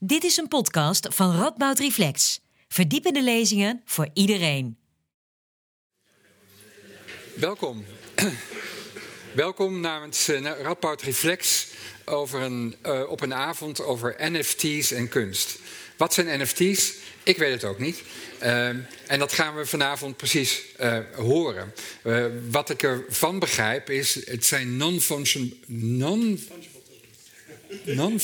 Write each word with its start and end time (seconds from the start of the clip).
Dit 0.00 0.24
is 0.24 0.36
een 0.36 0.48
podcast 0.48 1.06
van 1.10 1.36
Radboud 1.36 1.78
Reflex. 1.78 2.40
Verdiepende 2.68 3.22
lezingen 3.22 3.82
voor 3.84 4.08
iedereen. 4.14 4.78
Welkom. 7.34 7.84
Welkom 9.32 9.80
namens 9.80 10.28
uh, 10.28 10.40
Radboud 10.62 11.02
Reflex 11.02 11.66
over 12.04 12.40
een, 12.40 12.76
uh, 12.86 13.10
op 13.10 13.20
een 13.20 13.34
avond 13.34 13.82
over 13.82 14.16
NFT's 14.18 14.90
en 14.90 15.08
kunst. 15.08 15.58
Wat 15.96 16.14
zijn 16.14 16.40
NFT's? 16.42 16.94
Ik 17.22 17.38
weet 17.38 17.52
het 17.52 17.64
ook 17.64 17.78
niet. 17.78 18.02
Uh, 18.42 18.68
en 19.06 19.18
dat 19.18 19.32
gaan 19.32 19.56
we 19.56 19.66
vanavond 19.66 20.16
precies 20.16 20.64
horen. 21.16 21.74
Wat 22.50 22.70
ik 22.70 22.82
ervan 22.82 23.38
begrijp 23.38 23.90
is, 23.90 24.26
het 24.26 24.44
zijn 24.44 24.76
non-fungible 24.76 25.56
non 25.66 26.38
non 27.84 28.20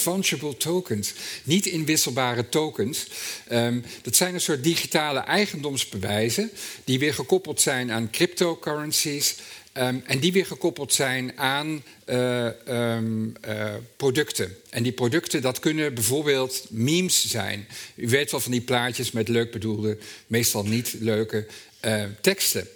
tokens. 0.59 1.13
Niet 1.43 1.67
inwisselbare 1.67 2.49
tokens. 2.49 3.07
Um, 3.53 3.85
dat 4.03 4.17
zijn 4.17 4.35
een 4.35 4.41
soort 4.41 4.63
digitale 4.63 5.19
eigendomsbewijzen 5.19 6.51
die 6.85 6.99
weer 6.99 7.15
gekoppeld 7.15 7.61
zijn 7.61 7.93
aan 7.93 8.11
cryptocurrencies. 8.11 9.37
Um, 9.79 10.03
en 10.07 10.19
die 10.19 10.33
weer 10.33 10.47
gekoppeld 10.47 10.93
zijn 10.93 11.39
aan 11.39 11.83
uh, 12.07 12.47
um, 12.69 13.33
uh, 13.49 13.75
producten. 13.97 14.57
En 14.71 14.83
die 14.83 14.93
producten, 14.93 15.43
dat 15.43 15.59
kunnen 15.59 15.95
bijvoorbeeld 15.95 16.67
memes 16.71 17.29
zijn. 17.29 17.69
U 17.95 18.09
weet 18.09 18.31
wel 18.31 18.41
van 18.41 18.53
die 18.53 18.61
plaatjes 18.61 19.11
met 19.11 19.29
leuk 19.29 19.51
bedoelde, 19.51 19.99
meestal 20.27 20.65
niet 20.65 20.95
leuke 20.99 21.47
uh, 21.85 22.05
teksten. 22.21 22.69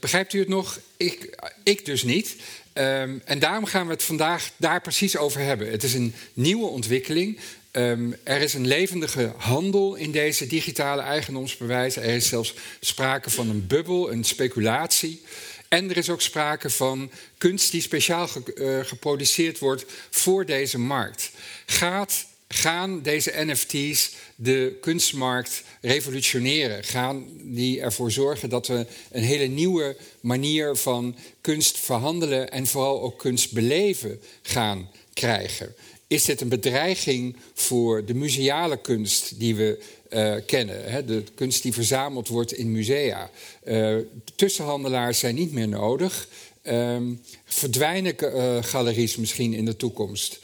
Begrijpt 0.00 0.32
u 0.32 0.38
het 0.38 0.48
nog? 0.48 0.80
Ik, 0.96 1.38
ik 1.62 1.84
dus 1.84 2.02
niet. 2.02 2.36
Um, 2.74 3.22
en 3.24 3.38
daarom 3.38 3.64
gaan 3.64 3.86
we 3.86 3.92
het 3.92 4.02
vandaag 4.02 4.50
daar 4.56 4.80
precies 4.80 5.16
over 5.16 5.40
hebben. 5.40 5.70
Het 5.70 5.82
is 5.82 5.94
een 5.94 6.14
nieuwe 6.32 6.66
ontwikkeling. 6.66 7.38
Um, 7.72 8.16
er 8.22 8.40
is 8.40 8.54
een 8.54 8.66
levendige 8.66 9.32
handel 9.36 9.94
in 9.94 10.10
deze 10.10 10.46
digitale 10.46 11.02
eigendomsbewijzen. 11.02 12.02
Er 12.02 12.14
is 12.14 12.28
zelfs 12.28 12.54
sprake 12.80 13.30
van 13.30 13.48
een 13.48 13.66
bubbel, 13.66 14.12
een 14.12 14.24
speculatie. 14.24 15.22
En 15.68 15.90
er 15.90 15.96
is 15.96 16.10
ook 16.10 16.20
sprake 16.20 16.70
van 16.70 17.10
kunst 17.38 17.70
die 17.70 17.80
speciaal 17.80 18.28
ge, 18.28 18.42
uh, 18.54 18.88
geproduceerd 18.88 19.58
wordt 19.58 19.84
voor 20.10 20.46
deze 20.46 20.78
markt. 20.78 21.30
Gaat, 21.66 22.26
gaan 22.52 23.02
deze 23.02 23.32
NFT's 23.36 24.12
de 24.36 24.78
kunstmarkt 24.80 25.62
revolutioneren? 25.80 26.84
Gaan 26.84 27.26
die 27.42 27.80
ervoor 27.80 28.10
zorgen 28.10 28.48
dat 28.48 28.66
we 28.66 28.86
een 29.10 29.22
hele 29.22 29.46
nieuwe 29.46 29.96
manier 30.20 30.76
van 30.76 31.16
kunst 31.40 31.78
verhandelen 31.78 32.50
en 32.50 32.66
vooral 32.66 33.02
ook 33.02 33.18
kunst 33.18 33.52
beleven 33.52 34.20
gaan 34.42 34.90
krijgen? 35.12 35.74
Is 36.06 36.24
dit 36.24 36.40
een 36.40 36.48
bedreiging 36.48 37.36
voor 37.54 38.04
de 38.04 38.14
museale 38.14 38.80
kunst 38.80 39.38
die 39.38 39.54
we 39.54 39.82
uh, 40.10 40.34
kennen. 40.46 40.90
Hè, 40.90 41.04
de 41.04 41.24
kunst 41.34 41.62
die 41.62 41.72
verzameld 41.72 42.28
wordt 42.28 42.52
in 42.52 42.72
musea. 42.72 43.30
Uh, 43.64 43.96
tussenhandelaars 44.34 45.18
zijn 45.18 45.34
niet 45.34 45.52
meer 45.52 45.68
nodig. 45.68 46.28
Uh, 46.62 46.96
verdwijnen 47.44 48.14
uh, 48.20 48.62
galeries 48.62 49.16
misschien 49.16 49.54
in 49.54 49.64
de 49.64 49.76
toekomst. 49.76 50.40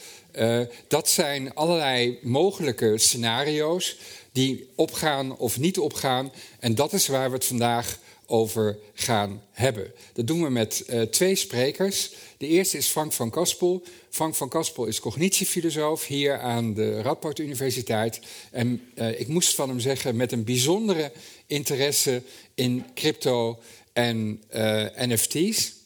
Dat 0.88 1.08
zijn 1.08 1.54
allerlei 1.54 2.18
mogelijke 2.22 2.98
scenario's 2.98 3.96
die 4.32 4.68
opgaan 4.74 5.36
of 5.36 5.58
niet 5.58 5.78
opgaan. 5.78 6.32
En 6.60 6.74
dat 6.74 6.92
is 6.92 7.06
waar 7.06 7.28
we 7.28 7.36
het 7.36 7.44
vandaag 7.44 7.98
over 8.26 8.78
gaan 8.94 9.42
hebben. 9.52 9.92
Dat 10.12 10.26
doen 10.26 10.42
we 10.42 10.50
met 10.50 10.84
twee 11.10 11.34
sprekers. 11.34 12.10
De 12.38 12.46
eerste 12.46 12.76
is 12.76 12.86
Frank 12.86 13.12
van 13.12 13.30
Kaspel. 13.30 13.82
Frank 14.10 14.34
van 14.34 14.48
Kaspel 14.48 14.86
is 14.86 15.00
cognitiefilosoof 15.00 16.06
hier 16.06 16.38
aan 16.38 16.74
de 16.74 17.02
Radboud 17.02 17.38
Universiteit. 17.38 18.20
En 18.50 18.82
uh, 18.94 19.20
ik 19.20 19.28
moest 19.28 19.54
van 19.54 19.68
hem 19.68 19.80
zeggen, 19.80 20.16
met 20.16 20.32
een 20.32 20.44
bijzondere 20.44 21.12
interesse 21.46 22.22
in 22.54 22.84
crypto 22.94 23.58
en 23.92 24.42
NFT's. 24.96 25.77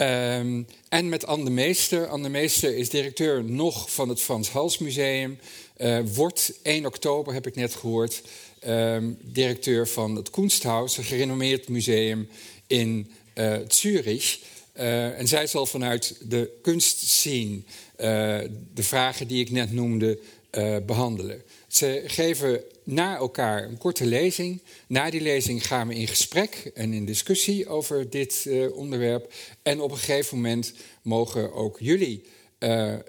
Um, 0.00 0.66
en 0.88 1.08
met 1.08 1.26
Anne 1.26 1.44
de 1.44 1.50
Meester. 1.50 2.06
Anne 2.06 2.22
de 2.22 2.28
Meester 2.28 2.76
is 2.76 2.90
directeur 2.90 3.44
nog 3.44 3.92
van 3.92 4.08
het 4.08 4.20
Frans 4.20 4.50
Hals 4.50 4.78
Museum. 4.78 5.38
Uh, 5.78 5.98
wordt 6.14 6.52
1 6.62 6.86
oktober, 6.86 7.32
heb 7.32 7.46
ik 7.46 7.54
net 7.54 7.74
gehoord, 7.74 8.22
um, 8.66 9.18
directeur 9.22 9.88
van 9.88 10.16
het 10.16 10.30
Kunsthaus, 10.30 10.96
een 10.96 11.04
gerenommeerd 11.04 11.68
museum 11.68 12.28
in 12.66 13.10
Zurich. 13.68 14.38
Uh, 14.78 15.18
en 15.18 15.28
zij 15.28 15.46
zal 15.46 15.66
vanuit 15.66 16.16
de 16.22 16.58
kunstscene 16.62 17.56
uh, 17.56 17.62
de 18.74 18.82
vragen 18.82 19.28
die 19.28 19.40
ik 19.40 19.50
net 19.50 19.72
noemde 19.72 20.18
uh, 20.52 20.76
behandelen. 20.86 21.42
Ze 21.68 22.02
geven 22.06 22.62
na 22.88 23.16
elkaar 23.16 23.64
een 23.64 23.78
korte 23.78 24.06
lezing. 24.06 24.62
Na 24.86 25.10
die 25.10 25.20
lezing 25.20 25.66
gaan 25.66 25.88
we 25.88 25.94
in 25.94 26.08
gesprek 26.08 26.70
en 26.74 26.92
in 26.92 27.04
discussie 27.04 27.68
over 27.68 28.10
dit 28.10 28.48
onderwerp. 28.72 29.32
En 29.62 29.80
op 29.80 29.90
een 29.90 29.96
gegeven 29.96 30.36
moment 30.36 30.72
mogen 31.02 31.52
ook 31.52 31.76
jullie 31.80 32.24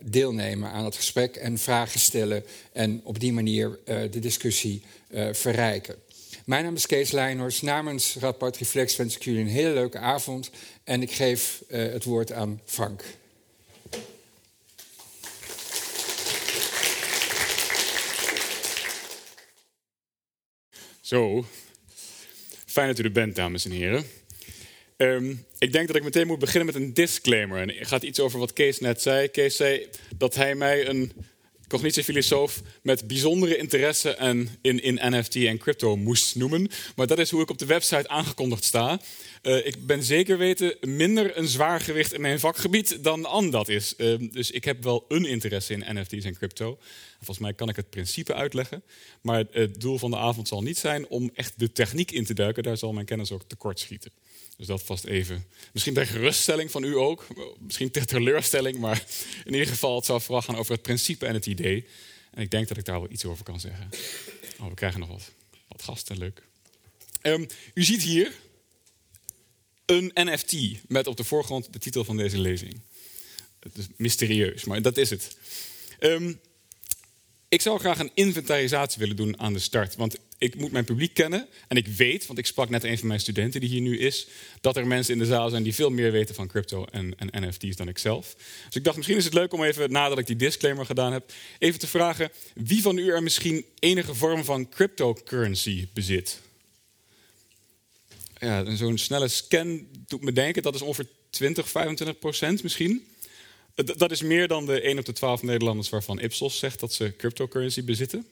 deelnemen 0.03 0.71
aan 0.71 0.85
het 0.85 0.95
gesprek 0.95 1.35
en 1.35 1.57
vragen 1.57 1.99
stellen. 1.99 2.43
En 2.71 3.01
op 3.03 3.19
die 3.19 3.33
manier 3.33 3.79
de 3.85 4.19
discussie 4.19 4.83
verrijken. 5.31 5.95
Mijn 6.45 6.63
naam 6.63 6.75
is 6.75 6.85
Kees 6.85 7.11
Leijnhorst. 7.11 7.61
Namens 7.61 8.15
Radboud 8.19 8.57
Reflex 8.57 8.95
wens 8.95 9.15
ik 9.15 9.23
jullie 9.23 9.41
een 9.41 9.47
hele 9.47 9.73
leuke 9.73 9.97
avond. 9.97 10.49
En 10.83 11.01
ik 11.01 11.11
geef 11.11 11.63
het 11.67 12.03
woord 12.03 12.31
aan 12.31 12.61
Frank. 12.65 13.03
Zo, 21.09 21.45
fijn 22.65 22.87
dat 22.87 22.99
u 22.99 23.03
er 23.03 23.11
bent, 23.11 23.35
dames 23.35 23.65
en 23.65 23.71
heren. 23.71 24.05
Um, 24.97 25.45
ik 25.57 25.71
denk 25.71 25.87
dat 25.87 25.95
ik 25.95 26.03
meteen 26.03 26.27
moet 26.27 26.39
beginnen 26.39 26.65
met 26.65 26.75
een 26.75 26.93
disclaimer. 26.93 27.61
En 27.61 27.69
het 27.69 27.87
gaat 27.87 28.03
iets 28.03 28.19
over 28.19 28.39
wat 28.39 28.53
Kees 28.53 28.79
net 28.79 29.01
zei. 29.01 29.27
Kees 29.27 29.55
zei 29.55 29.87
dat 30.17 30.35
hij 30.35 30.55
mij 30.55 30.87
een 30.87 31.11
cognitiefilosoof 31.67 32.61
met 32.81 33.07
bijzondere 33.07 33.57
interesse 33.57 34.15
en 34.15 34.49
in, 34.61 34.81
in 34.83 34.99
NFT 35.01 35.35
en 35.35 35.57
crypto 35.57 35.97
moest 35.97 36.35
noemen. 36.35 36.69
Maar 36.95 37.07
dat 37.07 37.19
is 37.19 37.31
hoe 37.31 37.41
ik 37.41 37.49
op 37.49 37.57
de 37.57 37.65
website 37.65 38.07
aangekondigd 38.07 38.63
sta. 38.63 38.99
Uh, 39.41 39.65
ik 39.65 39.85
ben 39.85 40.03
zeker 40.03 40.37
weten 40.37 40.77
minder 40.81 41.37
een 41.37 41.47
zwaar 41.47 41.81
gewicht 41.81 42.13
in 42.13 42.21
mijn 42.21 42.39
vakgebied 42.39 43.03
dan 43.03 43.25
Anne 43.25 43.51
dat 43.51 43.69
is. 43.69 43.93
Uh, 43.97 44.31
dus 44.31 44.51
ik 44.51 44.63
heb 44.63 44.83
wel 44.83 45.05
een 45.07 45.25
interesse 45.25 45.73
in 45.73 45.99
NFT's 45.99 46.25
en 46.25 46.37
crypto. 46.37 46.77
Volgens 47.17 47.39
mij 47.39 47.53
kan 47.53 47.69
ik 47.69 47.75
het 47.75 47.89
principe 47.89 48.33
uitleggen. 48.33 48.83
Maar 49.21 49.45
het 49.51 49.81
doel 49.81 49.97
van 49.97 50.11
de 50.11 50.17
avond 50.17 50.47
zal 50.47 50.61
niet 50.61 50.77
zijn 50.77 51.07
om 51.07 51.31
echt 51.33 51.53
de 51.57 51.71
techniek 51.71 52.11
in 52.11 52.25
te 52.25 52.33
duiken. 52.33 52.63
Daar 52.63 52.77
zal 52.77 52.93
mijn 52.93 53.05
kennis 53.05 53.31
ook 53.31 53.43
tekort 53.47 53.79
schieten. 53.79 54.11
Dus 54.57 54.67
dat 54.67 54.83
vast 54.83 55.05
even. 55.05 55.45
Misschien 55.73 55.93
ter 55.93 56.07
geruststelling 56.07 56.71
van 56.71 56.83
u 56.83 56.95
ook. 56.95 57.27
Misschien 57.59 57.91
ter 57.91 58.05
teleurstelling. 58.05 58.77
Maar 58.77 59.03
in 59.45 59.53
ieder 59.53 59.67
geval, 59.67 59.95
het 59.95 60.05
zal 60.05 60.19
vooral 60.19 60.41
gaan 60.41 60.57
over 60.57 60.71
het 60.73 60.81
principe 60.81 61.25
en 61.25 61.33
het 61.33 61.45
idee. 61.45 61.85
En 62.31 62.41
ik 62.41 62.51
denk 62.51 62.67
dat 62.67 62.77
ik 62.77 62.85
daar 62.85 62.99
wel 62.99 63.11
iets 63.11 63.25
over 63.25 63.43
kan 63.43 63.59
zeggen. 63.59 63.89
Oh, 64.59 64.67
we 64.67 64.73
krijgen 64.73 64.99
nog 64.99 65.09
wat, 65.09 65.31
wat 65.67 65.81
gasten, 65.81 66.17
leuk. 66.17 66.41
Um, 67.21 67.47
u 67.73 67.83
ziet 67.83 68.01
hier 68.01 68.33
een 69.89 70.11
NFT 70.13 70.55
met 70.87 71.07
op 71.07 71.17
de 71.17 71.23
voorgrond 71.23 71.73
de 71.73 71.79
titel 71.79 72.03
van 72.03 72.17
deze 72.17 72.37
lezing. 72.37 72.81
Het 73.59 73.77
is 73.77 73.87
mysterieus, 73.97 74.63
maar 74.63 74.81
dat 74.81 74.97
is 74.97 75.09
het. 75.09 75.37
Um, 75.99 76.39
ik 77.49 77.61
zou 77.61 77.79
graag 77.79 77.99
een 77.99 78.11
inventarisatie 78.13 78.99
willen 78.99 79.15
doen 79.15 79.39
aan 79.39 79.53
de 79.53 79.59
start. 79.59 79.95
Want 79.95 80.17
ik 80.37 80.55
moet 80.55 80.71
mijn 80.71 80.85
publiek 80.85 81.13
kennen. 81.13 81.47
En 81.67 81.77
ik 81.77 81.87
weet, 81.87 82.25
want 82.25 82.39
ik 82.39 82.45
sprak 82.45 82.69
net 82.69 82.83
een 82.83 82.97
van 82.97 83.07
mijn 83.07 83.19
studenten 83.19 83.59
die 83.59 83.69
hier 83.69 83.81
nu 83.81 83.99
is, 83.99 84.27
dat 84.61 84.77
er 84.77 84.87
mensen 84.87 85.13
in 85.13 85.19
de 85.19 85.25
zaal 85.25 85.49
zijn 85.49 85.63
die 85.63 85.75
veel 85.75 85.89
meer 85.89 86.11
weten 86.11 86.35
van 86.35 86.47
crypto 86.47 86.85
en, 86.85 87.15
en 87.17 87.47
NFT's 87.47 87.75
dan 87.75 87.87
ik 87.87 87.97
zelf. 87.97 88.35
Dus 88.65 88.75
ik 88.75 88.83
dacht, 88.83 88.95
misschien 88.95 89.17
is 89.17 89.25
het 89.25 89.33
leuk 89.33 89.53
om 89.53 89.63
even, 89.63 89.91
nadat 89.91 90.17
ik 90.17 90.27
die 90.27 90.35
disclaimer 90.35 90.85
gedaan 90.85 91.13
heb, 91.13 91.31
even 91.59 91.79
te 91.79 91.87
vragen 91.87 92.31
wie 92.53 92.81
van 92.81 92.97
u 92.97 93.09
er 93.11 93.23
misschien 93.23 93.65
enige 93.79 94.15
vorm 94.15 94.43
van 94.43 94.69
cryptocurrency 94.69 95.87
bezit. 95.93 96.39
Ja, 98.39 98.75
zo'n 98.75 98.97
snelle 98.97 99.27
scan 99.27 99.87
doet 100.07 100.21
me 100.21 100.31
denken, 100.31 100.63
dat 100.63 100.75
is 100.75 100.81
ongeveer 100.81 101.07
20, 101.29 101.69
25 101.69 102.19
procent 102.19 102.63
misschien. 102.63 103.07
Dat 103.75 104.11
is 104.11 104.21
meer 104.21 104.47
dan 104.47 104.65
de 104.65 104.81
1 104.81 104.99
op 104.99 105.05
de 105.05 105.13
12 105.13 105.41
Nederlanders 105.43 105.89
waarvan 105.89 106.19
Ipsos 106.19 106.57
zegt 106.57 106.79
dat 106.79 106.93
ze 106.93 107.13
cryptocurrency 107.17 107.83
bezitten. 107.83 108.27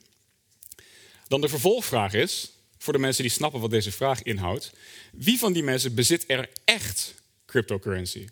Dan 1.27 1.41
de 1.41 1.49
vervolgvraag 1.49 2.13
is, 2.13 2.51
voor 2.77 2.93
de 2.93 2.99
mensen 2.99 3.23
die 3.23 3.31
snappen 3.31 3.59
wat 3.59 3.69
deze 3.69 3.91
vraag 3.91 4.23
inhoudt, 4.23 4.71
wie 5.11 5.39
van 5.39 5.53
die 5.53 5.63
mensen 5.63 5.95
bezit 5.95 6.23
er 6.27 6.49
echt 6.65 7.13
cryptocurrency? 7.45 8.27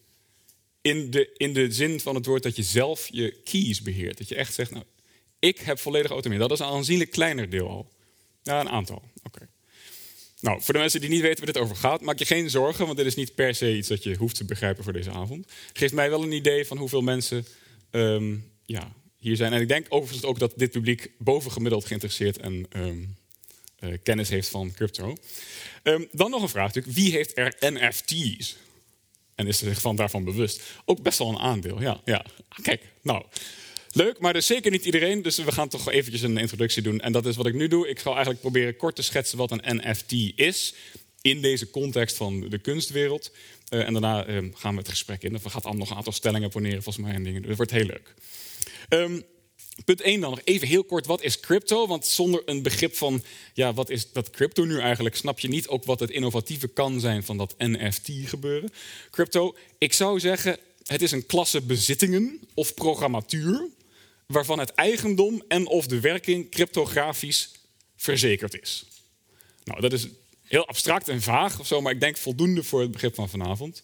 In 0.82 1.12
de, 1.12 1.34
in 1.38 1.54
de 1.54 1.72
zin 1.72 2.00
van 2.00 2.16
het 2.16 2.26
woord 2.26 2.44
dat 2.44 2.56
je 2.56 2.64
zelf 2.64 3.08
je 3.12 3.42
keys 3.44 3.82
beheert. 3.82 4.18
Dat 4.18 4.30
je 4.30 4.36
echt 4.36 4.54
zegt, 4.54 4.72
nou, 4.72 4.84
ik 5.40 5.60
heb 5.60 5.80
volledige 5.80 6.14
autonomie. 6.14 6.48
Dat 6.48 6.60
is 6.60 6.66
een 6.66 6.74
aanzienlijk 6.74 7.12
kleiner 7.12 7.50
deel 7.50 7.70
al. 7.70 7.92
Ja, 8.44 8.60
een 8.60 8.70
aantal. 8.70 9.04
Oké. 9.24 9.48
Nou, 10.46 10.62
voor 10.62 10.74
de 10.74 10.80
mensen 10.80 11.02
die 11.02 11.10
niet 11.10 11.22
weten 11.22 11.46
waar 11.46 11.54
dit 11.54 11.64
over 11.64 11.76
gaat, 11.76 12.02
maak 12.02 12.20
je 12.20 12.26
geen 12.26 12.50
zorgen, 12.50 12.86
want 12.86 12.98
dit 12.98 13.06
is 13.06 13.16
niet 13.16 13.36
per 13.36 13.56
se 13.56 13.78
iets 13.78 13.88
dat 13.88 14.04
je 14.04 14.16
hoeft 14.16 14.36
te 14.36 14.46
begrijpen 14.46 14.84
voor 14.84 14.94
deze 14.94 15.12
avond. 15.12 15.46
Het 15.68 15.78
geeft 15.78 15.94
mij 15.94 16.10
wel 16.10 16.24
een 16.24 16.32
idee 16.32 16.66
van 16.66 16.78
hoeveel 16.78 17.02
mensen 17.02 17.46
um, 17.92 18.52
ja, 18.66 18.94
hier 19.18 19.36
zijn. 19.36 19.54
En 19.54 19.62
ik 19.62 19.68
denk 19.68 19.86
overigens 19.90 20.26
ook 20.26 20.40
dat 20.40 20.54
dit 20.56 20.72
publiek 20.72 21.12
bovengemiddeld 21.18 21.86
geïnteresseerd 21.86 22.38
en 22.38 22.66
ehm, 22.70 23.04
eh, 23.80 23.90
kennis 24.04 24.30
heeft 24.30 24.50
van 24.50 24.72
crypto. 24.72 25.16
Ehm, 25.84 26.04
dan 26.12 26.30
nog 26.30 26.42
een 26.42 26.50
vraag 26.50 26.74
natuurlijk. 26.74 26.96
Wie 26.96 27.12
heeft 27.12 27.38
er 27.38 27.56
NFT's? 27.60 28.58
En 29.36 29.48
is 29.48 29.58
zich 29.58 29.82
van 29.82 29.96
daarvan 29.96 30.24
bewust? 30.24 30.62
Ook 30.86 31.02
best 31.02 31.18
wel 31.18 31.30
een 31.30 31.40
aandeel, 31.40 31.82
ja. 31.82 32.02
ja. 32.06 32.26
Kijk, 32.62 32.84
nou, 33.02 33.26
leuk, 33.96 34.20
maar 34.20 34.34
dus 34.34 34.46
zeker 34.46 34.72
niet 34.72 34.86
iedereen. 34.86 35.22
Dus 35.22 35.38
we 35.38 35.52
gaan 35.52 35.70
toch 35.70 35.92
eventjes 35.92 36.22
een 36.22 36.38
introductie 36.38 36.82
doen. 36.82 37.00
En 37.00 37.12
dat 37.12 37.26
is 37.26 37.36
wat 37.36 37.46
ik 37.46 37.54
nu 37.54 37.68
doe. 37.68 37.88
Ik 37.88 38.00
zal 38.00 38.12
eigenlijk 38.12 38.42
proberen 38.42 38.78
kort 38.78 38.96
te 38.96 39.02
schetsen 39.02 39.38
wat 39.38 39.52
een 39.52 39.78
NFT 39.78 40.12
is... 40.36 40.74
in 41.22 41.42
deze 41.42 41.70
context 41.70 42.16
van 42.16 42.50
de 42.50 42.58
kunstwereld. 42.58 43.32
Uh, 43.70 43.88
en 43.88 43.94
daarna 43.94 44.28
uh, 44.28 44.38
gaan 44.54 44.74
we 44.74 44.80
het 44.80 44.90
gesprek 44.90 45.24
in. 45.24 45.32
We 45.32 45.50
gaan 45.50 45.62
allemaal 45.62 45.80
nog 45.80 45.90
een 45.90 45.98
aantal 45.98 46.14
stellingen 46.14 46.50
poneren, 46.50 46.84
volgens 46.84 47.06
mij. 47.06 47.16
En 47.16 47.24
dingen. 47.24 47.42
Dat 47.42 47.56
wordt 47.56 47.72
heel 47.72 47.86
leuk. 47.86 48.14
Um, 48.90 49.26
Punt 49.86 50.02
1 50.02 50.22
dan 50.22 50.30
nog 50.30 50.42
even 50.44 50.68
heel 50.68 50.84
kort, 50.84 51.06
wat 51.06 51.22
is 51.22 51.40
crypto? 51.40 51.88
Want 51.88 52.06
zonder 52.06 52.42
een 52.46 52.62
begrip 52.62 52.96
van, 52.96 53.24
ja, 53.54 53.74
wat 53.74 53.90
is 53.90 54.12
dat 54.12 54.30
crypto 54.30 54.64
nu 54.64 54.80
eigenlijk, 54.80 55.16
snap 55.16 55.40
je 55.40 55.48
niet 55.48 55.68
ook 55.68 55.86
wat 55.86 56.00
het 56.00 56.10
innovatieve 56.10 56.68
kan 56.68 57.00
zijn 57.00 57.24
van 57.24 57.38
dat 57.38 57.56
NFT-gebeuren. 57.58 58.70
Crypto, 59.12 59.56
ik 59.78 59.94
zou 59.94 60.20
zeggen, 60.20 60.58
het 60.84 61.02
is 61.02 61.12
een 61.12 61.26
klasse 61.26 61.62
bezittingen 61.62 62.40
of 62.54 62.74
programmatuur 62.74 63.68
waarvan 64.28 64.60
het 64.60 64.74
eigendom 64.74 65.44
en 65.48 65.68
of 65.68 65.88
de 65.88 66.00
werking 66.00 66.52
cryptografisch 66.52 67.52
verzekerd 67.96 68.62
is. 68.62 68.86
Nou, 69.64 69.82
dat 69.82 69.94
is 69.94 70.08
heel 70.44 70.68
abstract 70.68 71.08
en 71.08 71.22
vaag 71.22 71.60
of 71.60 71.68
zo, 71.68 71.82
maar 71.82 71.94
ik 71.94 72.00
denk 72.00 72.18
voldoende 72.18 72.64
voor 72.64 72.82
het 72.82 72.92
begrip 72.92 73.16
van 73.16 73.30
vanavond. 73.30 73.84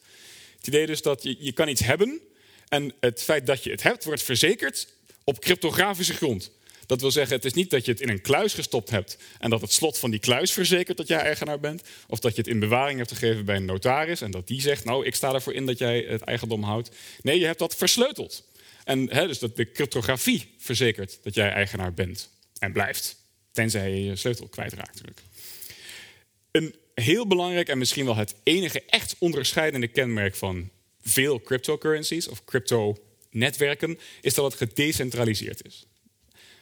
Het 0.57 0.67
idee 0.67 0.85
dus 0.85 1.01
dat 1.01 1.23
je, 1.23 1.35
je 1.39 1.51
kan 1.51 1.67
iets 1.67 1.81
hebben 1.81 2.21
en 2.67 2.93
het 2.99 3.21
feit 3.21 3.47
dat 3.47 3.63
je 3.63 3.71
het 3.71 3.83
hebt 3.83 4.03
wordt 4.03 4.23
verzekerd 4.23 4.87
op 5.23 5.39
cryptografische 5.39 6.13
grond. 6.13 6.51
Dat 6.85 7.01
wil 7.01 7.11
zeggen, 7.11 7.35
het 7.35 7.45
is 7.45 7.53
niet 7.53 7.69
dat 7.69 7.85
je 7.85 7.91
het 7.91 8.01
in 8.01 8.09
een 8.09 8.21
kluis 8.21 8.53
gestopt 8.53 8.89
hebt 8.89 9.17
en 9.39 9.49
dat 9.49 9.61
het 9.61 9.71
slot 9.71 9.97
van 9.97 10.11
die 10.11 10.19
kluis 10.19 10.51
verzekert 10.51 10.97
dat 10.97 11.07
jij 11.07 11.19
eigenaar 11.19 11.59
bent. 11.59 11.83
Of 12.07 12.19
dat 12.19 12.31
je 12.31 12.37
het 12.37 12.47
in 12.47 12.59
bewaring 12.59 12.97
hebt 12.97 13.11
gegeven 13.11 13.45
bij 13.45 13.55
een 13.55 13.65
notaris 13.65 14.21
en 14.21 14.31
dat 14.31 14.47
die 14.47 14.61
zegt, 14.61 14.83
nou 14.83 15.05
ik 15.05 15.15
sta 15.15 15.33
ervoor 15.33 15.53
in 15.53 15.65
dat 15.65 15.77
jij 15.77 16.05
het 16.07 16.21
eigendom 16.21 16.63
houdt. 16.63 16.89
Nee, 17.21 17.39
je 17.39 17.45
hebt 17.45 17.59
dat 17.59 17.75
versleuteld. 17.75 18.43
En 18.83 19.05
dus 19.05 19.39
dat 19.39 19.55
de 19.55 19.71
cryptografie 19.71 20.53
verzekert 20.57 21.19
dat 21.23 21.33
jij 21.33 21.51
eigenaar 21.51 21.93
bent 21.93 22.29
en 22.59 22.73
blijft. 22.73 23.15
Tenzij 23.51 23.89
je 23.91 24.03
je 24.03 24.15
sleutel 24.15 24.47
kwijtraakt 24.47 24.93
natuurlijk. 24.93 25.21
Een 26.51 26.75
heel 26.93 27.27
belangrijk 27.27 27.67
en 27.67 27.77
misschien 27.77 28.05
wel 28.05 28.15
het 28.15 28.35
enige 28.43 28.83
echt 28.85 29.15
onderscheidende 29.19 29.87
kenmerk 29.87 30.35
van 30.35 30.69
veel 31.01 31.41
cryptocurrencies 31.41 32.27
of 32.27 32.45
crypto 32.45 32.97
netwerken, 33.29 33.99
is 34.21 34.33
dat 34.33 34.45
het 34.45 34.69
gedecentraliseerd 34.69 35.65
is. 35.65 35.87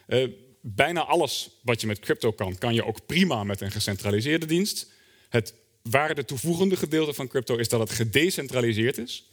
Uh, 0.06 0.28
bijna 0.60 1.04
alles 1.04 1.50
wat 1.62 1.80
je 1.80 1.86
met 1.86 1.98
crypto 1.98 2.32
kan, 2.32 2.58
kan 2.58 2.74
je 2.74 2.84
ook 2.84 3.06
prima 3.06 3.44
met 3.44 3.60
een 3.60 3.70
gecentraliseerde 3.70 4.46
dienst. 4.46 4.92
Het 5.28 5.54
waarde 5.82 6.24
toevoegende 6.24 6.76
gedeelte 6.76 7.12
van 7.12 7.28
crypto 7.28 7.56
is 7.56 7.68
dat 7.68 7.80
het 7.80 7.90
gedecentraliseerd 7.90 8.98
is. 8.98 9.29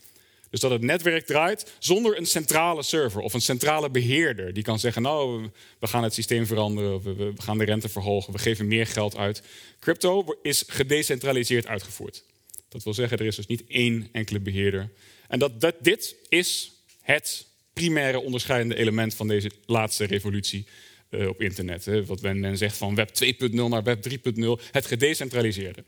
Dus 0.50 0.60
dat 0.60 0.72
het 0.72 0.82
netwerk 0.82 1.26
draait 1.26 1.74
zonder 1.80 2.18
een 2.18 2.26
centrale 2.26 2.84
server 2.84 3.22
of 3.22 3.34
een 3.34 3.42
centrale 3.42 3.90
beheerder 3.90 4.54
die 4.54 4.64
kan 4.64 4.80
zeggen: 4.80 5.02
Nou, 5.02 5.50
we 5.80 5.88
gaan 5.88 6.04
het 6.04 6.14
systeem 6.14 6.46
veranderen, 6.46 7.02
we, 7.02 7.14
we 7.14 7.42
gaan 7.42 7.58
de 7.58 7.66
rente 7.66 7.90
verhogen, 7.90 8.34
we 8.34 8.40
geven 8.40 8.68
meer 8.68 8.88
geld 8.88 9.18
uit. 9.18 9.42
Crypto 9.80 10.38
is 10.42 10.64
gedecentraliseerd 10.68 11.68
uitgevoerd. 11.68 12.24
Dat 12.70 12.84
wil 12.84 12.94
zeggen, 12.94 13.18
er 13.18 13.26
is 13.26 13.36
dus 13.36 13.48
niet 13.48 13.64
één 13.68 14.10
enkele 14.12 14.40
beheerder. 14.40 14.92
En 15.28 15.40
dat, 15.40 15.62
dat 15.62 15.76
dit 15.82 16.16
is 16.30 16.72
het 17.02 17.46
primaire 17.74 18.20
onderscheidende 18.20 18.76
element 18.76 19.14
van 19.14 19.28
deze 19.28 19.52
laatste 19.66 20.06
revolutie 20.06 20.68
uh, 21.10 21.28
op 21.28 21.42
internet. 21.42 21.86
Hè. 21.86 22.06
Wat 22.06 22.22
men, 22.22 22.58
zegt 22.58 22.78
van 22.78 22.96
web 22.96 23.10
2.0 23.10 23.50
naar 23.52 23.84
web 23.84 24.10
3.0, 24.10 24.70
het 24.72 24.86
gedecentraliseerde. 24.86 25.84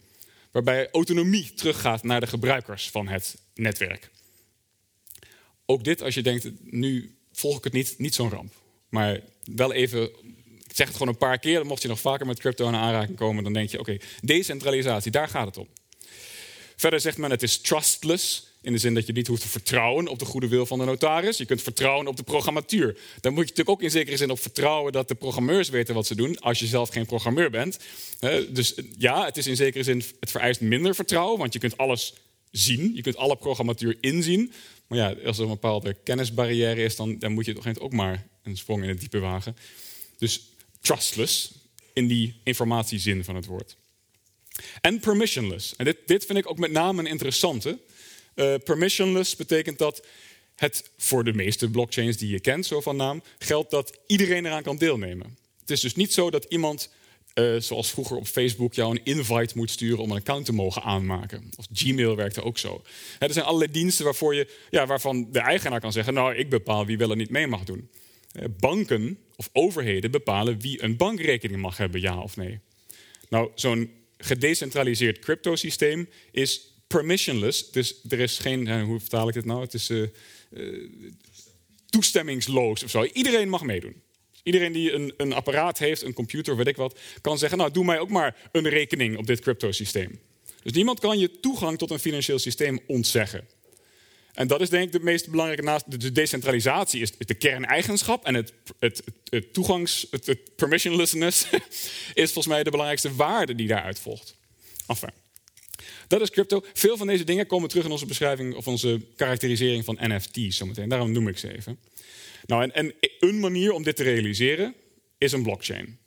Waarbij 0.52 0.90
autonomie 0.92 1.54
teruggaat 1.54 2.04
naar 2.04 2.20
de 2.20 2.28
gebruikers 2.28 2.90
van 2.90 3.08
het 3.08 3.38
netwerk. 3.54 4.10
Ook 5.72 5.84
dit, 5.84 6.02
als 6.02 6.14
je 6.14 6.22
denkt, 6.22 6.50
nu 6.64 7.16
volg 7.32 7.58
ik 7.58 7.64
het 7.64 7.74
niet, 7.74 7.96
niet 7.98 8.16
zo'n 8.16 8.30
ramp. 8.30 8.54
Maar 8.90 9.20
wel 9.56 9.74
even, 9.74 10.04
ik 10.68 10.76
zeg 10.76 10.88
het 10.88 10.96
gewoon 10.96 11.08
een 11.08 11.18
paar 11.18 11.40
keer, 11.40 11.66
mocht 11.66 11.82
je 11.82 11.88
nog 11.88 12.00
vaker 12.00 12.26
met 12.26 12.40
crypto 12.40 12.68
in 12.68 12.76
aanraking 12.76 13.18
komen, 13.18 13.44
dan 13.44 13.54
denk 13.54 13.70
je, 13.70 13.80
oké, 13.80 13.98
decentralisatie, 14.22 15.12
daar 15.12 15.28
gaat 15.28 15.46
het 15.46 15.58
om. 15.58 15.68
Verder 16.76 17.00
zegt 17.00 17.18
men, 17.18 17.32
het 17.32 17.44
is 17.44 17.62
trustless. 17.62 18.48
In 18.62 18.72
de 18.72 18.78
zin 18.78 18.94
dat 18.94 19.06
je 19.06 19.14
niet 19.14 19.28
hoeft 19.28 19.42
te 19.42 19.48
vertrouwen 19.48 20.08
op 20.08 20.20
de 20.20 20.26
goede 20.26 20.48
wil 20.48 20.66
van 20.66 20.80
de 20.80 20.86
notaris. 20.86 21.38
Je 21.38 21.46
kunt 21.46 21.62
vertrouwen 21.62 22.08
op 22.08 22.18
de 22.18 22.24
programmatuur. 22.24 22.98
Dan 23.22 23.34
moet 23.34 23.44
je 23.44 23.50
natuurlijk 23.50 23.70
ook 23.70 23.82
in 23.82 23.92
zekere 23.92 24.18
zin 24.18 24.30
op 24.30 24.40
vertrouwen 24.40 24.92
dat 24.92 25.08
de 25.08 25.16
programmeurs 25.16 25.70
weten 25.70 25.96
wat 25.96 26.08
ze 26.08 26.16
doen, 26.16 26.40
als 26.40 26.60
je 26.60 26.66
zelf 26.66 26.90
geen 26.90 27.06
programmeur 27.06 27.50
bent. 27.50 27.80
Dus 28.50 28.74
ja, 28.98 29.26
het 29.26 29.38
is 29.38 29.48
in 29.48 29.56
zekere 29.56 29.84
zin, 29.84 30.04
het 30.20 30.32
vereist 30.32 30.62
minder 30.62 30.96
vertrouwen, 30.96 31.40
want 31.40 31.54
je 31.54 31.60
kunt 31.60 31.78
alles 31.78 32.14
zien. 32.52 32.96
Je 32.96 33.02
kunt 33.02 33.18
alle 33.18 33.36
programmatuur 33.36 33.98
inzien. 34.02 34.52
Maar 34.88 34.98
ja, 34.98 35.16
als 35.26 35.38
er 35.38 35.44
een 35.44 35.50
bepaalde 35.50 35.94
kennisbarrière 36.04 36.84
is, 36.84 36.96
dan, 36.96 37.20
dan 37.20 37.32
moet 37.32 37.46
je 37.46 37.54
toch 37.54 37.80
ook 37.80 37.94
maar 37.94 38.28
een 38.44 38.58
sprong 38.58 38.84
in 38.84 38.90
het 38.90 39.00
diepe 39.00 39.20
wagen. 39.20 39.56
Dus 40.18 40.42
trustless 40.82 41.52
in 41.94 42.08
die 42.08 42.36
informatiezin 42.44 43.24
van 43.24 43.36
het 43.36 43.46
woord. 43.46 43.78
En 44.82 45.00
permissionless. 45.00 45.76
En 45.76 45.86
dit, 45.86 45.98
dit 46.06 46.26
vind 46.26 46.38
ik 46.38 46.50
ook 46.50 46.58
met 46.58 46.72
name 46.72 47.00
een 47.00 47.08
interessante. 47.08 47.80
Uh, 48.36 48.56
permissionless 48.64 49.36
betekent 49.36 49.78
dat 49.78 50.06
het 50.56 50.90
voor 50.98 51.24
de 51.24 51.34
meeste 51.34 51.70
blockchains 51.70 52.18
die 52.18 52.30
je 52.30 52.40
kent, 52.40 52.66
zo 52.66 52.82
van 52.82 52.96
naam, 52.96 53.24
geldt 53.40 53.72
dat 53.72 54.00
iedereen 54.08 54.46
eraan 54.46 54.64
kan 54.64 54.78
deelnemen. 54.78 55.38
Het 55.60 55.70
is 55.70 55.80
dus 55.80 55.96
niet 55.96 56.14
zo 56.14 56.30
dat 56.30 56.46
iemand, 56.50 56.90
uh, 57.40 57.62
zoals 57.62 57.92
vroeger 57.92 58.18
op 58.18 58.28
Facebook, 58.28 58.74
jou 58.74 58.92
een 58.92 59.02
invite 59.04 59.58
moet 59.58 59.72
sturen 59.72 60.04
om 60.04 60.12
een 60.12 60.18
account 60.18 60.46
te 60.46 60.54
mogen 60.54 60.82
aanmaken. 60.82 61.50
Of 61.58 61.68
Gmail 61.74 62.16
werkte 62.16 62.44
ook 62.44 62.58
zo. 62.58 62.82
er 63.20 63.34
zijn 63.34 63.46
allerlei 63.46 63.72
diensten 63.72 64.06
waarvoor 64.06 64.36
je, 64.36 64.48
ja, 64.70 64.86
waarvan 64.86 65.28
de 65.32 65.40
eigenaar 65.40 65.80
kan 65.80 65.92
zeggen: 65.92 66.14
Nou, 66.14 66.36
ik 66.36 66.50
bepaal 66.50 66.86
wie 66.86 66.98
wel 66.98 67.12
en 67.12 67.18
niet 67.18 67.30
mee 67.30 67.48
mag 67.48 67.64
doen. 67.64 67.90
Uh, 68.34 68.46
banken 68.60 69.18
of 69.36 69.50
overheden 69.54 70.12
bepalen 70.12 70.60
wie 70.60 70.84
een 70.84 70.98
bankrekening 70.98 71.62
mag 71.62 71.78
hebben, 71.78 72.02
ja 72.02 72.22
of 72.22 72.38
nee. 72.38 72.60
Nou, 73.30 73.50
zo'n 73.56 73.92
gedecentraliseerd 74.18 75.20
cryptosysteem 75.20 76.10
is 76.32 76.74
permissionless. 76.88 77.72
Dus 77.72 77.96
er 78.10 78.20
is 78.20 78.38
geen, 78.38 78.82
hoe 78.82 79.00
vertaal 79.00 79.28
ik 79.28 79.34
dit 79.34 79.46
nou? 79.46 79.62
Het 79.62 79.74
is 79.74 79.92
toestemmingsloos 81.90 82.84
of 82.84 82.90
zo. 82.90 83.04
Iedereen 83.04 83.50
mag 83.50 83.64
meedoen. 83.64 84.02
Iedereen 84.44 84.72
die 84.72 84.92
een, 84.92 85.14
een 85.18 85.34
apparaat 85.34 85.78
heeft, 85.78 86.02
een 86.02 86.14
computer, 86.14 86.56
weet 86.56 86.68
ik 86.68 86.76
wat, 86.76 87.00
kan 87.22 87.38
zeggen: 87.38 87.58
Nou, 87.58 87.72
doe 87.72 87.86
mij 87.86 88.00
ook 88.00 88.10
maar 88.10 88.36
een 88.52 88.70
rekening 88.70 89.18
op 89.18 89.28
dit 89.28 89.40
cryptosysteem. 89.40 90.20
Dus 90.64 90.72
niemand 90.72 91.00
kan 91.00 91.20
je 91.20 91.40
toegang 91.40 91.78
tot 91.78 91.92
een 91.92 92.00
financieel 92.00 92.40
systeem 92.40 92.80
ontzeggen. 92.88 93.48
En 94.34 94.48
dat 94.48 94.62
is 94.62 94.70
denk 94.70 94.86
ik 94.86 94.92
de 94.92 95.00
meest 95.00 95.30
belangrijke 95.30 95.64
naast 95.64 96.02
de 96.02 96.12
decentralisatie 96.12 97.02
is 97.02 97.12
de 97.18 97.34
kerneigenschap 97.34 98.26
en 98.26 98.36
het, 98.36 98.54
het, 98.80 99.04
het 99.30 99.54
toegangs, 99.54 100.08
het, 100.12 100.56
permissionlessness 100.56 101.48
is 102.14 102.32
volgens 102.32 102.48
mij 102.48 102.64
de 102.64 102.70
belangrijkste 102.70 103.16
waarde 103.16 103.56
die 103.56 103.68
daaruit 103.68 104.00
volgt. 104.00 104.36
Enfin. 104.88 105.12
Dat 106.08 106.22
is 106.22 106.30
crypto. 106.30 106.64
Veel 106.74 106.98
van 106.98 107.08
deze 107.08 107.24
dingen 107.24 107.48
komen 107.48 107.70
terug 107.70 107.86
in 107.86 107.92
onze 107.92 108.06
beschrijving 108.06 108.56
of 108.56 108.68
onze 108.68 109.02
karakterisering 109.16 109.86
van 109.86 109.98
NFT's 110.02 110.58
zometeen. 110.58 110.90
Daarom 110.90 111.12
noem 111.12 111.28
ik 111.28 111.38
ze 111.38 111.56
even. 111.58 111.80
Nou, 112.50 112.64
en, 112.64 112.74
en 112.74 112.94
een 113.20 113.40
manier 113.40 113.72
om 113.72 113.84
dit 113.84 113.96
te 113.96 114.04
realiseren 114.04 114.76
is 115.18 115.32
een 115.32 115.44
blockchain. 115.44 115.98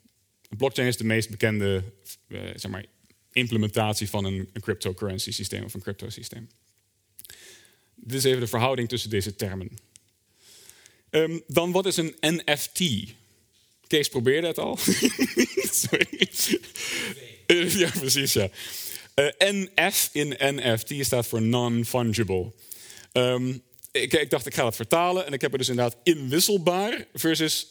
Een 0.49 0.57
blockchain 0.57 0.87
is 0.87 0.97
de 0.97 1.03
meest 1.03 1.29
bekende 1.29 1.83
uh, 2.27 2.41
zeg 2.55 2.71
maar, 2.71 2.85
implementatie 3.31 4.09
van 4.09 4.25
een, 4.25 4.49
cryptocurrency 4.59 5.31
systeem 5.31 5.63
of 5.63 5.73
een 5.73 5.81
crypto 5.81 6.09
systeem. 6.09 6.49
Dit 7.95 8.17
is 8.17 8.23
even 8.23 8.39
de 8.39 8.47
verhouding 8.47 8.89
tussen 8.89 9.09
deze 9.09 9.35
termen. 9.35 9.77
Um, 11.09 11.43
dan 11.47 11.71
wat 11.71 11.85
is 11.85 11.97
een 11.97 12.15
NFT? 12.19 12.81
Kees 13.87 14.09
probeerde 14.09 14.47
het 14.47 14.57
al. 14.57 14.77
Sorry. 15.83 16.29
ja, 17.83 17.91
precies, 17.99 18.33
ja. 18.33 18.49
Uh, 19.15 19.27
eh, 19.37 19.53
NF 19.53 20.09
in 20.11 20.35
NFT 20.39 21.05
staat 21.05 21.27
voor 21.27 21.41
non-fungible. 21.41 22.51
Um, 23.13 23.63
ik, 24.01 24.13
ik, 24.13 24.29
dacht, 24.29 24.45
ik 24.45 24.53
ga 24.53 24.65
het 24.65 24.75
vertalen. 24.75 25.25
En 25.25 25.33
ik 25.33 25.41
heb 25.41 25.51
er 25.51 25.57
dus 25.57 25.69
inderdaad 25.69 25.97
inwisselbaar 26.03 27.05
versus... 27.13 27.67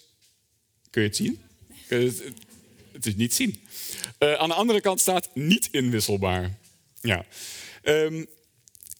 Kun 0.90 1.02
je 1.02 1.08
het 1.08 1.16
zien? 1.16 1.40
Het, 1.86 3.06
is 3.06 3.14
niet 3.14 3.34
zien. 3.34 3.60
Uh, 4.18 4.32
aan 4.32 4.48
de 4.48 4.54
andere 4.54 4.80
kant 4.80 5.00
staat 5.00 5.28
niet 5.34 5.68
inwisselbaar. 5.70 6.58
Ja. 7.00 7.24
Um, 7.84 8.26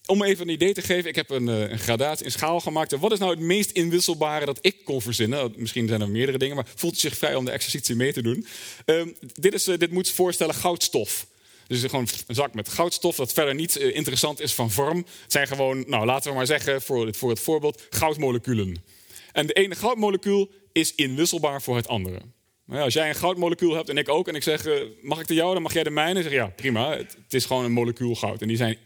om 0.07 0.23
even 0.23 0.49
een 0.49 0.55
idee 0.55 0.73
te 0.73 0.83
geven, 0.83 1.09
ik 1.09 1.17
heb 1.17 1.31
een, 1.31 1.49
eh, 1.49 1.61
een, 1.61 2.25
een 2.25 2.31
schaal 2.31 2.61
gemaakt. 2.61 2.91
Wat 2.91 3.13
is 3.13 3.19
nou 3.19 3.31
het 3.31 3.41
meest 3.41 3.71
inwisselbare 3.71 4.45
dat 4.45 4.59
ik 4.61 4.85
kon 4.85 5.03
verzinnen? 5.03 5.53
Misschien 5.57 5.89
zijn 5.89 6.01
er 6.01 6.09
meerdere 6.09 6.39
dingen, 6.39 6.57
maar 6.57 6.67
voelt 6.75 6.95
u 6.95 6.99
zich 6.99 7.17
vrij 7.17 7.35
om 7.35 7.45
de 7.45 7.51
exercitie 7.51 7.97
mee 7.97 8.13
te 8.13 8.23
doen. 8.23 8.47
Um, 8.87 9.17
dit, 9.35 9.55
is, 9.55 9.65
dit 9.65 9.91
moet 9.91 10.11
voorstellen 10.11 10.55
goudstof. 10.55 11.27
Dus 11.73 11.91
gewoon 11.91 12.09
een 12.27 12.35
zak 12.35 12.55
met 12.55 12.69
goudstof 12.69 13.17
dat 13.17 13.33
verder 13.33 13.55
niet 13.55 13.81
uh, 13.81 13.97
interessant 13.97 14.41
is 14.41 14.55
van 14.55 14.71
vorm. 14.71 14.97
Het 15.23 15.33
zijn 15.33 15.47
gewoon, 15.47 15.85
nou 15.87 16.07
laten 16.07 16.31
we 16.31 16.37
maar 16.37 16.47
zeggen 16.47 16.83
voor 16.83 17.07
het, 17.07 17.17
voor 17.17 17.31
het 17.31 17.41
voorbeeld, 17.41 17.87
goudmoleculen. 17.91 18.85
En 19.33 19.47
de 19.47 19.53
ene 19.53 19.75
goudmolecuul 19.75 20.51
is 20.73 20.95
inwisselbaar 20.95 21.63
voor 21.63 21.77
het 21.77 21.89
andere. 21.89 22.21
Als 22.69 22.95
jij 22.95 23.09
een 23.09 23.15
goudmolecuul 23.15 23.75
hebt 23.75 23.89
en 23.89 23.97
ik 23.97 24.09
ook, 24.09 24.29
en 24.29 24.35
ik 24.35 24.43
zeg, 24.43 24.67
eh, 24.67 24.83
mag 25.03 25.21
ik 25.21 25.27
de 25.27 25.35
jou, 25.35 25.53
dan 25.53 25.63
mag 25.63 25.73
jij 25.73 25.83
de 25.83 25.91
mijne. 25.91 26.23
Zeg 26.23 26.33
ja, 26.33 26.47
prima, 26.47 26.97
het, 26.97 27.17
is 27.29 27.45
gewoon 27.45 27.65
een 27.65 27.73
molecuul 27.73 28.15
goud. 28.15 28.43
En 28.43 28.49
die 28.49 28.57
zijn 28.57 28.77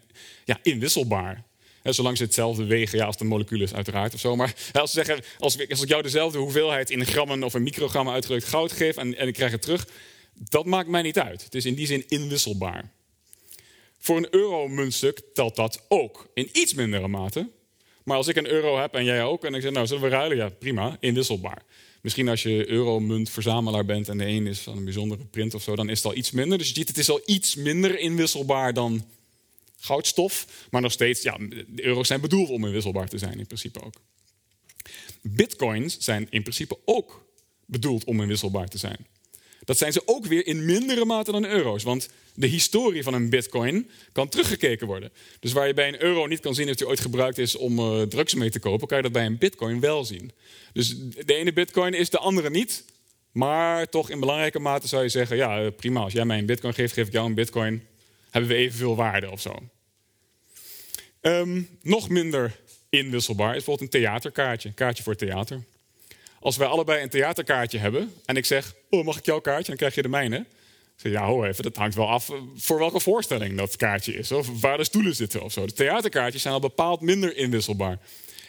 ja, 0.45 0.59
inwisselbaar. 0.63 1.45
zolang 1.83 2.17
ze 2.17 2.23
hetzelfde 2.23 2.65
wegen, 2.65 2.99
ja, 2.99 3.05
als 3.05 3.17
de 3.17 3.25
molecuul 3.25 3.61
is 3.61 3.75
uiteraard 3.75 4.15
of 4.15 4.21
zo. 4.21 4.37
Maar 4.37 4.55
als, 4.73 4.93
ze 4.93 5.05
zeggen, 5.05 5.25
als, 5.39 5.57
ik, 5.57 5.71
als 5.71 5.83
ik 5.83 5.89
jou 5.89 6.03
dezelfde 6.03 6.39
hoeveelheid 6.39 6.91
in 6.91 7.07
grammen 7.07 7.43
of 7.43 7.55
in 7.55 7.63
microgrammen 7.63 8.13
uitgedrukt 8.13 8.45
goud 8.45 8.73
geef 8.73 8.97
en, 8.97 9.17
en 9.17 9.29
ik 9.29 9.35
krijg 9.35 9.53
het 9.53 9.63
terug, 9.63 9.87
dat 10.39 10.67
maakt 10.67 10.89
mij 10.89 11.03
niet 11.03 11.19
uit. 11.19 11.45
Het 11.45 11.55
is 11.55 11.65
in 11.65 11.75
die 11.75 11.87
zin 11.87 12.05
inwisselbaar. 12.09 12.93
Voor 13.99 14.17
een 14.17 14.35
euro-muntstuk 14.35 15.23
telt 15.35 15.57
dat 15.57 15.85
ook, 15.89 16.31
in 16.35 16.49
iets 16.53 16.75
mindere 16.75 17.09
mate. 17.09 17.51
Maar 18.05 18.17
als 18.17 18.29
ik 18.29 18.37
een 18.37 18.49
euro 18.49 18.79
heb 18.79 18.95
en 18.95 19.05
jij 19.05 19.25
ook, 19.25 19.45
en 19.45 19.55
ik 19.55 19.63
zeg, 19.63 19.73
nou, 19.73 19.87
zullen 19.87 20.03
we 20.03 20.09
ruilen? 20.09 20.37
Ja, 20.37 20.49
prima, 20.49 20.97
inwisselbaar. 21.01 21.63
Misschien 22.01 22.29
als 22.29 22.43
je 22.43 22.69
euromuntverzamelaar 22.69 23.85
bent 23.85 24.09
en 24.09 24.19
de 24.19 24.27
een 24.27 24.47
is 24.47 24.59
van 24.59 24.77
een 24.77 24.85
bijzondere 24.85 25.25
print 25.25 25.55
of 25.55 25.63
zo, 25.63 25.77
dan 25.77 25.89
is 25.89 25.97
het 25.97 26.07
al 26.07 26.17
iets 26.17 26.31
minder. 26.31 26.59
Dus 26.59 26.69
je 26.69 26.75
ziet, 26.75 26.89
het 26.89 26.99
is 26.99 27.11
al 27.11 27.21
iets 27.25 27.55
minder 27.55 27.99
inwisselbaar 27.99 28.75
dan 28.75 29.05
goudstof. 29.77 30.47
Maar 30.71 30.81
nog 30.81 30.93
steeds, 30.93 31.23
ja, 31.23 31.39
de 31.39 31.85
euro's 31.85 32.07
zijn 32.07 32.21
bedoeld 32.21 32.51
om 32.51 32.65
inwisselbaar 32.65 33.09
te 33.09 33.19
zijn 33.19 33.39
in 33.39 33.47
principe 33.47 33.83
ook. 33.83 33.95
Bitcoins 35.23 35.97
zijn 35.99 36.27
in 36.31 36.43
principe 36.43 36.79
ook 36.85 37.27
bedoeld 37.65 38.05
om 38.05 38.21
inwisselbaar 38.21 38.69
te 38.69 38.79
zijn. 38.79 39.07
Dat 39.67 39.79
zijn 39.79 39.93
ze 39.93 40.03
ook 40.05 40.27
weer 40.27 40.47
in 40.47 40.65
mindere 40.65 41.05
mate 41.05 41.33
dan 41.33 41.47
euro's. 41.47 41.83
Want 41.83 42.09
de 42.35 42.47
historie 42.47 43.03
van 43.03 43.15
een 43.15 43.31
bitcoin 43.31 43.91
kan 44.13 44.29
teruggekeken 44.29 44.87
worden. 44.87 45.13
Dus 45.41 45.53
waar 45.53 45.67
je 45.67 45.75
bij 45.75 45.89
een 45.89 46.03
euro 46.03 46.27
niet 46.27 46.41
kan 46.41 46.55
zien 46.55 46.69
of 46.69 46.75
die 46.75 46.87
ooit 46.87 47.01
gebruikt 47.01 47.39
is 47.39 47.57
om 47.57 47.79
uh, 47.79 48.03
drugs 48.03 48.35
mee 48.35 48.51
te 48.51 48.59
kopen, 48.59 48.89
kan 48.89 48.97
je 48.97 49.03
dat 49.03 49.13
bij 49.13 49.27
een 49.27 49.39
bitcoin 49.39 49.81
wel 49.81 50.05
zien. 50.05 50.33
Dus 50.73 50.95
de 51.25 51.35
ene 51.35 51.53
bitcoin 51.53 51.95
is 51.95 52.11
de 52.11 52.19
andere 52.19 52.51
niet. 52.51 52.85
Maar 53.33 53.89
toch 53.89 54.11
in 54.11 54.21
belangrijke 54.21 54.59
mate 54.59 54.89
zou 54.89 55.03
je 55.03 55.09
zeggen, 55.09 55.37
ja 55.37 55.63
eh, 55.63 55.67
prima, 55.77 56.01
als 56.01 56.13
jij 56.13 56.25
mij 56.25 56.39
een 56.39 56.47
bitcoin 56.47 56.75
geeft, 56.75 56.93
geef 56.93 57.07
ik 57.07 57.13
jou 57.13 57.27
een 57.27 57.35
bitcoin. 57.35 57.87
Hebben 58.31 58.51
we 58.51 58.57
evenveel 58.57 58.97
waarde 58.97 59.31
of 59.31 59.41
zo. 59.41 59.55
Um, 61.21 61.69
nog 61.83 62.09
minder 62.09 62.61
inwisselbaar 62.89 63.57
is 63.57 63.65
bijvoorbeeld 63.65 63.95
een 63.95 64.01
theaterkaartje. 64.01 64.69
Een 64.69 64.75
kaartje 64.75 65.03
voor 65.03 65.17
theater. 65.17 65.65
Als 66.47 66.57
wij 66.57 66.67
allebei 66.67 67.03
een 67.03 67.09
theaterkaartje 67.09 67.79
hebben 67.79 68.13
en 68.25 68.37
ik 68.37 68.45
zeg, 68.45 68.75
oh 68.91 69.05
mag 69.05 69.19
ik 69.19 69.25
jouw 69.25 69.41
kaartje? 69.41 69.67
Dan 69.67 69.77
krijg 69.77 69.95
je 69.95 70.03
de 70.03 70.09
mijne. 70.09 70.47
Zeg, 70.97 71.13
ja 71.13 71.27
hoor 71.27 71.47
even, 71.47 71.63
dat 71.63 71.77
hangt 71.77 71.95
wel 71.95 72.09
af 72.09 72.31
eh, 72.31 72.37
voor 72.57 72.79
welke 72.79 73.01
voorstelling 73.01 73.57
dat 73.57 73.77
kaartje 73.77 74.15
is. 74.15 74.33
Of 74.33 74.61
waar 74.61 74.77
de 74.77 74.85
stoelen 74.85 75.15
zitten 75.15 75.43
of 75.43 75.53
zo. 75.53 75.67
De 75.67 75.73
theaterkaartjes 75.73 76.43
zijn 76.43 76.55
al 76.55 76.61
bepaald 76.61 77.01
minder 77.01 77.37
inwisselbaar. 77.37 77.99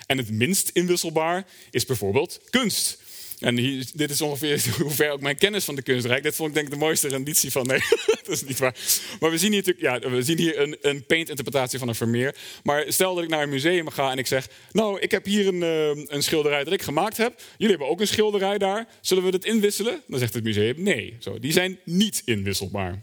En 0.06 0.18
het 0.18 0.32
minst 0.32 0.70
inwisselbaar 0.70 1.46
is 1.72 1.86
bijvoorbeeld 1.86 2.42
kunst. 2.50 3.02
En 3.40 3.56
dit 3.94 4.10
is 4.10 4.22
ongeveer 4.22 4.66
hoe 4.82 4.92
ver 4.92 5.12
ook 5.12 5.22
mijn 5.22 5.38
kennis 5.38 5.66
van 5.66 5.76
de 5.76 5.82
kunst 5.82 6.06
reikt. 6.06 6.24
Dat 6.24 6.36
vond 6.36 6.50
ik 6.50 6.56
denk 6.56 6.68
ik 6.68 6.74
de 6.74 6.80
mooiste 6.80 7.08
renditie 7.08 7.52
van. 7.52 7.66
Nee, 7.66 7.80
dat 8.24 8.28
is 8.28 8.44
niet 8.44 8.60
waar. 8.60 8.76
Maar 9.20 9.32
we 9.32 9.38
zien 9.38 9.52
hier, 9.52 9.64
natuurlijk, 9.66 10.04
ja, 10.04 10.10
we 10.10 10.22
zien 10.22 10.38
hier 10.38 10.60
een, 10.60 10.78
een 10.82 11.06
paint-interpretatie 11.06 11.80
van 11.80 11.88
een 11.88 11.96
Vermeer. 11.96 12.36
Maar 12.64 12.86
stel 12.88 13.16
dat 13.16 13.24
ik 13.24 13.30
naar 13.30 13.44
een 13.44 13.50
museum 13.50 13.90
ga 13.90 14.12
en 14.12 14.18
ik 14.18 14.28
zeg... 14.28 14.48
Nou, 14.72 15.00
ik 15.00 15.12
heb 15.12 15.26
hier 15.26 15.48
een, 15.48 15.62
uh, 15.62 16.06
een 16.08 16.24
schilderij 16.24 16.64
dat 16.64 16.74
ik 16.74 16.82
gemaakt 16.82 17.18
heb. 17.18 17.42
Jullie 17.58 17.76
hebben 17.76 17.88
ook 17.88 18.00
een 18.00 18.08
schilderij 18.08 18.58
daar. 18.58 18.88
Zullen 19.02 19.24
we 19.24 19.32
dat 19.32 19.46
inwisselen? 19.46 20.02
Dan 20.08 20.20
zegt 20.20 20.34
het 20.34 20.44
museum 20.44 20.84
nee. 20.84 21.16
Zo, 21.20 21.40
die 21.40 21.52
zijn 21.52 21.80
niet 21.84 22.22
inwisselbaar. 22.26 23.02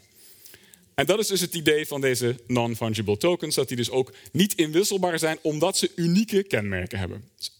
En 0.94 1.06
dat 1.06 1.18
is 1.18 1.26
dus 1.26 1.40
het 1.40 1.54
idee 1.54 1.86
van 1.86 2.00
deze 2.00 2.36
non-fungible 2.46 3.16
tokens, 3.16 3.54
dat 3.54 3.68
die 3.68 3.76
dus 3.76 3.90
ook 3.90 4.12
niet 4.32 4.54
inwisselbaar 4.54 5.18
zijn 5.18 5.38
omdat 5.42 5.76
ze 5.76 5.90
unieke 5.96 6.42
kenmerken 6.42 6.98
hebben. 6.98 7.24
Dus 7.36 7.53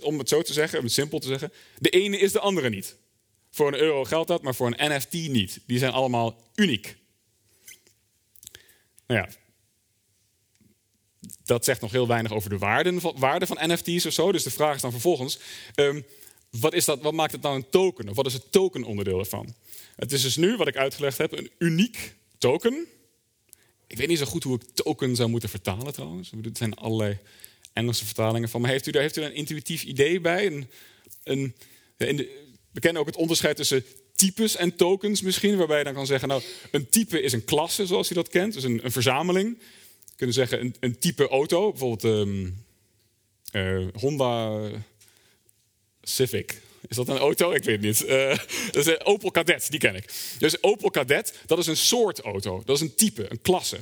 om 0.00 0.18
het 0.18 0.28
zo 0.28 0.42
te 0.42 0.52
zeggen, 0.52 0.78
om 0.78 0.84
het 0.84 0.92
simpel 0.92 1.18
te 1.18 1.26
zeggen, 1.26 1.52
de 1.78 1.90
ene 1.90 2.18
is 2.18 2.32
de 2.32 2.40
andere 2.40 2.68
niet. 2.68 2.96
Voor 3.50 3.68
een 3.68 3.80
euro 3.80 4.04
geldt 4.04 4.28
dat, 4.28 4.42
maar 4.42 4.54
voor 4.54 4.66
een 4.66 4.96
NFT 4.96 5.12
niet. 5.12 5.60
Die 5.66 5.78
zijn 5.78 5.92
allemaal 5.92 6.42
uniek. 6.54 6.96
Nou 9.06 9.20
ja, 9.20 9.28
dat 11.44 11.64
zegt 11.64 11.80
nog 11.80 11.90
heel 11.90 12.06
weinig 12.06 12.32
over 12.32 12.50
de 12.50 12.58
waarde 12.58 13.00
van, 13.00 13.14
waarde 13.16 13.46
van 13.46 13.58
NFT's 13.60 14.06
of 14.06 14.12
zo. 14.12 14.32
Dus 14.32 14.42
de 14.42 14.50
vraag 14.50 14.74
is 14.74 14.80
dan 14.80 14.90
vervolgens, 14.90 15.38
um, 15.74 16.04
wat, 16.50 16.74
is 16.74 16.84
dat, 16.84 17.00
wat 17.00 17.12
maakt 17.12 17.32
het 17.32 17.42
nou 17.42 17.56
een 17.56 17.70
token? 17.70 18.08
Of 18.08 18.16
wat 18.16 18.26
is 18.26 18.32
het 18.32 18.52
tokenonderdeel 18.52 19.18
ervan? 19.18 19.54
Het 19.96 20.12
is 20.12 20.22
dus 20.22 20.36
nu, 20.36 20.56
wat 20.56 20.68
ik 20.68 20.76
uitgelegd 20.76 21.18
heb, 21.18 21.32
een 21.32 21.50
uniek 21.58 22.14
token. 22.38 22.86
Ik 23.86 23.96
weet 23.96 24.08
niet 24.08 24.18
zo 24.18 24.24
goed 24.24 24.42
hoe 24.42 24.56
ik 24.56 24.74
token 24.74 25.16
zou 25.16 25.28
moeten 25.28 25.48
vertalen 25.48 25.92
trouwens. 25.92 26.32
Er 26.32 26.50
zijn 26.52 26.74
allerlei 26.74 27.18
Engelse 27.80 28.04
vertalingen 28.04 28.48
van. 28.48 28.60
Maar 28.60 28.70
heeft 28.70 28.86
u 28.86 28.90
daar 28.90 29.02
heeft 29.02 29.16
u 29.16 29.22
een 29.22 29.34
intuïtief 29.34 29.82
idee 29.82 30.20
bij? 30.20 30.46
Een, 30.46 30.66
een, 31.24 31.54
we 32.72 32.80
kennen 32.80 33.00
ook 33.00 33.08
het 33.08 33.16
onderscheid 33.16 33.56
tussen 33.56 33.84
types 34.14 34.56
en 34.56 34.76
tokens 34.76 35.22
misschien. 35.22 35.56
Waarbij 35.56 35.78
je 35.78 35.84
dan 35.84 35.94
kan 35.94 36.06
zeggen, 36.06 36.28
nou, 36.28 36.42
een 36.70 36.88
type 36.88 37.20
is 37.20 37.32
een 37.32 37.44
klasse 37.44 37.86
zoals 37.86 38.10
u 38.10 38.14
dat 38.14 38.28
kent. 38.28 38.54
Dus 38.54 38.64
een, 38.64 38.84
een 38.84 38.92
verzameling. 38.92 39.58
We 40.04 40.16
kunnen 40.16 40.34
zeggen 40.34 40.60
een, 40.60 40.74
een 40.80 40.98
type 40.98 41.28
auto. 41.28 41.70
Bijvoorbeeld 41.70 42.04
um, 42.04 42.64
Honda 43.94 44.60
Civic. 46.02 46.60
Is 46.88 46.96
dat 46.96 47.08
een 47.08 47.18
auto? 47.18 47.52
Ik 47.52 47.64
weet 47.64 47.76
het 47.76 47.84
niet. 47.84 48.10
Uh, 48.10 48.38
dat 48.72 48.76
is 48.76 48.86
een 48.86 49.04
Opel 49.04 49.30
Kadett, 49.30 49.70
die 49.70 49.80
ken 49.80 49.94
ik. 49.94 50.12
Dus 50.38 50.62
Opel 50.62 50.90
Kadett, 50.90 51.34
dat 51.46 51.58
is 51.58 51.66
een 51.66 51.76
soort 51.76 52.20
auto. 52.20 52.62
Dat 52.64 52.76
is 52.76 52.82
een 52.82 52.94
type, 52.94 53.30
een 53.30 53.40
klasse. 53.40 53.78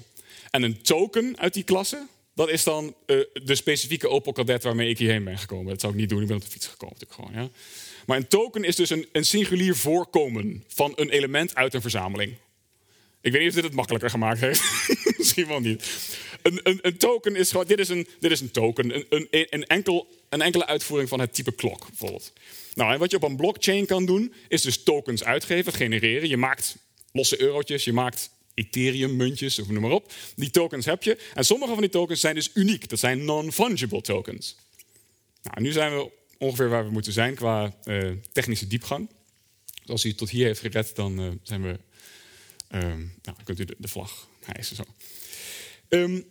En 0.51 0.63
een 0.63 0.83
token 0.83 1.39
uit 1.39 1.55
die 1.55 1.63
klasse, 1.63 2.07
dat 2.39 2.51
is 2.51 2.65
dan 2.65 2.85
uh, 2.85 3.25
de 3.33 3.55
specifieke 3.55 4.09
Opel 4.09 4.33
Kadett 4.33 4.63
waarmee 4.63 4.89
ik 4.89 4.99
hierheen 4.99 5.25
ben 5.25 5.39
gekomen. 5.39 5.67
Dat 5.67 5.81
zou 5.81 5.93
ik 5.93 5.99
niet 5.99 6.09
doen, 6.09 6.21
ik 6.21 6.27
ben 6.27 6.37
op 6.37 6.43
de 6.43 6.51
fiets 6.51 6.67
gekomen 6.67 6.97
natuurlijk 7.01 7.21
gewoon. 7.21 7.45
Ja. 7.45 7.51
Maar 8.07 8.17
een 8.17 8.29
token 8.29 8.65
is 8.65 8.77
dus 8.77 8.91
een, 8.91 9.09
een 9.13 9.25
singulier 9.25 9.77
voorkomen 9.77 10.65
van 10.69 10.93
een 10.97 11.11
element 11.11 11.55
uit 11.55 11.75
een 11.75 11.81
verzameling. 11.81 12.37
Ik 13.21 13.33
weet 13.33 13.41
niet 13.41 13.49
of 13.49 13.55
dit 13.55 13.65
het 13.65 13.75
makkelijker 13.75 14.11
gemaakt 14.11 14.41
heeft. 14.41 14.63
Misschien 15.19 15.47
wel 15.47 15.61
niet. 15.61 16.09
Een, 16.43 16.61
een, 16.63 16.79
een, 16.83 16.97
token 16.97 17.37
is 17.37 17.51
gewoon, 17.51 17.67
dit 17.67 17.79
is 17.79 17.89
een, 17.89 18.09
dit 18.21 18.31
is 18.31 18.41
een 18.41 18.51
token, 18.51 18.95
een, 18.95 19.07
een, 19.09 19.27
een, 19.31 19.67
enkel, 19.67 20.09
een 20.29 20.43
enkele 20.43 20.67
uitvoering 20.67 21.09
van 21.09 21.21
het 21.21 21.35
type 21.35 21.53
klok 21.53 21.87
bijvoorbeeld. 21.89 22.33
Nou, 22.75 22.93
en 22.93 22.99
wat 22.99 23.11
je 23.11 23.17
op 23.17 23.23
een 23.23 23.37
blockchain 23.37 23.87
kan 23.87 24.07
doen, 24.07 24.35
is 24.49 24.63
dus 24.63 24.83
tokens 24.83 25.25
uitgeven, 25.25 25.73
genereren. 25.73 26.29
Je 26.29 26.37
maakt 26.37 26.77
losse 27.13 27.41
eurotjes, 27.41 27.85
je 27.85 27.93
maakt 27.93 28.31
Ethereum-muntjes, 28.59 29.59
of 29.59 29.69
noem 29.69 29.83
maar 29.83 29.91
op. 29.91 30.13
Die 30.37 30.51
tokens 30.51 30.87
heb 30.87 31.03
je. 31.03 31.19
En 31.35 31.45
sommige 31.45 31.73
van 31.73 31.81
die 31.81 31.91
tokens 31.91 32.21
zijn 32.21 32.35
dus 32.35 32.51
uniek. 32.55 32.89
Dat 32.89 32.99
zijn 32.99 33.25
non-fungible 33.25 34.01
tokens. 34.01 34.57
Nou, 35.43 35.61
nu 35.61 35.73
zijn 35.73 35.95
we 35.97 36.11
ongeveer 36.39 36.69
waar 36.69 36.85
we 36.85 36.91
moeten 36.91 37.13
zijn 37.13 37.35
qua 37.35 37.75
uh, 37.85 38.13
technische 38.33 38.67
diepgang. 38.67 39.09
Dus 39.81 39.91
als 39.91 40.05
u 40.05 40.15
tot 40.15 40.31
hier 40.31 40.47
heeft 40.47 40.61
gered, 40.61 40.97
dan 40.97 41.21
uh, 41.21 41.31
zijn 41.43 41.63
we. 41.63 41.79
Uh, 42.75 42.81
nou, 43.23 43.37
kunt 43.45 43.59
u 43.59 43.65
de, 43.79 43.89
vlag 43.89 44.29
hijsen 44.45 44.77
zo. 44.77 44.83
Um, 45.89 46.25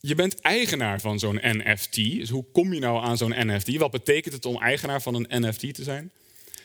je 0.00 0.14
bent 0.14 0.40
eigenaar 0.40 1.00
van 1.00 1.18
zo'n 1.18 1.40
NFT. 1.42 1.94
Dus 1.94 2.30
hoe 2.30 2.44
kom 2.52 2.74
je 2.74 2.80
nou 2.80 3.04
aan 3.04 3.16
zo'n 3.16 3.46
NFT? 3.46 3.76
Wat 3.76 3.90
betekent 3.90 4.34
het 4.34 4.46
om 4.46 4.62
eigenaar 4.62 5.02
van 5.02 5.14
een 5.14 5.42
NFT 5.42 5.74
te 5.74 5.82
zijn? 5.82 6.10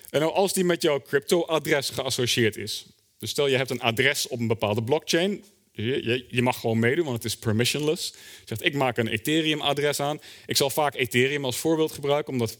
En 0.09 0.19
nou, 0.19 0.33
als 0.33 0.53
die 0.53 0.63
met 0.63 0.81
jouw 0.81 1.01
crypto-adres 1.01 1.89
geassocieerd 1.89 2.57
is. 2.57 2.85
Dus 3.19 3.29
stel 3.29 3.47
je 3.47 3.57
hebt 3.57 3.69
een 3.69 3.81
adres 3.81 4.27
op 4.27 4.39
een 4.39 4.47
bepaalde 4.47 4.83
blockchain. 4.83 5.43
Je, 5.71 6.25
je, 6.29 6.41
mag 6.41 6.59
gewoon 6.59 6.79
meedoen, 6.79 7.05
want 7.05 7.15
het 7.15 7.25
is 7.25 7.37
permissionless. 7.37 8.11
Je 8.39 8.45
zegt, 8.45 8.65
ik 8.65 8.73
maak 8.73 8.97
een 8.97 9.07
Ethereum-adres 9.07 9.99
aan. 9.99 10.21
Ik 10.45 10.57
zal 10.57 10.69
vaak 10.69 10.95
Ethereum 10.95 11.45
als 11.45 11.57
voorbeeld 11.57 11.91
gebruiken, 11.91 12.33
omdat 12.33 12.57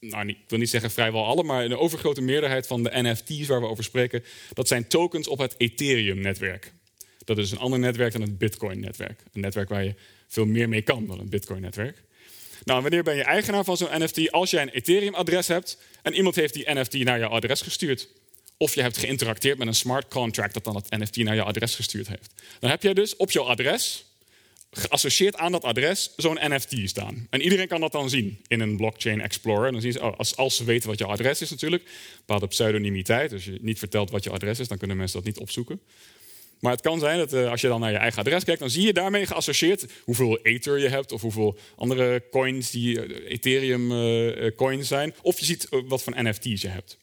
nou, 0.00 0.28
ik 0.28 0.36
wil 0.48 0.58
niet 0.58 0.70
zeggen 0.70 0.90
vrijwel 0.90 1.24
alle, 1.24 1.42
maar 1.42 1.64
een 1.64 1.76
overgrote 1.76 2.20
meerderheid 2.20 2.66
van 2.66 2.82
de 2.82 2.90
NFT's 2.92 3.46
waar 3.46 3.60
we 3.60 3.66
over 3.66 3.84
spreken, 3.84 4.24
dat 4.52 4.68
zijn 4.68 4.88
tokens 4.88 5.28
op 5.28 5.38
het 5.38 5.54
Ethereum-netwerk. 5.56 6.72
Dat 7.24 7.38
is 7.38 7.50
een 7.50 7.58
ander 7.58 7.78
netwerk 7.78 8.12
dan 8.12 8.20
het 8.20 8.38
Bitcoin-netwerk. 8.38 9.22
Een 9.32 9.40
netwerk 9.40 9.68
waar 9.68 9.84
je 9.84 9.94
veel 10.26 10.46
meer 10.46 10.68
mee 10.68 10.82
kan 10.82 11.06
dan 11.06 11.20
een 11.20 11.28
Bitcoin-netwerk. 11.28 12.02
Nou, 12.64 12.82
wanneer 12.82 13.02
ben 13.02 13.16
je 13.16 13.22
eigenaar 13.22 13.64
van 13.64 13.76
zo'n 13.76 14.02
NFT? 14.02 14.30
Als 14.30 14.50
jij 14.50 14.62
een 14.62 14.70
Ethereum-adres 14.70 15.48
hebt 15.48 15.78
en 16.02 16.14
iemand 16.14 16.34
heeft 16.34 16.54
die 16.54 16.70
NFT 16.74 16.94
naar 16.94 17.18
jouw 17.18 17.30
adres 17.30 17.60
gestuurd. 17.60 18.08
Of 18.62 18.74
je 18.74 18.82
hebt 18.82 18.98
geïnteracteerd 18.98 19.58
met 19.58 19.66
een 19.66 19.74
smart 19.74 20.08
contract 20.08 20.54
dat 20.54 20.64
dan 20.64 20.76
het 20.76 20.90
NFT 20.90 21.16
naar 21.16 21.34
je 21.34 21.42
adres 21.42 21.74
gestuurd 21.74 22.08
heeft. 22.08 22.34
Dan 22.60 22.70
heb 22.70 22.82
jij 22.82 22.94
dus 22.94 23.16
op 23.16 23.30
jouw 23.30 23.44
adres, 23.44 24.04
geassocieerd 24.70 25.36
aan 25.36 25.52
dat 25.52 25.64
adres, 25.64 26.12
zo'n 26.16 26.38
NFT 26.40 26.74
staan. 26.84 27.26
En 27.30 27.40
iedereen 27.40 27.68
kan 27.68 27.80
dat 27.80 27.92
dan 27.92 28.10
zien 28.10 28.38
in 28.46 28.60
een 28.60 28.76
blockchain 28.76 29.20
explorer. 29.20 29.72
Dan 29.72 29.80
zien 29.80 29.92
ze, 29.92 30.02
oh, 30.02 30.18
als, 30.18 30.36
als 30.36 30.56
ze 30.56 30.64
weten 30.64 30.88
wat 30.88 30.98
je 30.98 31.04
adres 31.04 31.40
is 31.40 31.50
natuurlijk, 31.50 31.82
bepaalde 32.16 32.46
pseudonimiteit. 32.46 33.32
Als 33.32 33.44
je 33.44 33.58
niet 33.60 33.78
vertelt 33.78 34.10
wat 34.10 34.24
je 34.24 34.30
adres 34.30 34.58
is, 34.58 34.68
dan 34.68 34.78
kunnen 34.78 34.96
mensen 34.96 35.16
dat 35.16 35.26
niet 35.26 35.38
opzoeken. 35.38 35.80
Maar 36.60 36.72
het 36.72 36.80
kan 36.80 36.98
zijn 36.98 37.18
dat 37.18 37.32
uh, 37.32 37.50
als 37.50 37.60
je 37.60 37.68
dan 37.68 37.80
naar 37.80 37.90
je 37.90 37.96
eigen 37.96 38.20
adres 38.20 38.44
kijkt, 38.44 38.60
dan 38.60 38.70
zie 38.70 38.86
je 38.86 38.92
daarmee 38.92 39.26
geassocieerd 39.26 39.86
hoeveel 40.04 40.38
Ether 40.42 40.78
je 40.78 40.88
hebt 40.88 41.12
of 41.12 41.20
hoeveel 41.20 41.58
andere 41.76 42.22
coins 42.30 42.70
die 42.70 43.06
uh, 43.06 43.30
Ethereum 43.30 43.92
uh, 43.92 44.50
coins 44.56 44.88
zijn. 44.88 45.14
Of 45.22 45.38
je 45.38 45.44
ziet 45.44 45.68
wat 45.70 46.02
voor 46.02 46.22
NFT's 46.22 46.62
je 46.62 46.68
hebt. 46.68 47.00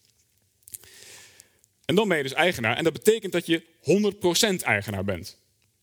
En 1.89 1.96
dan 1.96 2.08
ben 2.08 2.17
je 2.17 2.24
dus 2.24 2.34
eigenaar. 2.34 2.77
En 2.77 2.84
dat 2.84 2.93
betekent 2.93 3.31
dat 3.31 3.46
je 3.46 3.63
100% 4.60 4.63
eigenaar 4.63 5.03
bent. 5.03 5.38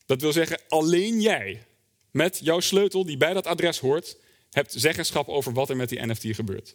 Dat 0.07 0.21
wil 0.21 0.33
zeggen, 0.33 0.61
alleen 0.69 1.21
jij 1.21 1.65
met 2.11 2.41
jouw 2.43 2.61
sleutel 2.61 3.05
die 3.05 3.17
bij 3.17 3.33
dat 3.33 3.47
adres 3.47 3.79
hoort, 3.79 4.17
hebt 4.51 4.75
zeggenschap 4.77 5.29
over 5.29 5.53
wat 5.53 5.71
er 5.71 5.77
met 5.77 5.89
die 5.89 6.07
NFT 6.07 6.25
gebeurt. 6.31 6.75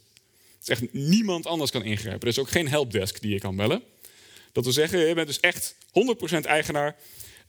Dus 0.59 0.67
echt 0.67 0.93
niemand 0.93 1.45
anders 1.45 1.71
kan 1.71 1.83
ingrijpen. 1.83 2.21
Er 2.21 2.27
is 2.27 2.39
ook 2.39 2.49
geen 2.49 2.67
helpdesk 2.67 3.21
die 3.21 3.33
je 3.33 3.39
kan 3.39 3.55
bellen. 3.55 3.83
Dat 4.51 4.63
wil 4.63 4.73
zeggen, 4.73 4.99
je 4.99 5.13
bent 5.13 5.27
dus 5.27 5.39
echt 5.39 5.75
100% 6.33 6.39
eigenaar. 6.41 6.95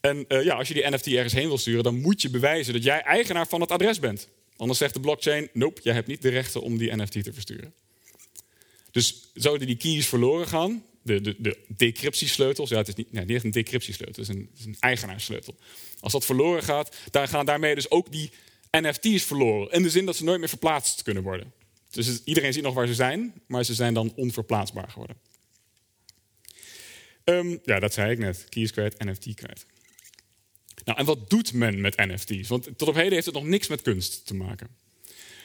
En 0.00 0.24
uh, 0.28 0.44
ja, 0.44 0.54
als 0.54 0.68
je 0.68 0.74
die 0.74 0.90
NFT 0.90 1.06
ergens 1.06 1.32
heen 1.32 1.48
wil 1.48 1.58
sturen, 1.58 1.82
dan 1.82 2.00
moet 2.00 2.22
je 2.22 2.30
bewijzen 2.30 2.72
dat 2.72 2.84
jij 2.84 3.02
eigenaar 3.02 3.46
van 3.48 3.60
het 3.60 3.70
adres 3.70 3.98
bent. 3.98 4.28
Anders 4.56 4.78
zegt 4.78 4.94
de 4.94 5.00
blockchain, 5.00 5.48
nope, 5.52 5.80
jij 5.82 5.94
hebt 5.94 6.06
niet 6.06 6.22
de 6.22 6.28
rechten 6.28 6.62
om 6.62 6.78
die 6.78 6.96
NFT 6.96 7.24
te 7.24 7.32
versturen. 7.32 7.74
Dus 8.90 9.30
zouden 9.34 9.66
die 9.66 9.76
keys 9.76 10.06
verloren 10.06 10.46
gaan, 10.46 10.84
de, 11.02 11.20
de, 11.20 11.36
de 11.38 11.58
decryptiesleutels, 11.66 12.70
ja, 12.70 12.76
het 12.76 12.88
is 12.88 12.94
niet, 12.94 13.12
nee, 13.12 13.24
niet 13.24 13.44
een 13.44 13.50
decryptiesleutel, 13.50 14.22
het 14.22 14.30
is 14.30 14.36
een, 14.36 14.50
is 14.58 14.64
een 14.64 14.76
eigenaarssleutel. 14.80 15.56
Als 16.00 16.12
dat 16.12 16.24
verloren 16.24 16.62
gaat, 16.62 16.96
dan 17.10 17.28
gaan 17.28 17.46
daarmee 17.46 17.74
dus 17.74 17.90
ook 17.90 18.12
die 18.12 18.30
NFT's 18.70 19.22
verloren. 19.22 19.72
In 19.72 19.82
de 19.82 19.90
zin 19.90 20.06
dat 20.06 20.16
ze 20.16 20.24
nooit 20.24 20.38
meer 20.38 20.48
verplaatst 20.48 21.02
kunnen 21.02 21.22
worden. 21.22 21.52
Dus 21.90 22.24
iedereen 22.24 22.52
ziet 22.52 22.62
nog 22.62 22.74
waar 22.74 22.86
ze 22.86 22.94
zijn, 22.94 23.32
maar 23.46 23.64
ze 23.64 23.74
zijn 23.74 23.94
dan 23.94 24.12
onverplaatsbaar 24.16 24.90
geworden. 24.90 25.16
Um, 27.24 27.60
ja, 27.64 27.80
dat 27.80 27.92
zei 27.92 28.12
ik 28.12 28.18
net. 28.18 28.46
Keys 28.48 28.70
kwijt, 28.70 29.04
NFT 29.04 29.34
kwijt. 29.34 29.66
Nou, 30.84 30.98
en 30.98 31.04
wat 31.04 31.30
doet 31.30 31.52
men 31.52 31.80
met 31.80 31.96
NFT's? 31.96 32.48
Want 32.48 32.68
tot 32.76 32.88
op 32.88 32.94
heden 32.94 33.12
heeft 33.12 33.26
het 33.26 33.34
nog 33.34 33.44
niks 33.44 33.68
met 33.68 33.82
kunst 33.82 34.26
te 34.26 34.34
maken. 34.34 34.68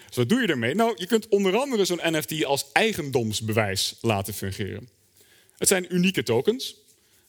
Dus 0.07 0.15
wat 0.15 0.29
doe 0.29 0.41
je 0.41 0.47
ermee? 0.47 0.75
Nou, 0.75 0.93
je 0.95 1.07
kunt 1.07 1.27
onder 1.27 1.57
andere 1.57 1.85
zo'n 1.85 1.99
NFT 2.03 2.45
als 2.45 2.65
eigendomsbewijs 2.71 3.97
laten 4.01 4.33
fungeren. 4.33 4.89
Het 5.57 5.67
zijn 5.67 5.95
unieke 5.95 6.23
tokens. 6.23 6.75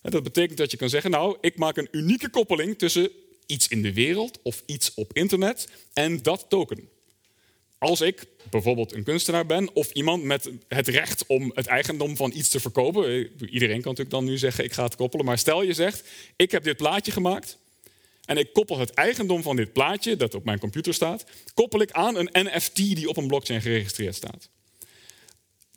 Dat 0.03 0.23
betekent 0.23 0.59
dat 0.59 0.71
je 0.71 0.77
kan 0.77 0.89
zeggen, 0.89 1.11
nou, 1.11 1.37
ik 1.41 1.57
maak 1.57 1.77
een 1.77 1.89
unieke 1.91 2.29
koppeling 2.29 2.79
tussen 2.79 3.11
iets 3.47 3.69
in 3.69 3.83
de 3.83 3.93
wereld 3.93 4.39
of 4.43 4.63
iets 4.67 4.95
op 4.95 5.13
internet 5.13 5.69
en 5.93 6.23
dat 6.23 6.47
token. 6.49 6.89
Als 7.79 8.01
ik 8.01 8.27
bijvoorbeeld 8.51 8.93
een 8.93 9.03
kunstenaar 9.03 9.47
ben 9.47 9.75
of 9.75 9.93
iemand 9.93 10.23
met 10.23 10.51
het 10.69 10.89
recht 10.89 11.27
om 11.27 11.53
het 11.55 11.67
eigendom 11.67 12.17
van 12.17 12.33
iets 12.35 12.49
te 12.49 12.61
verkopen. 12.61 13.31
Iedereen 13.51 13.81
kan 13.81 13.91
natuurlijk 13.91 14.11
dan 14.11 14.25
nu 14.25 14.39
zeggen, 14.39 14.65
ik 14.65 14.73
ga 14.73 14.85
het 14.85 14.97
koppelen. 14.97 15.27
Maar 15.27 15.39
stel 15.39 15.63
je 15.63 15.73
zegt, 15.73 16.09
ik 16.37 16.51
heb 16.51 16.65
dit 16.65 16.77
plaatje 16.77 17.13
gemaakt 17.13 17.59
en 18.25 18.37
ik 18.37 18.53
koppel 18.53 18.79
het 18.79 18.91
eigendom 18.91 19.43
van 19.43 19.57
dit 19.57 19.73
plaatje, 19.73 20.17
dat 20.17 20.35
op 20.35 20.45
mijn 20.45 20.59
computer 20.59 20.95
staat, 20.95 21.25
koppel 21.55 21.81
ik 21.81 21.91
aan 21.91 22.17
een 22.17 22.31
NFT 22.33 22.77
die 22.77 23.09
op 23.09 23.17
een 23.17 23.27
blockchain 23.27 23.61
geregistreerd 23.61 24.15
staat. 24.15 24.49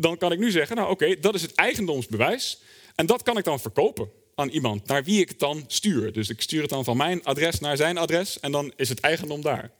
Dan 0.01 0.17
kan 0.17 0.31
ik 0.31 0.39
nu 0.39 0.51
zeggen, 0.51 0.75
nou 0.75 0.89
oké, 0.89 1.19
dat 1.19 1.35
is 1.35 1.41
het 1.41 1.55
eigendomsbewijs. 1.55 2.61
En 2.95 3.05
dat 3.05 3.23
kan 3.23 3.37
ik 3.37 3.43
dan 3.43 3.59
verkopen 3.59 4.09
aan 4.35 4.49
iemand 4.49 4.87
naar 4.87 5.03
wie 5.03 5.21
ik 5.21 5.29
het 5.29 5.39
dan 5.39 5.63
stuur. 5.67 6.13
Dus 6.13 6.29
ik 6.29 6.41
stuur 6.41 6.61
het 6.61 6.69
dan 6.69 6.83
van 6.83 6.97
mijn 6.97 7.23
adres 7.23 7.59
naar 7.59 7.77
zijn 7.77 7.97
adres 7.97 8.39
en 8.39 8.51
dan 8.51 8.73
is 8.75 8.89
het 8.89 8.99
eigendom 8.99 9.41
daar. 9.41 9.71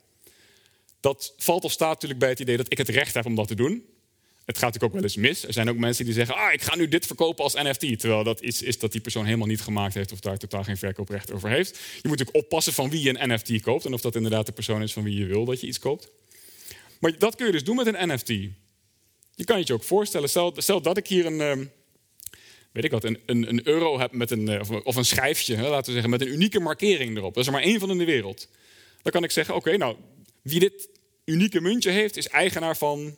Dat 1.00 1.34
valt 1.36 1.64
of 1.64 1.72
staat 1.72 1.92
natuurlijk 1.92 2.20
bij 2.20 2.28
het 2.28 2.40
idee 2.40 2.56
dat 2.56 2.72
ik 2.72 2.78
het 2.78 2.88
recht 2.88 3.14
heb 3.14 3.26
om 3.26 3.34
dat 3.34 3.48
te 3.48 3.54
doen. 3.54 3.84
Het 4.44 4.58
gaat 4.58 4.72
natuurlijk 4.72 4.84
ook 4.84 4.92
wel 4.92 5.02
eens 5.02 5.16
mis. 5.16 5.46
Er 5.46 5.52
zijn 5.52 5.68
ook 5.68 5.76
mensen 5.76 6.04
die 6.04 6.14
zeggen: 6.14 6.34
ah, 6.34 6.52
ik 6.52 6.62
ga 6.62 6.76
nu 6.76 6.88
dit 6.88 7.06
verkopen 7.06 7.44
als 7.44 7.54
NFT. 7.54 7.98
Terwijl 8.00 8.24
dat 8.24 8.40
iets 8.40 8.62
is 8.62 8.78
dat 8.78 8.92
die 8.92 9.00
persoon 9.00 9.24
helemaal 9.24 9.46
niet 9.46 9.60
gemaakt 9.60 9.94
heeft 9.94 10.12
of 10.12 10.20
daar 10.20 10.36
totaal 10.36 10.64
geen 10.64 10.76
verkooprecht 10.76 11.32
over 11.32 11.48
heeft. 11.48 11.76
Je 11.76 12.08
moet 12.08 12.18
natuurlijk 12.18 12.44
oppassen 12.44 12.72
van 12.72 12.90
wie 12.90 13.02
je 13.02 13.18
een 13.18 13.34
NFT 13.34 13.60
koopt 13.60 13.84
en 13.84 13.92
of 13.92 14.00
dat 14.00 14.14
inderdaad 14.14 14.46
de 14.46 14.52
persoon 14.52 14.82
is 14.82 14.92
van 14.92 15.02
wie 15.02 15.18
je 15.18 15.26
wil 15.26 15.44
dat 15.44 15.60
je 15.60 15.66
iets 15.66 15.78
koopt. 15.78 16.10
Maar 17.00 17.18
dat 17.18 17.34
kun 17.34 17.46
je 17.46 17.52
dus 17.52 17.64
doen 17.64 17.76
met 17.76 17.86
een 17.86 18.08
NFT. 18.08 18.32
Je 19.34 19.44
kan 19.44 19.58
je 19.58 19.64
je 19.66 19.72
ook 19.72 19.82
voorstellen, 19.82 20.28
stel, 20.56 20.82
dat 20.82 20.96
ik 20.96 21.06
hier 21.06 21.26
een, 21.26 21.40
ehm, 21.40 21.64
weet 22.72 22.84
ik 22.84 22.90
wat, 22.90 23.04
een, 23.04 23.18
een, 23.26 23.48
een 23.48 23.66
euro 23.66 23.98
heb 23.98 24.12
met 24.12 24.30
een, 24.30 24.48
eh, 24.48 24.70
of 24.84 24.96
een 24.96 25.04
schijfje, 25.04 25.56
laten 25.56 25.86
we 25.86 25.92
zeggen, 25.92 26.10
met 26.10 26.20
een 26.20 26.32
unieke 26.32 26.60
markering 26.60 27.16
erop. 27.16 27.34
Dat 27.34 27.42
is 27.42 27.46
er 27.46 27.52
maar 27.52 27.62
één 27.62 27.80
van 27.80 27.90
in 27.90 27.98
de 27.98 28.04
wereld. 28.04 28.48
Dan 29.02 29.12
kan 29.12 29.24
ik 29.24 29.30
zeggen: 29.30 29.54
oké, 29.54 29.76
nou, 29.76 29.96
wie 30.42 30.60
dit 30.60 30.88
unieke 31.24 31.60
muntje 31.60 31.90
heeft, 31.90 32.16
is 32.16 32.28
eigenaar 32.28 32.76
van 32.76 33.16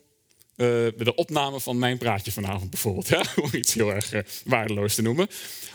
uh, 0.55 0.67
de 0.97 1.13
opname 1.15 1.59
van 1.59 1.79
mijn 1.79 1.97
praatje 1.97 2.31
vanavond 2.31 2.69
bijvoorbeeld. 2.69 3.09
Om 3.43 3.49
iets 3.51 3.73
heel 3.73 3.91
erg 3.91 4.13
uh, 4.13 4.21
waardeloos 4.45 4.95
te 4.95 5.01
noemen. 5.01 5.27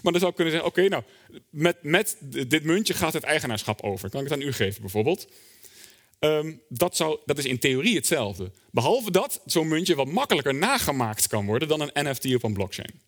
Maar 0.02 0.12
dan 0.12 0.20
zou 0.20 0.30
ik 0.30 0.36
kunnen 0.36 0.54
zeggen, 0.54 0.70
oké, 0.70 0.88
nou, 0.88 1.02
met, 1.50 1.76
met 1.82 2.16
dit 2.48 2.64
muntje 2.64 2.94
gaat 2.94 3.12
het 3.12 3.22
eigenaarschap 3.22 3.82
over. 3.82 4.10
Kan 4.10 4.20
ik 4.20 4.28
het 4.28 4.40
aan 4.40 4.46
u 4.46 4.52
geven 4.52 4.80
bijvoorbeeld? 4.80 5.28
Um, 6.20 6.62
dat, 6.68 6.96
zou, 6.96 7.18
dat 7.24 7.38
is 7.38 7.44
in 7.44 7.58
theorie 7.58 7.94
hetzelfde. 7.94 8.50
Behalve 8.70 9.10
dat 9.10 9.40
zo'n 9.46 9.68
muntje 9.68 9.94
wat 9.94 10.08
makkelijker 10.08 10.54
nagemaakt 10.54 11.26
kan 11.26 11.46
worden 11.46 11.68
dan 11.68 11.80
een 11.80 12.10
NFT 12.10 12.34
op 12.34 12.42
een 12.42 12.52
blockchain. 12.52 13.00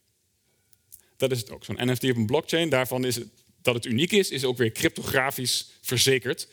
Dat 1.17 1.31
is 1.31 1.39
het 1.39 1.51
ook. 1.51 1.65
Zo'n 1.65 1.91
NFT 1.91 2.05
op 2.05 2.17
een 2.17 2.27
blockchain, 2.27 2.69
daarvan 2.69 3.05
is 3.05 3.15
het, 3.15 3.29
dat 3.63 3.75
het 3.75 3.85
uniek 3.85 4.13
is, 4.13 4.31
is 4.31 4.45
ook 4.45 4.57
weer 4.57 4.73
cryptografisch 4.73 5.71
verzekerd. 5.81 6.49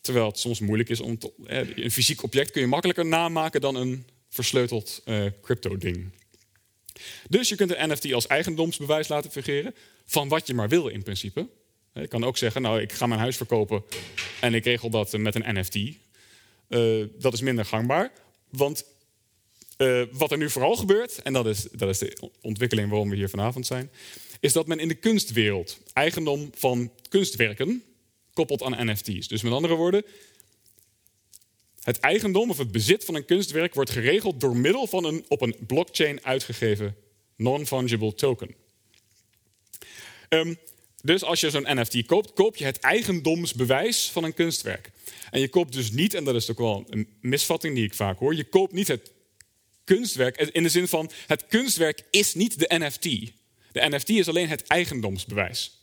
Terwijl 0.00 0.26
het 0.26 0.38
soms 0.38 0.60
moeilijk 0.60 0.88
is 0.88 1.00
om 1.00 1.18
een 1.44 1.90
fysiek 1.90 2.22
object 2.22 2.50
kun 2.50 2.60
je 2.60 2.66
makkelijker 2.66 3.06
namaken 3.06 3.60
dan 3.60 3.74
een 3.74 4.06
versleuteld 4.28 5.02
uh, 5.04 5.26
crypto-ding. 5.42 6.10
Dus 7.28 7.48
je 7.48 7.56
kunt 7.56 7.74
een 7.74 7.90
NFT 7.90 8.12
als 8.12 8.26
eigendomsbewijs 8.26 9.08
laten 9.08 9.30
fungeren 9.30 9.74
van 10.06 10.28
wat 10.28 10.46
je 10.46 10.54
maar 10.54 10.68
wil 10.68 10.88
in 10.88 11.02
principe. 11.02 11.48
Je 11.92 12.08
kan 12.08 12.24
ook 12.24 12.36
zeggen, 12.36 12.62
nou 12.62 12.80
ik 12.80 12.92
ga 12.92 13.06
mijn 13.06 13.20
huis 13.20 13.36
verkopen 13.36 13.84
en 14.40 14.54
ik 14.54 14.64
regel 14.64 14.90
dat 14.90 15.12
met 15.12 15.34
een 15.34 15.58
NFT. 15.58 15.76
Eh, 16.68 17.04
dat 17.18 17.32
is 17.32 17.40
minder 17.40 17.64
gangbaar, 17.64 18.12
want 18.48 18.84
wat 20.10 20.30
er 20.30 20.38
nu 20.38 20.50
vooral 20.50 20.76
gebeurt, 20.76 21.22
en 21.22 21.32
dat 21.32 21.46
is, 21.46 21.68
dat 21.72 21.88
is 21.88 21.98
de 21.98 22.30
ontwikkeling 22.40 22.88
waarom 22.88 23.10
we 23.10 23.16
hier 23.16 23.28
vanavond 23.28 23.66
zijn, 23.66 23.90
is 24.40 24.52
dat 24.52 24.66
men 24.66 24.78
in 24.78 24.88
de 24.88 24.94
kunstwereld 24.94 25.78
eigendom 25.92 26.50
van 26.54 26.92
kunstwerken 27.08 27.82
koppelt 28.32 28.62
aan 28.62 28.90
NFT's. 28.90 29.28
Dus 29.28 29.42
met 29.42 29.52
andere 29.52 29.74
woorden, 29.74 30.04
het 31.82 31.98
eigendom 31.98 32.50
of 32.50 32.58
het 32.58 32.72
bezit 32.72 33.04
van 33.04 33.14
een 33.14 33.24
kunstwerk 33.24 33.74
wordt 33.74 33.90
geregeld 33.90 34.40
door 34.40 34.56
middel 34.56 34.86
van 34.86 35.04
een 35.04 35.24
op 35.28 35.40
een 35.40 35.56
blockchain 35.66 36.24
uitgegeven 36.24 36.96
non-fungible 37.36 38.14
token. 38.14 38.54
Um, 40.28 40.58
dus 41.02 41.22
als 41.22 41.40
je 41.40 41.50
zo'n 41.50 41.66
NFT 41.68 42.06
koopt, 42.06 42.32
koop 42.32 42.56
je 42.56 42.64
het 42.64 42.78
eigendomsbewijs 42.78 44.10
van 44.10 44.24
een 44.24 44.34
kunstwerk. 44.34 44.90
En 45.30 45.40
je 45.40 45.48
koopt 45.48 45.72
dus 45.72 45.90
niet, 45.90 46.14
en 46.14 46.24
dat 46.24 46.34
is 46.34 46.50
ook 46.50 46.58
wel 46.58 46.84
een 46.88 47.08
misvatting 47.20 47.74
die 47.74 47.84
ik 47.84 47.94
vaak 47.94 48.18
hoor, 48.18 48.34
je 48.34 48.44
koopt 48.44 48.72
niet 48.72 48.88
het 48.88 49.12
kunstwerk 49.84 50.36
in 50.36 50.62
de 50.62 50.68
zin 50.68 50.88
van 50.88 51.10
het 51.26 51.46
kunstwerk 51.46 52.04
is 52.10 52.34
niet 52.34 52.58
de 52.58 52.78
NFT. 52.78 53.02
De 53.72 53.88
NFT 53.88 54.08
is 54.08 54.28
alleen 54.28 54.48
het 54.48 54.66
eigendomsbewijs. 54.66 55.79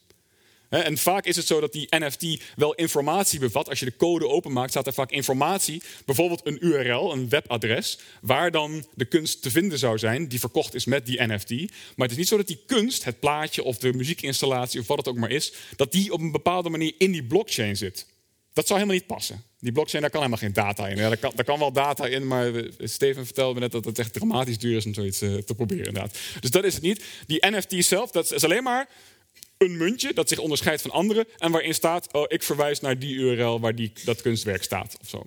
En 0.69 0.97
vaak 0.97 1.25
is 1.25 1.35
het 1.35 1.45
zo 1.45 1.59
dat 1.59 1.71
die 1.71 1.87
NFT 1.89 2.41
wel 2.55 2.73
informatie 2.73 3.39
bevat. 3.39 3.69
Als 3.69 3.79
je 3.79 3.85
de 3.85 3.95
code 3.95 4.27
openmaakt, 4.27 4.69
staat 4.69 4.87
er 4.87 4.93
vaak 4.93 5.11
informatie. 5.11 5.81
Bijvoorbeeld 6.05 6.41
een 6.43 6.65
URL, 6.65 7.11
een 7.11 7.29
webadres, 7.29 7.99
waar 8.21 8.51
dan 8.51 8.85
de 8.93 9.05
kunst 9.05 9.41
te 9.41 9.51
vinden 9.51 9.79
zou 9.79 9.97
zijn, 9.97 10.27
die 10.27 10.39
verkocht 10.39 10.73
is 10.73 10.85
met 10.85 11.05
die 11.05 11.21
NFT. 11.21 11.49
Maar 11.95 12.07
het 12.07 12.11
is 12.11 12.17
niet 12.17 12.27
zo 12.27 12.37
dat 12.37 12.47
die 12.47 12.63
kunst, 12.65 13.03
het 13.03 13.19
plaatje 13.19 13.63
of 13.63 13.77
de 13.77 13.93
muziekinstallatie 13.93 14.79
of 14.79 14.87
wat 14.87 14.97
het 14.97 15.07
ook 15.07 15.17
maar 15.17 15.31
is, 15.31 15.53
dat 15.75 15.91
die 15.91 16.13
op 16.13 16.19
een 16.19 16.31
bepaalde 16.31 16.69
manier 16.69 16.93
in 16.97 17.11
die 17.11 17.23
blockchain 17.23 17.77
zit. 17.77 18.05
Dat 18.53 18.67
zou 18.67 18.79
helemaal 18.79 18.99
niet 18.99 19.15
passen. 19.17 19.43
Die 19.59 19.71
blockchain, 19.71 20.01
daar 20.01 20.11
kan 20.11 20.21
helemaal 20.21 20.43
geen 20.43 20.53
data 20.53 20.87
in. 20.87 20.97
Ja, 20.97 21.07
daar, 21.07 21.17
kan, 21.17 21.31
daar 21.35 21.45
kan 21.45 21.59
wel 21.59 21.71
data 21.71 22.07
in, 22.07 22.27
maar 22.27 22.51
Steven 22.79 23.25
vertelde 23.25 23.53
me 23.53 23.59
net 23.59 23.71
dat 23.71 23.85
het 23.85 23.99
echt 23.99 24.13
dramatisch 24.13 24.57
duur 24.57 24.77
is 24.77 24.85
om 24.85 24.93
zoiets 24.93 25.21
uh, 25.21 25.37
te 25.37 25.55
proberen. 25.55 25.85
Inderdaad. 25.85 26.17
Dus 26.39 26.49
dat 26.49 26.63
is 26.63 26.73
het 26.73 26.83
niet. 26.83 27.03
Die 27.27 27.47
NFT 27.49 27.85
zelf, 27.85 28.11
dat 28.11 28.31
is 28.31 28.43
alleen 28.43 28.63
maar 28.63 28.87
een 29.57 29.77
muntje 29.77 30.13
dat 30.13 30.29
zich 30.29 30.37
onderscheidt 30.37 30.81
van 30.81 30.91
anderen 30.91 31.27
en 31.37 31.51
waarin 31.51 31.73
staat, 31.73 32.13
oh, 32.13 32.25
ik 32.27 32.43
verwijs 32.43 32.79
naar 32.79 32.99
die 32.99 33.15
URL 33.15 33.59
waar 33.59 33.75
die, 33.75 33.91
dat 34.03 34.21
kunstwerk 34.21 34.63
staat 34.63 34.97
of 35.01 35.09
zo. 35.09 35.25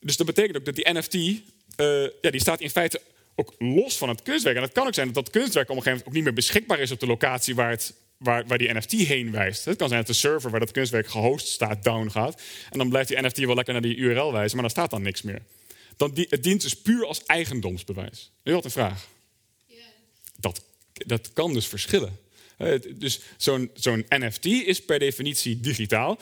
Dus 0.00 0.16
dat 0.16 0.26
betekent 0.26 0.56
ook 0.56 0.64
dat 0.64 0.74
die 0.74 0.92
NFT, 0.92 1.14
uh, 1.14 1.34
eh, 1.76 2.10
ja, 2.20 2.30
die 2.30 2.40
staat 2.40 2.60
in 2.60 2.70
feite 2.70 3.00
ook 3.34 3.54
los 3.58 3.96
van 3.96 4.08
het 4.08 4.22
kunstwerk. 4.22 4.56
En 4.56 4.62
het 4.62 4.72
kan 4.72 4.86
ook 4.86 4.94
zijn 4.94 5.12
dat 5.12 5.24
dat 5.24 5.30
kunstwerk 5.30 5.70
op 5.70 5.76
een 5.76 5.82
gegeven 5.82 5.98
moment 5.98 6.08
ook 6.08 6.14
niet 6.14 6.24
meer 6.24 6.32
beschikbaar 6.32 6.78
is 6.78 6.90
op 6.90 7.00
de 7.00 7.06
locatie 7.06 7.54
waar, 7.54 7.70
het, 7.70 7.94
waar, 8.16 8.46
waar 8.46 8.58
die 8.58 8.74
NFT 8.74 8.92
heen 8.92 9.30
wijst. 9.30 9.64
Het 9.64 9.76
kan 9.76 9.88
zijn 9.88 10.00
dat 10.00 10.08
de 10.08 10.16
server 10.16 10.50
waar 10.50 10.60
dat 10.60 10.70
kunstwerk 10.70 11.08
gehost 11.08 11.48
staat 11.48 11.84
down 11.84 12.10
gaat. 12.10 12.42
En 12.70 12.78
dan 12.78 12.88
blijft 12.88 13.08
die 13.08 13.22
NFT 13.22 13.38
wel 13.38 13.54
lekker 13.54 13.72
naar 13.72 13.82
die 13.82 13.96
URL 13.96 14.32
wijzen, 14.32 14.52
maar 14.52 14.66
dan 14.66 14.76
staat 14.76 14.90
dan 14.90 15.02
niks 15.02 15.22
meer. 15.22 15.42
Dan 15.96 16.10
die, 16.10 16.26
het 16.30 16.42
dient 16.42 16.62
dus 16.62 16.74
puur 16.74 17.06
als 17.06 17.24
eigendomsbewijs. 17.24 18.30
Nu 18.42 18.52
had 18.52 18.64
een 18.64 18.70
vraag. 18.70 19.08
Dat, 20.36 20.64
dat 20.92 21.32
kan 21.32 21.52
dus 21.52 21.66
verschillen. 21.66 22.18
Eh, 22.56 22.80
dus 22.94 23.20
zo'n 23.74 24.04
NFT 24.08 24.44
is 24.44 24.84
per 24.84 24.98
definitie 24.98 25.60
digitaal. 25.60 26.18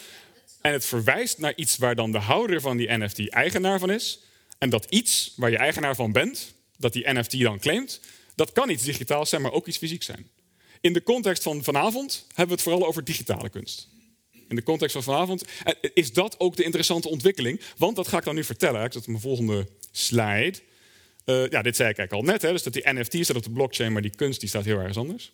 En 0.61 0.73
het 0.73 0.85
verwijst 0.85 1.39
naar 1.39 1.53
iets 1.57 1.77
waar 1.77 1.95
dan 1.95 2.13
de 2.13 2.19
houder 2.19 2.61
van 2.61 2.77
die 2.77 2.97
NFT 2.97 3.29
eigenaar 3.29 3.79
van 3.79 3.91
is. 3.91 4.21
En 4.59 4.71
dat 4.71 4.87
iets 4.89 5.33
waar 5.37 5.51
je 5.51 5.57
eigenaar 5.57 5.95
van 5.95 6.13
bent, 6.13 6.55
dat 6.79 6.93
die 6.93 7.13
NFT 7.13 7.41
dan 7.41 7.59
claimt, 7.59 8.01
dat 8.35 8.53
kan 8.53 8.71
iets 8.71 8.83
digitaals 8.83 9.29
zijn, 9.29 9.43
maar 9.43 9.53
ook 9.53 9.67
iets 9.67 9.79
fysiek 9.79 10.03
zijn. 10.03 10.31
In 10.81 10.93
de 10.93 11.03
context 11.03 11.43
van 11.43 11.65
vanavond 11.65 12.25
hebben 12.29 12.47
we 12.47 12.53
het 12.53 12.63
vooral 12.63 12.87
over 12.87 13.05
digitale 13.05 13.49
kunst. 13.49 13.89
In 14.49 14.57
de 14.57 14.63
context 14.63 14.93
van 14.93 15.03
vanavond 15.03 15.45
eh, 15.65 15.91
is 15.95 16.13
dat 16.13 16.41
ook 16.41 16.57
de 16.57 16.65
interessante 16.65 17.09
ontwikkeling. 17.09 17.61
Want 17.77 17.97
dat 17.97 18.09
ga 18.09 18.19
ik 18.19 18.25
dan 18.25 18.35
nu 18.35 18.45
vertellen. 18.45 18.85
Ik 18.85 18.93
zet 18.93 19.03
op 19.03 19.09
mijn 19.09 19.21
volgende 19.21 19.67
slide. 19.93 20.55
Uh, 21.27 21.49
ja, 21.49 21.63
dit 21.63 21.77
zei 21.77 21.91
ik 21.91 21.99
eigenlijk 21.99 22.13
al 22.13 22.23
net. 22.23 22.43
Hè, 22.43 22.51
dus 22.51 22.63
dat 22.63 22.73
die 22.73 22.93
NFT 22.93 23.25
staat 23.25 23.37
op 23.37 23.43
de 23.43 23.51
blockchain, 23.51 23.93
maar 23.93 24.03
die 24.03 24.17
kunst 24.17 24.41
die 24.41 24.49
staat 24.49 24.65
heel 24.65 24.79
ergens 24.79 24.97
anders. 24.97 25.33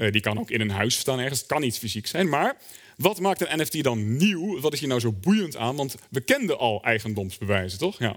Uh, 0.00 0.12
die 0.12 0.20
kan 0.20 0.38
ook 0.38 0.50
in 0.50 0.60
een 0.60 0.70
huis 0.70 0.98
staan 0.98 1.18
ergens. 1.18 1.38
Het 1.38 1.48
kan 1.48 1.62
iets 1.62 1.78
fysiek 1.78 2.06
zijn. 2.06 2.28
Maar 2.28 2.56
wat 2.96 3.20
maakt 3.20 3.40
een 3.40 3.60
NFT 3.60 3.82
dan 3.82 4.16
nieuw? 4.16 4.60
Wat 4.60 4.72
is 4.72 4.78
hier 4.80 4.88
nou 4.88 5.00
zo 5.00 5.12
boeiend 5.12 5.56
aan? 5.56 5.76
Want 5.76 5.94
we 6.10 6.20
kenden 6.20 6.58
al 6.58 6.82
eigendomsbewijzen, 6.82 7.78
toch? 7.78 7.98
Ja. 7.98 8.16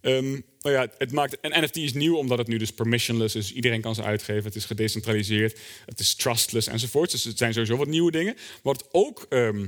Ehm, 0.00 0.30
nou 0.60 0.74
ja, 0.74 0.88
het 0.98 1.12
maakt, 1.12 1.38
een 1.40 1.64
NFT 1.64 1.76
is 1.76 1.92
nieuw 1.92 2.16
omdat 2.16 2.38
het 2.38 2.46
nu 2.46 2.56
dus 2.56 2.72
permissionless 2.72 3.34
is. 3.34 3.52
Iedereen 3.52 3.80
kan 3.80 3.94
ze 3.94 4.02
uitgeven. 4.02 4.44
Het 4.44 4.54
is 4.54 4.64
gedecentraliseerd. 4.64 5.58
Het 5.86 6.00
is 6.00 6.14
trustless 6.14 6.66
enzovoort. 6.66 7.10
Dus 7.10 7.24
het 7.24 7.38
zijn 7.38 7.52
sowieso 7.52 7.76
wat 7.76 7.86
nieuwe 7.86 8.10
dingen. 8.10 8.36
Wat 8.62 8.88
ook 8.92 9.26
ehm, 9.28 9.66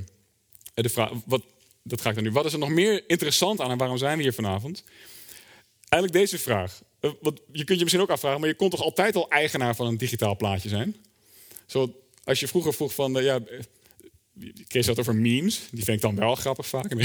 de 0.73 0.89
vraag, 0.89 1.11
wat, 1.25 1.43
dat 1.83 2.01
ga 2.01 2.09
ik 2.09 2.15
dan 2.15 2.23
nu. 2.23 2.31
Wat 2.31 2.45
is 2.45 2.53
er 2.53 2.59
nog 2.59 2.69
meer 2.69 3.03
interessant 3.07 3.59
aan 3.61 3.71
en 3.71 3.77
waarom 3.77 3.97
zijn 3.97 4.17
we 4.17 4.23
hier 4.23 4.33
vanavond? 4.33 4.83
Eigenlijk 5.89 6.23
deze 6.23 6.39
vraag. 6.43 6.81
Wat, 6.99 7.41
je 7.51 7.63
kunt 7.63 7.77
je 7.77 7.83
misschien 7.83 8.01
ook 8.01 8.09
afvragen, 8.09 8.39
maar 8.39 8.49
je 8.49 8.55
kon 8.55 8.69
toch 8.69 8.81
altijd 8.81 9.15
al 9.15 9.29
eigenaar 9.29 9.75
van 9.75 9.87
een 9.87 9.97
digitaal 9.97 10.35
plaatje 10.35 10.69
zijn? 10.69 10.95
Zo, 11.71 11.95
als 12.23 12.39
je 12.39 12.47
vroeger 12.47 12.73
vroeg 12.73 12.93
van, 12.93 13.17
uh, 13.17 13.23
ja, 13.23 13.39
Kees 14.67 14.87
had 14.87 14.99
over 14.99 15.15
memes. 15.15 15.61
Die 15.71 15.83
vind 15.83 15.97
ik 15.97 16.03
dan 16.03 16.15
wel 16.15 16.35
grappig 16.35 16.67
vaak. 16.67 16.91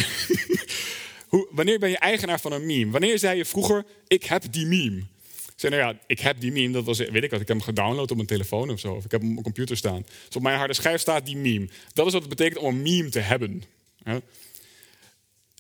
Hoe, 1.29 1.49
wanneer 1.51 1.79
ben 1.79 1.91
je 1.91 1.99
eigenaar 1.99 2.41
van 2.41 2.53
een 2.53 2.67
meme? 2.67 2.91
Wanneer 2.91 3.19
zei 3.19 3.37
je 3.37 3.45
vroeger, 3.45 3.85
ik 4.07 4.25
heb 4.25 4.43
die 4.51 4.67
meme? 4.67 5.03
Zei, 5.57 5.77
nou 5.77 5.89
ja, 5.89 6.01
ik 6.07 6.21
heb 6.21 6.41
die 6.41 6.53
meme, 6.53 6.73
dat 6.73 6.85
was, 6.85 6.99
weet 6.99 7.23
ik 7.23 7.31
wat, 7.31 7.41
ik 7.41 7.49
heb 7.49 7.57
hem 7.57 7.61
gedownload 7.61 8.11
op 8.11 8.17
mijn 8.17 8.29
telefoon 8.29 8.71
of 8.71 8.81
zo. 8.81 8.93
Of 8.95 9.05
ik 9.05 9.11
heb 9.11 9.21
hem 9.21 9.29
op 9.29 9.35
mijn 9.35 9.45
computer 9.45 9.77
staan. 9.77 10.03
Dus 10.27 10.37
op 10.37 10.43
mijn 10.43 10.59
harde 10.59 10.75
schijf 10.75 11.01
staat 11.01 11.27
die 11.27 11.37
meme. 11.37 11.69
Dat 11.93 12.07
is 12.07 12.13
wat 12.13 12.23
het 12.23 12.37
betekent 12.37 12.59
om 12.59 12.75
een 12.75 12.83
meme 12.83 13.09
te 13.09 13.21
hebben. 13.21 13.63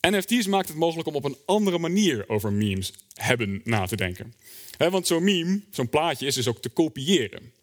NFT's 0.00 0.46
maakt 0.46 0.68
het 0.68 0.76
mogelijk 0.76 1.08
om 1.08 1.14
op 1.14 1.24
een 1.24 1.38
andere 1.44 1.78
manier 1.78 2.28
over 2.28 2.52
memes 2.52 2.92
hebben 3.14 3.60
na 3.64 3.86
te 3.86 3.96
denken. 3.96 4.34
want 4.76 5.06
zo'n 5.06 5.24
meme, 5.24 5.60
zo'n 5.70 5.88
plaatje, 5.88 6.26
is 6.26 6.34
dus 6.34 6.48
ook 6.48 6.62
te 6.62 6.68
kopiëren. 6.68 7.54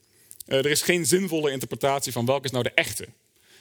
Uh, 0.48 0.58
er 0.58 0.66
is 0.66 0.82
geen 0.82 1.06
zinvolle 1.06 1.52
interpretatie 1.52 2.12
van 2.12 2.26
welke 2.26 2.46
is 2.46 2.52
nou 2.52 2.64
de 2.64 2.72
echte. 2.72 3.08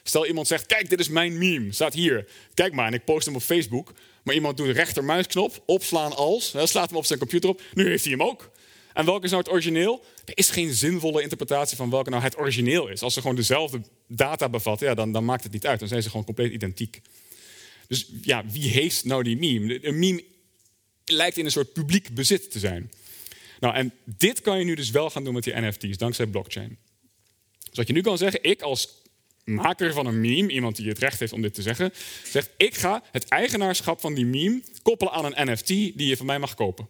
Stel 0.02 0.26
iemand 0.26 0.46
zegt, 0.46 0.66
kijk, 0.66 0.90
dit 0.90 1.00
is 1.00 1.08
mijn 1.08 1.38
meme, 1.38 1.72
staat 1.72 1.94
hier. 1.94 2.28
Kijk 2.54 2.72
maar, 2.72 2.86
en 2.86 2.92
ik 2.92 3.04
post 3.04 3.26
hem 3.26 3.34
op 3.34 3.42
Facebook. 3.42 3.92
Maar 4.22 4.34
iemand 4.34 4.56
doet 4.56 4.76
rechtermuisknop, 4.76 5.62
opslaan 5.66 6.16
als, 6.16 6.54
slaat 6.64 6.88
hem 6.88 6.98
op 6.98 7.04
zijn 7.04 7.18
computer 7.18 7.50
op. 7.50 7.62
Nu 7.74 7.88
heeft 7.88 8.04
hij 8.04 8.12
hem 8.12 8.22
ook. 8.22 8.50
En 8.92 9.04
welke 9.04 9.24
is 9.24 9.30
nou 9.30 9.42
het 9.42 9.52
origineel? 9.52 10.04
Er 10.24 10.36
is 10.36 10.50
geen 10.50 10.74
zinvolle 10.74 11.22
interpretatie 11.22 11.76
van 11.76 11.90
welke 11.90 12.10
nou 12.10 12.22
het 12.22 12.38
origineel 12.38 12.88
is. 12.88 13.02
Als 13.02 13.14
ze 13.14 13.20
gewoon 13.20 13.36
dezelfde 13.36 13.80
data 14.06 14.48
bevatten, 14.48 14.86
ja, 14.86 14.94
dan, 14.94 15.12
dan 15.12 15.24
maakt 15.24 15.42
het 15.42 15.52
niet 15.52 15.66
uit. 15.66 15.78
Dan 15.78 15.88
zijn 15.88 16.02
ze 16.02 16.10
gewoon 16.10 16.24
compleet 16.24 16.52
identiek. 16.52 17.00
Dus 17.88 18.10
ja, 18.22 18.44
wie 18.46 18.68
heeft 18.68 19.04
nou 19.04 19.22
die 19.22 19.36
meme? 19.36 19.86
Een 19.86 19.98
meme 19.98 20.24
lijkt 21.04 21.36
in 21.36 21.44
een 21.44 21.50
soort 21.50 21.72
publiek 21.72 22.14
bezit 22.14 22.50
te 22.50 22.58
zijn. 22.58 22.90
Nou, 23.62 23.74
en 23.74 23.92
dit 24.04 24.40
kan 24.40 24.58
je 24.58 24.64
nu 24.64 24.74
dus 24.74 24.90
wel 24.90 25.10
gaan 25.10 25.24
doen 25.24 25.34
met 25.34 25.44
die 25.44 25.60
NFT's, 25.60 25.96
dankzij 25.96 26.26
blockchain. 26.26 26.78
Dus 27.58 27.76
wat 27.76 27.86
je 27.86 27.92
nu 27.92 28.00
kan 28.00 28.18
zeggen, 28.18 28.42
ik 28.42 28.62
als 28.62 28.88
maker 29.44 29.92
van 29.92 30.06
een 30.06 30.20
meme, 30.20 30.52
iemand 30.52 30.76
die 30.76 30.88
het 30.88 30.98
recht 30.98 31.20
heeft 31.20 31.32
om 31.32 31.42
dit 31.42 31.54
te 31.54 31.62
zeggen, 31.62 31.92
zegt: 32.24 32.50
Ik 32.56 32.74
ga 32.74 33.02
het 33.12 33.28
eigenaarschap 33.28 34.00
van 34.00 34.14
die 34.14 34.26
meme 34.26 34.62
koppelen 34.82 35.12
aan 35.12 35.24
een 35.24 35.52
NFT 35.52 35.66
die 35.66 36.06
je 36.06 36.16
van 36.16 36.26
mij 36.26 36.38
mag 36.38 36.54
kopen. 36.54 36.88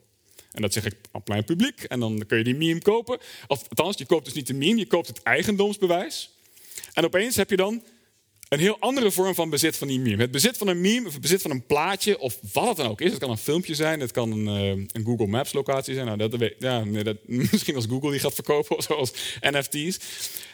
En 0.52 0.62
dat 0.62 0.72
zeg 0.72 0.84
ik 0.84 0.94
op 1.10 1.28
mijn 1.28 1.44
publiek. 1.44 1.82
En 1.82 2.00
dan 2.00 2.24
kun 2.26 2.38
je 2.38 2.44
die 2.44 2.54
meme 2.54 2.82
kopen. 2.82 3.18
Of, 3.46 3.68
althans, 3.68 3.98
je 3.98 4.06
koopt 4.06 4.24
dus 4.24 4.34
niet 4.34 4.46
de 4.46 4.54
meme, 4.54 4.78
je 4.78 4.86
koopt 4.86 5.08
het 5.08 5.22
eigendomsbewijs. 5.22 6.30
En 6.92 7.04
opeens 7.04 7.36
heb 7.36 7.50
je 7.50 7.56
dan 7.56 7.82
een 8.52 8.58
heel 8.58 8.76
andere 8.78 9.10
vorm 9.10 9.34
van 9.34 9.50
bezit 9.50 9.76
van 9.76 9.88
die 9.88 10.00
meme. 10.00 10.22
Het 10.22 10.30
bezit 10.30 10.58
van 10.58 10.68
een 10.68 10.80
meme, 10.80 11.06
of 11.06 11.12
het 11.12 11.22
bezit 11.22 11.42
van 11.42 11.50
een 11.50 11.66
plaatje, 11.66 12.18
of 12.18 12.38
wat 12.52 12.68
het 12.68 12.76
dan 12.76 12.86
ook 12.86 13.00
is. 13.00 13.10
Het 13.10 13.18
kan 13.18 13.30
een 13.30 13.38
filmpje 13.38 13.74
zijn, 13.74 14.00
het 14.00 14.10
kan 14.10 14.32
een, 14.32 14.78
uh, 14.78 14.86
een 14.92 15.04
Google 15.04 15.26
Maps 15.26 15.52
locatie 15.52 15.94
zijn. 15.94 16.06
Nou, 16.06 16.28
dat, 16.28 16.52
ja, 16.58 16.84
nee, 16.84 17.04
dat, 17.04 17.16
misschien 17.52 17.74
als 17.74 17.86
Google 17.86 18.10
die 18.10 18.20
gaat 18.20 18.34
verkopen, 18.34 18.76
of 18.78 18.84
zoals 18.84 19.12
NFT's. 19.40 19.98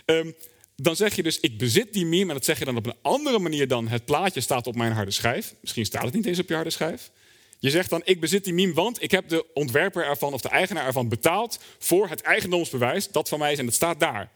Um, 0.05 0.35
dan 0.77 0.97
zeg 0.97 1.15
je 1.15 1.23
dus, 1.23 1.41
ik 1.41 1.59
bezit 1.59 1.93
die 1.93 2.07
meme. 2.07 2.29
En 2.29 2.35
dat 2.35 2.45
zeg 2.45 2.59
je 2.59 2.65
dan 2.65 2.77
op 2.77 2.87
een 2.87 2.97
andere 3.03 3.39
manier 3.39 3.69
dan 3.69 3.89
het 3.89 4.05
plaatje 4.05 4.41
staat 4.41 4.67
op 4.67 4.77
mijn 4.77 4.93
harde 4.93 5.11
schijf. 5.11 5.55
Misschien 5.61 5.85
staat 5.85 6.05
het 6.05 6.15
niet 6.15 6.27
eens 6.27 6.39
op 6.39 6.49
je 6.49 6.55
harde 6.55 6.71
schijf. 6.71 7.11
Je 7.59 7.71
zegt 7.71 7.91
dan, 7.91 8.03
ik 8.05 8.21
bezit 8.21 8.45
die 8.45 8.55
meme, 8.55 8.73
want 8.73 9.03
ik 9.03 9.11
heb 9.11 9.29
de 9.29 9.47
ontwerper 9.55 10.05
ervan 10.05 10.33
of 10.33 10.41
de 10.41 10.49
eigenaar 10.49 10.87
ervan 10.87 11.09
betaald 11.09 11.59
voor 11.79 12.09
het 12.09 12.21
eigendomsbewijs 12.21 13.09
dat 13.09 13.29
van 13.29 13.39
mij 13.39 13.53
is 13.53 13.59
en 13.59 13.65
dat 13.65 13.75
staat 13.75 14.01
daar. 14.01 14.31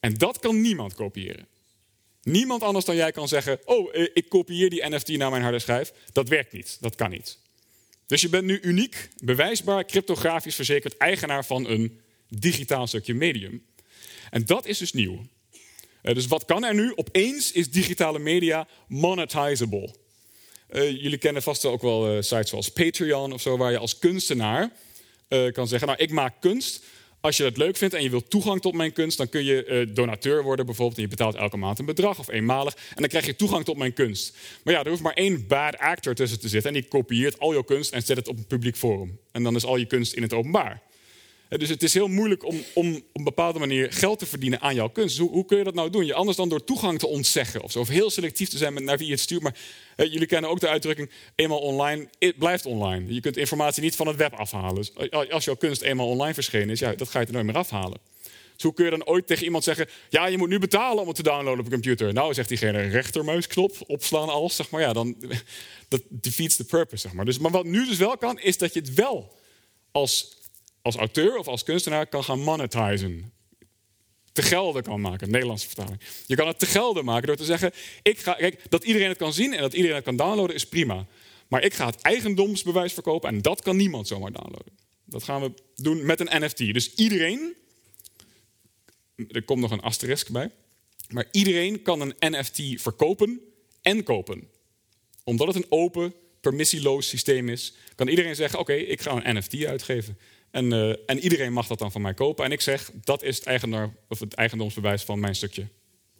En 0.00 0.14
dat 0.14 0.38
kan 0.38 0.60
niemand 0.60 0.94
kopiëren. 0.94 1.46
Niemand 2.28 2.62
anders 2.62 2.84
dan 2.84 2.96
jij 2.96 3.12
kan 3.12 3.28
zeggen, 3.28 3.60
oh, 3.64 3.94
eh, 3.94 4.08
ik 4.12 4.28
kopieer 4.28 4.70
die 4.70 4.88
NFT 4.88 5.08
naar 5.08 5.30
mijn 5.30 5.42
harde 5.42 5.58
schijf. 5.58 5.92
Dat 6.12 6.28
werkt 6.28 6.52
niet, 6.52 6.76
dat 6.80 6.94
kan 6.94 7.10
niet. 7.10 7.38
Dus 8.06 8.20
je 8.20 8.28
bent 8.28 8.44
nu 8.44 8.60
uniek, 8.60 9.08
bewijsbaar, 9.22 9.84
cryptografisch 9.84 10.54
verzekerd 10.54 10.96
eigenaar 10.96 11.44
van 11.44 11.68
een 11.68 12.00
digitaal 12.28 12.86
stukje 12.86 13.14
medium. 13.14 13.64
En 14.30 14.44
dat 14.44 14.66
is 14.66 14.78
dus 14.78 14.92
nieuw. 14.92 15.26
Eh, 16.02 16.14
dus 16.14 16.26
wat 16.26 16.44
kan 16.44 16.64
er 16.64 16.74
nu? 16.74 16.92
Opeens 16.94 17.52
is 17.52 17.70
digitale 17.70 18.18
media 18.18 18.68
monetizable. 18.88 19.94
Uh, 20.70 20.90
jullie 20.90 21.18
kennen 21.18 21.42
vast 21.42 21.64
ook 21.64 21.82
wel 21.82 22.22
sites 22.22 22.48
zoals 22.48 22.68
Patreon 22.68 23.32
of 23.32 23.40
zo, 23.40 23.56
waar 23.56 23.70
je 23.70 23.78
als 23.78 23.98
kunstenaar 23.98 24.70
kan 25.28 25.68
zeggen: 25.68 25.88
Nou, 25.88 26.00
ik 26.00 26.10
maak 26.10 26.40
kunst. 26.40 26.84
Als 27.20 27.36
je 27.36 27.42
dat 27.42 27.56
leuk 27.56 27.76
vindt 27.76 27.94
en 27.94 28.02
je 28.02 28.10
wilt 28.10 28.30
toegang 28.30 28.60
tot 28.60 28.74
mijn 28.74 28.92
kunst, 28.92 29.18
dan 29.18 29.28
kun 29.28 29.44
je 29.44 29.88
donateur 29.92 30.42
worden 30.42 30.66
bijvoorbeeld. 30.66 30.96
En 30.96 31.02
je 31.02 31.08
betaalt 31.08 31.34
elke 31.34 31.56
maand 31.56 31.78
een 31.78 31.84
bedrag 31.84 32.18
of 32.18 32.28
eenmalig. 32.28 32.74
En 32.74 32.94
dan 32.94 33.08
krijg 33.08 33.26
je 33.26 33.36
toegang 33.36 33.64
tot 33.64 33.76
mijn 33.76 33.92
kunst. 33.92 34.36
Maar 34.64 34.74
ja, 34.74 34.82
er 34.82 34.90
hoeft 34.90 35.02
maar 35.02 35.12
één 35.12 35.46
bad 35.46 35.78
actor 35.78 36.14
tussen 36.14 36.40
te 36.40 36.48
zitten. 36.48 36.74
En 36.74 36.80
die 36.80 36.88
kopieert 36.88 37.38
al 37.38 37.52
jouw 37.52 37.62
kunst 37.62 37.92
en 37.92 38.02
zet 38.02 38.16
het 38.16 38.28
op 38.28 38.36
een 38.36 38.46
publiek 38.46 38.76
forum. 38.76 39.18
En 39.32 39.42
dan 39.42 39.54
is 39.54 39.64
al 39.64 39.76
je 39.76 39.86
kunst 39.86 40.12
in 40.12 40.22
het 40.22 40.32
openbaar. 40.32 40.82
Dus 41.48 41.68
het 41.68 41.82
is 41.82 41.94
heel 41.94 42.08
moeilijk 42.08 42.44
om, 42.44 42.62
om 42.74 42.94
op 42.94 43.02
een 43.12 43.24
bepaalde 43.24 43.58
manier 43.58 43.92
geld 43.92 44.18
te 44.18 44.26
verdienen 44.26 44.60
aan 44.60 44.74
jouw 44.74 44.88
kunst. 44.88 45.18
Hoe, 45.18 45.30
hoe, 45.30 45.44
kun 45.44 45.58
je 45.58 45.64
dat 45.64 45.74
nou 45.74 45.90
doen? 45.90 46.06
Je, 46.06 46.14
anders 46.14 46.36
dan 46.36 46.48
door 46.48 46.64
toegang 46.64 46.98
te 46.98 47.06
ontzeggen 47.06 47.62
of 47.62 47.70
zo. 47.70 47.80
Of 47.80 47.88
heel 47.88 48.10
selectief 48.10 48.48
te 48.48 48.58
zijn 48.58 48.72
met 48.72 48.82
naar 48.82 48.98
wie 48.98 49.06
je 49.06 49.12
het 49.12 49.20
stuurt. 49.20 49.42
Maar 49.42 49.56
jullie 49.96 50.26
kennen 50.26 50.50
ook 50.50 50.60
de 50.60 50.68
uitdrukking: 50.68 51.10
eenmaal 51.34 51.58
online, 51.58 52.08
het 52.18 52.38
blijft 52.38 52.66
online. 52.66 53.14
Je 53.14 53.20
kunt 53.20 53.36
informatie 53.36 53.82
niet 53.82 53.96
van 53.96 54.06
het 54.06 54.16
web 54.16 54.34
afhalen. 54.34 54.74
Dus 54.74 54.92
als 55.30 55.44
jouw 55.44 55.54
kunst 55.54 55.82
eenmaal 55.82 56.08
online 56.08 56.34
verschenen 56.34 56.70
is, 56.70 56.78
ja, 56.80 56.94
dat 56.94 57.08
ga 57.08 57.20
je 57.20 57.26
er 57.26 57.32
nooit 57.32 57.46
meer 57.46 57.56
afhalen. 57.56 57.98
Dus 58.58 58.62
hoe 58.62 58.74
kun 58.74 58.84
je 58.84 58.90
dan 58.90 59.06
ooit 59.06 59.26
tegen 59.26 59.44
iemand 59.44 59.64
zeggen: 59.64 59.88
ja, 60.08 60.26
je 60.26 60.38
moet 60.38 60.48
nu 60.48 60.58
betalen 60.58 61.00
om 61.00 61.06
het 61.06 61.16
te 61.16 61.22
downloaden 61.22 61.58
op 61.58 61.64
een 61.64 61.72
computer? 61.72 62.12
Nou, 62.12 62.34
zegt 62.34 62.48
diegene 62.48 62.82
rechtermuisknop, 62.82 63.76
opslaan 63.86 64.28
als, 64.28 64.56
zeg 64.56 64.70
maar. 64.70 64.80
Ja, 64.80 64.92
dan 64.92 65.16
dat 65.88 66.02
defeats 66.08 66.56
the 66.56 66.64
purpose, 66.64 67.02
zeg 67.02 67.12
maar. 67.12 67.24
Dus, 67.24 67.38
maar 67.38 67.50
wat 67.50 67.64
nu 67.64 67.86
dus 67.86 67.96
wel 67.96 68.16
kan, 68.16 68.38
is 68.38 68.58
dat 68.58 68.74
je 68.74 68.80
het 68.80 68.94
wel 68.94 69.36
als 69.90 70.37
als 70.88 70.96
auteur 70.96 71.36
of 71.36 71.46
als 71.46 71.62
kunstenaar 71.62 72.06
kan 72.06 72.24
gaan 72.24 72.40
monetizen. 72.40 73.32
Te 74.32 74.42
gelden 74.42 74.82
kan 74.82 75.00
maken, 75.00 75.30
Nederlandse 75.30 75.66
vertaling. 75.66 76.00
Je 76.26 76.36
kan 76.36 76.46
het 76.46 76.58
te 76.58 76.66
gelden 76.66 77.04
maken 77.04 77.26
door 77.26 77.36
te 77.36 77.44
zeggen: 77.44 77.72
ik 78.02 78.18
ga, 78.18 78.32
kijk, 78.32 78.62
dat 78.68 78.84
iedereen 78.84 79.08
het 79.08 79.18
kan 79.18 79.32
zien 79.32 79.54
en 79.54 79.60
dat 79.60 79.72
iedereen 79.74 79.96
het 79.96 80.04
kan 80.04 80.16
downloaden 80.16 80.54
is 80.54 80.66
prima. 80.66 81.06
Maar 81.48 81.64
ik 81.64 81.74
ga 81.74 81.86
het 81.86 82.00
eigendomsbewijs 82.00 82.92
verkopen 82.92 83.28
en 83.28 83.42
dat 83.42 83.62
kan 83.62 83.76
niemand 83.76 84.06
zomaar 84.08 84.32
downloaden. 84.32 84.72
Dat 85.04 85.22
gaan 85.22 85.40
we 85.42 85.52
doen 85.74 86.06
met 86.06 86.20
een 86.20 86.44
NFT. 86.44 86.58
Dus 86.58 86.94
iedereen, 86.94 87.54
er 89.28 89.42
komt 89.42 89.60
nog 89.60 89.70
een 89.70 89.80
asterisk 89.80 90.30
bij, 90.30 90.50
maar 91.08 91.28
iedereen 91.30 91.82
kan 91.82 92.00
een 92.00 92.14
NFT 92.18 92.60
verkopen 92.82 93.40
en 93.82 94.02
kopen. 94.02 94.48
Omdat 95.24 95.46
het 95.46 95.56
een 95.56 95.66
open, 95.68 96.14
permissieloos 96.40 97.08
systeem 97.08 97.48
is, 97.48 97.74
kan 97.94 98.08
iedereen 98.08 98.36
zeggen: 98.36 98.58
Oké, 98.58 98.72
ik 98.72 99.00
ga 99.00 99.24
een 99.24 99.36
NFT 99.36 99.64
uitgeven. 99.64 100.18
En, 100.50 100.72
uh, 100.72 100.88
en, 101.06 101.18
iedereen 101.18 101.52
mag 101.52 101.66
dat 101.66 101.78
dan 101.78 101.92
van 101.92 102.02
mij 102.02 102.14
kopen. 102.14 102.44
En 102.44 102.52
ik 102.52 102.60
zeg, 102.60 102.90
dat 103.04 103.22
is 103.22 103.36
het, 103.36 103.46
eigenaar, 103.46 103.94
of 104.08 104.20
het 104.20 104.34
eigendomsbewijs 104.34 105.02
van 105.02 105.20
mijn 105.20 105.34
stukje 105.34 105.68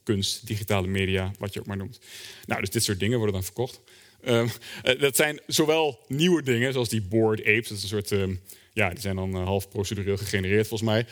kunst, 0.03 0.47
digitale 0.47 0.87
media, 0.87 1.33
wat 1.39 1.53
je 1.53 1.61
ook 1.61 1.67
maar 1.67 1.77
noemt. 1.77 2.01
Nou, 2.47 2.61
dus 2.61 2.71
dit 2.71 2.85
soort 2.85 3.01
dingen 3.01 3.17
worden 3.17 3.35
dan 3.35 3.45
verkocht. 3.45 3.81
Uh, 4.25 4.51
dat 4.99 5.17
zijn 5.17 5.41
zowel 5.47 6.05
nieuwe 6.07 6.43
dingen, 6.43 6.73
zoals 6.73 6.89
die 6.89 7.03
board 7.03 7.41
apes. 7.41 7.69
Dat 7.69 7.77
is 7.77 7.83
een 7.83 7.89
soort, 7.89 8.11
uh, 8.11 8.37
ja, 8.73 8.91
die 8.91 9.01
zijn 9.01 9.17
dan 9.17 9.35
half 9.35 9.69
procedureel 9.69 10.17
gegenereerd 10.17 10.69
volgens 10.69 10.91
mij 10.91 11.07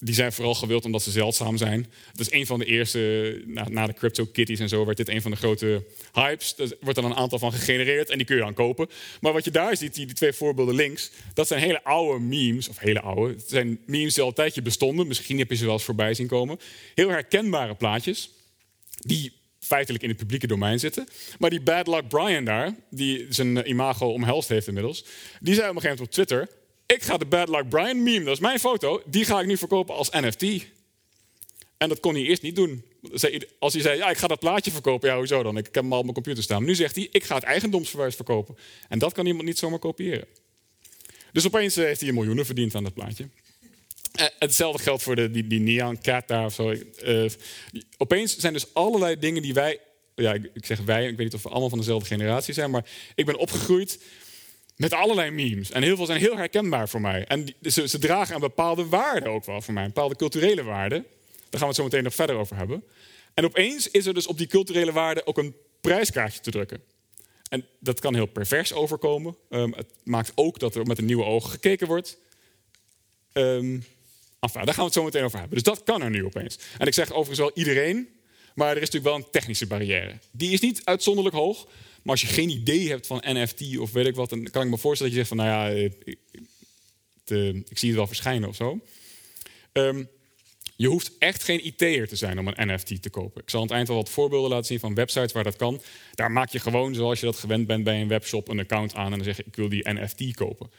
die 0.00 0.14
zijn 0.14 0.32
vooral 0.32 0.54
gewild 0.54 0.84
omdat 0.84 1.02
ze 1.02 1.10
zeldzaam 1.10 1.56
zijn. 1.56 1.86
Het 2.10 2.20
is 2.20 2.32
een 2.32 2.46
van 2.46 2.58
de 2.58 2.64
eerste, 2.64 3.42
na, 3.46 3.68
na 3.68 3.86
de 3.86 3.92
crypto 3.92 4.26
kitties 4.26 4.60
en 4.60 4.68
zo, 4.68 4.84
werd 4.84 4.96
dit 4.96 5.08
een 5.08 5.22
van 5.22 5.30
de 5.30 5.36
grote 5.36 5.84
hypes. 6.12 6.54
Er 6.58 6.76
wordt 6.80 6.98
er 6.98 7.04
een 7.04 7.14
aantal 7.14 7.38
van 7.38 7.52
gegenereerd 7.52 8.10
en 8.10 8.16
die 8.16 8.26
kun 8.26 8.36
je 8.36 8.42
dan 8.42 8.54
kopen. 8.54 8.88
Maar 9.20 9.32
wat 9.32 9.44
je 9.44 9.50
daar 9.50 9.76
ziet, 9.76 9.94
die, 9.94 10.06
die 10.06 10.14
twee 10.14 10.32
voorbeelden 10.32 10.74
links, 10.74 11.10
dat 11.34 11.46
zijn 11.46 11.60
hele 11.60 11.84
oude 11.84 12.24
memes, 12.24 12.68
of 12.68 12.78
hele 12.78 13.00
oude. 13.00 13.32
Het 13.32 13.48
zijn 13.48 13.80
memes 13.86 14.14
die 14.14 14.22
al 14.22 14.28
een 14.28 14.34
tijdje 14.34 14.62
bestonden. 14.62 15.06
Misschien 15.06 15.38
heb 15.38 15.50
je 15.50 15.56
ze 15.56 15.64
wel 15.64 15.72
eens 15.72 15.84
voorbij 15.84 16.14
zien 16.14 16.26
komen. 16.26 16.58
Heel 16.94 17.08
herkenbare 17.08 17.74
plaatjes, 17.74 18.30
die 18.98 19.32
feitelijk 19.60 20.02
in 20.02 20.08
het 20.08 20.18
publieke 20.18 20.46
domein 20.46 20.78
zitten. 20.78 21.08
Maar 21.38 21.50
die 21.50 21.60
Bad 21.60 21.86
Luck 21.86 22.08
Brian 22.08 22.44
daar, 22.44 22.74
die 22.90 23.26
zijn 23.28 23.68
imago 23.68 24.06
omhelst 24.06 24.48
heeft 24.48 24.66
inmiddels, 24.66 25.04
die 25.40 25.54
zei 25.54 25.68
op 25.68 25.74
een 25.74 25.80
gegeven 25.80 25.82
moment 25.82 26.00
op 26.00 26.10
Twitter 26.10 26.57
ik 26.94 27.02
ga 27.02 27.16
de 27.16 27.26
Bad 27.26 27.48
Luck 27.48 27.68
Brian 27.68 28.02
meme, 28.02 28.24
dat 28.24 28.34
is 28.34 28.40
mijn 28.40 28.58
foto, 28.58 29.02
die 29.06 29.24
ga 29.24 29.40
ik 29.40 29.46
nu 29.46 29.56
verkopen 29.56 29.94
als 29.94 30.10
NFT. 30.10 30.42
En 31.76 31.88
dat 31.88 32.00
kon 32.00 32.14
hij 32.14 32.22
eerst 32.22 32.42
niet 32.42 32.56
doen. 32.56 32.84
Als 33.58 33.72
hij 33.72 33.82
zei, 33.82 33.96
ja, 33.96 34.10
ik 34.10 34.16
ga 34.16 34.26
dat 34.26 34.38
plaatje 34.38 34.70
verkopen, 34.70 35.08
ja, 35.08 35.16
hoezo 35.16 35.42
dan? 35.42 35.56
Ik 35.56 35.64
heb 35.64 35.74
hem 35.74 35.92
al 35.92 35.98
op 35.98 36.02
mijn 36.02 36.14
computer 36.14 36.42
staan. 36.42 36.64
nu 36.64 36.74
zegt 36.74 36.94
hij, 36.94 37.08
ik 37.10 37.24
ga 37.24 37.34
het 37.34 37.44
eigendomsverwijs 37.44 38.14
verkopen. 38.14 38.56
En 38.88 38.98
dat 38.98 39.12
kan 39.12 39.26
iemand 39.26 39.46
niet 39.46 39.58
zomaar 39.58 39.78
kopiëren. 39.78 40.26
Dus 41.32 41.46
opeens 41.46 41.76
eh, 41.76 41.84
heeft 41.84 42.00
hij 42.00 42.12
miljoenen 42.12 42.46
verdiend 42.46 42.74
aan 42.74 42.84
dat 42.84 42.94
plaatje. 42.94 43.28
Eh, 44.12 44.26
hetzelfde 44.38 44.82
geldt 44.82 45.02
voor 45.02 45.16
de, 45.16 45.30
die, 45.30 45.46
die 45.46 45.60
Neon 45.60 46.00
Cat 46.00 46.28
daar 46.28 46.44
of 46.44 46.54
zo. 46.54 46.74
Uh, 47.04 47.30
opeens 47.96 48.36
zijn 48.36 48.52
dus 48.52 48.74
allerlei 48.74 49.18
dingen 49.18 49.42
die 49.42 49.54
wij... 49.54 49.80
Ja, 50.14 50.32
ik 50.32 50.66
zeg 50.66 50.80
wij, 50.80 51.08
ik 51.08 51.16
weet 51.16 51.26
niet 51.26 51.34
of 51.34 51.42
we 51.42 51.48
allemaal 51.48 51.68
van 51.68 51.78
dezelfde 51.78 52.08
generatie 52.08 52.54
zijn... 52.54 52.70
maar 52.70 52.84
ik 53.14 53.26
ben 53.26 53.36
opgegroeid 53.36 53.98
Met 54.78 54.92
allerlei 54.92 55.30
memes. 55.30 55.70
En 55.70 55.82
heel 55.82 55.96
veel 55.96 56.06
zijn 56.06 56.20
heel 56.20 56.36
herkenbaar 56.36 56.88
voor 56.88 57.00
mij. 57.00 57.24
En 57.24 57.54
ze, 57.62 57.88
ze 57.88 57.98
dragen 57.98 58.34
een 58.34 58.40
bepaalde 58.40 58.86
waarde 58.86 59.28
ook 59.28 59.44
wel 59.44 59.60
voor 59.60 59.74
mij. 59.74 59.82
Een 59.82 59.92
bepaalde 59.92 60.16
culturele 60.16 60.62
waarde. 60.62 60.94
Daar 60.96 61.60
gaan 61.60 61.60
we 61.60 61.66
het 61.66 61.76
zo 61.76 61.82
meteen 61.82 62.02
nog 62.02 62.14
verder 62.14 62.36
over 62.36 62.56
hebben. 62.56 62.84
En 63.34 63.44
opeens 63.44 63.90
is 63.90 64.06
er 64.06 64.14
dus 64.14 64.26
op 64.26 64.38
die 64.38 64.46
culturele 64.46 64.92
waarde 64.92 65.26
ook 65.26 65.38
een 65.38 65.54
prijskaartje 65.80 66.40
te 66.40 66.50
drukken. 66.50 66.82
En 67.48 67.66
dat 67.80 68.00
kan 68.00 68.14
heel 68.14 68.26
pervers 68.26 68.72
overkomen. 68.72 69.36
Um, 69.50 69.72
het 69.72 69.86
maakt 70.04 70.32
ook 70.34 70.58
dat 70.58 70.74
er 70.74 70.86
met 70.86 70.98
een 70.98 71.04
nieuwe 71.04 71.24
ogen 71.24 71.50
gekeken 71.50 71.86
wordt. 71.86 72.18
Um, 73.32 73.84
enfin, 74.40 74.64
daar 74.64 74.74
gaan 74.74 74.76
we 74.76 74.82
het 74.82 74.92
zo 74.92 75.04
meteen 75.04 75.24
over 75.24 75.38
hebben. 75.38 75.54
Dus 75.54 75.66
dat 75.74 75.82
kan 75.82 76.02
er 76.02 76.10
nu 76.10 76.24
opeens. 76.24 76.58
En 76.78 76.86
ik 76.86 76.94
zeg 76.94 77.10
overigens 77.10 77.38
wel 77.38 77.50
iedereen, 77.54 78.08
maar 78.54 78.68
er 78.68 78.82
is 78.82 78.90
natuurlijk 78.90 79.14
wel 79.14 79.24
een 79.24 79.30
technische 79.30 79.66
barrière. 79.66 80.18
Die 80.30 80.52
is 80.52 80.60
niet 80.60 80.80
uitzonderlijk 80.84 81.36
hoog. 81.36 81.66
Maar 82.08 82.16
als 82.16 82.28
je 82.28 82.34
geen 82.34 82.50
idee 82.50 82.88
hebt 82.88 83.06
van 83.06 83.22
NFT 83.24 83.78
of 83.78 83.92
weet 83.92 84.06
ik 84.06 84.14
wat, 84.14 84.30
dan 84.30 84.42
kan 84.42 84.62
ik 84.62 84.70
me 84.70 84.78
voorstellen 84.78 85.14
dat 85.14 85.22
je 85.22 85.26
zegt 85.26 85.28
van, 85.28 85.36
nou 85.36 85.48
ja, 85.48 85.90
ik, 86.04 86.16
ik 87.68 87.78
zie 87.78 87.88
het 87.88 87.96
wel 87.96 88.06
verschijnen 88.06 88.48
of 88.48 88.56
zo. 88.56 88.80
Um, 89.72 90.08
je 90.76 90.86
hoeft 90.86 91.12
echt 91.18 91.42
geen 91.42 91.66
IT'er 91.66 92.08
te 92.08 92.16
zijn 92.16 92.38
om 92.38 92.48
een 92.48 92.74
NFT 92.74 93.02
te 93.02 93.10
kopen. 93.10 93.42
Ik 93.42 93.50
zal 93.50 93.60
aan 93.60 93.66
het 93.66 93.74
eind 93.74 93.88
wel 93.88 93.96
wat 93.96 94.10
voorbeelden 94.10 94.50
laten 94.50 94.66
zien 94.66 94.80
van 94.80 94.94
websites 94.94 95.32
waar 95.32 95.44
dat 95.44 95.56
kan. 95.56 95.80
Daar 96.14 96.30
maak 96.30 96.50
je 96.50 96.60
gewoon, 96.60 96.94
zoals 96.94 97.20
je 97.20 97.26
dat 97.26 97.38
gewend 97.38 97.66
bent 97.66 97.84
bij 97.84 98.00
een 98.00 98.08
webshop, 98.08 98.48
een 98.48 98.60
account 98.60 98.94
aan 98.94 99.12
en 99.12 99.18
dan 99.18 99.24
zeg 99.24 99.36
je: 99.36 99.44
Ik 99.46 99.56
wil 99.56 99.68
die 99.68 99.92
NFT 99.92 100.34
kopen. 100.34 100.70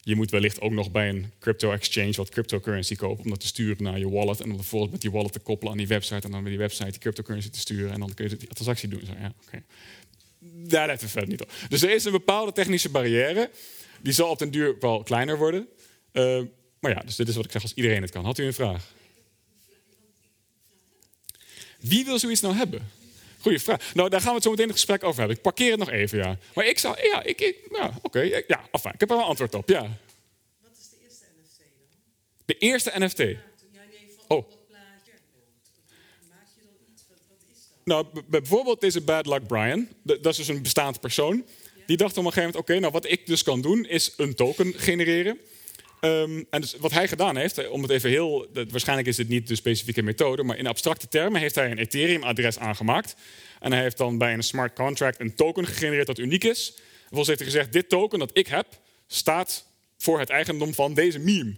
Je 0.00 0.16
moet 0.16 0.30
wellicht 0.30 0.60
ook 0.60 0.72
nog 0.72 0.90
bij 0.90 1.08
een 1.08 1.32
crypto 1.38 1.72
exchange 1.72 2.12
wat 2.12 2.28
cryptocurrency 2.28 2.94
kopen 2.94 3.24
om 3.24 3.30
dat 3.30 3.40
te 3.40 3.46
sturen 3.46 3.82
naar 3.82 3.98
je 3.98 4.10
wallet. 4.10 4.40
En 4.40 4.50
om 4.50 4.56
vervolgens 4.56 4.92
met 4.92 5.00
die 5.00 5.10
wallet 5.10 5.32
te 5.32 5.38
koppelen 5.38 5.72
aan 5.72 5.78
die 5.78 5.86
website. 5.86 6.26
En 6.26 6.30
dan 6.30 6.42
met 6.42 6.50
die 6.50 6.58
website 6.58 6.90
die 6.90 7.00
cryptocurrency 7.00 7.50
te 7.50 7.58
sturen. 7.58 7.92
En 7.92 8.00
dan 8.00 8.14
kun 8.14 8.28
je 8.28 8.36
die 8.36 8.48
transactie 8.48 8.88
doen. 8.88 9.02
Zo, 9.06 9.12
ja, 9.20 9.32
okay. 9.46 9.62
Daar 10.52 10.86
let 10.86 11.00
we 11.00 11.08
verder 11.08 11.30
niet 11.30 11.42
op. 11.42 11.52
Dus 11.68 11.82
er 11.82 11.90
is 11.90 12.04
een 12.04 12.12
bepaalde 12.12 12.52
technische 12.52 12.88
barrière. 12.88 13.50
Die 14.00 14.12
zal 14.12 14.30
op 14.30 14.38
den 14.38 14.50
duur 14.50 14.76
wel 14.80 15.02
kleiner 15.02 15.38
worden. 15.38 15.68
Uh, 16.12 16.42
maar 16.80 16.90
ja, 16.90 17.00
dus 17.00 17.16
dit 17.16 17.28
is 17.28 17.36
wat 17.36 17.44
ik 17.44 17.50
zeg 17.50 17.62
als 17.62 17.74
iedereen 17.74 18.02
het 18.02 18.10
kan. 18.10 18.24
Had 18.24 18.38
u 18.38 18.44
een 18.44 18.54
vraag? 18.54 18.92
Wie 21.78 22.04
wil 22.04 22.18
zoiets 22.18 22.40
nou 22.40 22.54
hebben? 22.54 22.90
Goeie 23.40 23.58
vraag. 23.58 23.94
Nou, 23.94 24.08
daar 24.08 24.20
gaan 24.20 24.28
we 24.28 24.34
het 24.34 24.44
zo 24.44 24.50
meteen 24.50 24.66
een 24.66 24.72
gesprek 24.72 25.04
over 25.04 25.18
hebben. 25.18 25.36
Ik 25.36 25.42
parkeer 25.42 25.70
het 25.70 25.78
nog 25.78 25.90
even, 25.90 26.18
ja. 26.18 26.38
Maar 26.54 26.66
ik 26.66 26.78
zou, 26.78 27.02
ja, 27.02 27.22
ik, 27.22 27.40
ik 27.40 27.56
ja, 27.70 27.98
oké, 28.02 28.20
ja, 28.20 28.68
enfin, 28.72 28.92
ik 28.92 29.00
heb 29.00 29.10
er 29.10 29.16
wel 29.16 29.18
een 29.18 29.24
antwoord 29.24 29.54
op, 29.54 29.68
ja. 29.68 29.82
Wat 30.60 30.70
is 30.78 30.88
de 30.90 30.96
eerste 31.04 31.24
NFT 31.42 31.58
dan? 31.58 31.98
De 32.44 32.58
eerste 32.58 32.92
NFT? 32.94 33.18
Ja, 33.18 33.24
nee, 33.24 34.08
van 34.16 34.36
oh. 34.36 34.48
dat 34.48 34.66
plaatje. 34.66 35.12
Maak 36.28 36.46
je 36.54 36.60
dan 36.62 36.92
iets, 36.92 37.02
wat, 37.08 37.18
wat 37.28 37.38
is 37.52 37.62
dat? 37.68 37.77
Nou, 37.88 38.06
bijvoorbeeld 38.26 38.80
deze 38.80 39.00
Bad 39.00 39.26
Luck 39.26 39.46
Brian. 39.46 39.88
Dat 40.02 40.26
is 40.26 40.36
dus 40.36 40.48
een 40.48 40.62
bestaand 40.62 41.00
persoon. 41.00 41.44
Die 41.86 41.96
dacht 41.96 42.16
op 42.16 42.24
een 42.24 42.32
gegeven 42.32 42.50
moment, 42.50 42.70
oké, 42.70 42.78
nou 42.78 42.92
wat 42.92 43.10
ik 43.10 43.26
dus 43.26 43.42
kan 43.42 43.60
doen, 43.60 43.86
is 43.86 44.14
een 44.16 44.34
token 44.34 44.74
genereren. 44.76 45.38
Um, 46.00 46.46
en 46.50 46.60
dus 46.60 46.76
wat 46.78 46.90
hij 46.90 47.08
gedaan 47.08 47.36
heeft, 47.36 47.68
om 47.68 47.82
het 47.82 47.90
even 47.90 48.10
heel. 48.10 48.46
Waarschijnlijk 48.52 49.08
is 49.08 49.16
het 49.16 49.28
niet 49.28 49.48
de 49.48 49.54
specifieke 49.54 50.02
methode, 50.02 50.42
maar 50.42 50.58
in 50.58 50.66
abstracte 50.66 51.08
termen 51.08 51.40
heeft 51.40 51.54
hij 51.54 51.70
een 51.70 51.78
Ethereum-adres 51.78 52.58
aangemaakt. 52.58 53.16
En 53.60 53.72
hij 53.72 53.82
heeft 53.82 53.96
dan 53.96 54.18
bij 54.18 54.32
een 54.32 54.42
smart 54.42 54.74
contract 54.74 55.20
een 55.20 55.34
token 55.34 55.66
gegenereerd 55.66 56.06
dat 56.06 56.18
uniek 56.18 56.44
is. 56.44 56.72
Vervolgens 56.98 57.28
heeft 57.28 57.40
hij 57.40 57.48
gezegd: 57.48 57.72
Dit 57.72 57.88
token 57.88 58.18
dat 58.18 58.30
ik 58.32 58.46
heb, 58.46 58.66
staat 59.06 59.66
voor 59.96 60.18
het 60.18 60.30
eigendom 60.30 60.74
van 60.74 60.94
deze 60.94 61.18
meme. 61.18 61.56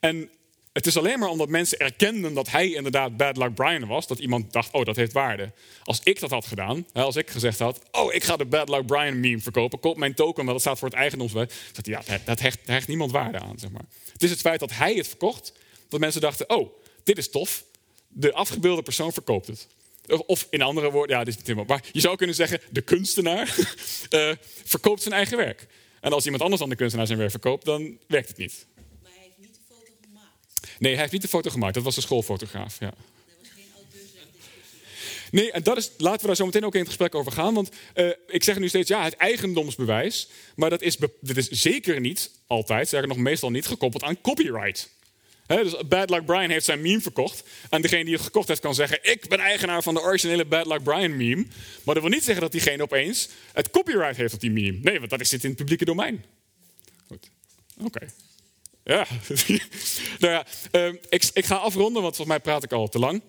En 0.00 0.30
het 0.78 0.86
is 0.86 0.96
alleen 0.96 1.18
maar 1.18 1.28
omdat 1.28 1.48
mensen 1.48 1.78
erkenden 1.78 2.34
dat 2.34 2.50
hij 2.50 2.72
inderdaad 2.72 3.16
Bad 3.16 3.36
Luck 3.36 3.54
Brian 3.54 3.86
was, 3.86 4.06
dat 4.06 4.18
iemand 4.18 4.52
dacht, 4.52 4.72
oh, 4.72 4.84
dat 4.84 4.96
heeft 4.96 5.12
waarde. 5.12 5.52
Als 5.84 6.00
ik 6.02 6.20
dat 6.20 6.30
had 6.30 6.46
gedaan, 6.46 6.86
als 6.92 7.16
ik 7.16 7.30
gezegd 7.30 7.58
had, 7.58 7.80
oh, 7.90 8.14
ik 8.14 8.24
ga 8.24 8.36
de 8.36 8.44
Bad 8.44 8.68
Luck 8.68 8.86
Brian 8.86 9.20
meme 9.20 9.40
verkopen, 9.40 9.80
koop 9.80 9.96
mijn 9.96 10.14
token, 10.14 10.44
maar 10.44 10.52
dat 10.52 10.62
staat 10.62 10.78
voor 10.78 10.88
het 10.88 10.96
eigendomswet, 10.96 11.54
dat, 11.72 11.86
ja, 11.86 12.02
dat 12.24 12.40
hecht, 12.40 12.88
niemand 12.88 13.10
waarde 13.10 13.38
aan. 13.38 13.58
Zeg 13.58 13.70
maar. 13.70 13.84
Het 14.12 14.22
is 14.22 14.30
het 14.30 14.40
feit 14.40 14.60
dat 14.60 14.72
hij 14.72 14.94
het 14.94 15.08
verkocht, 15.08 15.52
dat 15.88 16.00
mensen 16.00 16.20
dachten, 16.20 16.50
oh, 16.50 16.72
dit 17.04 17.18
is 17.18 17.30
tof, 17.30 17.64
de 18.08 18.32
afgebeelde 18.32 18.82
persoon 18.82 19.12
verkoopt 19.12 19.46
het. 19.46 19.66
Of 20.26 20.46
in 20.50 20.62
andere 20.62 20.90
woorden, 20.90 21.16
ja, 21.16 21.24
dit 21.24 21.32
is 21.32 21.38
niet 21.38 21.46
helemaal, 21.46 21.76
maar 21.76 21.84
je 21.92 22.00
zou 22.00 22.16
kunnen 22.16 22.36
zeggen, 22.36 22.60
de 22.70 22.80
kunstenaar 22.80 23.56
uh, 24.10 24.32
verkoopt 24.64 25.02
zijn 25.02 25.14
eigen 25.14 25.36
werk. 25.36 25.66
En 26.00 26.12
als 26.12 26.24
iemand 26.24 26.42
anders 26.42 26.60
dan 26.60 26.70
de 26.70 26.76
kunstenaar 26.76 27.06
zijn 27.06 27.18
werk 27.18 27.30
verkoopt, 27.30 27.64
dan 27.64 27.98
werkt 28.06 28.28
het 28.28 28.36
niet. 28.36 28.66
Nee, 30.78 30.92
hij 30.92 31.00
heeft 31.00 31.12
niet 31.12 31.22
de 31.22 31.28
foto 31.28 31.50
gemaakt. 31.50 31.74
Dat 31.74 31.82
was 31.82 31.94
de 31.94 32.00
schoolfotograaf. 32.00 32.76
Ja. 32.80 32.92
Nee, 35.30 35.52
en 35.52 35.62
dat 35.62 35.76
is, 35.76 35.90
laten 35.98 36.20
we 36.20 36.26
daar 36.26 36.36
zo 36.36 36.44
meteen 36.44 36.64
ook 36.64 36.74
in 36.74 36.80
het 36.80 36.88
gesprek 36.88 37.14
over 37.14 37.32
gaan. 37.32 37.54
Want 37.54 37.70
uh, 37.94 38.10
ik 38.26 38.44
zeg 38.44 38.58
nu 38.58 38.68
steeds, 38.68 38.88
ja, 38.88 39.04
het 39.04 39.16
eigendomsbewijs. 39.16 40.28
Maar 40.56 40.70
dat 40.70 40.82
is, 40.82 40.96
is 41.34 41.48
zeker 41.48 42.00
niet 42.00 42.30
altijd, 42.46 42.88
zeker 42.88 43.08
nog 43.08 43.16
meestal 43.16 43.50
niet, 43.50 43.66
gekoppeld 43.66 44.02
aan 44.02 44.20
copyright. 44.20 44.96
Dus 45.46 45.86
Bad 45.86 46.10
Luck 46.10 46.24
Brian 46.24 46.50
heeft 46.50 46.64
zijn 46.64 46.80
meme 46.80 47.00
verkocht. 47.00 47.42
En 47.70 47.82
degene 47.82 48.04
die 48.04 48.14
het 48.14 48.22
gekocht 48.22 48.48
heeft 48.48 48.60
kan 48.60 48.74
zeggen: 48.74 48.98
Ik 49.02 49.28
ben 49.28 49.38
eigenaar 49.38 49.82
van 49.82 49.94
de 49.94 50.00
originele 50.00 50.44
Bad 50.44 50.66
Luck 50.66 50.82
Brian 50.82 51.16
meme. 51.16 51.46
Maar 51.84 51.94
dat 51.94 52.02
wil 52.02 52.12
niet 52.12 52.24
zeggen 52.24 52.42
dat 52.42 52.52
diegene 52.52 52.82
opeens 52.82 53.28
het 53.52 53.70
copyright 53.70 54.16
heeft 54.16 54.34
op 54.34 54.40
die 54.40 54.50
meme. 54.50 54.78
Nee, 54.82 54.98
want 54.98 55.10
dat 55.10 55.26
zit 55.26 55.42
in 55.42 55.48
het 55.48 55.58
publieke 55.58 55.84
domein. 55.84 56.24
Goed. 57.06 57.30
Oké. 57.84 58.06
Ja, 58.88 59.06
nou 60.18 60.32
ja, 60.32 60.46
um, 60.72 60.98
ik, 61.08 61.30
ik, 61.32 61.44
ga 61.44 61.56
afronden, 61.56 62.02
want 62.02 62.16
volgens 62.16 62.36
mij 62.36 62.40
praat 62.40 62.62
ik 62.62 62.72
al 62.72 62.88
te 62.88 62.98
lang. 62.98 63.22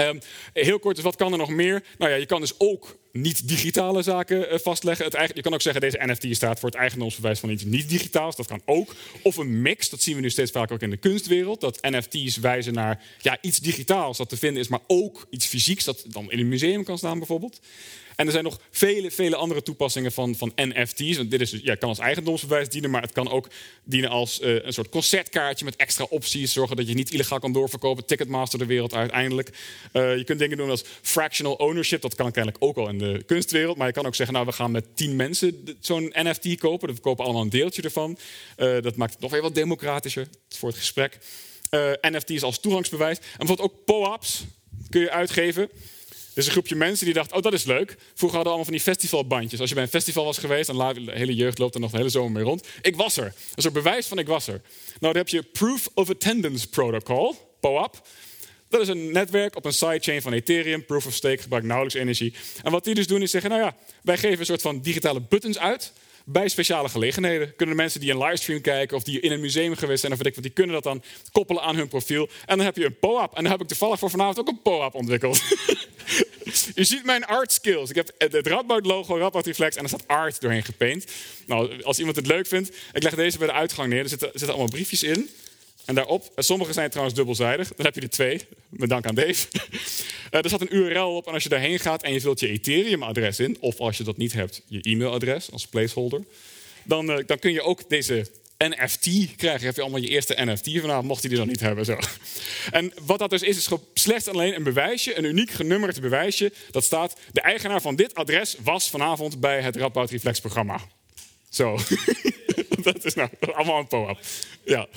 Um, 0.00 0.20
heel 0.52 0.78
kort, 0.78 0.94
dus 0.94 1.04
wat 1.04 1.16
kan 1.16 1.32
er 1.32 1.38
nog 1.38 1.48
meer? 1.48 1.84
Nou 1.98 2.10
ja, 2.10 2.16
je 2.16 2.26
kan 2.26 2.40
dus 2.40 2.54
ook 2.58 2.96
niet-digitale 3.14 4.02
zaken 4.02 4.52
uh, 4.52 4.58
vastleggen. 4.58 5.04
Het 5.04 5.30
je 5.34 5.42
kan 5.42 5.54
ook 5.54 5.62
zeggen, 5.62 5.80
deze 5.80 6.00
NFT 6.02 6.36
staat 6.36 6.58
voor 6.58 6.68
het 6.68 6.78
eigendomsbewijs 6.78 7.40
van 7.40 7.50
iets 7.50 7.64
niet-digitaals. 7.64 8.36
Dat 8.36 8.46
kan 8.46 8.62
ook. 8.64 8.94
Of 9.22 9.36
een 9.36 9.62
mix, 9.62 9.88
dat 9.88 10.02
zien 10.02 10.14
we 10.14 10.20
nu 10.20 10.30
steeds 10.30 10.50
vaker 10.50 10.74
ook 10.74 10.82
in 10.82 10.90
de 10.90 10.96
kunstwereld. 10.96 11.60
Dat 11.60 11.82
NFT's 11.82 12.36
wijzen 12.36 12.74
naar 12.74 13.02
ja, 13.20 13.38
iets 13.40 13.58
digitaals 13.58 14.16
dat 14.16 14.28
te 14.28 14.36
vinden 14.36 14.62
is, 14.62 14.68
maar 14.68 14.80
ook 14.86 15.26
iets 15.30 15.46
fysieks 15.46 15.84
dat 15.84 16.04
dan 16.06 16.30
in 16.30 16.38
een 16.38 16.48
museum 16.48 16.84
kan 16.84 16.98
staan 16.98 17.18
bijvoorbeeld. 17.18 17.60
En 18.16 18.26
er 18.26 18.32
zijn 18.32 18.44
nog 18.44 18.60
vele, 18.70 19.10
vele 19.10 19.36
andere 19.36 19.62
toepassingen 19.62 20.12
van, 20.12 20.34
van 20.34 20.52
NFT's. 20.56 21.16
Want 21.16 21.30
dit 21.30 21.40
is, 21.40 21.50
dus, 21.50 21.60
ja, 21.62 21.74
kan 21.74 21.88
als 21.88 21.98
eigendomsbewijs 21.98 22.68
dienen, 22.68 22.90
maar 22.90 23.02
het 23.02 23.12
kan 23.12 23.30
ook 23.30 23.48
dienen 23.84 24.10
als 24.10 24.40
uh, 24.40 24.64
een 24.64 24.72
soort 24.72 24.88
concertkaartje 24.88 25.64
met 25.64 25.76
extra 25.76 26.06
opties. 26.10 26.52
Zorgen 26.52 26.76
dat 26.76 26.88
je 26.88 26.94
niet 26.94 27.10
illegaal 27.10 27.38
kan 27.38 27.52
doorverkopen. 27.52 28.04
Ticketmaster 28.04 28.58
de 28.58 28.66
wereld 28.66 28.94
uiteindelijk. 28.94 29.48
Uh, 29.92 30.16
je 30.16 30.24
kunt 30.24 30.38
dingen 30.38 30.56
doen 30.56 30.70
als 30.70 30.84
fractional 31.02 31.54
ownership. 31.54 32.00
Dat 32.00 32.14
kan 32.14 32.32
kennelijk 32.32 32.64
ook 32.64 32.76
al 32.76 32.88
in 32.88 32.98
de 32.98 33.03
kunstwereld. 33.26 33.76
Maar 33.76 33.86
je 33.86 33.92
kan 33.92 34.06
ook 34.06 34.14
zeggen, 34.14 34.34
nou, 34.34 34.46
we 34.46 34.52
gaan 34.52 34.70
met 34.70 34.96
tien 34.96 35.16
mensen 35.16 35.76
zo'n 35.80 36.12
NFT 36.14 36.58
kopen. 36.58 36.94
We 36.94 37.00
kopen 37.00 37.24
allemaal 37.24 37.42
een 37.42 37.50
deeltje 37.50 37.82
ervan. 37.82 38.18
Uh, 38.56 38.80
dat 38.80 38.96
maakt 38.96 39.12
het 39.12 39.20
nog 39.20 39.30
weer 39.30 39.42
wat 39.42 39.54
democratischer 39.54 40.28
voor 40.48 40.68
het 40.68 40.78
gesprek. 40.78 41.18
NFT's 42.00 42.42
als 42.42 42.60
toegangsbewijs. 42.60 43.18
En 43.18 43.24
bijvoorbeeld 43.36 43.70
ook 43.70 43.84
POAPs 43.84 44.44
kun 44.90 45.00
je 45.00 45.10
uitgeven. 45.10 45.68
Dus 46.34 46.46
een 46.46 46.52
groepje 46.52 46.74
mensen 46.74 47.04
die 47.04 47.14
dacht, 47.14 47.32
oh 47.32 47.42
dat 47.42 47.52
is 47.52 47.64
leuk. 47.64 47.96
Vroeger 48.14 48.18
hadden 48.18 48.42
we 48.42 48.48
allemaal 48.48 48.64
van 48.64 48.72
die 48.72 48.82
festivalbandjes. 48.82 49.60
Als 49.60 49.68
je 49.68 49.74
bij 49.74 49.84
een 49.84 49.90
festival 49.90 50.24
was 50.24 50.38
geweest, 50.38 50.66
dan 50.66 50.94
de 50.94 51.12
hele 51.12 51.34
jeugd 51.34 51.58
loopt 51.58 51.74
er 51.74 51.80
nog 51.80 51.90
de 51.90 51.96
hele 51.96 52.08
zomer 52.08 52.32
mee 52.32 52.42
rond. 52.42 52.66
Ik 52.82 52.96
was 52.96 53.16
er. 53.16 53.24
Dat 53.24 53.58
is 53.58 53.64
een 53.64 53.72
bewijs 53.72 54.06
van 54.06 54.18
ik 54.18 54.26
was 54.26 54.46
er. 54.46 54.60
Nou, 55.00 55.12
dan 55.12 55.16
heb 55.16 55.28
je 55.28 55.42
Proof 55.42 55.88
of 55.94 56.10
Attendance 56.10 56.68
Protocol, 56.68 57.56
POAP. 57.60 58.06
Dat 58.74 58.82
is 58.82 58.88
een 58.88 59.12
netwerk 59.12 59.56
op 59.56 59.64
een 59.64 59.72
sidechain 59.72 60.22
van 60.22 60.32
Ethereum. 60.32 60.84
Proof 60.84 61.06
of 61.06 61.14
Stake 61.14 61.42
gebruikt 61.42 61.66
nauwelijks 61.66 62.00
energie. 62.00 62.34
En 62.62 62.72
wat 62.72 62.84
die 62.84 62.94
dus 62.94 63.06
doen 63.06 63.22
is 63.22 63.30
zeggen, 63.30 63.50
nou 63.50 63.62
ja, 63.62 63.76
wij 64.02 64.18
geven 64.18 64.38
een 64.38 64.46
soort 64.46 64.62
van 64.62 64.80
digitale 64.80 65.20
buttons 65.20 65.58
uit 65.58 65.92
bij 66.24 66.48
speciale 66.48 66.88
gelegenheden. 66.88 67.56
Kunnen 67.56 67.76
de 67.76 67.82
mensen 67.82 68.00
die 68.00 68.10
een 68.10 68.18
livestream 68.18 68.60
kijken 68.60 68.96
of 68.96 69.02
die 69.02 69.20
in 69.20 69.32
een 69.32 69.40
museum 69.40 69.76
geweest 69.76 70.00
zijn 70.00 70.12
of 70.12 70.18
weet 70.18 70.26
ik 70.26 70.34
wat, 70.34 70.44
die 70.44 70.52
kunnen 70.52 70.74
dat 70.74 70.82
dan 70.82 71.02
koppelen 71.32 71.62
aan 71.62 71.76
hun 71.76 71.88
profiel. 71.88 72.28
En 72.46 72.56
dan 72.56 72.66
heb 72.66 72.76
je 72.76 72.84
een 72.84 72.98
POAP. 72.98 73.36
En 73.36 73.42
dan 73.42 73.52
heb 73.52 73.60
ik 73.60 73.68
toevallig 73.68 73.98
voor 73.98 74.10
vanavond 74.10 74.38
ook 74.38 74.48
een 74.48 74.62
POAP 74.62 74.94
ontwikkeld. 74.94 75.42
je 76.74 76.84
ziet 76.84 77.04
mijn 77.04 77.24
art 77.24 77.52
skills. 77.52 77.90
Ik 77.90 77.96
heb 77.96 78.10
het 78.18 78.46
Radboud 78.46 78.86
logo, 78.86 79.18
Radboud 79.18 79.46
Reflex 79.46 79.76
en 79.76 79.82
er 79.82 79.88
staat 79.88 80.08
art 80.08 80.40
doorheen 80.40 80.64
gepaint. 80.64 81.04
Nou, 81.46 81.82
als 81.82 81.98
iemand 81.98 82.16
het 82.16 82.26
leuk 82.26 82.46
vindt, 82.46 82.76
ik 82.92 83.02
leg 83.02 83.14
deze 83.14 83.38
bij 83.38 83.46
de 83.46 83.52
uitgang 83.52 83.88
neer. 83.88 84.02
Er 84.02 84.08
zitten, 84.08 84.28
er 84.32 84.38
zitten 84.38 84.56
allemaal 84.56 84.74
briefjes 84.74 85.02
in. 85.02 85.30
En 85.84 85.94
daarop, 85.94 86.32
sommige 86.36 86.72
zijn 86.72 86.90
trouwens 86.90 87.16
dubbelzijdig, 87.16 87.68
dan 87.76 87.86
heb 87.86 87.94
je 87.94 88.00
er 88.00 88.10
twee, 88.10 88.40
met 88.68 88.92
aan 88.92 89.14
Dave. 89.14 89.46
Eh, 90.30 90.40
er 90.42 90.48
staat 90.48 90.60
een 90.60 90.76
URL 90.76 91.16
op 91.16 91.26
en 91.26 91.32
als 91.32 91.42
je 91.42 91.48
daarheen 91.48 91.78
gaat 91.78 92.02
en 92.02 92.12
je 92.12 92.20
vult 92.20 92.40
je 92.40 92.48
Ethereum-adres 92.48 93.40
in, 93.40 93.56
of 93.60 93.80
als 93.80 93.96
je 93.96 94.04
dat 94.04 94.16
niet 94.16 94.32
hebt, 94.32 94.62
je 94.66 94.80
e-mailadres 94.80 95.50
als 95.52 95.66
placeholder, 95.66 96.24
dan, 96.84 97.10
uh, 97.10 97.16
dan 97.26 97.38
kun 97.38 97.52
je 97.52 97.62
ook 97.62 97.88
deze 97.88 98.26
NFT 98.58 99.36
krijgen. 99.36 99.66
Heb 99.66 99.74
je 99.74 99.82
allemaal 99.82 100.00
je 100.00 100.08
eerste 100.08 100.44
NFT 100.44 100.80
vanavond, 100.80 101.06
mocht 101.06 101.22
je 101.22 101.28
die 101.28 101.38
dan 101.38 101.46
niet 101.46 101.60
hebben. 101.60 101.84
Zo. 101.84 101.98
En 102.70 102.92
wat 103.02 103.18
dat 103.18 103.30
dus 103.30 103.42
is, 103.42 103.56
is 103.56 103.68
slechts 103.94 104.28
alleen 104.28 104.54
een 104.54 104.62
bewijsje, 104.62 105.18
een 105.18 105.24
uniek 105.24 105.50
genummerd 105.50 106.00
bewijsje. 106.00 106.52
Dat 106.70 106.84
staat, 106.84 107.16
de 107.32 107.40
eigenaar 107.40 107.80
van 107.80 107.96
dit 107.96 108.14
adres 108.14 108.56
was 108.62 108.90
vanavond 108.90 109.40
bij 109.40 109.60
het 109.60 109.76
Radboud 109.76 110.10
Reflex 110.10 110.40
programma. 110.40 110.80
Zo. 111.48 111.78
dat 112.82 113.04
is 113.04 113.14
nou 113.14 113.28
allemaal 113.52 113.78
een 113.78 113.86
POAP. 113.86 114.18
Ja. 114.64 114.88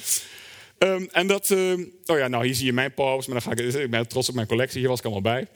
Um, 0.79 1.07
en 1.11 1.27
dat, 1.27 1.49
um, 1.49 1.93
oh 2.05 2.17
ja, 2.17 2.27
nou 2.27 2.45
hier 2.45 2.55
zie 2.55 2.65
je 2.65 2.73
mijn 2.73 2.93
POAPs, 2.93 3.27
maar 3.27 3.41
dan 3.41 3.55
ga 3.55 3.63
ik, 3.63 3.73
ik 3.73 3.89
ben 3.89 4.07
trots 4.07 4.29
op 4.29 4.35
mijn 4.35 4.47
collectie, 4.47 4.79
hier 4.79 4.89
was 4.89 4.99
ik 4.99 5.05
allemaal 5.05 5.33
bij. 5.33 5.47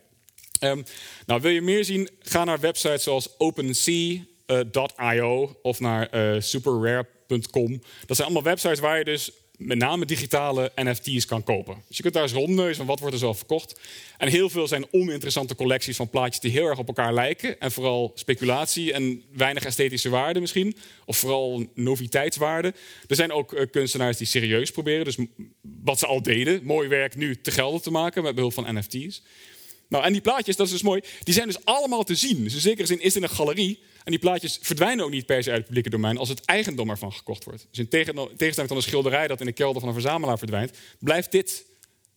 Um, 0.69 0.83
nou, 1.25 1.41
wil 1.41 1.51
je 1.51 1.61
meer 1.61 1.85
zien, 1.85 2.09
ga 2.19 2.43
naar 2.43 2.59
websites 2.59 3.03
zoals 3.03 3.39
OpenSea, 3.39 4.19
eh, 4.45 5.43
of 5.61 5.79
naar 5.79 6.09
eh, 6.09 6.41
superrare.com. 6.41 7.81
Dat 8.05 8.15
zijn 8.15 8.27
allemaal 8.27 8.43
websites 8.43 8.79
waar 8.79 8.97
je 8.97 9.03
dus 9.03 9.31
met 9.65 9.77
name 9.77 10.05
digitale 10.05 10.71
NFT's 10.75 11.25
kan 11.25 11.43
kopen. 11.43 11.83
Dus 11.87 11.97
je 11.97 12.01
kunt 12.01 12.13
daar 12.13 12.23
eens 12.23 12.31
rondneuzen 12.31 12.75
van 12.75 12.85
wat 12.85 12.99
wordt 12.99 13.13
er 13.13 13.19
zo 13.19 13.33
verkocht. 13.33 13.79
En 14.17 14.27
heel 14.27 14.49
veel 14.49 14.67
zijn 14.67 14.85
oninteressante 14.91 15.55
collecties 15.55 15.95
van 15.95 16.09
plaatjes 16.09 16.39
die 16.39 16.51
heel 16.51 16.65
erg 16.65 16.79
op 16.79 16.87
elkaar 16.87 17.13
lijken. 17.13 17.59
En 17.59 17.71
vooral 17.71 18.11
speculatie 18.15 18.93
en 18.93 19.23
weinig 19.33 19.65
esthetische 19.65 20.09
waarde 20.09 20.39
misschien. 20.39 20.75
Of 21.05 21.17
vooral 21.17 21.65
noviteitswaarde. 21.73 22.73
Er 23.07 23.15
zijn 23.15 23.31
ook 23.31 23.53
eh, 23.53 23.65
kunstenaars 23.71 24.17
die 24.17 24.27
serieus 24.27 24.71
proberen. 24.71 25.05
Dus 25.05 25.17
wat 25.61 25.99
ze 25.99 26.05
al 26.05 26.21
deden, 26.21 26.63
mooi 26.63 26.87
werk 26.87 27.15
nu 27.15 27.41
te 27.41 27.51
gelden 27.51 27.81
te 27.81 27.91
maken 27.91 28.23
met 28.23 28.35
behulp 28.35 28.53
van 28.53 28.77
NFT's. 28.77 29.23
Nou, 29.87 30.03
en 30.03 30.11
die 30.11 30.21
plaatjes, 30.21 30.55
dat 30.55 30.65
is 30.65 30.71
dus 30.71 30.81
mooi, 30.81 31.01
die 31.23 31.33
zijn 31.33 31.47
dus 31.47 31.65
allemaal 31.65 32.03
te 32.03 32.15
zien. 32.15 32.43
Dus 32.43 32.53
in 32.53 32.59
zekere 32.59 32.87
zin 32.87 33.01
is 33.01 33.15
in 33.15 33.23
een 33.23 33.29
galerie. 33.29 33.79
En 34.03 34.11
die 34.11 34.19
plaatjes 34.19 34.59
verdwijnen 34.61 35.05
ook 35.05 35.11
niet 35.11 35.25
per 35.25 35.43
se 35.43 35.49
uit 35.49 35.57
het 35.57 35.65
publieke 35.65 35.89
domein 35.89 36.17
als 36.17 36.29
het 36.29 36.45
eigendom 36.45 36.89
ervan 36.89 37.13
gekocht 37.13 37.43
wordt. 37.43 37.67
Dus 37.69 37.79
in 37.79 37.87
tegen- 37.87 38.15
tegenstelling 38.15 38.67
tot 38.67 38.77
een 38.77 38.81
schilderij 38.81 39.27
dat 39.27 39.39
in 39.39 39.45
de 39.45 39.51
kelder 39.51 39.79
van 39.79 39.89
een 39.89 40.01
verzamelaar 40.01 40.37
verdwijnt, 40.37 40.77
blijft 40.99 41.31
dit 41.31 41.65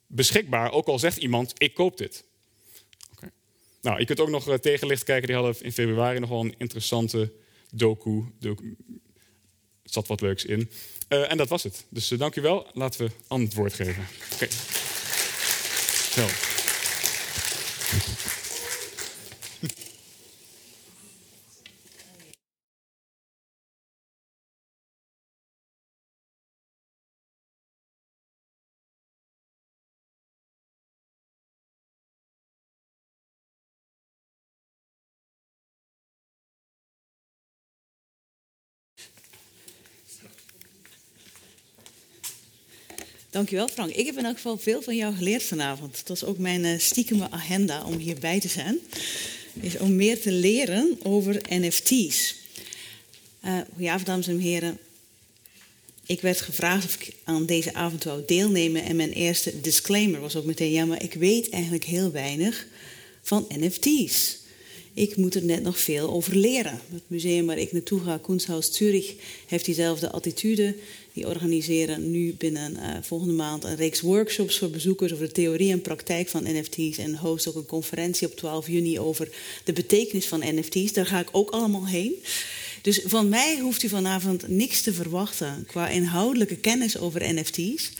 beschikbaar, 0.06 0.72
ook 0.72 0.86
al 0.86 0.98
zegt 0.98 1.16
iemand, 1.16 1.52
ik 1.56 1.74
koop 1.74 1.96
dit. 1.96 2.24
Nou, 3.82 3.98
je 3.98 4.04
kunt 4.04 4.20
ook 4.20 4.28
nog 4.28 4.48
eh, 4.48 4.54
tegenlicht 4.54 5.04
kijken, 5.04 5.26
die 5.26 5.36
hadden 5.36 5.62
in 5.62 5.72
februari 5.72 6.18
nog 6.18 6.28
wel 6.28 6.40
een 6.40 6.54
interessante 6.58 7.32
docu. 7.70 8.24
er 8.40 8.54
zat 9.84 10.06
wat 10.06 10.20
leuks 10.20 10.44
in. 10.44 10.70
Eh, 11.08 11.30
en 11.30 11.36
dat 11.36 11.48
was 11.48 11.62
het. 11.62 11.84
Dus 11.88 12.10
eh, 12.10 12.18
dank 12.18 12.36
u 12.36 12.40
wel. 12.40 12.66
Laten 12.72 13.06
we 13.06 13.12
aan 13.28 13.40
het 13.40 13.54
woord 13.54 13.74
geven. 13.74 14.06
Oké. 14.34 14.48
Zo. 16.10 16.53
Dankjewel 43.34 43.68
Frank. 43.68 43.90
Ik 43.90 44.06
heb 44.06 44.18
in 44.18 44.24
elk 44.24 44.34
geval 44.34 44.58
veel 44.58 44.82
van 44.82 44.96
jou 44.96 45.14
geleerd 45.14 45.42
vanavond. 45.42 46.06
Dat 46.06 46.16
is 46.16 46.24
ook 46.24 46.38
mijn 46.38 46.64
uh, 46.64 46.78
stiekeme 46.78 47.30
agenda 47.30 47.84
om 47.84 47.96
hierbij 47.96 48.40
te 48.40 48.48
zijn. 48.48 48.78
Is 49.60 49.78
om 49.78 49.96
meer 49.96 50.20
te 50.20 50.32
leren 50.32 50.98
over 51.02 51.40
NFT's. 51.48 52.34
Uh, 53.44 53.58
goedenavond 53.68 54.06
dames 54.06 54.26
en 54.26 54.38
heren. 54.38 54.78
Ik 56.06 56.20
werd 56.20 56.40
gevraagd 56.40 56.84
of 56.84 56.94
ik 56.94 57.14
aan 57.24 57.46
deze 57.46 57.74
avond 57.74 58.04
wou 58.04 58.22
deelnemen. 58.26 58.84
En 58.84 58.96
mijn 58.96 59.12
eerste 59.12 59.60
disclaimer 59.60 60.20
was 60.20 60.36
ook 60.36 60.44
meteen... 60.44 60.72
ja, 60.72 60.84
maar 60.84 61.02
ik 61.02 61.14
weet 61.14 61.50
eigenlijk 61.50 61.84
heel 61.84 62.10
weinig 62.10 62.66
van 63.22 63.46
NFT's. 63.48 64.38
Ik 64.92 65.16
moet 65.16 65.34
er 65.34 65.44
net 65.44 65.62
nog 65.62 65.78
veel 65.78 66.10
over 66.10 66.36
leren. 66.36 66.80
Het 66.92 67.02
museum 67.06 67.46
waar 67.46 67.58
ik 67.58 67.72
naartoe 67.72 68.00
ga, 68.00 68.18
Kunsthaus 68.22 68.74
Zurich, 68.74 69.14
heeft 69.46 69.64
diezelfde 69.64 70.10
attitude. 70.10 70.74
Die 71.14 71.26
organiseren 71.26 72.10
nu 72.10 72.34
binnen 72.38 72.72
uh, 72.72 72.96
volgende 73.02 73.34
maand 73.34 73.64
een 73.64 73.76
reeks 73.76 74.00
workshops 74.00 74.58
voor 74.58 74.70
bezoekers 74.70 75.12
over 75.12 75.26
de 75.26 75.32
theorie 75.32 75.72
en 75.72 75.80
praktijk 75.80 76.28
van 76.28 76.42
NFT's. 76.42 76.98
En 76.98 77.16
host 77.16 77.48
ook 77.48 77.54
een 77.54 77.66
conferentie 77.66 78.26
op 78.26 78.36
12 78.36 78.66
juni 78.68 78.98
over 79.00 79.28
de 79.64 79.72
betekenis 79.72 80.26
van 80.26 80.42
NFT's. 80.44 80.92
Daar 80.92 81.06
ga 81.06 81.18
ik 81.18 81.28
ook 81.32 81.50
allemaal 81.50 81.86
heen. 81.86 82.14
Dus 82.82 83.00
van 83.04 83.28
mij 83.28 83.58
hoeft 83.60 83.82
u 83.82 83.88
vanavond 83.88 84.48
niks 84.48 84.82
te 84.82 84.92
verwachten 84.92 85.64
qua 85.66 85.88
inhoudelijke 85.88 86.56
kennis 86.56 86.98
over 86.98 87.34
NFT's. 87.34 87.90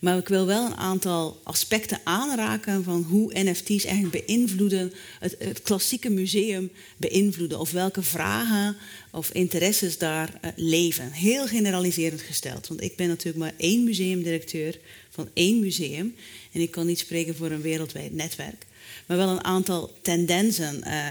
Maar 0.00 0.18
ik 0.18 0.28
wil 0.28 0.46
wel 0.46 0.66
een 0.66 0.76
aantal 0.76 1.40
aspecten 1.42 2.00
aanraken 2.04 2.84
van 2.84 3.02
hoe 3.02 3.42
NFT's 3.42 3.84
eigenlijk 3.84 4.26
beïnvloeden, 4.26 4.92
het, 5.18 5.62
klassieke 5.62 6.10
museum 6.10 6.70
beïnvloeden. 6.96 7.58
Of 7.58 7.70
welke 7.70 8.02
vragen 8.02 8.76
of 9.10 9.30
interesses 9.32 9.98
daar 9.98 10.40
uh, 10.44 10.50
leven. 10.56 11.12
Heel 11.12 11.46
generaliserend 11.46 12.20
gesteld. 12.20 12.68
Want 12.68 12.82
ik 12.82 12.96
ben 12.96 13.08
natuurlijk 13.08 13.44
maar 13.44 13.54
één 13.56 13.84
museumdirecteur 13.84 14.78
van 15.10 15.28
één 15.34 15.60
museum. 15.60 16.14
En 16.52 16.60
ik 16.60 16.70
kan 16.70 16.86
niet 16.86 16.98
spreken 16.98 17.36
voor 17.36 17.50
een 17.50 17.62
wereldwijd 17.62 18.14
netwerk. 18.14 18.66
Maar 19.06 19.16
wel 19.16 19.28
een 19.28 19.44
aantal 19.44 19.92
tendensen 20.02 20.82
uh, 20.86 21.06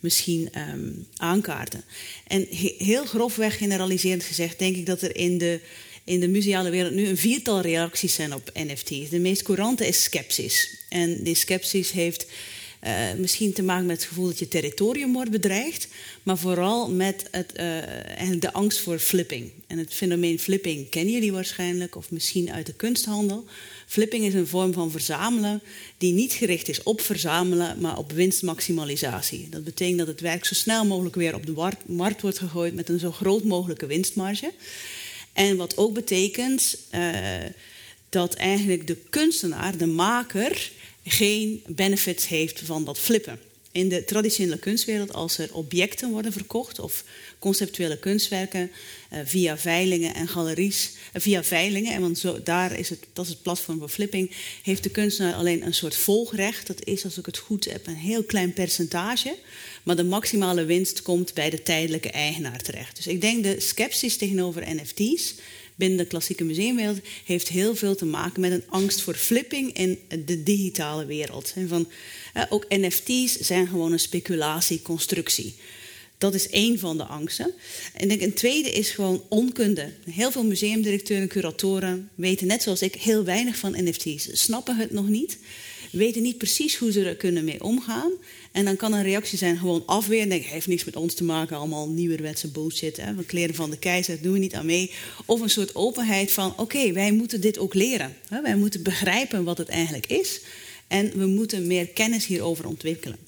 misschien 0.00 0.48
um, 0.58 1.06
aankaarten. 1.16 1.84
En 2.26 2.46
he 2.50 2.74
heel 2.78 3.04
grofweg 3.04 3.58
generaliserend 3.58 4.22
gezegd 4.22 4.58
denk 4.58 4.76
ik 4.76 4.86
dat 4.86 5.02
er 5.02 5.16
in 5.16 5.38
de 5.38 5.60
in 6.10 6.20
de 6.20 6.28
museale 6.28 6.70
wereld 6.70 6.94
nu 6.94 7.06
een 7.06 7.16
viertal 7.16 7.60
reacties 7.60 8.14
zijn 8.14 8.34
op 8.34 8.50
NFT's. 8.54 9.08
De 9.10 9.18
meest 9.18 9.42
courante 9.42 9.86
is 9.86 10.02
sceptisch. 10.02 10.76
En 10.88 11.22
die 11.22 11.34
sceptisch 11.34 11.90
heeft 11.90 12.26
uh, 12.84 13.12
misschien 13.18 13.52
te 13.52 13.62
maken 13.62 13.86
met 13.86 13.96
het 13.96 14.06
gevoel 14.06 14.26
dat 14.26 14.38
je 14.38 14.48
territorium 14.48 15.12
wordt 15.12 15.30
bedreigd, 15.30 15.88
maar 16.22 16.38
vooral 16.38 16.90
met 16.90 17.28
het, 17.30 17.52
uh, 17.56 18.40
de 18.40 18.52
angst 18.52 18.80
voor 18.80 18.98
flipping. 18.98 19.50
En 19.66 19.78
het 19.78 19.94
fenomeen 19.94 20.38
flipping 20.38 20.88
kennen 20.88 21.12
jullie 21.14 21.32
waarschijnlijk, 21.32 21.96
of 21.96 22.10
misschien 22.10 22.52
uit 22.52 22.66
de 22.66 22.72
kunsthandel. 22.72 23.44
Flipping 23.86 24.24
is 24.24 24.34
een 24.34 24.46
vorm 24.46 24.72
van 24.72 24.90
verzamelen 24.90 25.62
die 25.98 26.12
niet 26.12 26.32
gericht 26.32 26.68
is 26.68 26.82
op 26.82 27.00
verzamelen, 27.00 27.80
maar 27.80 27.98
op 27.98 28.12
winstmaximalisatie. 28.12 29.48
Dat 29.50 29.64
betekent 29.64 29.98
dat 29.98 30.06
het 30.06 30.20
werk 30.20 30.44
zo 30.44 30.54
snel 30.54 30.84
mogelijk 30.84 31.14
weer 31.14 31.34
op 31.34 31.46
de 31.46 31.72
markt 31.86 32.20
wordt 32.20 32.38
gegooid 32.38 32.74
met 32.74 32.88
een 32.88 32.98
zo 32.98 33.10
groot 33.10 33.44
mogelijke 33.44 33.86
winstmarge. 33.86 34.52
En 35.32 35.56
wat 35.56 35.76
ook 35.76 35.94
betekent 35.94 36.76
uh, 36.94 37.16
dat 38.08 38.34
eigenlijk 38.34 38.86
de 38.86 38.96
kunstenaar, 39.10 39.76
de 39.76 39.86
maker, 39.86 40.70
geen 41.04 41.62
benefits 41.66 42.28
heeft 42.28 42.60
van 42.60 42.84
dat 42.84 42.98
flippen. 42.98 43.40
In 43.72 43.88
de 43.88 44.04
traditionele 44.04 44.58
kunstwereld, 44.58 45.12
als 45.12 45.38
er 45.38 45.54
objecten 45.54 46.10
worden 46.10 46.32
verkocht 46.32 46.78
of 46.78 47.04
conceptuele 47.38 47.98
kunstwerken 47.98 48.70
uh, 49.12 49.18
via 49.24 49.58
veilingen 49.58 50.14
en 50.14 50.28
galeries, 50.28 50.90
uh, 51.12 51.22
via 51.22 51.44
veilingen, 51.44 51.92
en 51.92 52.00
want 52.00 52.24
daar 52.44 52.78
is 52.78 52.88
het, 52.88 52.98
dat 53.12 53.24
is 53.24 53.30
het 53.30 53.42
platform 53.42 53.78
voor 53.78 53.88
flipping, 53.88 54.30
heeft 54.62 54.82
de 54.82 54.90
kunstenaar 54.90 55.34
alleen 55.34 55.66
een 55.66 55.74
soort 55.74 55.96
volgrecht. 55.96 56.66
Dat 56.66 56.84
is, 56.84 57.04
als 57.04 57.18
ik 57.18 57.26
het 57.26 57.38
goed 57.38 57.64
heb, 57.64 57.86
een 57.86 57.94
heel 57.94 58.24
klein 58.24 58.52
percentage. 58.52 59.36
Maar 59.82 59.96
de 59.96 60.04
maximale 60.04 60.64
winst 60.64 61.02
komt 61.02 61.34
bij 61.34 61.50
de 61.50 61.62
tijdelijke 61.62 62.10
eigenaar 62.10 62.62
terecht. 62.62 62.96
Dus 62.96 63.06
ik 63.06 63.20
denk 63.20 63.42
de 63.42 63.60
sceptisch 63.60 64.16
tegenover 64.16 64.74
NFT's 64.74 65.34
binnen 65.80 65.98
de 65.98 66.06
klassieke 66.06 66.44
museumwereld 66.44 66.98
heeft 67.24 67.48
heel 67.48 67.74
veel 67.74 67.94
te 67.94 68.04
maken 68.04 68.40
met 68.40 68.52
een 68.52 68.64
angst 68.68 69.00
voor 69.00 69.14
flipping 69.14 69.72
in 69.72 69.98
de 70.24 70.42
digitale 70.42 71.06
wereld. 71.06 71.52
En 71.54 71.68
van, 71.68 71.88
ook 72.48 72.64
NFT's 72.68 73.38
zijn 73.38 73.66
gewoon 73.66 73.92
een 73.92 74.00
speculatieconstructie. 74.00 75.54
Dat 76.18 76.34
is 76.34 76.48
één 76.48 76.78
van 76.78 76.96
de 76.96 77.04
angsten. 77.04 77.52
En 77.94 78.08
denk 78.08 78.20
een 78.20 78.34
tweede 78.34 78.70
is 78.70 78.90
gewoon 78.90 79.22
onkunde. 79.28 79.92
Heel 80.10 80.30
veel 80.30 80.44
museumdirecteuren 80.44 81.28
en 81.28 81.32
curatoren 81.32 82.10
weten 82.14 82.46
net 82.46 82.62
zoals 82.62 82.82
ik 82.82 82.94
heel 82.94 83.24
weinig 83.24 83.56
van 83.56 83.84
NFT's. 83.84 84.28
Snappen 84.32 84.76
het 84.76 84.90
nog 84.90 85.08
niet. 85.08 85.38
Weten 85.90 86.22
niet 86.22 86.38
precies 86.38 86.76
hoe 86.76 86.92
ze 86.92 87.04
er 87.04 87.16
kunnen 87.16 87.44
mee 87.44 87.62
omgaan. 87.64 88.12
En 88.52 88.64
dan 88.64 88.76
kan 88.76 88.92
een 88.92 89.02
reactie 89.02 89.38
zijn 89.38 89.58
gewoon 89.58 89.82
afweer. 89.86 90.28
Denk, 90.28 90.44
heeft 90.44 90.66
niks 90.66 90.84
met 90.84 90.96
ons 90.96 91.14
te 91.14 91.24
maken, 91.24 91.56
allemaal 91.56 91.88
nieuwerwetse 91.88 92.48
bullshit. 92.48 92.96
Hè? 92.96 93.14
Van 93.14 93.26
kleren 93.26 93.54
van 93.54 93.70
de 93.70 93.78
keizer, 93.78 94.22
doen 94.22 94.32
we 94.32 94.38
niet 94.38 94.54
aan 94.54 94.66
mee. 94.66 94.90
Of 95.26 95.40
een 95.40 95.50
soort 95.50 95.74
openheid 95.74 96.32
van, 96.32 96.58
oké, 96.58 96.92
wij 96.92 97.12
moeten 97.12 97.40
dit 97.40 97.58
ook 97.58 97.74
leren. 97.74 98.16
Hè? 98.28 98.42
Wij 98.42 98.56
moeten 98.56 98.82
begrijpen 98.82 99.44
wat 99.44 99.58
het 99.58 99.68
eigenlijk 99.68 100.06
is. 100.06 100.40
En 100.86 101.18
we 101.18 101.26
moeten 101.26 101.66
meer 101.66 101.88
kennis 101.88 102.26
hierover 102.26 102.66
ontwikkelen. 102.66 103.18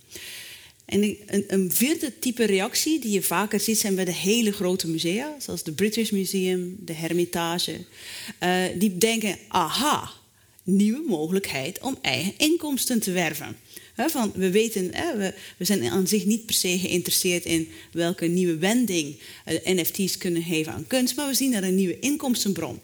En 0.85 1.03
een, 1.03 1.45
een 1.47 1.73
vierde 1.73 2.19
type 2.19 2.45
reactie 2.45 3.01
die 3.01 3.11
je 3.11 3.23
vaker 3.23 3.61
ziet 3.61 3.79
zijn 3.79 3.95
bij 3.95 4.05
de 4.05 4.15
hele 4.15 4.53
grote 4.53 4.89
musea, 4.89 5.35
zoals 5.39 5.63
de 5.63 5.73
British 5.73 6.11
Museum, 6.11 6.77
de 6.81 6.93
Hermitage. 6.93 7.85
Uh, 8.43 8.65
die 8.79 8.99
denken, 8.99 9.39
aha, 9.49 10.11
nieuwe 10.63 11.03
mogelijkheid 11.07 11.81
om 11.81 11.99
eigen 12.01 12.33
inkomsten 12.37 13.01
te 13.01 13.13
werven. 13.13 13.57
He, 13.95 14.09
van, 14.09 14.33
we 14.35 14.51
weten, 14.51 14.91
we, 14.91 15.35
we, 15.57 15.65
zijn 15.65 15.91
aan 15.91 16.07
zich 16.07 16.25
niet 16.25 16.47
per 16.47 16.55
se 16.55 16.79
geïnteresseerd 16.79 17.45
in 17.45 17.69
welke 17.93 18.27
nieuwe 18.27 18.57
wending 18.57 19.17
uh, 19.47 19.59
NFT's 19.65 20.19
kunnen 20.19 20.43
geven 20.43 20.73
aan 20.73 20.87
kunst, 20.87 21.17
maar 21.17 21.29
we 21.29 21.35
zien 21.35 21.55
er 21.55 21.65
een 21.65 21.75
nieuwe 21.75 21.99
inkomstenbron. 21.99 22.81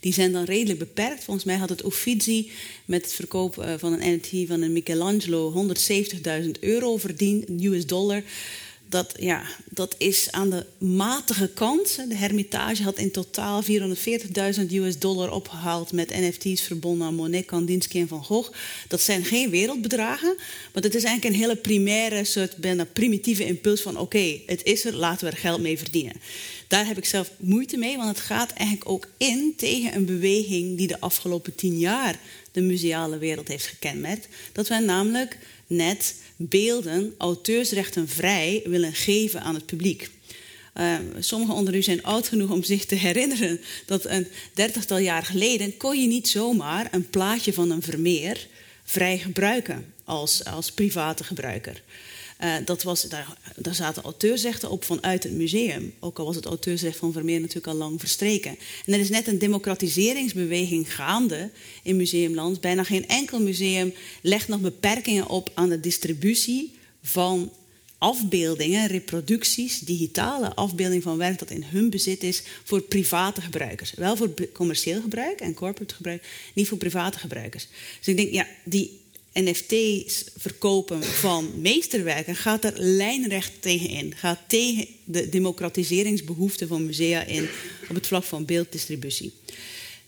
Die 0.00 0.12
zijn 0.12 0.32
dan 0.32 0.44
redelijk 0.44 0.78
beperkt. 0.78 1.24
Volgens 1.24 1.46
mij 1.46 1.56
had 1.56 1.68
het 1.68 1.84
Uffizi 1.84 2.50
met 2.84 3.02
het 3.02 3.12
verkoop 3.12 3.56
uh, 3.56 3.74
van 3.76 3.92
een 3.92 4.14
NFT 4.14 4.48
van 4.48 4.62
een 4.62 4.72
Michelangelo 4.72 5.66
170.000 6.44 6.50
euro 6.60 6.96
verdiend, 6.96 7.62
US 7.62 7.86
dollar. 7.86 8.22
Dat, 8.90 9.14
ja, 9.18 9.42
dat 9.68 9.94
is 9.98 10.30
aan 10.30 10.50
de 10.50 10.66
matige 10.78 11.50
kant. 11.54 11.96
De 12.08 12.14
Hermitage 12.14 12.82
had 12.82 12.98
in 12.98 13.10
totaal 13.10 13.62
440.000 13.62 13.68
US 14.72 14.98
dollar 14.98 15.32
opgehaald 15.32 15.92
met 15.92 16.10
NFT's 16.10 16.62
verbonden 16.62 17.06
aan 17.06 17.14
Monet, 17.14 17.44
Kandinsky 17.44 17.98
en 17.98 18.08
Van 18.08 18.24
Gogh. 18.24 18.52
Dat 18.88 19.00
zijn 19.00 19.24
geen 19.24 19.50
wereldbedragen, 19.50 20.36
maar 20.72 20.82
dat 20.82 20.94
is 20.94 21.04
eigenlijk 21.04 21.34
een 21.34 21.40
hele 21.40 21.56
primaire, 21.56 22.24
soort 22.24 22.56
bijna 22.56 22.84
primitieve 22.84 23.44
impuls 23.44 23.80
van: 23.80 23.98
oké, 23.98 24.38
het 24.46 24.62
is 24.62 24.84
er, 24.84 24.94
laten 24.94 25.26
we 25.26 25.32
er 25.32 25.40
geld 25.40 25.60
mee 25.60 25.78
verdienen. 25.78 26.16
Daar 26.68 26.86
heb 26.86 26.96
ik 26.96 27.04
zelf 27.04 27.30
moeite 27.36 27.76
mee, 27.76 27.96
want 27.96 28.08
het 28.08 28.20
gaat 28.20 28.52
eigenlijk 28.52 28.90
ook 28.90 29.08
in 29.16 29.52
tegen 29.56 29.94
een 29.94 30.04
beweging 30.04 30.76
die 30.76 30.86
de 30.86 31.00
afgelopen 31.00 31.54
tien 31.54 31.78
jaar 31.78 32.18
de 32.52 32.60
museale 32.60 33.18
wereld 33.18 33.48
heeft 33.48 33.66
gekenmerkt. 33.66 34.28
Dat 34.52 34.68
wij 34.68 34.78
namelijk 34.78 35.38
net 35.66 36.14
beelden 36.48 37.14
auteursrechten 37.18 38.08
vrij 38.08 38.62
willen 38.64 38.94
geven 38.94 39.42
aan 39.42 39.54
het 39.54 39.66
publiek. 39.66 40.10
Uh, 40.74 40.98
sommigen 41.18 41.54
onder 41.54 41.74
u 41.74 41.82
zijn 41.82 42.02
oud 42.02 42.28
genoeg 42.28 42.50
om 42.50 42.62
zich 42.62 42.84
te 42.84 42.94
herinneren 42.94 43.60
dat 43.86 44.04
een 44.04 44.26
dertigtal 44.54 44.98
jaar 44.98 45.24
geleden 45.24 45.76
kon 45.76 46.00
je 46.00 46.06
niet 46.06 46.28
zomaar 46.28 46.88
een 46.90 47.10
plaatje 47.10 47.52
van 47.52 47.70
een 47.70 47.82
Vermeer 47.82 48.46
vrij 48.84 49.18
gebruiken 49.18 49.92
als, 50.04 50.44
als 50.44 50.72
private 50.72 51.24
gebruiker. 51.24 51.82
Uh, 52.42 52.54
dat 52.64 52.82
was, 52.82 53.02
daar, 53.02 53.36
daar 53.56 53.74
zaten 53.74 54.02
auteursrechten 54.02 54.70
op 54.70 54.84
vanuit 54.84 55.22
het 55.22 55.32
museum. 55.32 55.94
Ook 55.98 56.18
al 56.18 56.24
was 56.24 56.36
het 56.36 56.44
auteursrecht 56.44 56.96
van 56.96 57.12
Vermeer 57.12 57.40
natuurlijk 57.40 57.66
al 57.66 57.74
lang 57.74 58.00
verstreken. 58.00 58.56
En 58.86 58.92
er 58.92 59.00
is 59.00 59.08
net 59.08 59.26
een 59.26 59.38
democratiseringsbeweging 59.38 60.94
gaande 60.94 61.50
in 61.82 61.96
museumland. 61.96 62.60
Bijna 62.60 62.84
geen 62.84 63.08
enkel 63.08 63.40
museum 63.40 63.94
legt 64.22 64.48
nog 64.48 64.60
beperkingen 64.60 65.28
op 65.28 65.50
aan 65.54 65.68
de 65.68 65.80
distributie 65.80 66.72
van 67.02 67.52
afbeeldingen, 67.98 68.86
reproducties, 68.86 69.78
digitale 69.78 70.54
afbeelding 70.54 71.02
van 71.02 71.16
werk 71.16 71.38
dat 71.38 71.50
in 71.50 71.64
hun 71.64 71.90
bezit 71.90 72.22
is 72.22 72.42
voor 72.64 72.80
private 72.80 73.40
gebruikers. 73.40 73.92
Wel 73.94 74.16
voor 74.16 74.34
commercieel 74.52 75.00
gebruik 75.00 75.40
en 75.40 75.54
corporate 75.54 75.94
gebruik, 75.94 76.22
niet 76.54 76.68
voor 76.68 76.78
private 76.78 77.18
gebruikers. 77.18 77.68
Dus 77.98 78.08
ik 78.08 78.16
denk, 78.16 78.32
ja, 78.32 78.46
die 78.64 79.00
NFT's 79.32 80.24
verkopen 80.36 81.02
van 81.02 81.50
meesterwerken 81.60 82.36
gaat 82.36 82.64
er 82.64 82.72
lijnrecht 82.76 83.52
tegen 83.60 83.88
in. 83.88 84.14
Gaat 84.16 84.38
tegen 84.46 84.86
de 85.04 85.28
democratiseringsbehoeften 85.28 86.68
van 86.68 86.86
musea 86.86 87.22
in 87.22 87.48
op 87.88 87.94
het 87.94 88.06
vlak 88.06 88.24
van 88.24 88.44
beelddistributie. 88.44 89.32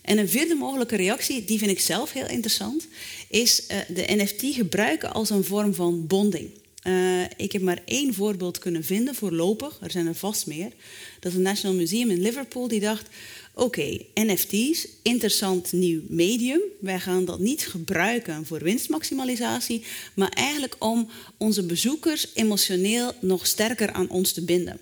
En 0.01 0.17
een 0.17 0.29
vierde 0.29 0.55
mogelijke 0.55 0.95
reactie, 0.95 1.45
die 1.45 1.57
vind 1.57 1.71
ik 1.71 1.79
zelf 1.79 2.11
heel 2.11 2.27
interessant, 2.27 2.87
is 3.27 3.63
uh, 3.71 3.77
de 3.95 4.05
NFT 4.07 4.55
gebruiken 4.55 5.13
als 5.13 5.29
een 5.29 5.43
vorm 5.43 5.73
van 5.73 6.07
bonding. 6.07 6.49
Uh, 6.87 7.21
ik 7.37 7.51
heb 7.51 7.61
maar 7.61 7.81
één 7.85 8.13
voorbeeld 8.13 8.59
kunnen 8.59 8.83
vinden 8.83 9.15
voorlopig, 9.15 9.77
er 9.81 9.91
zijn 9.91 10.07
er 10.07 10.15
vast 10.15 10.47
meer. 10.47 10.71
Dat 11.19 11.31
is 11.31 11.33
het 11.33 11.47
National 11.47 11.75
Museum 11.75 12.09
in 12.09 12.21
Liverpool 12.21 12.67
die 12.67 12.79
dacht: 12.79 13.07
Oké, 13.55 13.99
NFT's, 14.13 14.87
interessant 15.01 15.71
nieuw 15.71 16.01
medium. 16.07 16.61
Wij 16.79 16.99
gaan 16.99 17.25
dat 17.25 17.39
niet 17.39 17.67
gebruiken 17.67 18.45
voor 18.45 18.59
winstmaximalisatie, 18.59 19.83
maar 20.13 20.29
eigenlijk 20.29 20.75
om 20.79 21.09
onze 21.37 21.65
bezoekers 21.65 22.27
emotioneel 22.33 23.11
nog 23.21 23.47
sterker 23.47 23.91
aan 23.91 24.09
ons 24.09 24.31
te 24.31 24.43
binden. 24.43 24.79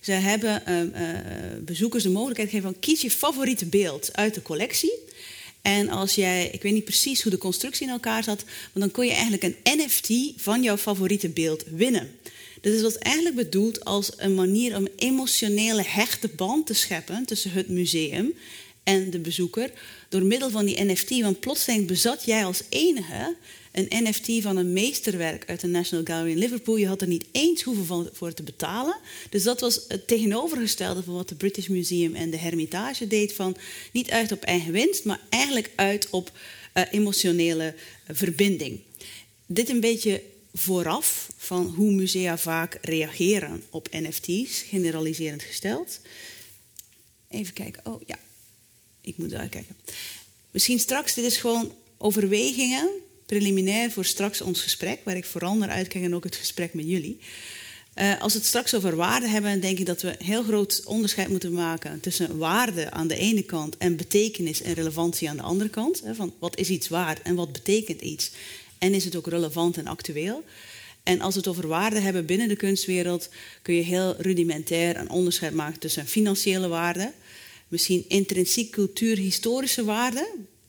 Ze 0.00 0.12
hebben 0.12 0.62
uh, 0.68 0.82
uh, 0.82 0.90
bezoekers 1.60 2.02
de 2.02 2.08
mogelijkheid 2.08 2.48
gegeven 2.48 2.72
van 2.72 2.80
kies 2.80 3.00
je 3.00 3.10
favoriete 3.10 3.66
beeld 3.66 4.16
uit 4.16 4.34
de 4.34 4.42
collectie. 4.42 4.92
En 5.62 5.88
als 5.88 6.14
jij, 6.14 6.48
ik 6.52 6.62
weet 6.62 6.72
niet 6.72 6.84
precies 6.84 7.22
hoe 7.22 7.32
de 7.32 7.38
constructie 7.38 7.86
in 7.86 7.92
elkaar 7.92 8.24
zat, 8.24 8.44
maar 8.44 8.82
dan 8.82 8.90
kon 8.90 9.06
je 9.06 9.12
eigenlijk 9.12 9.42
een 9.42 9.56
NFT 9.78 10.32
van 10.36 10.62
jouw 10.62 10.76
favoriete 10.76 11.28
beeld 11.28 11.64
winnen. 11.70 12.10
Dit 12.60 12.80
was 12.80 12.98
eigenlijk 12.98 13.36
bedoeld 13.36 13.84
als 13.84 14.10
een 14.16 14.34
manier 14.34 14.76
om 14.76 14.88
emotionele 14.96 15.82
hechte 15.82 16.28
band 16.28 16.66
te 16.66 16.74
scheppen 16.74 17.24
tussen 17.24 17.50
het 17.50 17.68
museum 17.68 18.34
en 18.82 19.10
de 19.10 19.18
bezoeker 19.18 19.70
door 20.08 20.22
middel 20.22 20.50
van 20.50 20.64
die 20.64 20.84
NFT. 20.84 21.20
Want 21.20 21.40
plotseling 21.40 21.86
bezat 21.86 22.24
jij 22.24 22.44
als 22.44 22.62
enige 22.68 23.36
een 23.72 24.04
NFT 24.04 24.42
van 24.42 24.56
een 24.56 24.72
meesterwerk 24.72 25.44
uit 25.46 25.60
de 25.60 25.66
National 25.66 26.04
Gallery 26.04 26.30
in 26.30 26.38
Liverpool. 26.38 26.76
Je 26.76 26.86
had 26.86 27.00
er 27.00 27.08
niet 27.08 27.24
eens 27.32 27.62
hoeven 27.62 28.10
voor 28.12 28.34
te 28.34 28.42
betalen. 28.42 28.96
Dus 29.30 29.42
dat 29.42 29.60
was 29.60 29.80
het 29.88 30.06
tegenovergestelde 30.06 31.02
van 31.02 31.14
wat 31.14 31.28
de 31.28 31.34
British 31.34 31.66
Museum 31.66 32.14
en 32.14 32.30
de 32.30 32.36
Hermitage 32.36 33.06
deed. 33.06 33.32
Van 33.32 33.56
niet 33.92 34.10
uit 34.10 34.32
op 34.32 34.42
eigen 34.42 34.72
winst, 34.72 35.04
maar 35.04 35.20
eigenlijk 35.28 35.70
uit 35.74 36.10
op 36.10 36.32
uh, 36.74 36.82
emotionele 36.90 37.74
verbinding. 38.06 38.80
Dit 39.46 39.68
een 39.68 39.80
beetje 39.80 40.22
vooraf 40.58 41.30
van 41.36 41.66
hoe 41.66 41.90
musea 41.90 42.38
vaak 42.38 42.78
reageren 42.82 43.62
op 43.70 43.88
NFT's, 43.90 44.60
generaliserend 44.60 45.42
gesteld. 45.42 46.00
Even 47.28 47.52
kijken. 47.52 47.86
Oh 47.86 48.00
ja, 48.06 48.18
ik 49.00 49.16
moet 49.16 49.30
daar 49.30 49.48
kijken. 49.48 49.76
Misschien 50.50 50.78
straks, 50.78 51.14
dit 51.14 51.24
is 51.24 51.36
gewoon 51.36 51.72
overwegingen, 51.96 52.88
preliminair 53.26 53.90
voor 53.90 54.04
straks 54.04 54.40
ons 54.40 54.62
gesprek, 54.62 55.00
waar 55.04 55.16
ik 55.16 55.24
vooral 55.24 55.56
naar 55.56 55.68
uitkijk 55.68 56.04
en 56.04 56.14
ook 56.14 56.24
het 56.24 56.36
gesprek 56.36 56.74
met 56.74 56.86
jullie. 56.86 57.20
Uh, 57.94 58.20
als 58.20 58.32
we 58.32 58.38
het 58.38 58.48
straks 58.48 58.74
over 58.74 58.96
waarde 58.96 59.28
hebben, 59.28 59.60
denk 59.60 59.78
ik 59.78 59.86
dat 59.86 60.02
we 60.02 60.08
een 60.08 60.26
heel 60.26 60.42
groot 60.42 60.82
onderscheid 60.84 61.28
moeten 61.28 61.52
maken 61.52 62.00
tussen 62.00 62.38
waarde 62.38 62.90
aan 62.90 63.08
de 63.08 63.16
ene 63.16 63.42
kant 63.42 63.76
en 63.76 63.96
betekenis 63.96 64.62
en 64.62 64.74
relevantie 64.74 65.28
aan 65.28 65.36
de 65.36 65.42
andere 65.42 65.70
kant. 65.70 66.02
Van 66.12 66.34
wat 66.38 66.56
is 66.56 66.68
iets 66.68 66.88
waard 66.88 67.22
en 67.22 67.34
wat 67.34 67.52
betekent 67.52 68.00
iets? 68.00 68.30
En 68.78 68.94
is 68.94 69.04
het 69.04 69.16
ook 69.16 69.26
relevant 69.26 69.76
en 69.76 69.86
actueel? 69.86 70.44
En 71.02 71.20
als 71.20 71.34
we 71.34 71.40
het 71.40 71.48
over 71.48 71.68
waarde 71.68 71.98
hebben 71.98 72.26
binnen 72.26 72.48
de 72.48 72.56
kunstwereld, 72.56 73.28
kun 73.62 73.74
je 73.74 73.82
heel 73.82 74.14
rudimentair 74.18 74.96
een 74.96 75.10
onderscheid 75.10 75.54
maken 75.54 75.80
tussen 75.80 76.06
financiële 76.06 76.68
waarde, 76.68 77.12
misschien 77.68 78.04
intrinsiek 78.08 78.70
cultuur-historische 78.70 79.84
waarde. 79.84 80.28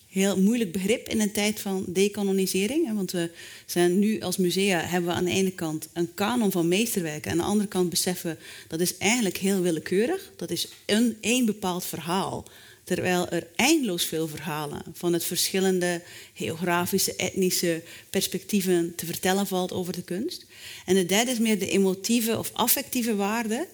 Heel 0.09 0.39
moeilijk 0.39 0.71
begrip 0.71 1.07
in 1.07 1.21
een 1.21 1.31
tijd 1.31 1.59
van 1.59 1.83
decanonisering. 1.87 2.93
Want 2.95 3.11
we 3.11 3.31
zijn 3.65 3.99
nu 3.99 4.19
als 4.19 4.37
musea 4.37 4.79
hebben 4.79 5.09
we 5.09 5.15
aan 5.15 5.25
de 5.25 5.31
ene 5.31 5.51
kant 5.51 5.87
een 5.93 6.13
kanon 6.13 6.51
van 6.51 6.67
meesterwerken. 6.67 7.31
Aan 7.31 7.37
de 7.37 7.43
andere 7.43 7.69
kant 7.69 7.89
beseffen 7.89 8.37
dat 8.67 8.79
is 8.79 8.97
eigenlijk 8.97 9.37
heel 9.37 9.61
willekeurig. 9.61 10.31
Dat 10.35 10.51
is 10.51 10.67
een 10.85 11.17
één 11.21 11.45
bepaald 11.45 11.85
verhaal. 11.85 12.45
Terwijl 12.89 13.29
er 13.29 13.47
eindeloos 13.55 14.05
veel 14.05 14.27
verhalen 14.27 14.81
van 14.93 15.13
het 15.13 15.23
verschillende 15.23 16.01
geografische, 16.33 17.15
etnische 17.15 17.81
perspectieven 18.09 18.93
te 18.95 19.05
vertellen 19.05 19.47
valt 19.47 19.71
over 19.71 19.93
de 19.93 20.01
kunst. 20.01 20.45
En 20.85 20.95
de 20.95 21.05
derde 21.05 21.31
is 21.31 21.39
meer 21.39 21.59
de 21.59 21.69
emotieve 21.69 22.37
of 22.37 22.51
affectieve 22.53 23.15
waarde, 23.15 23.67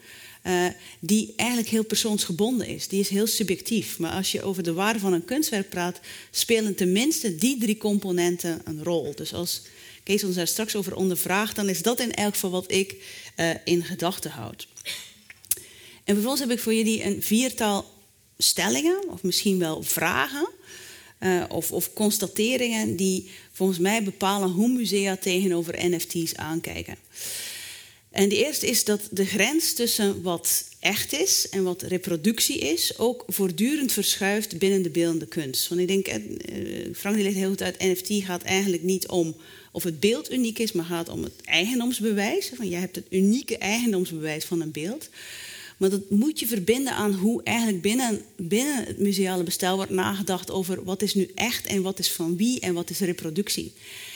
uh, 0.43 0.65
die 0.99 1.33
eigenlijk 1.35 1.69
heel 1.69 1.83
persoonsgebonden 1.83 2.67
is. 2.67 2.87
Die 2.87 2.99
is 2.99 3.09
heel 3.09 3.27
subjectief. 3.27 3.99
Maar 3.99 4.11
als 4.11 4.31
je 4.31 4.41
over 4.41 4.63
de 4.63 4.73
waarde 4.73 4.99
van 4.99 5.13
een 5.13 5.25
kunstwerk 5.25 5.69
praat, 5.69 5.99
spelen 6.31 6.75
tenminste 6.75 7.35
die 7.35 7.59
drie 7.59 7.77
componenten 7.77 8.61
een 8.65 8.83
rol. 8.83 9.15
Dus 9.15 9.33
als 9.33 9.61
Kees 10.03 10.23
ons 10.23 10.35
daar 10.35 10.47
straks 10.47 10.75
over 10.75 10.95
ondervraagt, 10.95 11.55
dan 11.55 11.69
is 11.69 11.81
dat 11.81 11.99
in 11.99 12.13
elk 12.13 12.33
geval 12.33 12.51
wat 12.51 12.71
ik 12.71 12.95
uh, 13.37 13.49
in 13.63 13.83
gedachten 13.83 14.31
houd. 14.31 14.67
En 16.03 16.13
vervolgens 16.13 16.41
heb 16.41 16.51
ik 16.51 16.59
voor 16.59 16.73
jullie 16.73 17.03
een 17.03 17.23
viertal 17.23 17.93
stellingen, 18.37 19.09
of 19.09 19.23
misschien 19.23 19.59
wel 19.59 19.83
vragen, 19.83 20.49
uh, 21.19 21.43
of, 21.49 21.71
of, 21.71 21.93
constateringen 21.93 22.95
die 22.95 23.29
volgens 23.51 23.79
mij 23.79 24.03
bepalen 24.03 24.49
hoe 24.49 24.69
musea 24.69 25.17
tegenover 25.17 25.89
NFT's 25.89 26.35
aankijken. 26.35 26.97
En 28.11 28.29
de 28.29 28.45
eerste 28.45 28.67
is 28.67 28.83
dat 28.83 29.01
de 29.11 29.25
grens 29.25 29.73
tussen 29.73 30.21
wat 30.21 30.69
echt 30.79 31.13
is 31.13 31.49
en 31.49 31.63
wat 31.63 31.81
reproductie 31.81 32.57
is 32.57 32.97
ook 32.97 33.23
voortdurend 33.27 33.91
verschuift 33.91 34.57
binnen 34.57 34.81
de 34.81 34.89
beeldende 34.89 35.27
kunst. 35.27 35.67
Want 35.67 35.81
ik 35.81 35.87
denk, 35.87 36.07
uh, 36.07 36.15
Frank 36.95 37.15
die 37.15 37.23
legt 37.23 37.35
heel 37.35 37.49
goed 37.49 37.61
uit, 37.61 37.79
NFT 37.79 38.23
gaat 38.23 38.43
eigenlijk 38.43 38.83
niet 38.83 39.07
om 39.07 39.35
of 39.75 39.83
het 39.83 39.99
beeld 39.99 40.31
uniek 40.31 40.59
is, 40.59 40.71
maar 40.71 40.85
gaat 40.85 41.09
om 41.09 41.23
het 41.23 41.41
eigendomsbewijs. 41.45 42.51
Van, 42.55 42.69
jij 42.69 42.79
hebt 42.79 42.95
het 42.95 43.05
unieke 43.09 43.57
eigendomsbewijs 43.57 44.45
van 44.45 44.61
een 44.61 44.71
beeld. 44.71 45.09
Maar 45.77 45.89
dat 45.89 46.09
moet 46.09 46.39
je 46.39 46.47
verbinden 46.47 46.93
aan 46.93 47.13
hoe 47.13 47.43
eigenlijk 47.43 47.81
binnen, 47.81 48.21
binnen 48.35 48.85
het 48.85 48.99
museale 48.99 49.43
bestel 49.43 49.75
wordt 49.75 49.91
nagedacht 49.91 50.51
over 50.51 50.83
wat 50.83 51.01
is 51.01 51.13
nu 51.13 51.31
echt 51.35 51.65
en 51.65 51.81
wat 51.81 51.99
is 51.99 52.11
van 52.11 52.37
wie 52.37 52.59
en 52.59 52.73
wat 52.73 52.89
is 52.89 52.99
reproductie. 52.99 53.73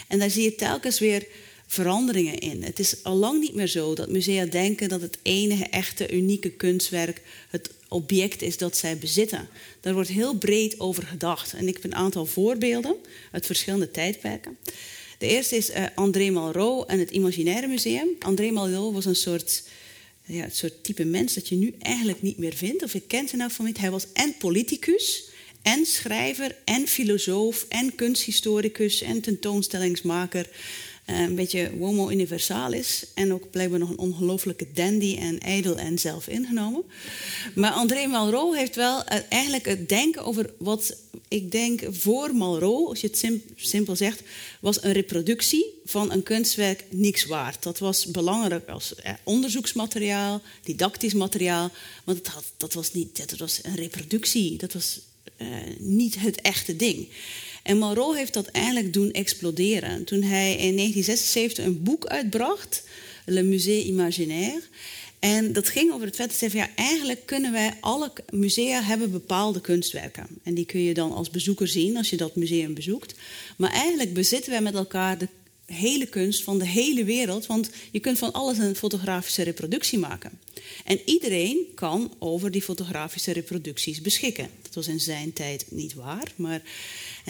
En 0.08 0.20
daar 0.20 0.30
zie 0.30 0.44
je 0.44 0.56
telkens 0.56 1.00
weer 1.00 1.28
veranderingen 1.68 2.40
in. 2.40 2.64
Het 2.64 2.80
is 2.80 3.04
al 3.04 3.16
lang 3.16 3.40
niet 3.40 3.54
meer 3.54 3.68
zo 3.68 3.96
dat 3.96 4.10
musea 4.10 4.46
denken 4.46 4.90
dat 4.90 5.02
het 5.02 5.18
enige 5.22 5.64
echte 5.64 6.14
unieke 6.14 6.50
kunstwerk 6.50 7.22
het 7.50 7.70
object 7.88 8.42
is 8.42 8.58
dat 8.58 8.78
zij 8.78 8.98
bezitten. 8.98 9.50
Daar 9.82 9.94
wordt 9.94 10.10
heel 10.10 10.34
breed 10.34 10.80
over 10.80 11.04
gedacht. 11.04 11.54
En 11.54 11.68
ik 11.68 11.74
heb 11.74 11.84
een 11.84 11.96
aantal 11.96 12.26
voorbeelden 12.26 12.96
uit 13.32 13.46
verschillende 13.46 13.92
tijdperken. 13.92 14.58
De 15.18 15.28
eerste 15.28 15.56
is 15.56 15.70
uh, 15.70 15.86
André 15.96 16.30
Malraux 16.30 16.86
en 16.88 17.00
het 17.00 17.10
Imaginaire 17.10 17.68
Museum. 17.68 18.08
André 18.20 18.52
Malraux 18.52 18.94
was 18.94 19.06
een 19.06 19.16
soort 19.16 19.64
ja, 20.30 20.44
het 20.44 20.56
soort 20.56 20.84
type 20.84 21.06
mens 21.06 21.34
dat 21.34 21.48
je 21.48 21.56
nu 21.56 21.74
eigenlijk 21.80 22.22
niet 22.22 22.38
meer 22.38 22.54
vindt. 22.54 22.84
Of 22.84 22.94
ik 22.94 23.08
ken 23.08 23.28
ze 23.28 23.36
nou 23.36 23.52
van 23.52 23.66
niet. 23.66 23.78
Hij 23.78 23.92
was 23.92 24.12
en 24.14 24.36
politicus, 24.38 25.30
en 25.62 25.86
schrijver, 25.86 26.56
en 26.66 26.88
filosoof, 26.88 27.66
en 27.70 27.96
kunsthistoricus, 27.96 29.02
en 29.02 29.22
tentoonstellingsmaker. 29.22 30.50
Eh, 31.10 31.20
een 31.20 31.36
beetje 31.36 31.72
homo 31.80 32.10
universalis. 32.10 33.06
En 33.14 33.34
ook 33.34 33.52
blijkbaar 33.52 33.80
nog 33.80 33.90
een 33.90 33.98
ongelofelijke 33.98 34.68
dandy 34.74 35.18
en 35.20 35.40
ijdel 35.40 35.78
en 35.78 36.00
zelfingenomen. 36.00 36.84
Maar 37.56 37.72
André 37.72 38.08
Malraux 38.08 38.58
heeft 38.58 38.76
wel 38.76 39.04
eh, 39.04 39.20
eigenlijk 39.30 39.66
het 39.66 39.90
denken 39.90 40.24
over 40.24 40.54
wat 40.58 40.96
ik 41.28 41.52
denk 41.52 41.82
voor 41.90 42.36
Malraux, 42.36 42.90
als 42.90 43.02
je 43.02 43.08
het 43.08 43.18
sim- 43.18 43.44
simpel 43.56 43.96
zegt, 43.96 44.22
was 44.62 44.84
een 44.84 44.92
reproductie 44.92 45.66
van 45.86 46.12
een 46.12 46.24
kunstwerk 46.24 46.86
niks 46.90 47.26
waard. 47.26 47.64
Dat 47.64 47.80
was 47.80 48.06
belangrijk 48.06 48.70
als 48.70 48.96
eh, 48.96 49.14
onderzoeksmateriaal, 49.24 50.42
didactisch 50.64 51.14
materiaal. 51.14 51.72
Want 52.04 52.30
dat 52.58 52.74
was 52.74 52.94
niet, 52.94 53.30
dat 53.30 53.40
was 53.40 53.60
een 53.64 53.76
reproductie. 53.76 54.58
Dat 54.58 54.74
was 54.74 55.00
niet 55.78 56.20
het 56.20 56.42
echte 56.42 56.76
ding. 56.76 57.08
En 57.70 57.78
Malraux 57.78 58.18
heeft 58.18 58.34
dat 58.34 58.48
eigenlijk 58.48 58.94
doen 58.94 59.12
exploderen. 59.12 60.04
Toen 60.04 60.22
hij 60.22 60.52
in 60.52 60.76
1976 60.76 61.66
een 61.66 61.84
boek 61.84 62.06
uitbracht, 62.06 62.84
Le 63.26 63.44
Musée 63.44 63.84
Imaginaire. 63.84 64.62
En 65.20 65.54
dat 65.54 65.70
ging 65.70 65.92
over 65.94 66.06
het 66.06 66.16
feit 66.16 66.40
dat 66.40 66.52
van, 66.52 66.60
ja, 66.60 66.70
eigenlijk 66.76 67.26
kunnen 67.26 67.52
wij, 67.52 67.74
alle 67.80 68.12
musea 68.30 68.82
hebben 68.82 69.12
bepaalde 69.12 69.62
kunstwerken. 69.62 70.28
En 70.44 70.54
die 70.54 70.66
kun 70.66 70.80
je 70.80 70.94
dan 70.94 71.12
als 71.12 71.30
bezoeker 71.30 71.68
zien 71.68 71.98
als 71.98 72.10
je 72.10 72.18
dat 72.18 72.36
museum 72.36 72.74
bezoekt. 72.74 73.16
Maar 73.58 73.72
eigenlijk 73.72 74.14
bezitten 74.14 74.52
wij 74.52 74.62
met 74.62 74.74
elkaar 74.74 75.18
de 75.18 75.28
hele 75.66 76.06
kunst 76.06 76.44
van 76.44 76.60
de 76.60 76.68
hele 76.68 77.04
wereld. 77.04 77.46
Want 77.46 77.70
je 77.92 78.00
kunt 78.00 78.18
van 78.18 78.32
alles 78.32 78.58
een 78.58 78.76
fotografische 78.76 79.44
reproductie 79.44 80.00
maken. 80.00 80.40
En 80.86 81.00
iedereen 81.06 81.66
kan 81.76 82.14
over 82.20 82.52
die 82.52 82.62
fotografische 82.62 83.32
reproducties 83.32 84.02
beschikken. 84.02 84.50
Dat 84.62 84.74
was 84.74 84.88
in 84.88 85.00
zijn 85.00 85.34
tijd 85.34 85.66
niet 85.70 85.94
waar. 85.94 86.32
Maar, 86.36 86.62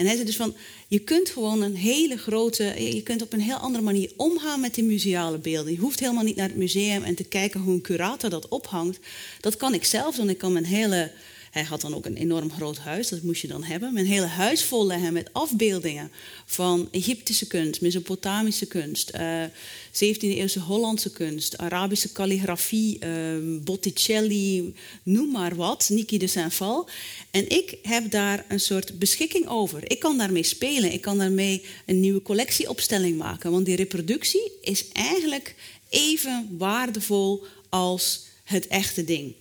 en 0.00 0.06
hij 0.06 0.14
zei 0.14 0.26
dus 0.26 0.36
van, 0.36 0.54
je 0.88 0.98
kunt 0.98 1.30
gewoon 1.30 1.62
een 1.62 1.76
hele 1.76 2.16
grote... 2.16 2.64
Je 2.94 3.02
kunt 3.02 3.22
op 3.22 3.32
een 3.32 3.40
heel 3.40 3.56
andere 3.56 3.84
manier 3.84 4.10
omgaan 4.16 4.60
met 4.60 4.74
die 4.74 4.84
museale 4.84 5.38
beelden. 5.38 5.72
Je 5.72 5.78
hoeft 5.78 6.00
helemaal 6.00 6.24
niet 6.24 6.36
naar 6.36 6.48
het 6.48 6.56
museum 6.56 7.02
en 7.02 7.14
te 7.14 7.24
kijken 7.24 7.60
hoe 7.60 7.74
een 7.74 7.80
curator 7.80 8.30
dat 8.30 8.48
ophangt. 8.48 8.98
Dat 9.40 9.56
kan 9.56 9.74
ik 9.74 9.84
zelf 9.84 10.16
doen. 10.16 10.28
Ik 10.28 10.38
kan 10.38 10.52
mijn 10.52 10.64
hele... 10.64 11.10
Hij 11.50 11.62
had 11.62 11.80
dan 11.80 11.94
ook 11.94 12.06
een 12.06 12.16
enorm 12.16 12.52
groot 12.52 12.78
huis, 12.78 13.08
dat 13.08 13.22
moest 13.22 13.42
je 13.42 13.48
dan 13.48 13.62
hebben. 13.62 13.92
Mijn 13.92 14.06
hele 14.06 14.26
huis 14.26 14.64
vol 14.64 14.86
leggen 14.86 15.12
met 15.12 15.32
afbeeldingen 15.32 16.10
van 16.44 16.88
Egyptische 16.90 17.46
kunst, 17.46 17.80
Mesopotamische 17.80 18.66
kunst, 18.66 19.10
eh 19.10 19.44
17e-eeuwse 19.92 20.60
Hollandse 20.60 21.10
kunst, 21.10 21.58
Arabische 21.58 22.12
kalligrafie, 22.12 22.98
eh, 22.98 23.10
Botticelli, 23.64 24.74
noem 25.02 25.30
maar 25.30 25.56
wat, 25.56 25.88
Niki 25.88 26.18
de 26.18 26.26
Saint-Val. 26.26 26.88
En 27.30 27.48
ik 27.48 27.78
heb 27.82 28.10
daar 28.10 28.44
een 28.48 28.60
soort 28.60 28.98
beschikking 28.98 29.48
over. 29.48 29.90
Ik 29.90 29.98
kan 29.98 30.18
daarmee 30.18 30.42
spelen, 30.42 30.92
ik 30.92 31.00
kan 31.00 31.18
daarmee 31.18 31.64
een 31.86 32.00
nieuwe 32.00 32.22
collectieopstelling 32.22 33.18
maken. 33.18 33.50
Want 33.50 33.66
die 33.66 33.76
reproductie 33.76 34.52
is 34.60 34.88
eigenlijk 34.92 35.54
even 35.88 36.48
waardevol 36.58 37.44
als 37.68 38.24
het 38.44 38.66
echte 38.66 39.04
ding. 39.04 39.34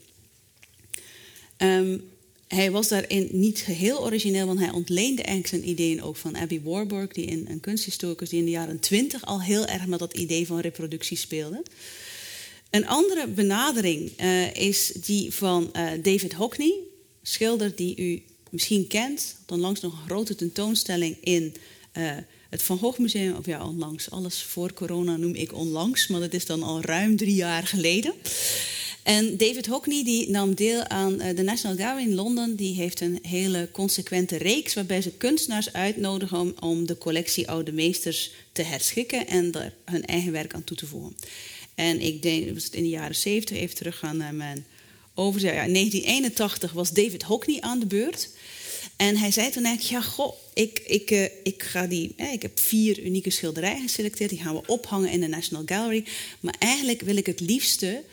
Ehm, 1.60 1.98
hij 2.48 2.72
was 2.72 2.88
daarin 2.88 3.30
niet 3.32 3.60
geheel 3.60 4.04
origineel, 4.04 4.46
want 4.46 4.60
hij 4.60 4.72
ontleende 4.72 5.22
eigenlijk 5.22 5.48
zijn 5.48 5.70
ideeën 5.70 6.02
ook 6.04 6.16
van 6.16 6.36
Abby 6.36 6.62
Warburg, 6.62 7.12
die 7.12 7.26
in, 7.26 7.46
een 7.50 7.60
kunsthistoricus 7.60 8.30
die 8.30 8.40
in 8.40 8.46
de 8.46 8.52
jaren 8.52 8.80
twintig 8.80 9.26
al 9.26 9.42
heel 9.42 9.66
erg 9.66 9.86
met 9.86 10.00
dat 10.00 10.18
idee 10.18 10.48
van 10.48 10.60
reproductie 10.60 11.18
speelde. 11.18 11.64
Een 12.70 12.88
andere 12.88 13.28
benadering 13.28 14.12
eh, 14.18 14.56
is 14.56 14.92
die 15.06 15.34
van 15.34 15.74
eh, 15.74 15.88
David 16.04 16.34
Hockney, 16.34 16.74
schilder 17.22 17.76
die 17.76 17.98
u 17.98 18.24
misschien 18.50 18.88
kent. 18.88 19.36
Onlangs 19.48 19.82
nog 19.82 19.94
een 19.94 20.06
grote 20.06 20.36
tentoonstelling 20.36 21.18
in 21.22 21.56
eh, 21.92 22.12
het 22.50 22.64
Van 22.64 22.78
Gogh 22.78 23.00
Museum. 23.00 23.36
Of 23.36 23.46
ja, 23.46 23.68
onlangs, 23.68 24.12
alles 24.12 24.42
voor 24.42 24.74
corona 24.74 25.18
noem 25.18 25.36
ik 25.36 25.54
onlangs, 25.54 26.08
maar 26.08 26.20
dat 26.20 26.34
is 26.34 26.46
dan 26.46 26.64
al 26.64 26.82
ruim 26.82 27.18
drie 27.18 27.36
jaar 27.36 27.68
geleden. 27.68 28.14
En 29.04 29.38
David 29.38 29.66
Hockney 29.66 30.04
die 30.04 30.30
nam 30.30 30.56
deel 30.56 30.84
aan 30.88 31.20
eh, 31.20 31.36
de 31.36 31.42
National 31.44 31.78
Gallery 31.78 32.08
in 32.10 32.16
Londen. 32.16 32.56
Die 32.56 32.76
heeft 32.76 33.02
een 33.02 33.20
hele 33.22 33.70
consequente 33.72 34.38
reeks 34.38 34.74
waarbij 34.74 35.02
ze 35.02 35.12
kunstenaars 35.12 35.74
uitnodigen 35.74 36.40
om, 36.40 36.54
om 36.60 36.88
de 36.88 36.98
collectie 36.98 37.50
oude 37.50 37.72
meesters 37.72 38.32
te 38.52 38.62
herschikken 38.62 39.28
en 39.28 39.52
daar 39.52 39.74
hun 39.86 40.06
eigen 40.06 40.32
werk 40.32 40.54
aan 40.54 40.64
toe 40.64 40.78
te 40.78 40.86
voegen. 40.86 41.16
En 41.76 42.02
ik 42.02 42.22
denk, 42.22 42.46
dat 42.48 42.64
het 42.64 42.74
in 42.74 42.84
de 42.84 42.90
jaren 42.90 43.16
70, 43.16 43.58
even 43.58 43.76
teruggaan 43.76 44.18
naar 44.18 44.34
mijn 44.34 44.66
overzicht. 45.14 45.54
Ja, 45.54 45.64
in 45.64 45.74
1981 45.74 46.72
was 46.72 46.92
David 46.92 47.24
Hockney 47.24 47.62
aan 47.62 47.80
de 47.80 47.86
beurt. 47.86 48.30
En 48.96 49.18
hij 49.18 49.32
zei 49.32 49.50
toen 49.50 49.64
eigenlijk, 49.64 50.04
ja, 50.04 50.10
goh, 50.10 50.34
ik, 50.54 50.82
ik, 50.86 51.12
eh, 51.12 51.24
ik, 51.44 51.64
ga 51.64 51.88
die, 51.88 52.14
ik 52.34 52.42
heb 52.42 52.60
vier 52.60 53.00
unieke 53.04 53.30
schilderijen 53.30 53.82
geselecteerd. 53.82 54.30
Die 54.30 54.42
gaan 54.42 54.56
we 54.56 54.62
ophangen 54.66 55.12
in 55.12 55.20
de 55.20 55.28
National 55.28 55.64
Gallery. 55.66 56.06
Maar 56.40 56.56
eigenlijk 56.60 57.02
wil 57.02 57.18
ik 57.18 57.26
het 57.26 57.40
liefste 57.40 58.04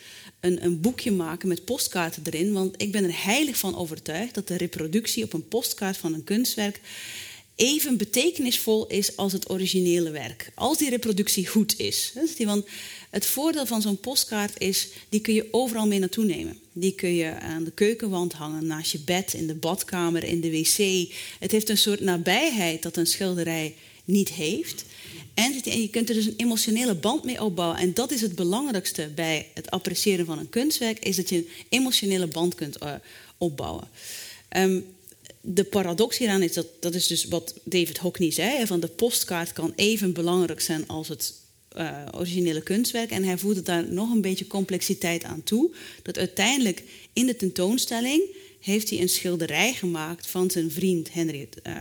een, 0.41 0.65
een 0.65 0.81
boekje 0.81 1.11
maken 1.11 1.49
met 1.49 1.65
postkaarten 1.65 2.23
erin. 2.25 2.53
Want 2.53 2.83
ik 2.83 2.93
ben 2.93 3.05
er 3.05 3.25
heilig 3.25 3.59
van 3.59 3.77
overtuigd 3.77 4.35
dat 4.35 4.49
de 4.49 4.57
reproductie 4.57 5.25
op 5.25 5.33
een 5.33 5.49
postkaart 5.49 5.97
van 5.97 6.15
een 6.15 6.25
kunstwerk 6.25 6.81
even 7.57 7.97
betekenisvol 7.97 8.87
is 8.87 9.17
als 9.17 9.33
het 9.33 9.51
originele 9.51 10.11
werk. 10.11 10.51
Als 10.55 10.79
die 10.79 10.91
reproductie 10.91 11.47
goed 11.47 11.79
is. 11.79 12.13
Want 12.39 12.67
het 13.11 13.27
voordeel 13.27 13.67
van 13.67 13.83
zo'n 13.83 14.01
postkaart 14.01 14.61
is, 14.61 14.89
die 15.09 15.21
kun 15.21 15.35
je 15.35 15.49
overal 15.51 15.87
mee 15.87 15.99
naartoe 15.99 16.25
nemen. 16.25 16.59
Die 16.73 16.95
kun 16.95 17.15
je 17.15 17.35
aan 17.41 17.65
de 17.65 17.71
keukenwand 17.71 18.33
hangen, 18.33 18.67
naast 18.67 18.93
je 18.93 18.99
bed, 18.99 19.35
in 19.35 19.47
de 19.47 19.55
badkamer, 19.55 20.25
in 20.25 20.41
de 20.41 20.51
wc. 20.51 21.09
Het 21.39 21.51
heeft 21.51 21.69
een 21.69 21.79
soort 21.79 22.01
nabijheid 22.01 22.83
dat 22.83 22.97
een 22.97 23.07
schilderij 23.07 23.75
niet 24.05 24.29
heeft. 24.29 24.85
En 25.37 25.53
je 25.65 25.89
kunt 25.91 26.09
er 26.09 26.15
dus 26.15 26.27
een 26.27 26.35
emotionele 26.37 26.95
band 26.95 27.25
mee 27.25 27.43
opbouwen. 27.43 27.79
En 27.79 27.95
dat 27.95 28.11
is 28.11 28.21
het 28.21 28.35
belangrijkste 28.35 29.11
bij 29.15 29.49
het 29.55 29.71
appreciëren 29.71 30.27
van 30.27 30.39
een 30.39 30.49
kunstwerk, 30.49 30.99
is 30.99 31.17
dat 31.17 31.29
je 31.29 31.37
een 31.37 31.49
emotionele 31.69 32.27
band 32.27 32.55
kunt 32.55 32.83
uh, 32.83 32.95
opbouwen. 33.39 33.89
Um, 34.57 34.85
de 35.41 35.65
paradox 35.65 36.19
hieraan 36.19 36.43
is 36.43 36.53
dat, 36.53 36.67
dat 36.81 36.95
is 36.95 37.07
dus 37.07 37.25
wat 37.25 37.55
David 37.65 37.99
Hockney 37.99 38.31
zei, 38.31 38.67
van 38.67 38.81
de 38.81 38.89
postkaart 38.89 39.53
kan 39.53 39.73
even 39.77 40.13
belangrijk 40.13 40.61
zijn 40.61 40.89
als 40.89 41.09
het 41.09 41.35
uh, 41.77 42.03
originele 42.15 42.63
kunstwerk. 42.63 43.11
En 43.11 43.25
hij 43.25 43.39
voegde 43.39 43.63
daar 43.63 43.93
nog 43.93 44.11
een 44.11 44.21
beetje 44.21 44.47
complexiteit 44.47 45.25
aan 45.25 45.43
toe. 45.43 45.71
Dat 46.03 46.19
uiteindelijk 46.19 46.83
in 47.13 47.27
de 47.27 47.37
tentoonstelling 47.37 48.23
heeft 48.61 48.91
hij 48.91 49.01
een 49.01 49.09
schilderij 49.09 49.73
gemaakt 49.73 50.27
van 50.27 50.51
zijn 50.51 50.71
vriend 50.71 51.13
Henry 51.13 51.49
uh, 51.63 51.75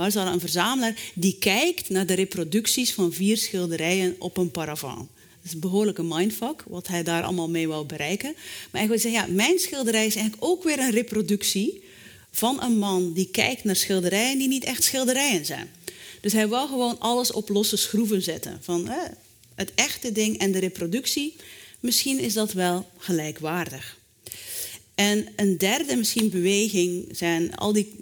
Marzala, 0.00 0.32
een 0.32 0.40
verzamelaar, 0.40 1.00
die 1.14 1.36
kijkt 1.38 1.88
naar 1.88 2.06
de 2.06 2.14
reproducties 2.14 2.92
van 2.92 3.12
vier 3.12 3.36
schilderijen 3.36 4.16
op 4.18 4.36
een 4.36 4.50
paravan. 4.50 4.96
Dat 4.96 5.44
is 5.44 5.52
een 5.52 5.60
behoorlijke 5.60 6.02
mindfuck, 6.02 6.64
wat 6.68 6.86
hij 6.86 7.02
daar 7.02 7.22
allemaal 7.22 7.50
mee 7.50 7.68
wou 7.68 7.86
bereiken. 7.86 8.34
Maar 8.70 8.82
ik 8.82 8.88
wil 8.88 8.98
zeggen, 8.98 9.20
ja, 9.20 9.34
mijn 9.34 9.58
schilderij 9.58 10.06
is 10.06 10.14
eigenlijk 10.14 10.44
ook 10.44 10.64
weer 10.64 10.78
een 10.78 10.90
reproductie 10.90 11.82
van 12.30 12.62
een 12.62 12.78
man 12.78 13.12
die 13.12 13.28
kijkt 13.30 13.64
naar 13.64 13.76
schilderijen 13.76 14.38
die 14.38 14.48
niet 14.48 14.64
echt 14.64 14.82
schilderijen 14.82 15.44
zijn. 15.44 15.70
Dus 16.20 16.32
hij 16.32 16.48
wou 16.48 16.68
gewoon 16.68 16.98
alles 16.98 17.32
op 17.32 17.48
losse 17.48 17.76
schroeven 17.76 18.22
zetten. 18.22 18.58
Van 18.60 18.90
het 19.54 19.72
echte 19.74 20.12
ding 20.12 20.38
en 20.38 20.52
de 20.52 20.58
reproductie, 20.58 21.36
misschien 21.80 22.18
is 22.18 22.32
dat 22.32 22.52
wel 22.52 22.88
gelijkwaardig. 22.98 23.98
En 24.94 25.26
een 25.36 25.58
derde 25.58 25.96
misschien 25.96 26.30
beweging 26.30 27.08
zijn 27.12 27.56
al 27.56 27.72
die 27.72 27.92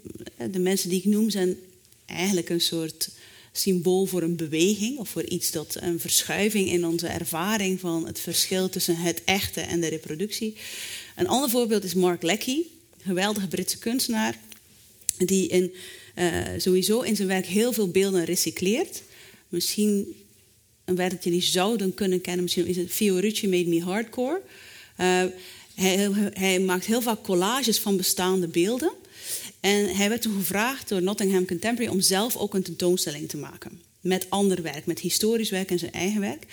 de 0.51 0.59
mensen 0.59 0.89
die 0.89 0.99
ik 0.99 1.05
noem 1.05 1.31
zijn 1.31 1.57
eigenlijk 2.09 2.49
een 2.49 2.61
soort 2.61 3.09
symbool 3.53 4.07
voor 4.07 4.23
een 4.23 4.37
beweging 4.37 4.99
of 4.99 5.09
voor 5.09 5.25
iets 5.25 5.51
dat 5.51 5.77
een 5.81 6.01
verschuiving 6.01 6.69
in 6.69 6.87
onze 6.87 7.07
ervaring 7.07 7.81
van 7.81 8.07
het 8.07 8.21
verschil 8.21 8.69
tussen 8.69 8.97
het 8.97 9.23
echte 9.25 9.61
en 9.61 9.81
de 9.81 9.87
reproductie. 9.87 10.57
Een 11.17 11.29
ander 11.29 11.51
voorbeeld 11.51 11.85
is 11.85 11.95
Mark 11.95 12.23
Leckey, 12.23 12.65
geweldige 13.03 13.49
Britse 13.49 13.79
kunstenaar, 13.79 14.39
die 15.17 15.49
in, 15.49 15.73
uh, 16.17 16.43
sowieso 16.59 17.01
in 17.01 17.17
zijn 17.17 17.29
werk 17.29 17.47
heel 17.47 17.73
veel 17.73 17.91
beelden 17.91 18.25
recycleert. 18.25 19.03
Misschien 19.49 20.17
een 20.85 20.97
werk 20.97 21.11
dat 21.11 21.25
jullie 21.25 21.43
zouden 21.43 21.95
kunnen 21.95 22.21
kennen, 22.21 22.43
misschien 22.43 22.67
is 22.67 22.77
het 22.77 22.91
Fiorucci 22.91 23.49
Made 23.49 23.69
Me 23.69 23.83
Hardcore. 23.83 24.41
Uh, 25.01 25.25
hij, 25.75 26.11
hij, 26.33 26.61
maakt 26.61 26.85
heel 26.85 27.03
vaak 27.03 27.23
collages 27.23 27.79
van 27.79 27.97
bestaande 27.97 28.49
beelden. 28.49 28.93
En 29.61 29.97
hij 29.97 30.09
werd 30.09 30.23
toen 30.23 30.35
gevraagd 30.35 30.89
door 30.89 31.03
Nottingham 31.03 31.47
Contemporary 31.47 31.95
om 31.95 32.01
zelf 32.01 32.37
ook 32.37 32.55
een 32.55 32.63
tentoonstelling 32.63 33.29
te 33.29 33.37
maken. 33.37 33.81
Met 34.01 34.27
ander 34.31 34.63
werk, 34.63 34.87
met 34.87 34.99
historisch 34.99 35.51
werk 35.51 35.71
en 35.71 35.79
zijn 35.79 35.93
eigen 35.93 36.21
werk. 36.21 36.47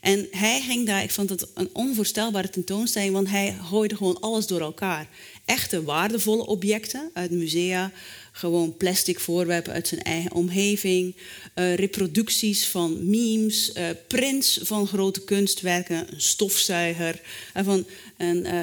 En 0.00 0.26
hij 0.30 0.60
ging 0.60 0.86
daar, 0.86 1.02
ik 1.02 1.10
vond 1.10 1.30
het 1.30 1.46
een 1.54 1.70
onvoorstelbare 1.72 2.50
tentoonstelling, 2.50 3.12
want 3.12 3.28
hij 3.28 3.56
gooide 3.68 3.96
gewoon 3.96 4.20
alles 4.20 4.46
door 4.46 4.60
elkaar. 4.60 5.08
Echte 5.44 5.82
waardevolle 5.82 6.46
objecten 6.46 7.10
uit 7.12 7.30
musea, 7.30 7.92
gewoon 8.32 8.76
plastic 8.76 9.20
voorwerpen 9.20 9.72
uit 9.72 9.88
zijn 9.88 10.02
eigen 10.02 10.32
omgeving, 10.32 11.16
uh, 11.54 11.74
reproducties 11.74 12.68
van 12.68 13.08
memes, 13.10 13.72
uh, 13.76 13.84
prints 14.06 14.58
van 14.62 14.86
grote 14.86 15.20
kunstwerken, 15.20 16.12
een 16.12 16.20
stofzuiger, 16.20 17.20
uh, 17.56 17.64
van 17.64 17.86
een, 18.18 18.54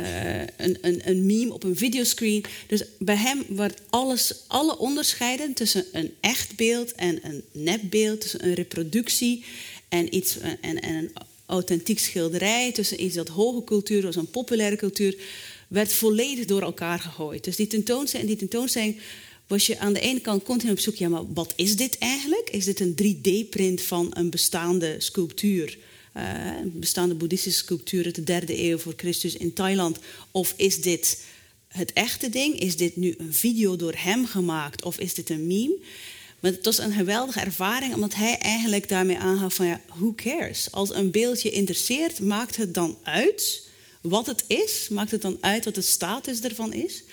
een, 0.58 0.78
een, 0.82 1.02
een, 1.10 1.26
meme 1.26 1.54
op 1.54 1.64
een 1.64 1.78
videoscreen. 1.78 2.44
Dus 2.68 2.84
bij 3.00 3.16
hem 3.16 3.44
wordt 3.48 3.82
alles, 3.90 4.34
alle 4.48 4.78
onderscheiden 4.78 5.54
tussen 5.54 5.86
een 5.92 6.14
echt 6.20 6.56
beeld 6.56 6.92
en 6.92 7.20
een 7.22 7.44
nepbeeld, 7.52 8.22
tussen 8.22 8.46
een 8.46 8.54
reproductie 8.54 9.44
en, 9.90 10.16
iets, 10.16 10.38
en, 10.40 10.80
en 10.82 10.96
een 10.96 11.12
authentiek 11.46 12.00
schilderij 12.00 12.72
tussen 12.72 13.04
iets 13.04 13.16
dat 13.16 13.28
hoge 13.28 13.64
cultuur 13.64 14.02
was 14.02 14.16
en 14.16 14.30
populaire 14.30 14.76
cultuur, 14.76 15.18
werd 15.68 15.94
volledig 15.94 16.46
door 16.46 16.62
elkaar 16.62 17.00
gegooid. 17.00 17.44
Dus 17.44 17.56
die 17.56 17.68
tentoonstelling, 17.68 18.30
die 18.30 18.38
tentoonstelling 18.38 19.00
was 19.48 19.66
je 19.66 19.80
aan 19.80 19.94
de 19.94 20.00
ene 20.00 20.20
kant 20.20 20.44
continu 20.44 20.72
op 20.72 20.80
zoek, 20.80 20.96
ja, 20.96 21.10
maar 21.10 21.34
wat 21.34 21.54
is 21.56 21.76
dit 21.76 21.98
eigenlijk? 21.98 22.50
Is 22.50 22.66
dit 22.66 22.80
een 22.80 22.96
3D-print 23.04 23.82
van 23.82 24.12
een 24.14 24.30
bestaande 24.30 24.96
sculptuur? 24.98 25.78
Een 26.16 26.80
bestaande 26.80 27.16
boeddhistische 27.16 27.60
sculptuur 27.60 28.06
uit 28.06 28.16
de 28.16 28.24
derde 28.24 28.64
eeuw 28.64 28.78
voor 28.78 28.94
Christus 28.98 29.36
in 29.36 29.54
Thailand? 29.54 30.00
Of 30.32 30.54
is 30.58 30.82
dit 30.82 31.24
het 31.68 31.94
echte 31.94 32.30
ding? 32.30 32.60
Is 32.60 32.78
dit 32.78 32.96
nu 32.96 33.16
een 33.18 33.34
video 33.34 33.76
door 33.76 33.94
hem 33.98 34.26
gemaakt 34.26 34.84
of 34.84 35.00
is 35.00 35.14
dit 35.14 35.30
een 35.30 35.48
meme? 35.48 35.78
Maar 36.40 36.52
het 36.52 36.66
was 36.66 36.78
een 36.78 36.92
geweldige 36.92 37.40
ervaring, 37.40 37.94
omdat 37.94 38.16
hij 38.16 38.38
eigenlijk 38.38 38.90
daarmee 38.90 39.18
aangaf 39.18 39.54
van 39.54 39.66
ja, 39.66 39.82
who 39.88 40.14
cares? 40.16 40.72
Als 40.72 40.94
een 40.94 41.12
beeldje 41.12 41.52
interesseert, 41.52 42.20
maakt 42.20 42.56
het 42.56 42.74
dan 42.74 42.98
uit 43.04 43.68
wat 44.02 44.26
het 44.26 44.44
is? 44.48 44.88
Maakt 44.90 45.12
het 45.12 45.22
dan 45.22 45.38
uit 45.42 45.66
wat 45.66 45.76
de 45.76 45.82
status 45.82 46.42
ervan 46.42 46.74
is? 46.74 47.04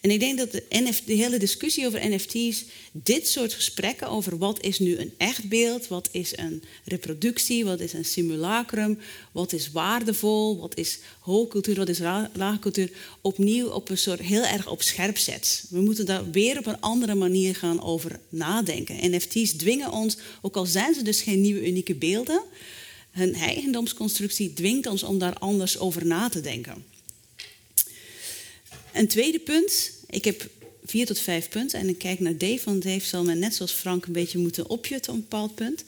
En 0.00 0.10
ik 0.10 0.20
denk 0.20 0.38
dat 0.38 0.52
de, 0.52 0.64
hele 1.06 1.38
discussie 1.38 1.86
over 1.86 2.08
NFT's, 2.08 2.64
dit 2.92 3.28
soort 3.28 3.52
gesprekken 3.52 4.08
over 4.08 4.38
wat 4.38 4.62
is 4.62 4.78
nu 4.78 4.96
een 4.96 5.12
echt 5.16 5.48
beeld, 5.48 5.88
wat 5.88 6.08
is 6.12 6.36
een 6.36 6.62
reproductie, 6.84 7.64
wat 7.64 7.80
is 7.80 7.92
een 7.92 8.04
simulacrum, 8.04 8.98
wat 9.32 9.52
is 9.52 9.70
waardevol, 9.70 10.58
wat 10.58 10.76
is 10.76 10.98
hoogcultuur, 11.20 11.74
wat 11.74 11.88
is 11.88 11.98
laagcultuur, 12.32 12.90
opnieuw 13.20 13.68
op 13.68 13.88
een 13.88 13.98
soort 13.98 14.20
heel 14.20 14.44
erg 14.44 14.68
op 14.68 14.82
scherp 14.82 15.18
zet. 15.18 15.64
We 15.70 15.80
moeten 15.80 16.06
daar 16.06 16.30
weer 16.30 16.58
op 16.58 16.66
een 16.66 16.80
andere 16.80 17.14
manier 17.14 17.54
gaan 17.54 17.82
over 17.82 18.20
nadenken. 18.28 19.14
NFT's 19.14 19.52
dwingen 19.52 19.92
ons, 19.92 20.16
ook 20.42 20.56
al 20.56 20.66
zijn 20.66 20.94
ze 20.94 21.02
dus 21.02 21.20
geen 21.20 21.40
nieuwe 21.40 21.66
unieke 21.66 21.94
beelden, 21.94 22.42
hun 23.10 23.34
eigendomsconstructie 23.34 24.52
dwingt 24.52 24.86
ons 24.86 25.02
om 25.02 25.18
daar 25.18 25.38
anders 25.38 25.78
over 25.78 26.06
na 26.06 26.28
te 26.28 26.40
denken. 26.40 26.84
Een 28.98 29.08
tweede 29.08 29.38
punt. 29.38 29.90
Ik 30.10 30.24
heb 30.24 30.48
vier 30.84 31.06
tot 31.06 31.18
vijf 31.18 31.48
punten. 31.48 31.80
En 31.80 31.88
ik 31.88 31.98
kijk 31.98 32.20
naar 32.20 32.36
Dave, 32.36 32.60
want 32.64 32.82
Dave 32.82 33.06
zal 33.06 33.24
me 33.24 33.34
net 33.34 33.54
zoals 33.54 33.72
Frank 33.72 34.06
een 34.06 34.12
beetje 34.12 34.38
moeten 34.38 34.70
opjutten 34.70 35.12
op 35.12 35.18
een 35.18 35.24
bepaald 35.28 35.54
punt. 35.54 35.84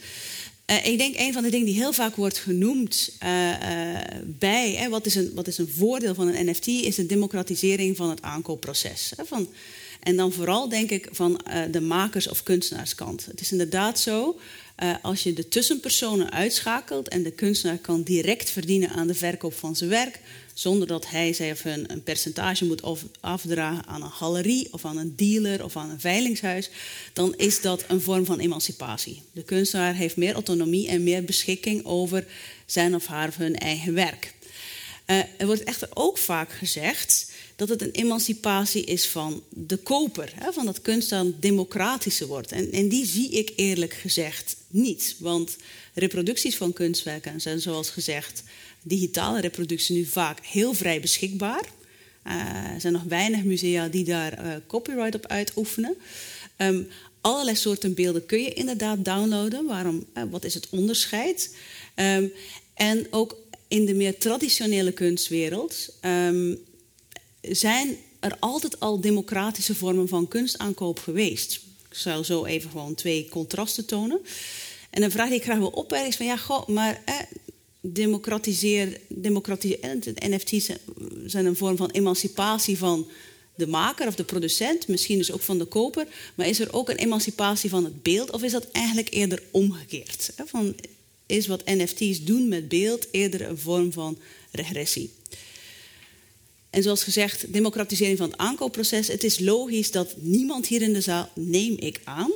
Uh, 0.70 0.86
ik 0.86 0.98
denk 0.98 1.18
een 1.18 1.32
van 1.32 1.42
de 1.42 1.50
dingen 1.50 1.66
die 1.66 1.74
heel 1.74 1.92
vaak 1.92 2.16
wordt 2.16 2.38
genoemd 2.38 3.12
uh, 3.22 3.50
uh, 3.50 3.98
bij 4.24 4.86
wat, 4.90 5.06
is 5.06 5.14
een, 5.14 5.30
wat 5.34 5.46
is 5.46 5.58
een 5.58 5.68
voordeel 5.68 6.14
van 6.14 6.28
een 6.28 6.46
NFT, 6.46 6.66
is 6.66 6.94
de 6.94 7.06
democratisering 7.06 7.96
van 7.96 8.10
het 8.10 8.22
aankoopproces. 8.22 9.12
Hè, 9.16 9.24
van, 9.24 9.48
en 10.00 10.16
dan 10.16 10.32
vooral 10.32 10.68
denk 10.68 10.90
ik 10.90 11.08
van 11.12 11.40
de 11.70 11.80
makers- 11.80 12.28
of 12.28 12.42
kunstenaarskant. 12.42 13.26
Het 13.26 13.40
is 13.40 13.52
inderdaad 13.52 14.00
zo, 14.00 14.40
als 15.02 15.22
je 15.22 15.32
de 15.32 15.48
tussenpersonen 15.48 16.32
uitschakelt 16.32 17.08
en 17.08 17.22
de 17.22 17.30
kunstenaar 17.30 17.78
kan 17.78 18.02
direct 18.02 18.50
verdienen 18.50 18.90
aan 18.90 19.06
de 19.06 19.14
verkoop 19.14 19.54
van 19.54 19.76
zijn 19.76 19.90
werk, 19.90 20.20
zonder 20.54 20.86
dat 20.86 21.08
hij 21.08 21.32
zij 21.32 21.50
of 21.50 21.62
hun 21.62 21.92
een 21.92 22.02
percentage 22.02 22.64
moet 22.64 22.82
afdragen 23.20 23.86
aan 23.86 24.02
een 24.02 24.10
galerie 24.10 24.68
of 24.70 24.84
aan 24.84 24.96
een 24.96 25.16
dealer 25.16 25.64
of 25.64 25.76
aan 25.76 25.90
een 25.90 26.00
veilingshuis, 26.00 26.70
dan 27.12 27.34
is 27.36 27.60
dat 27.60 27.84
een 27.88 28.00
vorm 28.00 28.24
van 28.24 28.38
emancipatie. 28.38 29.22
De 29.32 29.42
kunstenaar 29.42 29.94
heeft 29.94 30.16
meer 30.16 30.34
autonomie 30.34 30.88
en 30.88 31.02
meer 31.02 31.24
beschikking 31.24 31.84
over 31.84 32.26
zijn 32.66 32.94
of 32.94 33.06
haar 33.06 33.28
of 33.28 33.36
hun 33.36 33.56
eigen 33.56 33.94
werk. 33.94 34.34
Uh, 35.06 35.18
er 35.36 35.46
wordt 35.46 35.64
echter 35.64 35.88
ook 35.94 36.18
vaak 36.18 36.52
gezegd 36.52 37.32
dat 37.56 37.68
het 37.68 37.82
een 37.82 37.90
emancipatie 37.90 38.84
is 38.84 39.06
van 39.06 39.42
de 39.48 39.76
koper, 39.76 40.32
hè, 40.34 40.52
van 40.52 40.66
dat 40.66 40.82
kunst 40.82 41.10
dan 41.10 41.34
democratischer 41.40 42.26
wordt. 42.26 42.52
En, 42.52 42.72
en 42.72 42.88
die 42.88 43.06
zie 43.06 43.30
ik 43.30 43.52
eerlijk 43.56 43.94
gezegd 43.94 44.56
niet, 44.68 45.16
want 45.18 45.56
reproducties 45.94 46.56
van 46.56 46.72
kunstwerken 46.72 47.40
zijn 47.40 47.60
zoals 47.60 47.90
gezegd 47.90 48.42
digitale 48.82 49.40
reproductie 49.40 49.96
nu 49.96 50.04
vaak 50.04 50.46
heel 50.46 50.74
vrij 50.74 51.00
beschikbaar. 51.00 51.64
Uh, 52.26 52.74
er 52.74 52.80
zijn 52.80 52.92
nog 52.92 53.02
weinig 53.02 53.44
musea 53.44 53.88
die 53.88 54.04
daar 54.04 54.44
uh, 54.44 54.52
copyright 54.66 55.14
op 55.14 55.26
uitoefenen. 55.26 55.96
Um, 56.56 56.88
allerlei 57.20 57.56
soorten 57.56 57.94
beelden 57.94 58.26
kun 58.26 58.42
je 58.42 58.52
inderdaad 58.52 59.04
downloaden. 59.04 59.66
Waarom, 59.66 60.06
uh, 60.14 60.22
wat 60.30 60.44
is 60.44 60.54
het 60.54 60.68
onderscheid? 60.70 61.56
Um, 61.94 62.32
en 62.74 63.06
ook 63.10 63.36
in 63.68 63.84
de 63.84 63.94
meer 63.94 64.18
traditionele 64.18 64.92
kunstwereld 64.92 65.94
um, 66.02 66.58
zijn 67.42 67.96
er 68.20 68.36
altijd 68.40 68.80
al 68.80 69.00
democratische 69.00 69.74
vormen 69.74 70.08
van 70.08 70.28
kunstaankoop 70.28 70.98
geweest. 70.98 71.60
Ik 71.88 71.96
zal 71.96 72.24
zo 72.24 72.44
even 72.44 72.70
gewoon 72.70 72.94
twee 72.94 73.28
contrasten 73.28 73.86
tonen. 73.86 74.20
En 74.90 75.02
een 75.02 75.10
vraag 75.10 75.28
die 75.28 75.36
ik 75.36 75.42
graag 75.42 75.58
wil 75.58 75.68
opwerken 75.68 76.08
is 76.08 76.16
van 76.16 76.26
ja, 76.26 76.36
goh, 76.36 76.68
maar 76.68 77.02
eh, 77.04 77.14
democratiseer, 77.80 79.00
democratiseer, 79.08 79.78
NFT's 80.28 80.70
zijn 81.26 81.46
een 81.46 81.56
vorm 81.56 81.76
van 81.76 81.90
emancipatie 81.90 82.78
van 82.78 83.08
de 83.54 83.66
maker 83.66 84.06
of 84.06 84.14
de 84.14 84.24
producent, 84.24 84.88
misschien 84.88 85.18
dus 85.18 85.32
ook 85.32 85.42
van 85.42 85.58
de 85.58 85.64
koper. 85.64 86.06
Maar 86.34 86.46
is 86.46 86.60
er 86.60 86.72
ook 86.72 86.88
een 86.88 86.96
emancipatie 86.96 87.70
van 87.70 87.84
het 87.84 88.02
beeld 88.02 88.30
of 88.30 88.42
is 88.42 88.52
dat 88.52 88.70
eigenlijk 88.70 89.08
eerder 89.10 89.42
omgekeerd? 89.50 90.32
Van, 90.44 90.74
is 91.26 91.46
wat 91.46 91.64
NFT's 91.64 92.24
doen 92.24 92.48
met 92.48 92.68
beeld 92.68 93.06
eerder 93.10 93.48
een 93.48 93.58
vorm 93.58 93.92
van 93.92 94.18
regressie? 94.50 95.10
En 96.70 96.82
zoals 96.82 97.04
gezegd, 97.04 97.52
democratisering 97.52 98.18
van 98.18 98.30
het 98.30 98.38
aankoopproces. 98.38 99.08
Het 99.08 99.24
is 99.24 99.38
logisch 99.38 99.90
dat 99.90 100.14
niemand 100.16 100.66
hier 100.66 100.82
in 100.82 100.92
de 100.92 101.00
zaal, 101.00 101.28
neem 101.34 101.76
ik 101.78 102.00
aan, 102.04 102.30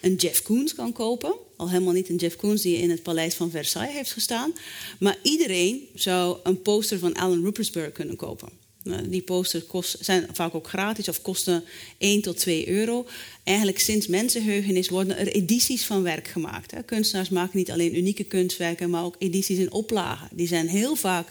een 0.00 0.14
Jeff 0.14 0.42
Koons 0.42 0.74
kan 0.74 0.92
kopen. 0.92 1.34
Al 1.56 1.70
helemaal 1.70 1.92
niet 1.92 2.08
een 2.08 2.16
Jeff 2.16 2.36
Koons 2.36 2.62
die 2.62 2.76
in 2.76 2.90
het 2.90 3.02
paleis 3.02 3.34
van 3.34 3.50
Versailles 3.50 3.94
heeft 3.94 4.12
gestaan. 4.12 4.52
Maar 4.98 5.18
iedereen 5.22 5.88
zou 5.94 6.38
een 6.42 6.62
poster 6.62 6.98
van 6.98 7.14
Alan 7.14 7.42
Ruppersberg 7.42 7.92
kunnen 7.92 8.16
kopen. 8.16 8.48
Nou, 8.82 9.08
die 9.08 9.22
posters 9.22 9.66
kost, 9.66 9.96
zijn 10.00 10.26
vaak 10.32 10.54
ook 10.54 10.68
gratis 10.68 11.08
of 11.08 11.22
kosten 11.22 11.64
1 11.98 12.22
tot 12.22 12.36
2 12.36 12.68
euro. 12.68 13.06
Eigenlijk 13.44 13.78
sinds 13.78 14.06
mensenheugenis 14.06 14.88
worden 14.88 15.18
er 15.18 15.28
edities 15.28 15.84
van 15.84 16.02
werk 16.02 16.28
gemaakt. 16.28 16.84
Kunstenaars 16.84 17.28
maken 17.28 17.58
niet 17.58 17.70
alleen 17.70 17.96
unieke 17.96 18.24
kunstwerken, 18.24 18.90
maar 18.90 19.04
ook 19.04 19.16
edities 19.18 19.58
in 19.58 19.72
oplagen. 19.72 20.28
Die 20.32 20.46
zijn 20.46 20.68
heel 20.68 20.96
vaak 20.96 21.28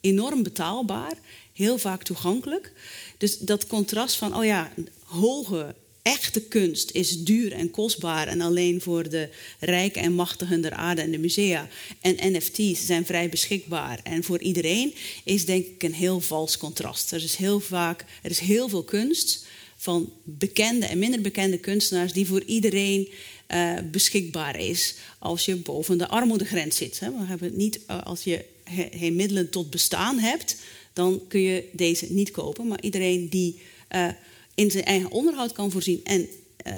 enorm 0.00 0.42
betaalbaar, 0.42 1.14
heel 1.52 1.78
vaak 1.78 2.02
toegankelijk. 2.02 2.72
Dus 3.18 3.38
dat 3.38 3.66
contrast 3.66 4.16
van, 4.16 4.36
oh 4.36 4.44
ja, 4.44 4.72
hoge 5.04 5.74
echte 6.02 6.40
kunst 6.40 6.90
is 6.90 7.24
duur 7.24 7.52
en 7.52 7.70
kostbaar 7.70 8.28
en 8.28 8.40
alleen 8.40 8.80
voor 8.80 9.08
de 9.08 9.28
rijken 9.58 10.02
en 10.02 10.12
machtigen 10.12 10.60
der 10.60 10.72
aarde 10.72 11.02
en 11.02 11.10
de 11.10 11.18
musea. 11.18 11.68
En 12.00 12.32
NFT's 12.32 12.86
zijn 12.86 13.06
vrij 13.06 13.28
beschikbaar. 13.28 14.00
En 14.02 14.24
voor 14.24 14.40
iedereen 14.40 14.94
is 15.24 15.44
denk 15.44 15.66
ik 15.66 15.82
een 15.82 15.94
heel 15.94 16.20
vals 16.20 16.58
contrast. 16.58 17.12
Er 17.12 17.22
is 17.22 17.36
heel 17.36 17.60
vaak, 17.60 18.04
er 18.22 18.30
is 18.30 18.38
heel 18.38 18.68
veel 18.68 18.82
kunst 18.82 19.46
van 19.76 20.12
bekende 20.24 20.86
en 20.86 20.98
minder 20.98 21.20
bekende 21.20 21.58
kunstenaars 21.58 22.12
die 22.12 22.26
voor 22.26 22.42
iedereen 22.42 23.08
uh, 23.48 23.78
beschikbaar 23.90 24.60
is 24.60 24.94
als 25.18 25.44
je 25.44 25.56
boven 25.56 25.98
de 25.98 26.08
armoedegrens 26.08 26.76
zit. 26.76 27.00
Hè. 27.00 27.10
We 27.10 27.24
hebben 27.24 27.48
het 27.48 27.56
niet 27.56 27.80
uh, 27.90 28.02
als 28.02 28.22
je 28.22 28.44
geen 28.90 29.16
middelen 29.16 29.50
tot 29.50 29.70
bestaan 29.70 30.18
hebt, 30.18 30.56
dan 30.92 31.22
kun 31.28 31.40
je 31.40 31.68
deze 31.72 32.06
niet 32.12 32.30
kopen. 32.30 32.66
Maar 32.66 32.82
iedereen 32.82 33.28
die 33.28 33.60
uh, 33.94 34.08
in 34.54 34.70
zijn 34.70 34.84
eigen 34.84 35.10
onderhoud 35.10 35.52
kan 35.52 35.70
voorzien 35.70 36.00
en 36.04 36.28
uh, 36.66 36.74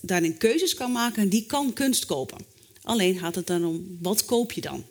daarin 0.00 0.36
keuzes 0.36 0.74
kan 0.74 0.92
maken, 0.92 1.28
die 1.28 1.46
kan 1.46 1.72
kunst 1.72 2.06
kopen. 2.06 2.38
Alleen 2.82 3.18
gaat 3.18 3.34
het 3.34 3.46
dan 3.46 3.64
om, 3.64 3.98
wat 4.00 4.24
koop 4.24 4.52
je 4.52 4.60
dan? 4.60 4.84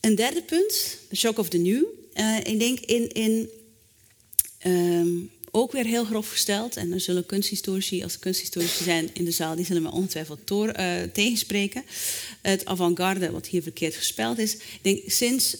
Een 0.00 0.14
derde 0.14 0.42
punt, 0.42 0.98
de 1.08 1.16
shock 1.16 1.38
of 1.38 1.48
the 1.48 1.58
new. 1.58 1.84
Uh, 2.14 2.38
ik 2.38 2.58
denk 2.58 2.78
in, 2.80 3.12
in 3.12 3.48
um, 4.66 5.30
ook 5.50 5.72
weer 5.72 5.84
heel 5.84 6.04
grof 6.04 6.30
gesteld, 6.30 6.76
en 6.76 6.92
er 6.92 7.00
zullen 7.00 7.26
kunsthistorici, 7.26 8.02
als 8.02 8.18
kunsthistorici 8.18 8.84
zijn 8.84 9.10
in 9.12 9.24
de 9.24 9.30
zaal, 9.30 9.56
die 9.56 9.64
zullen 9.64 9.82
me 9.82 9.90
ongetwijfeld 9.90 10.46
toor, 10.46 10.78
uh, 10.78 11.02
tegenspreken. 11.12 11.84
Het 12.42 12.64
avant-garde, 12.64 13.30
wat 13.30 13.46
hier 13.46 13.62
verkeerd 13.62 13.94
gespeld 13.94 14.38
is. 14.38 14.54
Ik 14.54 14.78
denk 14.82 15.02
sinds 15.06 15.56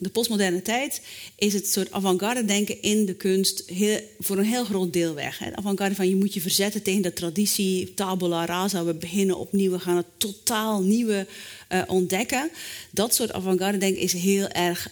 de 0.00 0.08
postmoderne 0.08 0.62
tijd 0.62 1.00
is 1.36 1.52
het 1.52 1.68
soort 1.68 1.92
avant-garde 1.92 2.44
denken 2.44 2.82
in 2.82 3.06
de 3.06 3.14
kunst 3.14 3.62
heel, 3.66 4.00
voor 4.18 4.38
een 4.38 4.44
heel 4.44 4.64
groot 4.64 4.92
deel 4.92 5.14
weg. 5.14 5.40
Avant-garde 5.54 5.94
van 5.94 6.08
je 6.08 6.16
moet 6.16 6.34
je 6.34 6.40
verzetten 6.40 6.82
tegen 6.82 7.02
de 7.02 7.12
traditie, 7.12 7.94
tabula 7.94 8.44
rasa, 8.44 8.84
we 8.84 8.94
beginnen 8.94 9.38
opnieuw, 9.38 9.70
we 9.70 9.78
gaan 9.78 9.96
het 9.96 10.06
totaal 10.16 10.82
nieuwe 10.82 11.26
uh, 11.72 11.82
ontdekken. 11.86 12.50
Dat 12.90 13.14
soort 13.14 13.32
avant-garde 13.32 13.78
denken 13.78 14.02
is 14.02 14.12
heel 14.12 14.48
erg 14.48 14.90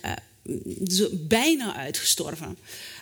zo, 0.88 1.08
bijna 1.12 1.76
uitgestorven. 1.76 2.58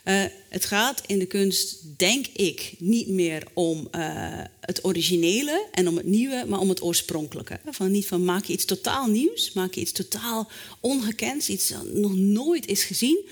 Uh, 0.08 0.24
het 0.48 0.64
gaat 0.64 1.02
in 1.06 1.18
de 1.18 1.26
kunst, 1.26 1.78
denk 1.96 2.26
ik, 2.26 2.74
niet 2.78 3.08
meer 3.08 3.42
om 3.52 3.88
uh, 3.96 4.40
het 4.60 4.84
originele 4.84 5.66
en 5.72 5.88
om 5.88 5.96
het 5.96 6.06
nieuwe, 6.06 6.44
maar 6.48 6.58
om 6.58 6.68
het 6.68 6.82
oorspronkelijke. 6.82 7.58
Van 7.70 7.90
niet 7.90 8.06
van 8.06 8.24
maak 8.24 8.44
je 8.44 8.52
iets 8.52 8.64
totaal 8.64 9.06
nieuws, 9.06 9.52
maak 9.52 9.74
je 9.74 9.80
iets 9.80 9.92
totaal 9.92 10.50
ongekends, 10.80 11.48
iets 11.48 11.68
dat 11.68 11.92
nog 11.92 12.14
nooit 12.14 12.66
is 12.66 12.84
gezien. 12.84 13.24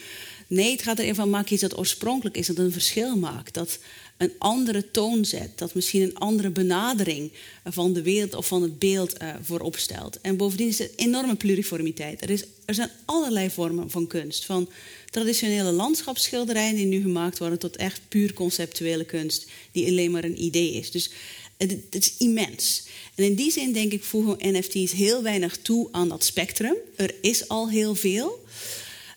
Nee, 0.48 0.70
het 0.70 0.82
gaat 0.82 0.98
erin 0.98 1.14
van 1.14 1.30
maak 1.30 1.48
je 1.48 1.54
iets 1.54 1.62
dat 1.62 1.78
oorspronkelijk 1.78 2.36
is, 2.36 2.46
dat 2.46 2.58
een 2.58 2.72
verschil 2.72 3.16
maakt. 3.16 3.54
Dat 3.54 3.78
een 4.16 4.32
andere 4.38 4.90
toon 4.90 5.24
zet. 5.24 5.58
Dat 5.58 5.74
misschien 5.74 6.02
een 6.02 6.16
andere 6.16 6.50
benadering 6.50 7.32
van 7.64 7.92
de 7.92 8.02
wereld 8.02 8.34
of 8.34 8.46
van 8.46 8.62
het 8.62 8.78
beeld 8.78 9.22
uh, 9.22 9.34
voorop 9.42 9.76
stelt. 9.76 10.20
En 10.20 10.36
bovendien 10.36 10.68
is 10.68 10.80
er 10.80 10.90
enorme 10.96 11.34
pluriformiteit. 11.34 12.22
Er, 12.22 12.30
is, 12.30 12.44
er 12.64 12.74
zijn 12.74 12.90
allerlei 13.04 13.50
vormen 13.50 13.90
van 13.90 14.06
kunst. 14.06 14.44
Van 14.44 14.68
traditionele 15.10 15.70
landschapsschilderijen 15.70 16.74
die 16.74 16.86
nu 16.86 17.00
gemaakt 17.00 17.38
worden... 17.38 17.58
tot 17.58 17.76
echt 17.76 18.00
puur 18.08 18.32
conceptuele 18.32 19.04
kunst 19.04 19.46
die 19.72 19.86
alleen 19.86 20.10
maar 20.10 20.24
een 20.24 20.42
idee 20.42 20.72
is. 20.72 20.90
Dus 20.90 21.10
het, 21.56 21.84
is 21.90 22.16
immens. 22.18 22.86
En 23.14 23.24
in 23.24 23.34
die 23.34 23.50
zin 23.50 23.72
denk 23.72 23.92
ik 23.92 24.04
voegen 24.04 24.56
NFT's 24.56 24.92
heel 24.92 25.22
weinig 25.22 25.58
toe 25.58 25.88
aan 25.90 26.08
dat 26.08 26.24
spectrum. 26.24 26.74
Er 26.96 27.14
is 27.20 27.48
al 27.48 27.70
heel 27.70 27.94
veel. 27.94 28.44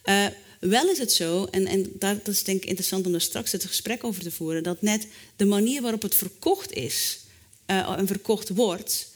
Uh, 0.05 0.25
wel 0.59 0.89
is 0.89 0.97
het 0.97 1.11
zo, 1.11 1.47
en, 1.51 1.67
en 1.67 1.91
dat 1.99 2.27
is 2.27 2.43
denk 2.43 2.61
ik 2.63 2.69
interessant 2.69 3.05
om 3.05 3.11
daar 3.11 3.21
straks 3.21 3.51
het 3.51 3.65
gesprek 3.65 4.03
over 4.03 4.23
te 4.23 4.31
voeren, 4.31 4.63
dat 4.63 4.81
net 4.81 5.07
de 5.35 5.45
manier 5.45 5.81
waarop 5.81 6.01
het 6.01 6.15
verkocht 6.15 6.73
is 6.73 7.19
uh, 7.67 7.97
en 7.97 8.07
verkocht 8.07 8.49
wordt, 8.49 9.07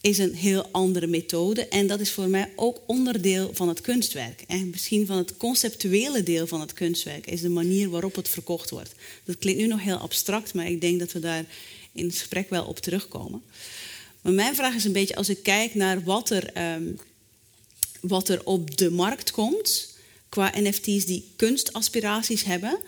is 0.00 0.18
een 0.18 0.34
heel 0.34 0.68
andere 0.70 1.06
methode. 1.06 1.68
En 1.68 1.86
dat 1.86 2.00
is 2.00 2.10
voor 2.10 2.28
mij 2.28 2.52
ook 2.56 2.80
onderdeel 2.86 3.50
van 3.52 3.68
het 3.68 3.80
kunstwerk. 3.80 4.44
En 4.46 4.70
misschien 4.70 5.06
van 5.06 5.16
het 5.16 5.36
conceptuele 5.36 6.22
deel 6.22 6.46
van 6.46 6.60
het 6.60 6.72
kunstwerk 6.72 7.26
is 7.26 7.40
de 7.40 7.48
manier 7.48 7.90
waarop 7.90 8.14
het 8.14 8.28
verkocht 8.28 8.70
wordt. 8.70 8.94
Dat 9.24 9.38
klinkt 9.38 9.60
nu 9.60 9.66
nog 9.66 9.82
heel 9.82 9.96
abstract, 9.96 10.54
maar 10.54 10.66
ik 10.66 10.80
denk 10.80 10.98
dat 10.98 11.12
we 11.12 11.18
daar 11.18 11.44
in 11.92 12.04
het 12.04 12.16
gesprek 12.16 12.50
wel 12.50 12.64
op 12.64 12.78
terugkomen. 12.78 13.42
Maar 14.20 14.32
mijn 14.32 14.54
vraag 14.54 14.74
is 14.74 14.84
een 14.84 14.92
beetje, 14.92 15.16
als 15.16 15.28
ik 15.28 15.42
kijk 15.42 15.74
naar 15.74 16.02
wat 16.02 16.30
er, 16.30 16.74
um, 16.74 16.98
wat 18.00 18.28
er 18.28 18.44
op 18.44 18.76
de 18.76 18.90
markt 18.90 19.30
komt, 19.30 19.89
qua 20.30 20.52
NFT's 20.56 21.06
die 21.06 21.24
kunstaspiraties 21.36 22.44
hebben, 22.44 22.78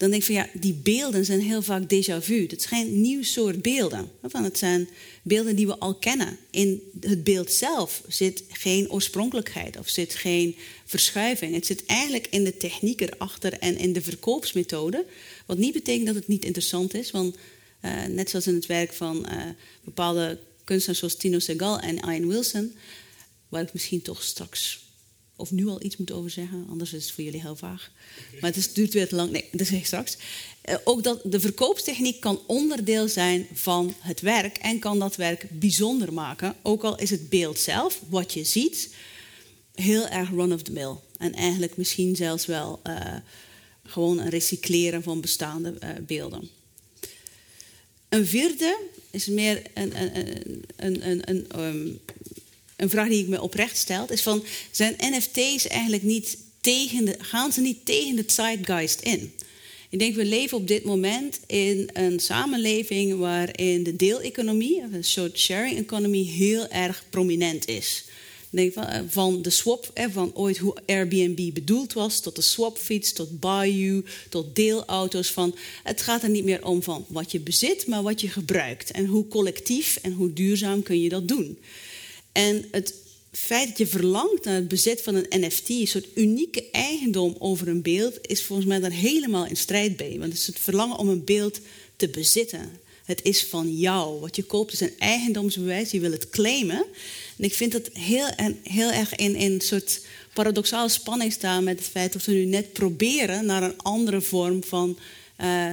dan 0.00 0.10
denk 0.10 0.22
ik 0.22 0.26
van 0.26 0.34
ja, 0.34 0.48
die 0.60 0.74
beelden 0.74 1.24
zijn 1.24 1.40
heel 1.40 1.62
vaak 1.62 1.82
déjà 1.82 2.18
vu. 2.20 2.46
Het 2.46 2.62
zijn 2.62 3.00
nieuw 3.00 3.22
soort 3.22 3.62
beelden. 3.62 4.10
Het 4.32 4.58
zijn 4.58 4.88
beelden 5.22 5.56
die 5.56 5.66
we 5.66 5.78
al 5.78 5.94
kennen. 5.94 6.38
In 6.50 6.82
het 7.00 7.24
beeld 7.24 7.52
zelf 7.52 8.02
zit 8.08 8.42
geen 8.48 8.90
oorspronkelijkheid 8.90 9.78
of 9.78 9.88
zit 9.88 10.14
geen 10.14 10.56
verschuiving. 10.84 11.54
Het 11.54 11.66
zit 11.66 11.86
eigenlijk 11.86 12.26
in 12.30 12.44
de 12.44 12.56
techniek 12.56 13.00
erachter 13.00 13.52
en 13.52 13.76
in 13.76 13.92
de 13.92 14.02
verkoopsmethode. 14.02 15.04
Wat 15.46 15.58
niet 15.58 15.72
betekent 15.72 16.06
dat 16.06 16.14
het 16.14 16.28
niet 16.28 16.44
interessant 16.44 16.94
is, 16.94 17.10
want 17.10 17.36
uh, 17.84 18.04
net 18.04 18.30
zoals 18.30 18.46
in 18.46 18.54
het 18.54 18.66
werk 18.66 18.92
van 18.92 19.26
uh, 19.30 19.42
bepaalde 19.84 20.38
kunstenaars 20.64 20.98
zoals 20.98 21.16
Tino 21.16 21.38
Segal 21.38 21.78
en 21.78 21.96
Ian 21.96 22.28
Wilson, 22.28 22.74
waar 23.48 23.62
ik 23.62 23.72
misschien 23.72 24.02
toch 24.02 24.22
straks 24.22 24.89
of 25.40 25.50
nu 25.50 25.66
al 25.66 25.82
iets 25.82 25.96
moet 25.96 26.12
over 26.12 26.30
zeggen, 26.30 26.66
anders 26.70 26.92
is 26.92 27.04
het 27.04 27.12
voor 27.12 27.24
jullie 27.24 27.40
heel 27.40 27.56
vaag. 27.56 27.90
Maar 28.40 28.54
het 28.54 28.70
duurt 28.74 28.92
weer 28.92 29.08
te 29.08 29.14
lang. 29.14 29.30
Nee, 29.30 29.48
dat 29.52 29.66
zeg 29.66 29.78
ik 29.78 29.86
straks. 29.86 30.16
Uh, 30.68 30.74
ook 30.84 31.02
dat 31.02 31.20
de 31.24 31.40
verkoopstechniek 31.40 32.20
kan 32.20 32.40
onderdeel 32.46 33.08
zijn 33.08 33.46
van 33.52 33.94
het 33.98 34.20
werk 34.20 34.56
en 34.56 34.78
kan 34.78 34.98
dat 34.98 35.16
werk 35.16 35.46
bijzonder 35.50 36.12
maken. 36.12 36.54
Ook 36.62 36.82
al 36.82 36.98
is 36.98 37.10
het 37.10 37.28
beeld 37.28 37.58
zelf, 37.58 38.02
wat 38.08 38.32
je 38.32 38.44
ziet, 38.44 38.94
heel 39.74 40.08
erg 40.08 40.30
run 40.30 40.52
of 40.52 40.62
the 40.62 40.72
mill. 40.72 40.94
En 41.18 41.34
eigenlijk 41.34 41.76
misschien 41.76 42.16
zelfs 42.16 42.46
wel 42.46 42.80
uh, 42.86 43.16
gewoon 43.84 44.18
een 44.18 44.28
recycleren 44.28 45.02
van 45.02 45.20
bestaande 45.20 45.74
uh, 45.82 45.88
beelden. 46.06 46.48
Een 48.08 48.26
vierde 48.26 48.78
is 49.10 49.26
meer 49.26 49.62
een, 49.74 50.00
een, 50.00 50.16
een, 50.76 51.08
een, 51.08 51.22
een 51.30 51.60
um, 51.60 52.00
een 52.80 52.90
vraag 52.90 53.08
die 53.08 53.22
ik 53.22 53.28
me 53.28 53.42
oprecht 53.42 53.76
stel, 53.76 54.10
is 54.10 54.22
van 54.22 54.44
zijn 54.70 54.96
NFT's 54.98 55.66
eigenlijk 55.66 56.02
niet 56.02 56.36
tegen 56.60 57.04
de, 57.04 57.16
gaan 57.18 57.52
ze 57.52 57.60
niet 57.60 57.84
tegen 57.84 58.16
de 58.16 58.24
zeitgeist 58.26 59.00
in? 59.00 59.32
Ik 59.90 59.98
denk, 59.98 60.14
we 60.14 60.24
leven 60.24 60.56
op 60.56 60.68
dit 60.68 60.84
moment 60.84 61.40
in 61.46 61.90
een 61.92 62.20
samenleving 62.20 63.18
waarin 63.18 63.82
de 63.82 63.96
deeleconomie, 63.96 64.82
een 64.92 65.04
soort 65.04 65.38
sharing 65.38 65.78
economy, 65.78 66.24
heel 66.24 66.68
erg 66.68 67.04
prominent 67.10 67.68
is. 67.68 68.04
Denk 68.50 68.72
van, 68.72 68.84
eh, 68.84 69.00
van 69.08 69.42
de 69.42 69.50
swap, 69.50 69.90
van 70.12 70.34
ooit 70.34 70.58
hoe 70.58 70.76
Airbnb 70.86 71.52
bedoeld 71.52 71.92
was, 71.92 72.20
tot 72.20 72.36
de 72.36 72.42
swapfiets, 72.42 73.12
tot 73.12 73.40
Bayou, 73.40 74.04
tot 74.28 74.56
deelauto's. 74.56 75.28
Van, 75.28 75.54
het 75.82 76.02
gaat 76.02 76.22
er 76.22 76.30
niet 76.30 76.44
meer 76.44 76.64
om 76.64 76.82
van 76.82 77.04
wat 77.08 77.32
je 77.32 77.40
bezit, 77.40 77.86
maar 77.86 78.02
wat 78.02 78.20
je 78.20 78.28
gebruikt. 78.28 78.90
En 78.90 79.06
hoe 79.06 79.28
collectief 79.28 79.98
en 80.02 80.12
hoe 80.12 80.32
duurzaam 80.32 80.82
kun 80.82 81.00
je 81.00 81.08
dat 81.08 81.28
doen. 81.28 81.58
En 82.32 82.64
het 82.70 82.94
feit 83.32 83.68
dat 83.68 83.78
je 83.78 83.86
verlangt 83.86 84.44
naar 84.44 84.54
het 84.54 84.68
bezit 84.68 85.02
van 85.02 85.14
een 85.14 85.40
NFT, 85.40 85.68
een 85.68 85.86
soort 85.86 86.06
unieke 86.14 86.70
eigendom 86.70 87.36
over 87.38 87.68
een 87.68 87.82
beeld, 87.82 88.18
is 88.22 88.42
volgens 88.42 88.68
mij 88.68 88.80
daar 88.80 88.90
helemaal 88.90 89.46
in 89.46 89.56
strijd 89.56 89.96
bij. 89.96 90.16
Want 90.18 90.32
het 90.32 90.40
is 90.40 90.46
het 90.46 90.58
verlangen 90.58 90.96
om 90.96 91.08
een 91.08 91.24
beeld 91.24 91.60
te 91.96 92.08
bezitten. 92.08 92.78
Het 93.04 93.22
is 93.22 93.44
van 93.44 93.76
jou. 93.76 94.20
Wat 94.20 94.36
je 94.36 94.42
koopt 94.42 94.72
is 94.72 94.80
een 94.80 94.98
eigendomsbewijs. 94.98 95.90
Je 95.90 96.00
wil 96.00 96.10
het 96.12 96.30
claimen. 96.30 96.84
En 97.36 97.44
ik 97.44 97.54
vind 97.54 97.72
dat 97.72 97.90
heel, 97.92 98.26
heel 98.62 98.90
erg 98.90 99.14
in, 99.14 99.34
in 99.34 99.52
een 99.52 99.60
soort 99.60 100.00
paradoxale 100.34 100.88
spanning 100.88 101.32
staan 101.32 101.64
met 101.64 101.78
het 101.78 101.88
feit 101.88 102.12
dat 102.12 102.24
we 102.24 102.32
nu 102.32 102.44
net 102.44 102.72
proberen 102.72 103.46
naar 103.46 103.62
een 103.62 103.82
andere 103.82 104.20
vorm 104.20 104.64
van. 104.64 104.98
Uh, 105.40 105.72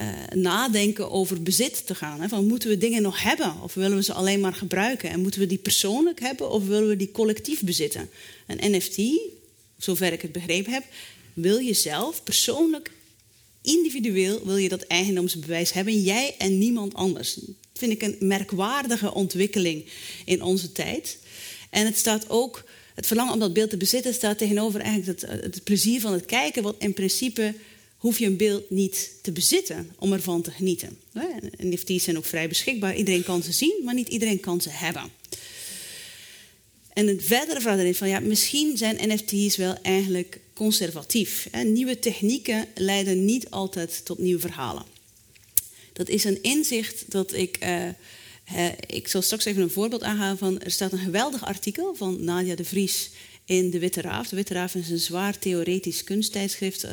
uh, 0.00 0.04
nadenken 0.34 1.10
over 1.10 1.42
bezit 1.42 1.86
te 1.86 1.94
gaan. 1.94 2.20
Hè? 2.20 2.28
Van, 2.28 2.46
moeten 2.46 2.68
we 2.68 2.78
dingen 2.78 3.02
nog 3.02 3.22
hebben 3.22 3.60
of 3.62 3.74
willen 3.74 3.96
we 3.96 4.02
ze 4.02 4.12
alleen 4.12 4.40
maar 4.40 4.54
gebruiken? 4.54 5.10
En 5.10 5.20
moeten 5.20 5.40
we 5.40 5.46
die 5.46 5.58
persoonlijk 5.58 6.20
hebben 6.20 6.50
of 6.50 6.66
willen 6.66 6.88
we 6.88 6.96
die 6.96 7.10
collectief 7.10 7.62
bezitten? 7.62 8.10
Een 8.46 8.72
NFT, 8.72 9.00
zover 9.76 10.12
ik 10.12 10.22
het 10.22 10.32
begrepen 10.32 10.72
heb, 10.72 10.84
wil 11.32 11.58
je 11.58 11.72
zelf 11.72 12.22
persoonlijk, 12.22 12.90
individueel, 13.62 14.40
wil 14.44 14.56
je 14.56 14.68
dat 14.68 14.82
eigendomsbewijs 14.82 15.72
hebben, 15.72 16.02
jij 16.02 16.34
en 16.38 16.58
niemand 16.58 16.94
anders. 16.94 17.34
Dat 17.34 17.54
vind 17.72 17.92
ik 17.92 18.02
een 18.02 18.16
merkwaardige 18.20 19.14
ontwikkeling 19.14 19.84
in 20.24 20.42
onze 20.42 20.72
tijd. 20.72 21.18
En 21.70 21.86
het 21.86 21.96
staat 21.96 22.30
ook, 22.30 22.64
het 22.94 23.06
verlangen 23.06 23.32
om 23.32 23.38
dat 23.38 23.52
beeld 23.52 23.70
te 23.70 23.76
bezitten, 23.76 24.14
staat 24.14 24.38
tegenover 24.38 24.80
eigenlijk 24.80 25.20
het, 25.20 25.30
het 25.42 25.64
plezier 25.64 26.00
van 26.00 26.12
het 26.12 26.24
kijken, 26.24 26.62
wat 26.62 26.76
in 26.78 26.92
principe 26.92 27.54
hoef 28.02 28.18
je 28.18 28.26
een 28.26 28.36
beeld 28.36 28.70
niet 28.70 29.10
te 29.20 29.32
bezitten 29.32 29.90
om 29.98 30.12
ervan 30.12 30.42
te 30.42 30.50
genieten. 30.50 30.98
NFT's 31.56 32.04
zijn 32.04 32.16
ook 32.16 32.24
vrij 32.24 32.48
beschikbaar. 32.48 32.96
Iedereen 32.96 33.24
kan 33.24 33.42
ze 33.42 33.52
zien, 33.52 33.80
maar 33.84 33.94
niet 33.94 34.08
iedereen 34.08 34.40
kan 34.40 34.60
ze 34.60 34.70
hebben. 34.70 35.10
En 36.92 37.08
een 37.08 37.20
verdere 37.20 37.60
vraag 37.60 37.78
is 37.78 37.98
van 37.98 38.08
ja, 38.08 38.20
misschien 38.20 38.76
zijn 38.76 39.08
NFT's 39.08 39.56
wel 39.56 39.74
eigenlijk 39.82 40.40
conservatief. 40.52 41.48
Nieuwe 41.64 41.98
technieken 41.98 42.66
leiden 42.74 43.24
niet 43.24 43.50
altijd 43.50 44.04
tot 44.04 44.18
nieuwe 44.18 44.40
verhalen. 44.40 44.84
Dat 45.92 46.08
is 46.08 46.24
een 46.24 46.42
inzicht 46.42 47.04
dat 47.08 47.32
ik. 47.32 47.58
Uh, 47.64 47.88
ik 48.86 49.08
zal 49.08 49.22
straks 49.22 49.44
even 49.44 49.62
een 49.62 49.70
voorbeeld 49.70 50.02
aanhalen 50.02 50.38
van. 50.38 50.60
Er 50.60 50.70
staat 50.70 50.92
een 50.92 50.98
geweldig 50.98 51.44
artikel 51.44 51.94
van 51.94 52.24
Nadia 52.24 52.54
de 52.54 52.64
Vries 52.64 53.10
in 53.44 53.70
De 53.70 53.78
Witte 53.78 54.00
Raaf. 54.00 54.28
De 54.28 54.36
Witte 54.36 54.54
Raaf 54.54 54.74
is 54.74 54.90
een 54.90 54.98
zwaar 54.98 55.38
theoretisch 55.38 56.04
kunsttijdschrift. 56.04 56.84
Uh, 56.84 56.90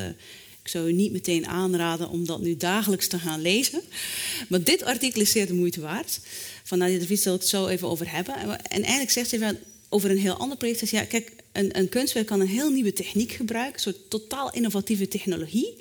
ik 0.64 0.68
zou 0.68 0.88
u 0.88 0.94
niet 0.94 1.12
meteen 1.12 1.48
aanraden 1.48 2.10
om 2.10 2.26
dat 2.26 2.42
nu 2.42 2.58
dagelijks 2.58 3.08
te 3.08 3.20
gaan 3.20 3.42
lezen. 3.42 3.82
Maar 4.50 4.64
dit 4.64 4.84
artikel 4.84 5.22
is 5.22 5.32
zeer 5.32 5.48
de 5.48 5.54
moeite 5.54 5.82
waard. 5.82 6.20
Van 6.64 6.78
Nadia 6.78 7.00
de 7.00 7.06
Vries 7.06 7.22
zal 7.22 7.34
ik 7.34 7.40
het 7.40 7.50
zo 7.50 7.68
even 7.68 7.88
over 7.88 8.12
hebben. 8.12 8.36
En 8.66 8.82
eigenlijk 8.82 9.12
zegt 9.12 9.30
ze 9.30 9.58
over 9.90 10.12
een 10.12 10.18
heel 10.18 10.38
ander 10.38 10.58
project. 10.58 10.90
Ja, 10.90 11.04
kijk, 11.04 11.32
een, 11.52 11.78
een 11.78 11.90
kunstwerk 11.90 12.26
kan 12.26 12.40
een 12.40 12.48
heel 12.48 12.70
nieuwe 12.70 12.94
techniek 12.94 13.32
gebruiken. 13.32 13.74
Een 13.74 13.94
soort 13.94 14.10
totaal 14.10 14.54
innovatieve 14.54 15.08
technologie. 15.08 15.76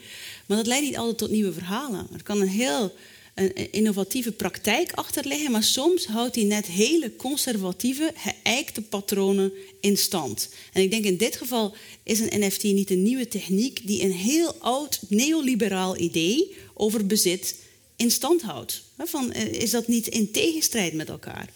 Maar 0.47 0.57
dat 0.57 0.66
leidt 0.66 0.87
niet 0.87 0.97
altijd 0.97 1.18
tot 1.18 1.31
nieuwe 1.31 1.53
verhalen. 1.53 2.07
Er 2.12 2.22
kan 2.22 2.41
een 2.41 2.49
heel 2.49 2.95
een 3.39 3.72
innovatieve 3.72 4.32
praktijk 4.32 4.93
achterleggen, 4.93 5.51
maar 5.51 5.62
soms 5.62 6.07
houdt 6.07 6.34
hij 6.34 6.45
net 6.45 6.66
hele 6.66 7.16
conservatieve, 7.16 8.12
geëikte 8.16 8.82
patronen 8.82 9.53
in 9.80 9.97
stand. 9.97 10.49
En 10.72 10.82
ik 10.82 10.91
denk 10.91 11.05
in 11.05 11.16
dit 11.16 11.36
geval 11.36 11.74
is 12.03 12.20
een 12.20 12.47
NFT 12.47 12.62
niet 12.62 12.91
een 12.91 13.03
nieuwe 13.03 13.28
techniek 13.28 13.86
die 13.86 14.03
een 14.03 14.12
heel 14.12 14.55
oud 14.55 15.01
neoliberaal 15.09 15.99
idee 15.99 16.57
over 16.74 17.07
bezit 17.07 17.57
in 17.97 18.11
stand 18.11 18.43
houdt. 18.43 18.82
Van, 18.99 19.32
eh, 19.32 19.53
is 19.53 19.70
dat 19.70 19.89
niet 19.89 20.07
in 20.07 20.30
tegenstrijd 20.30 20.93
met 20.93 21.09
elkaar? 21.09 21.49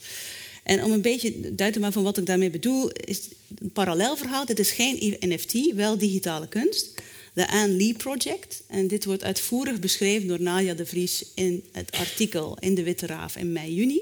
En 0.62 0.84
om 0.84 0.92
een 0.92 1.02
beetje 1.02 1.30
duidelijk 1.40 1.86
te 1.86 1.92
van 1.92 2.02
wat 2.02 2.18
ik 2.18 2.26
daarmee 2.26 2.50
bedoel, 2.50 2.90
is 2.90 3.20
een 3.58 3.72
parallel 3.72 4.16
verhaal. 4.16 4.46
Dit 4.46 4.58
is 4.58 4.70
geen 4.70 5.16
NFT, 5.20 5.74
wel 5.74 5.98
digitale 5.98 6.48
kunst 6.48 7.00
de 7.32 7.48
Anne 7.48 7.76
Lee 7.76 7.94
Project. 7.94 8.62
En 8.68 8.86
dit 8.86 9.04
wordt 9.04 9.24
uitvoerig 9.24 9.80
beschreven 9.80 10.28
door 10.28 10.40
Nadia 10.40 10.74
de 10.74 10.86
Vries 10.86 11.24
in 11.34 11.64
het 11.72 11.92
artikel 11.92 12.56
in 12.60 12.74
de 12.74 12.82
Witte 12.82 13.06
Raaf 13.06 13.36
in 13.36 13.52
mei-juni. 13.52 14.00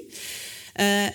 Uh, 0.79 1.07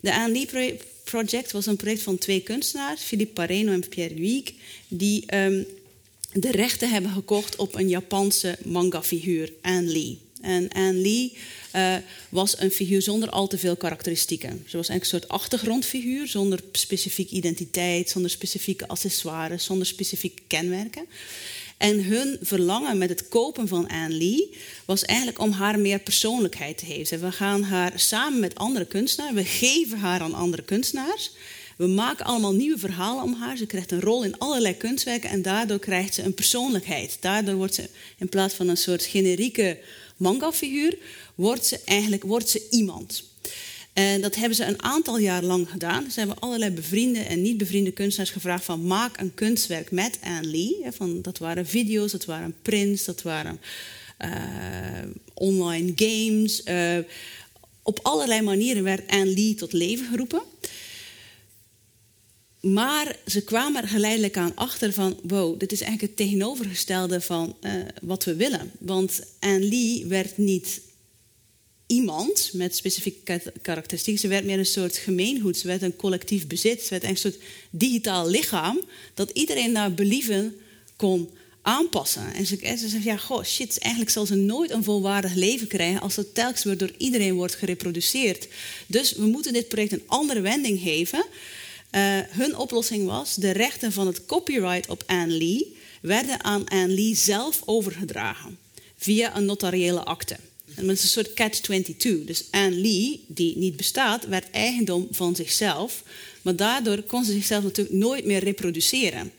de 0.00 0.14
Anne 0.14 0.32
Lee 0.32 0.78
Project 1.04 1.52
was 1.52 1.66
een 1.66 1.76
project 1.76 2.02
van 2.02 2.18
twee 2.18 2.40
kunstenaars, 2.40 3.02
Philippe 3.02 3.32
Pareno 3.32 3.72
en 3.72 3.88
Pierre 3.88 4.14
Huyghe, 4.14 4.52
die 4.88 5.36
um, 5.36 5.66
de 6.32 6.50
rechten 6.50 6.90
hebben 6.90 7.10
gekocht 7.10 7.56
op 7.56 7.74
een 7.74 7.88
Japanse 7.88 8.58
manga-figuur, 8.64 9.52
Anne 9.62 9.92
Lee. 9.92 10.18
En 10.40 10.68
Anne 10.68 10.92
Lee 10.92 11.36
uh, 11.76 11.96
was 12.28 12.58
een 12.58 12.70
figuur 12.70 13.02
zonder 13.02 13.28
al 13.30 13.46
te 13.46 13.58
veel 13.58 13.76
karakteristieken. 13.76 14.64
Ze 14.66 14.76
was 14.76 14.88
eigenlijk 14.88 15.02
een 15.02 15.20
soort 15.20 15.28
achtergrondfiguur, 15.28 16.28
zonder 16.28 16.60
specifieke 16.72 17.34
identiteit, 17.34 18.10
zonder 18.10 18.30
specifieke 18.30 18.88
accessoires, 18.88 19.64
zonder 19.64 19.86
specifieke 19.86 20.42
kenmerken. 20.46 21.06
En 21.76 22.04
hun 22.04 22.38
verlangen 22.40 22.98
met 22.98 23.08
het 23.08 23.28
kopen 23.28 23.68
van 23.68 23.88
Anne 23.88 24.14
Lee 24.14 24.56
was 24.84 25.04
eigenlijk 25.04 25.38
om 25.38 25.50
haar 25.50 25.78
meer 25.78 25.98
persoonlijkheid 25.98 26.78
te 26.78 26.86
geven. 26.86 27.20
We 27.20 27.32
gaan 27.32 27.62
haar 27.62 27.92
samen 27.96 28.40
met 28.40 28.54
andere 28.54 28.84
kunstenaars, 28.84 29.34
we 29.34 29.44
geven 29.44 29.98
haar 29.98 30.20
aan 30.20 30.34
andere 30.34 30.62
kunstenaars. 30.62 31.30
We 31.76 31.86
maken 31.86 32.24
allemaal 32.24 32.52
nieuwe 32.52 32.78
verhalen 32.78 33.24
om 33.24 33.34
haar. 33.34 33.56
Ze 33.56 33.66
krijgt 33.66 33.90
een 33.90 34.00
rol 34.00 34.24
in 34.24 34.38
allerlei 34.38 34.76
kunstwerken 34.76 35.30
en 35.30 35.42
daardoor 35.42 35.78
krijgt 35.78 36.14
ze 36.14 36.22
een 36.22 36.34
persoonlijkheid. 36.34 37.16
Daardoor 37.20 37.54
wordt 37.54 37.74
ze 37.74 37.88
in 38.18 38.28
plaats 38.28 38.54
van 38.54 38.68
een 38.68 38.76
soort 38.76 39.04
generieke 39.04 39.78
manga-figuur, 40.22 40.98
wordt 41.34 41.66
ze 41.66 41.80
eigenlijk 41.84 42.22
wordt 42.22 42.48
ze 42.48 42.66
iemand. 42.70 43.30
En 43.92 44.20
dat 44.20 44.34
hebben 44.34 44.56
ze 44.56 44.64
een 44.64 44.82
aantal 44.82 45.18
jaar 45.18 45.42
lang 45.42 45.70
gedaan. 45.70 46.10
Ze 46.10 46.18
hebben 46.18 46.38
allerlei 46.38 46.70
bevriende 46.70 47.18
en 47.18 47.42
niet 47.42 47.56
bevriende 47.56 47.92
kunstenaars 47.92 48.30
gevraagd 48.30 48.64
van 48.64 48.86
maak 48.86 49.20
een 49.20 49.34
kunstwerk 49.34 49.90
met 49.90 50.18
Anne 50.22 50.48
Lee. 50.48 50.76
Van, 50.90 51.22
dat 51.22 51.38
waren 51.38 51.66
video's, 51.66 52.12
dat 52.12 52.24
waren 52.24 52.54
prints, 52.62 53.04
dat 53.04 53.22
waren 53.22 53.60
uh, 54.24 54.30
online 55.34 55.92
games. 55.96 56.62
Uh, 56.64 56.98
op 57.82 57.98
allerlei 58.02 58.42
manieren 58.42 58.82
werd 58.82 59.10
Anne 59.10 59.34
Lee 59.34 59.54
tot 59.54 59.72
leven 59.72 60.06
geroepen. 60.06 60.42
Maar 62.62 63.16
ze 63.26 63.42
kwamen 63.42 63.82
er 63.82 63.88
geleidelijk 63.88 64.36
aan 64.36 64.54
achter 64.54 64.92
van... 64.92 65.18
wow, 65.22 65.58
dit 65.58 65.72
is 65.72 65.80
eigenlijk 65.80 66.10
het 66.10 66.26
tegenovergestelde 66.26 67.20
van 67.20 67.56
uh, 67.60 67.72
wat 68.02 68.24
we 68.24 68.36
willen. 68.36 68.70
Want 68.78 69.20
Anne 69.38 69.60
Lee 69.60 70.06
werd 70.06 70.38
niet 70.38 70.80
iemand 71.86 72.50
met 72.52 72.76
specifieke 72.76 73.42
karakteristieken. 73.62 74.22
Ze 74.22 74.28
werd 74.28 74.44
meer 74.44 74.58
een 74.58 74.66
soort 74.66 74.96
gemeengoed. 74.96 75.56
Ze 75.56 75.66
werd 75.66 75.82
een 75.82 75.96
collectief 75.96 76.46
bezit. 76.46 76.82
Ze 76.82 76.88
werd 76.88 77.04
een 77.04 77.16
soort 77.16 77.38
digitaal 77.70 78.28
lichaam... 78.28 78.80
dat 79.14 79.30
iedereen 79.30 79.72
naar 79.72 79.94
believen 79.94 80.56
kon 80.96 81.30
aanpassen. 81.62 82.34
En 82.34 82.46
ze, 82.46 82.56
ze 82.78 82.88
zegt, 82.88 83.04
ja, 83.04 83.16
goh, 83.16 83.44
shit, 83.44 83.78
eigenlijk 83.78 84.12
zal 84.12 84.26
ze 84.26 84.34
nooit 84.34 84.70
een 84.70 84.84
volwaardig 84.84 85.34
leven 85.34 85.66
krijgen... 85.66 86.00
als 86.00 86.14
dat 86.14 86.34
telkens 86.34 86.64
weer 86.64 86.76
door 86.76 86.92
iedereen 86.96 87.34
wordt 87.34 87.54
gereproduceerd. 87.54 88.48
Dus 88.86 89.12
we 89.12 89.26
moeten 89.26 89.52
dit 89.52 89.68
project 89.68 89.92
een 89.92 90.02
andere 90.06 90.40
wending 90.40 90.80
geven... 90.80 91.24
Uh, 91.92 92.18
hun 92.28 92.56
oplossing 92.56 93.06
was: 93.06 93.34
de 93.34 93.50
rechten 93.50 93.92
van 93.92 94.06
het 94.06 94.26
copyright 94.26 94.88
op 94.88 95.02
Anne 95.06 95.32
Lee 95.32 95.76
werden 96.00 96.44
aan 96.44 96.68
Anne 96.68 96.94
Lee 96.94 97.14
zelf 97.14 97.62
overgedragen 97.64 98.58
via 98.96 99.36
een 99.36 99.44
notariële 99.44 100.04
akte. 100.04 100.36
En 100.74 100.86
dat 100.86 100.96
is 100.96 101.02
een 101.02 101.08
soort 101.08 101.34
catch-22. 101.34 102.24
Dus 102.24 102.44
Anne 102.50 102.76
Lee, 102.80 103.24
die 103.28 103.56
niet 103.56 103.76
bestaat, 103.76 104.26
werd 104.26 104.50
eigendom 104.50 105.08
van 105.10 105.36
zichzelf. 105.36 106.02
Maar 106.42 106.56
daardoor 106.56 107.02
kon 107.02 107.24
ze 107.24 107.32
zichzelf 107.32 107.62
natuurlijk 107.62 107.96
nooit 107.96 108.24
meer 108.24 108.44
reproduceren. 108.44 109.32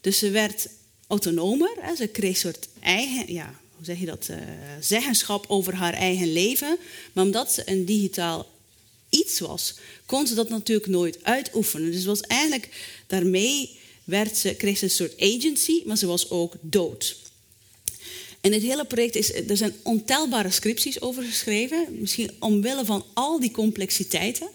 Dus 0.00 0.18
ze 0.18 0.30
werd 0.30 0.68
autonomer. 1.06 1.70
Ze 1.96 2.06
kreeg 2.06 2.30
een 2.30 2.36
soort 2.36 2.68
eigen, 2.80 3.32
ja, 3.32 3.60
hoe 3.76 3.84
zeg 3.84 3.98
je 3.98 4.06
dat, 4.06 4.28
uh, 4.30 4.36
zeggenschap 4.80 5.44
over 5.48 5.74
haar 5.74 5.94
eigen 5.94 6.32
leven. 6.32 6.78
Maar 7.12 7.24
omdat 7.24 7.52
ze 7.52 7.62
een 7.64 7.84
digitaal 7.84 8.46
iets 9.12 9.38
was, 9.38 9.74
kon 10.06 10.26
ze 10.26 10.34
dat 10.34 10.48
natuurlijk 10.48 10.88
nooit 10.88 11.24
uitoefenen. 11.24 11.92
Dus 11.92 12.04
was 12.04 12.20
eigenlijk 12.20 12.68
daarmee 13.06 13.78
werd 14.04 14.36
ze, 14.36 14.54
kreeg 14.54 14.78
ze 14.78 14.84
een 14.84 14.90
soort 14.90 15.20
agency, 15.20 15.82
maar 15.84 15.96
ze 15.96 16.06
was 16.06 16.30
ook 16.30 16.54
dood. 16.60 17.16
En 18.40 18.52
het 18.52 18.62
hele 18.62 18.84
project 18.84 19.14
is, 19.14 19.34
er 19.34 19.56
zijn 19.56 19.74
ontelbare 19.82 20.50
scripties 20.50 21.00
over 21.00 21.22
geschreven, 21.22 21.86
misschien 21.90 22.30
omwille 22.38 22.84
van 22.84 23.04
al 23.14 23.40
die 23.40 23.50
complexiteiten. 23.50 24.48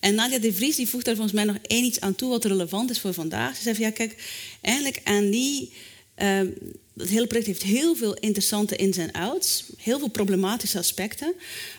En 0.00 0.14
Nadia 0.14 0.38
de 0.38 0.52
Vries 0.52 0.76
die 0.76 0.88
voegt 0.88 1.04
daar 1.04 1.14
volgens 1.14 1.34
mij 1.34 1.44
nog 1.44 1.56
één 1.62 1.84
iets 1.84 2.00
aan 2.00 2.14
toe 2.14 2.30
wat 2.30 2.44
relevant 2.44 2.90
is 2.90 3.00
voor 3.00 3.14
vandaag. 3.14 3.56
Ze 3.56 3.62
zegt 3.62 3.78
ja, 3.78 3.90
kijk, 3.90 4.16
eigenlijk 4.60 5.00
aan 5.04 5.30
die 5.30 5.72
uh, 6.18 6.40
het 6.96 7.08
hele 7.08 7.26
project 7.26 7.46
heeft 7.46 7.62
heel 7.62 7.94
veel 7.94 8.14
interessante 8.14 8.76
ins 8.76 8.96
en 8.96 9.12
outs, 9.12 9.64
heel 9.76 9.98
veel 9.98 10.08
problematische 10.08 10.78
aspecten. 10.78 11.34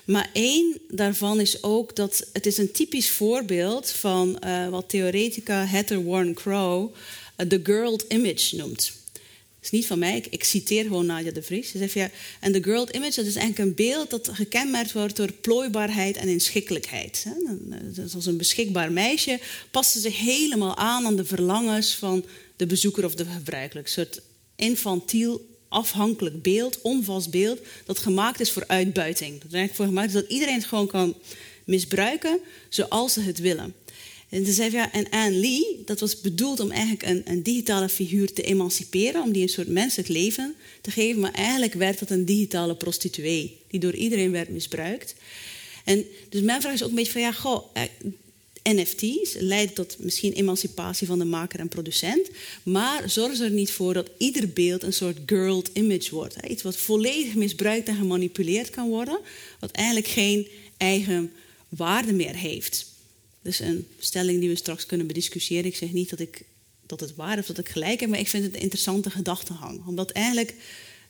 Maar 0.05 0.29
één 0.33 0.77
daarvan 0.89 1.39
is 1.39 1.63
ook 1.63 1.95
dat 1.95 2.27
het 2.33 2.45
is 2.45 2.57
een 2.57 2.71
typisch 2.71 3.09
voorbeeld 3.09 3.89
van 3.89 4.41
uh, 4.45 4.69
wat 4.69 4.89
theoretica 4.89 5.65
Heather 5.65 6.05
Warren 6.05 6.33
Crow 6.33 6.93
uh, 7.37 7.47
the 7.47 7.59
girl 7.63 7.99
image 8.07 8.55
noemt. 8.55 8.93
Dat 9.13 9.71
is 9.71 9.79
niet 9.79 9.87
van 9.87 9.99
mij, 9.99 10.25
ik, 10.29 10.43
citeer 10.43 10.83
gewoon 10.83 11.05
Nadia 11.05 11.31
de 11.31 11.41
Vries. 11.41 11.69
Ze 11.69 11.77
zegt 11.77 11.93
ja, 11.93 12.09
en 12.39 12.51
de 12.51 12.63
girl 12.63 12.87
image 12.91 13.15
dat 13.15 13.25
is 13.25 13.35
eigenlijk 13.35 13.69
een 13.69 13.75
beeld 13.75 14.09
dat 14.09 14.29
gekenmerkt 14.31 14.91
wordt 14.91 15.15
door 15.15 15.31
plooibaarheid 15.31 16.17
en 16.17 16.27
inschikkelijkheid. 16.27 17.25
Zoals 17.93 18.25
een 18.25 18.37
beschikbaar 18.37 18.91
meisje 18.91 19.39
past 19.71 19.91
ze 19.91 19.99
zich 19.99 20.19
helemaal 20.19 20.77
aan 20.77 21.05
aan 21.05 21.15
de 21.15 21.25
verlangens 21.25 21.95
van 21.95 22.25
de 22.55 22.65
bezoeker 22.65 23.05
of 23.05 23.15
de 23.15 23.25
gebruiker. 23.25 23.81
Soort 23.85 24.21
infantiel, 24.55 25.45
afhankelijk 25.67 26.41
beeld, 26.41 26.81
onvast 26.81 27.31
beeld, 27.31 27.59
dat 27.85 27.99
gemaakt 27.99 28.39
is 28.39 28.51
voor 28.51 28.67
uitbuiting. 28.67 29.31
Dat 29.31 29.51
er 29.51 29.57
eigenlijk 29.57 29.75
voor 29.75 29.85
gemaakt 29.85 30.07
is 30.07 30.21
dat 30.21 30.31
iedereen 30.31 30.55
het 30.55 30.65
gewoon 30.65 30.87
kan 30.87 31.15
misbruiken 31.63 32.39
zoals 32.69 33.13
ze 33.13 33.21
het 33.21 33.39
willen. 33.39 33.73
En, 34.29 34.45
zei 34.45 34.71
ja, 34.71 34.91
en 34.91 35.09
Anne 35.09 35.37
Lee, 35.37 35.81
dat 35.85 35.99
was 35.99 36.21
bedoeld 36.21 36.59
om 36.59 36.71
eigenlijk 36.71 37.03
een, 37.03 37.21
een, 37.25 37.43
digitale 37.43 37.89
figuur 37.89 38.33
te 38.33 38.41
emanciperen, 38.41 39.21
om 39.21 39.31
die 39.31 39.41
een 39.41 39.49
soort 39.49 39.67
menselijk 39.67 40.09
leven 40.09 40.55
te 40.81 40.91
geven, 40.91 41.21
maar 41.21 41.33
eigenlijk 41.33 41.73
werd 41.73 41.99
dat 41.99 42.09
een 42.09 42.25
digitale 42.25 42.75
prostituee, 42.75 43.57
die 43.67 43.79
door 43.79 43.93
iedereen 43.93 44.31
werd 44.31 44.49
misbruikt. 44.49 45.15
En 45.83 46.05
dus 46.29 46.41
mijn 46.41 46.61
vraag 46.61 46.73
is 46.73 46.83
ook 46.83 46.89
een 46.89 46.95
beetje 46.95 47.11
van, 47.11 47.21
ja, 47.21 47.31
goh, 47.31 47.65
eh, 47.73 47.83
NFT's 48.63 49.35
leiden 49.39 49.75
tot 49.75 49.95
misschien 49.99 50.33
emancipatie 50.33 51.07
van 51.07 51.19
de 51.19 51.25
maker 51.25 51.59
en 51.59 51.67
producent, 51.67 52.29
maar 52.63 53.09
zorgen 53.09 53.45
er 53.45 53.51
niet 53.51 53.71
voor 53.71 53.93
dat 53.93 54.09
ieder 54.17 54.49
beeld 54.49 54.83
een 54.83 54.93
soort 54.93 55.17
girl 55.25 55.63
image 55.73 56.15
wordt. 56.15 56.35
Iets 56.47 56.63
wat 56.63 56.77
volledig 56.77 57.35
misbruikt 57.35 57.87
en 57.87 57.95
gemanipuleerd 57.95 58.69
kan 58.69 58.89
worden, 58.89 59.19
wat 59.59 59.71
eigenlijk 59.71 60.07
geen 60.07 60.47
eigen 60.77 61.31
waarde 61.69 62.13
meer 62.13 62.35
heeft. 62.35 62.91
Dus 63.41 63.59
een 63.59 63.87
stelling 63.99 64.39
die 64.39 64.49
we 64.49 64.55
straks 64.55 64.85
kunnen 64.85 65.07
bediscussiëren. 65.07 65.65
Ik 65.65 65.75
zeg 65.75 65.91
niet 65.91 66.09
dat, 66.09 66.19
ik, 66.19 66.45
dat 66.85 66.99
het 66.99 67.15
waar 67.15 67.33
is 67.33 67.39
of 67.39 67.55
dat 67.55 67.65
ik 67.65 67.69
gelijk 67.69 67.99
heb, 67.99 68.09
maar 68.09 68.19
ik 68.19 68.27
vind 68.27 68.43
het 68.43 68.55
een 68.55 68.61
interessante 68.61 69.09
gedachtegang. 69.09 69.85
Omdat 69.85 70.11
eigenlijk 70.11 70.55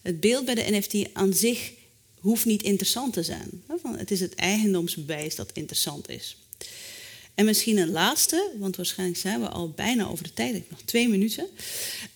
het 0.01 0.19
beeld 0.19 0.45
bij 0.45 0.55
de 0.55 0.71
NFT 0.71 1.13
aan 1.13 1.33
zich 1.33 1.71
hoeft 2.19 2.45
niet 2.45 2.63
interessant 2.63 3.13
te 3.13 3.23
zijn. 3.23 3.63
Het 3.97 4.11
is 4.11 4.19
het 4.19 4.35
eigendomsbewijs 4.35 5.35
dat 5.35 5.51
interessant 5.53 6.09
is. 6.09 6.37
En 7.35 7.45
misschien 7.45 7.77
een 7.77 7.91
laatste, 7.91 8.51
want 8.59 8.75
waarschijnlijk 8.75 9.19
zijn 9.19 9.41
we 9.41 9.47
al 9.47 9.69
bijna 9.69 10.07
over 10.07 10.23
de 10.23 10.33
tijd. 10.33 10.55
Ik 10.55 10.63
nog 10.69 10.81
twee 10.85 11.09
minuten. 11.09 11.47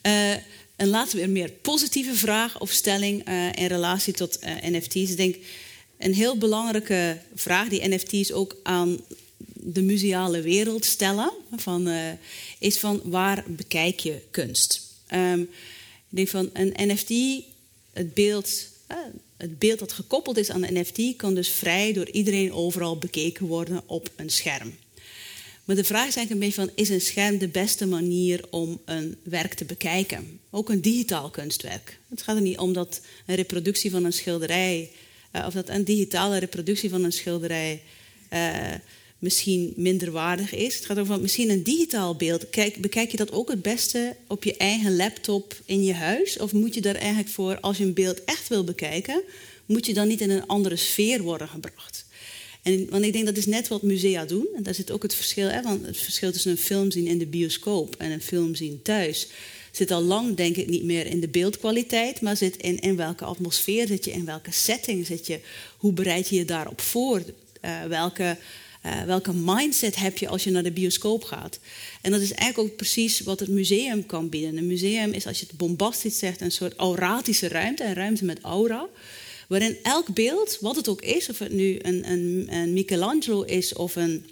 Uh, 0.07 0.33
een 0.75 0.87
laatste 0.87 1.17
weer 1.17 1.29
meer 1.29 1.49
positieve 1.49 2.15
vraag 2.15 2.59
of 2.59 2.71
stelling 2.71 3.29
uh, 3.29 3.45
in 3.55 3.65
relatie 3.65 4.13
tot 4.13 4.39
uh, 4.43 4.55
NFT's. 4.61 4.95
Ik 4.95 5.17
denk 5.17 5.35
een 5.97 6.13
heel 6.13 6.37
belangrijke 6.37 7.17
vraag 7.35 7.67
die 7.67 7.87
NFT's 7.87 8.31
ook 8.31 8.55
aan 8.63 8.99
de 9.53 9.81
museale 9.81 10.41
wereld 10.41 10.85
stellen. 10.85 11.31
Van, 11.55 11.89
is 12.59 12.77
van 12.77 13.01
waar 13.03 13.43
bekijk 13.47 13.99
je 13.99 14.21
kunst? 14.31 14.81
Um, 15.13 15.41
ik 16.09 16.15
denk 16.15 16.27
van 16.27 16.49
een 16.53 16.73
NFT, 16.75 17.43
het 17.93 18.13
beeld, 18.13 18.67
het 19.37 19.59
beeld 19.59 19.79
dat 19.79 19.91
gekoppeld 19.91 20.37
is 20.37 20.49
aan 20.49 20.63
een 20.63 20.81
NFT, 20.81 21.15
kan 21.15 21.33
dus 21.33 21.49
vrij 21.49 21.93
door 21.93 22.09
iedereen 22.09 22.53
overal 22.53 22.97
bekeken 22.97 23.45
worden 23.45 23.81
op 23.85 24.09
een 24.15 24.29
scherm. 24.29 24.73
Maar 25.67 25.75
de 25.75 25.83
vraag 25.83 26.07
is 26.07 26.15
eigenlijk 26.15 26.31
een 26.31 26.47
beetje 26.47 26.61
van, 26.61 26.71
is 26.75 26.89
een 26.89 27.01
scherm 27.01 27.37
de 27.37 27.47
beste 27.47 27.87
manier 27.87 28.45
om 28.49 28.81
een 28.85 29.15
werk 29.23 29.53
te 29.53 29.65
bekijken? 29.65 30.39
Ook 30.49 30.69
een 30.69 30.81
digitaal 30.81 31.29
kunstwerk. 31.29 31.99
Het 32.09 32.21
gaat 32.21 32.35
er 32.35 32.41
niet 32.41 32.57
om 32.57 32.73
dat 32.73 33.01
een 33.25 33.35
reproductie 33.35 33.91
van 33.91 34.03
een 34.03 34.13
schilderij, 34.13 34.91
uh, 35.35 35.43
of 35.47 35.53
dat 35.53 35.69
een 35.69 35.83
digitale 35.83 36.37
reproductie 36.37 36.89
van 36.89 37.03
een 37.03 37.11
schilderij 37.11 37.81
uh, 38.33 38.73
misschien 39.19 39.73
minder 39.75 40.11
waardig 40.11 40.53
is. 40.53 40.75
Het 40.75 40.85
gaat 40.85 40.99
over 40.99 41.21
misschien 41.21 41.49
een 41.49 41.63
digitaal 41.63 42.15
beeld. 42.15 42.49
Kijk, 42.49 42.81
bekijk 42.81 43.11
je 43.11 43.17
dat 43.17 43.31
ook 43.31 43.49
het 43.49 43.61
beste 43.61 44.15
op 44.27 44.43
je 44.43 44.57
eigen 44.57 44.95
laptop 44.95 45.59
in 45.65 45.83
je 45.83 45.93
huis? 45.93 46.37
Of 46.37 46.53
moet 46.53 46.73
je 46.73 46.81
daar 46.81 46.95
eigenlijk 46.95 47.29
voor, 47.29 47.59
als 47.59 47.77
je 47.77 47.83
een 47.83 47.93
beeld 47.93 48.23
echt 48.23 48.47
wil 48.47 48.63
bekijken, 48.63 49.23
moet 49.65 49.85
je 49.85 49.93
dan 49.93 50.07
niet 50.07 50.21
in 50.21 50.29
een 50.29 50.47
andere 50.47 50.75
sfeer 50.75 51.21
worden 51.21 51.47
gebracht? 51.47 52.06
En, 52.67 52.87
want 52.89 53.03
ik 53.03 53.13
denk 53.13 53.25
dat 53.25 53.37
is 53.37 53.45
net 53.45 53.67
wat 53.67 53.81
musea 53.81 54.25
doen. 54.25 54.47
En 54.55 54.63
daar 54.63 54.73
zit 54.73 54.91
ook 54.91 55.03
het 55.03 55.15
verschil, 55.15 55.49
hè, 55.49 55.61
want 55.61 55.85
het 55.85 55.97
verschil 55.97 56.31
tussen 56.31 56.51
een 56.51 56.57
film 56.57 56.91
zien 56.91 57.07
in 57.07 57.17
de 57.17 57.25
bioscoop 57.25 57.95
en 57.95 58.11
een 58.11 58.21
film 58.21 58.55
zien 58.55 58.79
thuis. 58.81 59.27
Zit 59.71 59.91
al 59.91 60.01
lang, 60.01 60.35
denk 60.35 60.55
ik, 60.55 60.67
niet 60.67 60.83
meer 60.83 61.05
in 61.05 61.19
de 61.19 61.27
beeldkwaliteit, 61.27 62.21
maar 62.21 62.37
zit 62.37 62.57
in, 62.57 62.79
in 62.79 62.95
welke 62.95 63.25
atmosfeer 63.25 63.87
zit 63.87 64.05
je, 64.05 64.11
in 64.11 64.25
welke 64.25 64.51
setting 64.51 65.05
zit 65.05 65.27
je, 65.27 65.39
hoe 65.77 65.91
bereid 65.91 66.29
je 66.29 66.35
je 66.35 66.45
daarop 66.45 66.81
voor, 66.81 67.23
uh, 67.65 67.83
welke, 67.83 68.37
uh, 68.85 69.03
welke 69.03 69.33
mindset 69.33 69.95
heb 69.95 70.17
je 70.17 70.27
als 70.27 70.43
je 70.43 70.51
naar 70.51 70.63
de 70.63 70.71
bioscoop 70.71 71.23
gaat. 71.23 71.59
En 72.01 72.11
dat 72.11 72.21
is 72.21 72.31
eigenlijk 72.31 72.69
ook 72.69 72.77
precies 72.77 73.19
wat 73.19 73.39
het 73.39 73.49
museum 73.49 74.05
kan 74.05 74.29
bieden. 74.29 74.57
Een 74.57 74.67
museum 74.67 75.11
is, 75.11 75.27
als 75.27 75.39
je 75.39 75.45
het 75.45 75.57
bombastisch 75.57 76.19
zegt, 76.19 76.41
een 76.41 76.51
soort 76.51 76.75
auratische 76.75 77.47
ruimte, 77.47 77.83
een 77.83 77.93
ruimte 77.93 78.25
met 78.25 78.39
aura 78.41 78.87
waarin 79.47 79.77
elk 79.83 80.13
beeld, 80.13 80.57
wat 80.61 80.75
het 80.75 80.87
ook 80.87 81.01
is, 81.01 81.29
of 81.29 81.39
het 81.39 81.51
nu 81.51 81.79
een, 81.81 82.11
een, 82.11 82.73
Michelangelo 82.73 83.41
is 83.41 83.73
of 83.73 83.95
een, 83.95 84.29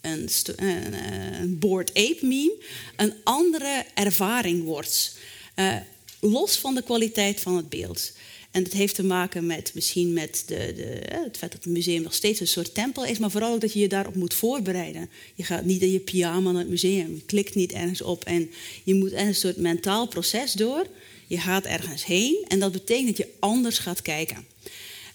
een, 0.00 0.28
een, 0.56 1.58
Board 1.58 1.90
Ape 1.90 2.18
meme, 2.20 2.56
een 2.96 3.14
andere 3.24 3.84
ervaring 3.94 4.64
wordt. 4.64 5.16
Eh, 5.54 5.76
los 6.20 6.56
van 6.56 6.74
de 6.74 6.82
kwaliteit 6.82 7.40
van 7.40 7.56
het 7.56 7.68
beeld. 7.68 8.12
En 8.54 8.62
dat 8.62 8.72
heeft 8.72 8.94
te 8.94 9.04
maken 9.04 9.46
met 9.46 9.70
misschien 9.74 10.12
met 10.12 10.42
de, 10.46 10.72
de, 10.76 10.82
eh, 10.82 11.22
het 11.22 11.36
feit 11.36 11.52
dat 11.52 11.64
het 11.64 11.72
museum 11.72 12.02
nog 12.02 12.14
steeds 12.14 12.40
een 12.40 12.46
soort 12.46 12.74
tempel 12.74 13.04
is, 13.04 13.18
maar 13.18 13.30
vooral 13.30 13.52
ook 13.52 13.60
dat 13.60 13.72
je 13.72 13.78
je 13.78 13.88
daarop 13.88 14.14
moet 14.14 14.34
voorbereiden. 14.34 15.10
Je 15.34 15.42
gaat 15.42 15.64
niet 15.64 15.82
in 15.82 15.92
je 15.92 16.00
pyjama 16.00 16.50
naar 16.50 16.60
het 16.60 16.70
museum, 16.70 17.14
je 17.14 17.24
klikt 17.26 17.54
niet 17.54 17.72
ergens 17.72 18.02
op 18.02 18.24
en 18.24 18.50
je 18.84 18.94
moet 18.94 19.12
een 19.12 19.34
soort 19.34 19.56
mentaal 19.56 20.08
proces 20.08 20.52
door. 20.52 20.86
Je 21.26 21.38
gaat 21.38 21.64
ergens 21.64 22.04
heen 22.04 22.44
en 22.48 22.58
dat 22.58 22.72
betekent 22.72 23.06
dat 23.06 23.16
je 23.16 23.32
anders 23.38 23.78
gaat 23.78 24.02
kijken. 24.02 24.46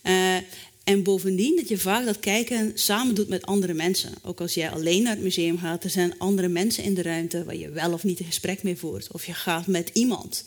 Uh, 0.04 0.36
en 0.84 1.04
bovendien 1.04 1.56
dat 1.56 1.68
je 1.68 1.78
vaak 1.78 2.06
dat 2.06 2.20
kijken 2.20 2.72
samen 2.76 3.16
doet 3.16 3.28
met 3.28 3.46
andere 3.46 3.74
mensen. 3.74 4.14
Ook 4.24 4.42
als 4.42 4.54
jij 4.54 4.70
alleen 4.70 5.04
naar 5.04 5.14
het 5.14 5.24
museum 5.24 5.58
gaat, 5.58 5.84
er 5.84 5.90
zijn 5.90 6.18
andere 6.18 6.48
mensen 6.48 6.84
in 6.84 6.94
de 6.94 7.02
ruimte 7.02 7.44
waar 7.44 7.56
je 7.56 7.70
wel 7.70 7.94
of 7.94 8.04
niet 8.04 8.20
een 8.20 8.26
gesprek 8.26 8.64
mee 8.64 8.78
voert. 8.78 9.12
Of 9.12 9.26
je 9.26 9.34
gaat 9.34 9.68
met 9.68 9.90
iemand. 9.94 10.46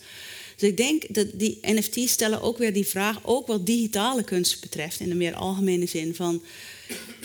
Dus 0.57 0.69
ik 0.69 0.77
denk 0.77 1.15
dat 1.15 1.27
die 1.35 1.59
NFT's 1.63 2.11
stellen 2.11 2.43
ook 2.43 2.59
weer 2.59 2.73
die 2.73 2.87
vraag, 2.87 3.19
ook 3.23 3.47
wat 3.47 3.67
digitale 3.67 4.25
kunst 4.25 4.61
betreft, 4.61 5.01
in 5.01 5.09
de 5.09 5.15
meer 5.15 5.35
algemene 5.35 5.87
zin 5.87 6.15
van. 6.15 6.43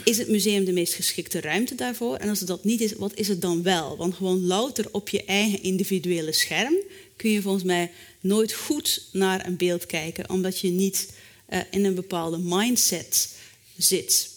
Is 0.03 0.17
het 0.17 0.27
museum 0.27 0.65
de 0.65 0.71
meest 0.71 0.93
geschikte 0.93 1.41
ruimte 1.41 1.75
daarvoor? 1.75 2.15
En 2.15 2.29
als 2.29 2.39
het 2.39 2.47
dat 2.47 2.63
niet 2.63 2.81
is, 2.81 2.93
wat 2.93 3.13
is 3.13 3.27
het 3.27 3.41
dan 3.41 3.63
wel? 3.63 3.97
Want 3.97 4.15
gewoon 4.15 4.45
louter 4.45 4.85
op 4.91 5.09
je 5.09 5.23
eigen 5.25 5.63
individuele 5.63 6.31
scherm 6.31 6.75
kun 7.15 7.31
je 7.31 7.41
volgens 7.41 7.63
mij 7.63 7.91
nooit 8.19 8.53
goed 8.53 9.07
naar 9.11 9.45
een 9.45 9.57
beeld 9.57 9.85
kijken, 9.85 10.29
omdat 10.29 10.59
je 10.59 10.69
niet 10.69 11.09
uh, 11.49 11.59
in 11.71 11.85
een 11.85 11.95
bepaalde 11.95 12.37
mindset 12.37 13.29
zit. 13.77 14.29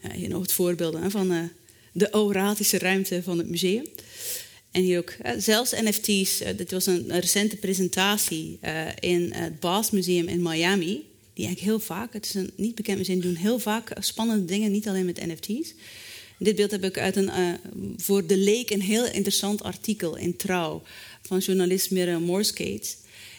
Ja, 0.00 0.12
hier 0.12 0.28
nog 0.28 0.42
het 0.42 0.52
voorbeelden 0.52 1.10
van 1.10 1.32
uh, 1.32 1.42
de 1.92 2.10
auratische 2.10 2.78
ruimte 2.78 3.22
van 3.22 3.38
het 3.38 3.48
museum. 3.48 3.86
En 4.76 4.82
hier 4.82 4.98
ook, 4.98 5.16
zelfs 5.38 5.72
NFT's. 5.72 6.38
dit 6.56 6.70
was 6.70 6.86
een, 6.86 7.20
recente 7.20 7.56
presentatie 7.56 8.58
in 9.00 9.32
het 9.32 9.60
Bass 9.60 9.90
Museum 9.90 10.28
in 10.28 10.42
Miami. 10.42 11.04
Die 11.34 11.46
eigenlijk 11.46 11.60
heel 11.60 11.80
vaak, 11.80 12.12
het 12.12 12.24
is 12.24 12.34
een 12.34 12.50
niet 12.56 12.74
bekend 12.74 12.98
museum, 12.98 13.20
doen 13.20 13.34
heel 13.34 13.58
vaak 13.58 13.92
spannende 13.98 14.44
dingen, 14.44 14.70
niet 14.70 14.88
alleen 14.88 15.04
met 15.04 15.26
NFT's. 15.26 15.74
Dit 16.38 16.56
beeld 16.56 16.70
heb 16.70 16.84
ik 16.84 16.98
uit 16.98 17.16
een, 17.16 17.30
voor 17.96 18.26
de 18.26 18.36
leek 18.36 18.70
een 18.70 18.80
heel 18.80 19.06
interessant 19.06 19.62
artikel 19.62 20.16
in 20.16 20.36
Trouw 20.36 20.82
van 21.22 21.38
journalist 21.38 21.90
Mirre 21.90 22.18
Morskate 22.18 22.94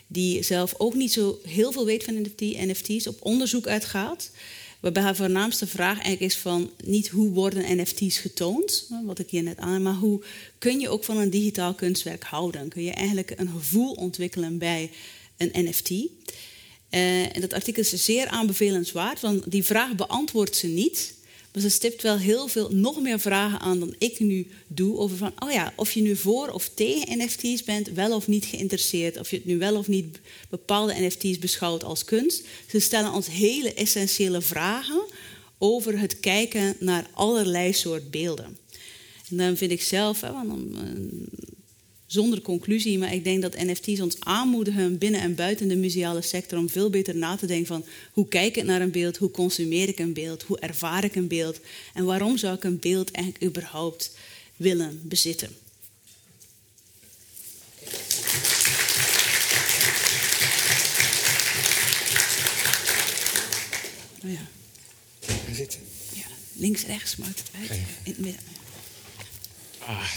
die 0.08 0.44
zelf 0.44 0.74
ook 0.78 0.94
niet 0.94 1.12
zo 1.12 1.40
heel 1.44 1.72
veel 1.72 1.86
weet 1.86 2.04
van 2.04 2.28
NFT's, 2.40 3.08
op 3.08 3.18
onderzoek 3.20 3.68
uitgaat. 3.68 4.32
Waarbij 4.80 5.04
haar 5.04 5.16
voornaamste 5.16 5.68
vraag 5.68 5.94
eigenlijk 5.94 6.22
is 6.22 6.38
van 6.38 6.72
niet 6.84 7.08
hoe 7.08 7.30
worden 7.30 7.78
NFT's 7.78 8.18
getoond, 8.18 8.90
wat 9.06 9.20
ik 9.20 9.30
hier 9.30 9.44
net 9.44 9.58
aan, 9.58 9.82
maar 9.82 9.94
hoe 9.94 10.24
kun 10.58 10.80
je 10.80 10.90
ook 10.90 11.04
van 11.04 11.18
een 11.18 11.30
digitaal 11.30 11.74
kunstwerk 11.74 12.24
houden? 12.24 12.70
Kun 12.70 12.84
je 12.84 12.92
eigenlijk 12.92 13.34
een 13.36 13.50
gevoel 13.50 13.92
ontwikkelen 13.92 14.58
bij 14.58 14.92
een 15.38 15.52
NFT? 15.54 15.90
Uh, 15.90 17.36
en 17.36 17.42
dat 17.42 17.54
artikel 17.54 17.82
is 17.82 17.90
zeer 17.90 18.28
aanbevelenswaard, 18.28 19.20
want 19.20 19.52
die 19.52 19.64
vraag 19.64 19.96
beantwoordt 19.96 20.56
ze 20.56 20.68
niet. 20.68 21.14
Maar 21.58 21.66
ze 21.66 21.72
stipt 21.76 22.02
wel 22.02 22.18
heel 22.18 22.48
veel, 22.48 22.70
nog 22.72 23.02
meer 23.02 23.20
vragen 23.20 23.60
aan 23.60 23.80
dan 23.80 23.96
ik 23.98 24.20
nu 24.20 24.48
doe. 24.68 24.98
Over 24.98 25.18
van, 25.18 25.34
oh 25.40 25.52
ja, 25.52 25.74
of 25.76 25.92
je 25.92 26.02
nu 26.02 26.16
voor 26.16 26.50
of 26.50 26.70
tegen 26.70 27.18
NFT's 27.18 27.64
bent, 27.64 27.90
wel 27.90 28.16
of 28.16 28.28
niet 28.28 28.46
geïnteresseerd. 28.46 29.20
Of 29.20 29.30
je 29.30 29.36
het 29.36 29.46
nu 29.46 29.58
wel 29.58 29.78
of 29.78 29.88
niet 29.88 30.20
bepaalde 30.50 30.94
NFT's 31.00 31.40
beschouwt 31.40 31.84
als 31.84 32.04
kunst. 32.04 32.48
Ze 32.70 32.80
stellen 32.80 33.14
ons 33.14 33.28
hele 33.28 33.74
essentiële 33.74 34.42
vragen 34.42 35.06
over 35.58 36.00
het 36.00 36.20
kijken 36.20 36.76
naar 36.80 37.10
allerlei 37.14 37.74
soort 37.74 38.12
beelden. 38.12 38.58
En 39.30 39.38
dan 39.38 39.58
vind 39.58 39.72
ik 39.72 39.82
zelf, 39.82 40.22
hè, 40.22 40.32
want 40.32 40.50
zonder 42.08 42.42
conclusie, 42.42 42.98
maar 42.98 43.14
ik 43.14 43.24
denk 43.24 43.42
dat 43.42 43.58
NFT's 43.58 44.00
ons 44.00 44.20
aanmoedigen 44.20 44.98
binnen 44.98 45.22
en 45.22 45.36
buiten 45.36 45.68
de 45.68 45.76
museale 45.76 46.22
sector 46.22 46.60
om 46.60 46.70
veel 46.70 46.90
beter 46.90 47.16
na 47.16 47.36
te 47.36 47.46
denken 47.46 47.68
van 47.68 47.86
hoe 48.12 48.28
kijk 48.28 48.58
ik 48.58 48.64
naar 48.64 48.82
een 48.82 48.92
beeld, 48.92 49.18
hoe 49.18 49.32
consumeer 49.32 49.88
ik 49.88 50.00
een 50.00 50.14
beeld, 50.14 50.44
hoe 50.44 50.60
ervaar 50.60 51.04
ik 51.04 51.16
een 51.16 51.28
beeld 51.28 51.60
en 51.94 52.06
waarom 52.06 52.38
zou 52.38 52.56
ik 52.56 52.64
een 52.64 52.80
beeld 52.80 53.12
eigenlijk 53.12 53.46
überhaupt 53.46 54.16
willen 54.56 55.00
bezitten. 55.04 55.50
Oh 64.24 64.32
ja. 64.32 64.48
Zitten? 65.54 65.80
Ja, 66.14 66.26
links, 66.54 66.86
rechts, 66.86 67.16
maakt 67.16 67.40
het 67.40 67.50
uit. 67.60 67.80
In 68.04 68.12
het 68.12 68.18
midden. 68.18 68.42
Ah. 69.80 70.12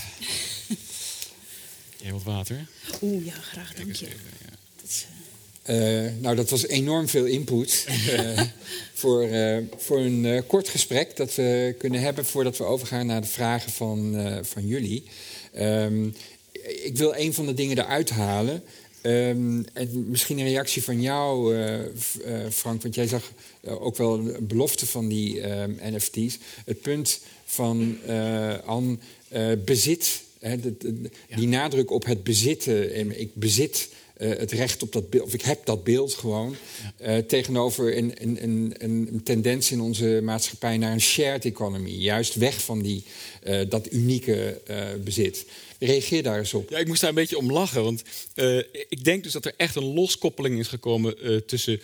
Jij 2.00 2.10
wilt 2.10 2.22
water? 2.22 2.66
Oeh, 3.02 3.26
ja, 3.26 3.32
graag, 3.32 3.74
dank 3.74 3.94
je. 3.94 4.06
Uh, 5.66 6.12
nou, 6.20 6.36
dat 6.36 6.50
was 6.50 6.66
enorm 6.66 7.08
veel 7.08 7.24
input 7.24 7.86
uh, 7.88 8.40
voor, 9.00 9.28
uh, 9.28 9.58
voor 9.76 9.98
een 9.98 10.46
kort 10.46 10.68
gesprek 10.68 11.16
dat 11.16 11.34
we 11.34 11.74
kunnen 11.78 12.00
hebben 12.00 12.26
voordat 12.26 12.56
we 12.56 12.64
overgaan 12.64 13.06
naar 13.06 13.20
de 13.20 13.26
vragen 13.26 13.72
van, 13.72 14.16
van 14.42 14.66
jullie. 14.66 15.04
Um, 15.58 16.14
ik 16.62 16.96
wil 16.96 17.14
een 17.16 17.34
van 17.34 17.46
de 17.46 17.54
dingen 17.54 17.78
eruit 17.78 18.10
halen. 18.10 18.62
Um, 19.02 19.64
en 19.72 20.10
misschien 20.10 20.38
een 20.38 20.44
reactie 20.44 20.84
van 20.84 21.00
jou, 21.00 21.56
Frank, 22.50 22.82
want 22.82 22.94
jij 22.94 23.06
zag 23.06 23.32
ook 23.64 23.96
wel 23.96 24.18
een 24.18 24.46
belofte 24.46 24.86
van 24.86 25.08
die 25.08 25.40
ehm, 25.40 25.70
NFT's. 25.80 26.38
Het 26.64 26.80
punt 26.80 27.20
van 27.44 27.98
aan 28.66 29.00
bezit 29.64 30.22
die 31.36 31.48
nadruk 31.48 31.90
op 31.90 32.04
het 32.04 32.22
bezitten. 32.22 33.20
Ik 33.20 33.34
bezit 33.34 33.88
uh, 34.20 34.28
het 34.38 34.52
recht 34.52 34.82
op 34.82 34.92
dat 34.92 35.10
beeld, 35.10 35.24
of 35.24 35.34
ik 35.34 35.42
heb 35.42 35.64
dat 35.64 35.84
beeld 35.84 36.14
gewoon. 36.14 36.56
Uh, 37.00 37.16
tegenover 37.16 37.96
een, 37.96 38.12
een, 38.16 38.42
een, 38.42 38.74
een, 38.78 39.22
tendens 39.22 39.70
in 39.70 39.80
onze 39.80 40.20
maatschappij 40.22 40.78
naar 40.78 40.92
een 40.92 41.00
shared 41.00 41.44
economy. 41.44 41.90
Juist 41.90 42.34
weg 42.34 42.62
van 42.62 42.82
die, 42.82 43.04
uh, 43.44 43.60
dat 43.68 43.92
unieke 43.92 44.60
bezit. 45.04 45.46
Reageer 45.78 46.22
daar 46.22 46.38
eens 46.38 46.54
op. 46.54 46.70
Ja, 46.70 46.78
ik 46.78 46.86
moest 46.86 47.00
daar 47.00 47.08
een 47.08 47.14
beetje 47.14 47.38
om 47.38 47.52
lachen. 47.52 47.82
Want 47.82 48.02
ik 48.88 49.04
denk 49.04 49.22
dus 49.22 49.32
dat 49.32 49.44
er 49.44 49.54
echt 49.56 49.76
een 49.76 49.94
loskoppeling 49.94 50.58
is 50.58 50.68
gekomen 50.68 51.46
tussen. 51.46 51.80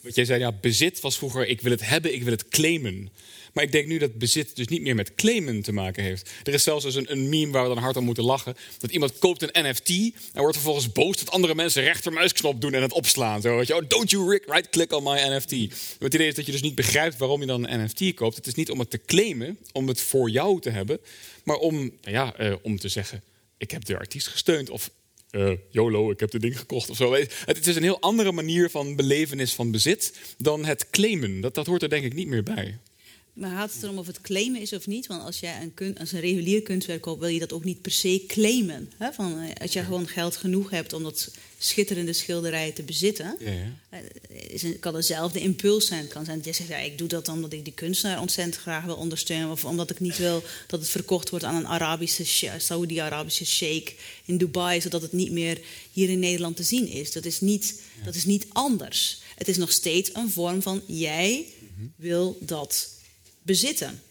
Wat 0.00 0.14
jij 0.14 0.24
zei, 0.24 0.40
ja, 0.40 0.52
bezit 0.60 1.00
was 1.00 1.18
vroeger 1.18 1.46
ik 1.46 1.60
wil 1.60 1.70
het 1.70 1.86
hebben, 1.86 2.14
ik 2.14 2.22
wil 2.22 2.32
het 2.32 2.48
claimen. 2.48 3.10
Maar 3.58 3.66
ik 3.66 3.72
denk 3.72 3.86
nu 3.86 3.98
dat 3.98 4.18
bezit 4.18 4.56
dus 4.56 4.68
niet 4.68 4.82
meer 4.82 4.94
met 4.94 5.14
claimen 5.14 5.62
te 5.62 5.72
maken 5.72 6.02
heeft. 6.02 6.30
Er 6.44 6.54
is 6.54 6.62
zelfs 6.62 6.84
dus 6.84 6.94
een, 6.94 7.12
een 7.12 7.28
meme 7.28 7.52
waar 7.52 7.62
we 7.62 7.74
dan 7.74 7.82
hard 7.82 7.96
om 7.96 8.04
moeten 8.04 8.24
lachen. 8.24 8.56
Dat 8.78 8.90
iemand 8.90 9.18
koopt 9.18 9.42
een 9.42 9.68
NFT 9.68 9.88
en 9.88 10.40
wordt 10.40 10.54
vervolgens 10.54 10.92
boos 10.92 11.16
dat 11.16 11.30
andere 11.30 11.54
mensen 11.54 11.82
rechtermuisknop 11.82 12.60
doen 12.60 12.74
en 12.74 12.82
het 12.82 12.92
opslaan. 12.92 13.40
Zo, 13.40 13.56
weet 13.56 13.66
je, 13.66 13.76
oh, 13.76 13.88
don't 13.88 14.10
you 14.10 14.40
right-click 14.46 14.92
on 14.92 15.02
my 15.02 15.36
NFT. 15.36 15.50
Het 15.98 16.14
idee 16.14 16.26
is 16.26 16.34
dat 16.34 16.46
je 16.46 16.52
dus 16.52 16.62
niet 16.62 16.74
begrijpt 16.74 17.16
waarom 17.16 17.40
je 17.40 17.46
dan 17.46 17.68
een 17.68 17.84
NFT 17.84 18.14
koopt. 18.14 18.36
Het 18.36 18.46
is 18.46 18.54
niet 18.54 18.70
om 18.70 18.78
het 18.78 18.90
te 18.90 19.00
claimen, 19.06 19.58
om 19.72 19.88
het 19.88 20.00
voor 20.00 20.30
jou 20.30 20.60
te 20.60 20.70
hebben, 20.70 21.00
maar 21.44 21.56
om, 21.56 21.76
nou 21.76 21.92
ja, 22.02 22.40
uh, 22.40 22.54
om 22.62 22.78
te 22.78 22.88
zeggen, 22.88 23.22
ik 23.56 23.70
heb 23.70 23.84
de 23.84 23.98
artiest 23.98 24.26
gesteund 24.26 24.70
of 24.70 24.90
uh, 25.30 25.52
YOLO, 25.70 26.10
ik 26.10 26.20
heb 26.20 26.30
de 26.30 26.38
ding 26.38 26.58
gekocht 26.58 26.90
of 26.90 26.96
zo. 26.96 27.14
Het 27.44 27.66
is 27.66 27.76
een 27.76 27.82
heel 27.82 28.00
andere 28.00 28.32
manier 28.32 28.70
van 28.70 28.96
belevenis 28.96 29.52
van 29.52 29.70
bezit 29.70 30.12
dan 30.36 30.64
het 30.64 30.90
claimen. 30.90 31.40
Dat, 31.40 31.54
dat 31.54 31.66
hoort 31.66 31.82
er 31.82 31.88
denk 31.88 32.04
ik 32.04 32.14
niet 32.14 32.28
meer 32.28 32.42
bij. 32.42 32.78
Maar 33.38 33.50
gaat 33.50 33.72
het 33.72 33.82
erom 33.82 33.98
of 33.98 34.06
het 34.06 34.20
claimen 34.20 34.60
is 34.60 34.72
of 34.72 34.86
niet? 34.86 35.06
Want 35.06 35.22
als 35.22 35.40
jij 35.40 35.62
een, 35.62 35.74
kun, 35.74 35.98
als 35.98 36.12
een 36.12 36.20
regulier 36.20 36.62
kunstwerk 36.62 37.00
koopt, 37.00 37.20
wil 37.20 37.28
je 37.28 37.38
dat 37.38 37.52
ook 37.52 37.64
niet 37.64 37.82
per 37.82 37.92
se 37.92 38.24
claimen. 38.26 38.92
Hè? 38.96 39.12
Van, 39.12 39.40
eh, 39.40 39.50
als 39.60 39.72
je 39.72 39.82
gewoon 39.82 40.08
geld 40.08 40.36
genoeg 40.36 40.70
hebt 40.70 40.92
om 40.92 41.02
dat 41.02 41.30
schitterende 41.58 42.12
schilderij 42.12 42.72
te 42.72 42.82
bezitten, 42.82 43.36
ja, 43.40 43.50
ja. 43.50 43.72
Eh, 43.88 44.00
is 44.48 44.62
een, 44.62 44.78
kan 44.78 44.94
hetzelfde 44.94 45.40
impuls 45.40 45.86
zijn. 45.86 46.00
Het 46.00 46.12
kan 46.12 46.24
zijn 46.24 46.36
dat 46.36 46.46
je 46.46 46.52
zegt, 46.52 46.68
ja, 46.68 46.76
ik 46.76 46.98
doe 46.98 47.08
dat 47.08 47.28
omdat 47.28 47.52
ik 47.52 47.64
die 47.64 47.72
kunstenaar 47.72 48.20
ontzettend 48.20 48.56
graag 48.56 48.84
wil 48.84 48.96
ondersteunen. 48.96 49.50
Of 49.50 49.64
omdat 49.64 49.90
ik 49.90 50.00
niet 50.00 50.18
wil 50.18 50.42
dat 50.66 50.80
het 50.80 50.88
verkocht 50.88 51.30
wordt 51.30 51.44
aan 51.44 51.54
een 51.54 51.66
Arabische, 51.66 52.50
Saudi-Arabische 52.58 53.46
sheik 53.46 53.94
in 54.24 54.38
Dubai, 54.38 54.80
zodat 54.80 55.02
het 55.02 55.12
niet 55.12 55.30
meer 55.30 55.60
hier 55.92 56.08
in 56.08 56.18
Nederland 56.18 56.56
te 56.56 56.62
zien 56.62 56.88
is. 56.88 57.12
Dat 57.12 57.24
is 57.24 57.40
niet, 57.40 57.80
dat 58.04 58.14
is 58.14 58.24
niet 58.24 58.46
anders. 58.48 59.20
Het 59.36 59.48
is 59.48 59.56
nog 59.56 59.72
steeds 59.72 60.10
een 60.12 60.30
vorm 60.30 60.62
van 60.62 60.82
jij 60.86 61.46
mhm. 61.76 61.86
wil 61.96 62.38
dat 62.40 62.96
bezitten. 63.48 64.02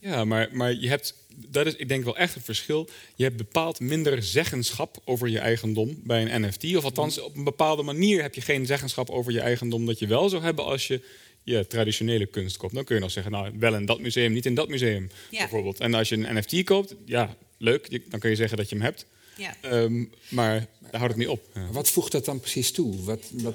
Ja, 0.00 0.24
maar, 0.24 0.48
maar 0.52 0.74
je 0.74 0.88
hebt, 0.88 1.14
dat 1.34 1.66
is 1.66 1.74
ik 1.76 1.88
denk 1.88 2.04
wel 2.04 2.16
echt 2.16 2.34
het 2.34 2.44
verschil. 2.44 2.88
Je 3.14 3.24
hebt 3.24 3.36
bepaald 3.36 3.80
minder 3.80 4.22
zeggenschap 4.22 4.98
over 5.04 5.28
je 5.28 5.38
eigendom 5.38 6.00
bij 6.04 6.22
een 6.22 6.40
NFT. 6.46 6.76
Of 6.76 6.84
althans, 6.84 7.20
op 7.20 7.36
een 7.36 7.44
bepaalde 7.44 7.82
manier 7.82 8.22
heb 8.22 8.34
je 8.34 8.40
geen 8.40 8.66
zeggenschap 8.66 9.10
over 9.10 9.32
je 9.32 9.40
eigendom 9.40 9.86
dat 9.86 9.98
je 9.98 10.06
wel 10.06 10.28
zou 10.28 10.42
hebben 10.42 10.64
als 10.64 10.86
je 10.86 11.00
je 11.42 11.66
traditionele 11.66 12.26
kunst 12.26 12.56
koopt. 12.56 12.74
Dan 12.74 12.84
kun 12.84 12.94
je 12.94 13.00
nog 13.00 13.10
zeggen, 13.10 13.32
nou, 13.32 13.52
wel 13.58 13.74
in 13.74 13.86
dat 13.86 14.00
museum, 14.00 14.32
niet 14.32 14.46
in 14.46 14.54
dat 14.54 14.68
museum, 14.68 15.10
ja. 15.30 15.38
bijvoorbeeld. 15.38 15.80
En 15.80 15.94
als 15.94 16.08
je 16.08 16.16
een 16.16 16.36
NFT 16.36 16.64
koopt, 16.64 16.94
ja, 17.04 17.36
leuk, 17.58 18.10
dan 18.10 18.20
kun 18.20 18.30
je 18.30 18.36
zeggen 18.36 18.56
dat 18.56 18.68
je 18.68 18.74
hem 18.74 18.84
hebt. 18.84 19.06
Ja. 19.36 19.54
Um, 19.64 20.12
maar 20.28 20.66
daar 20.80 21.00
houdt 21.00 21.14
het 21.14 21.16
niet 21.16 21.28
op. 21.28 21.48
Ja. 21.54 21.70
Wat 21.70 21.90
voegt 21.90 22.12
dat 22.12 22.24
dan 22.24 22.40
precies 22.40 22.72
toe? 22.72 23.04
Wat, 23.04 23.30
wat... 23.32 23.54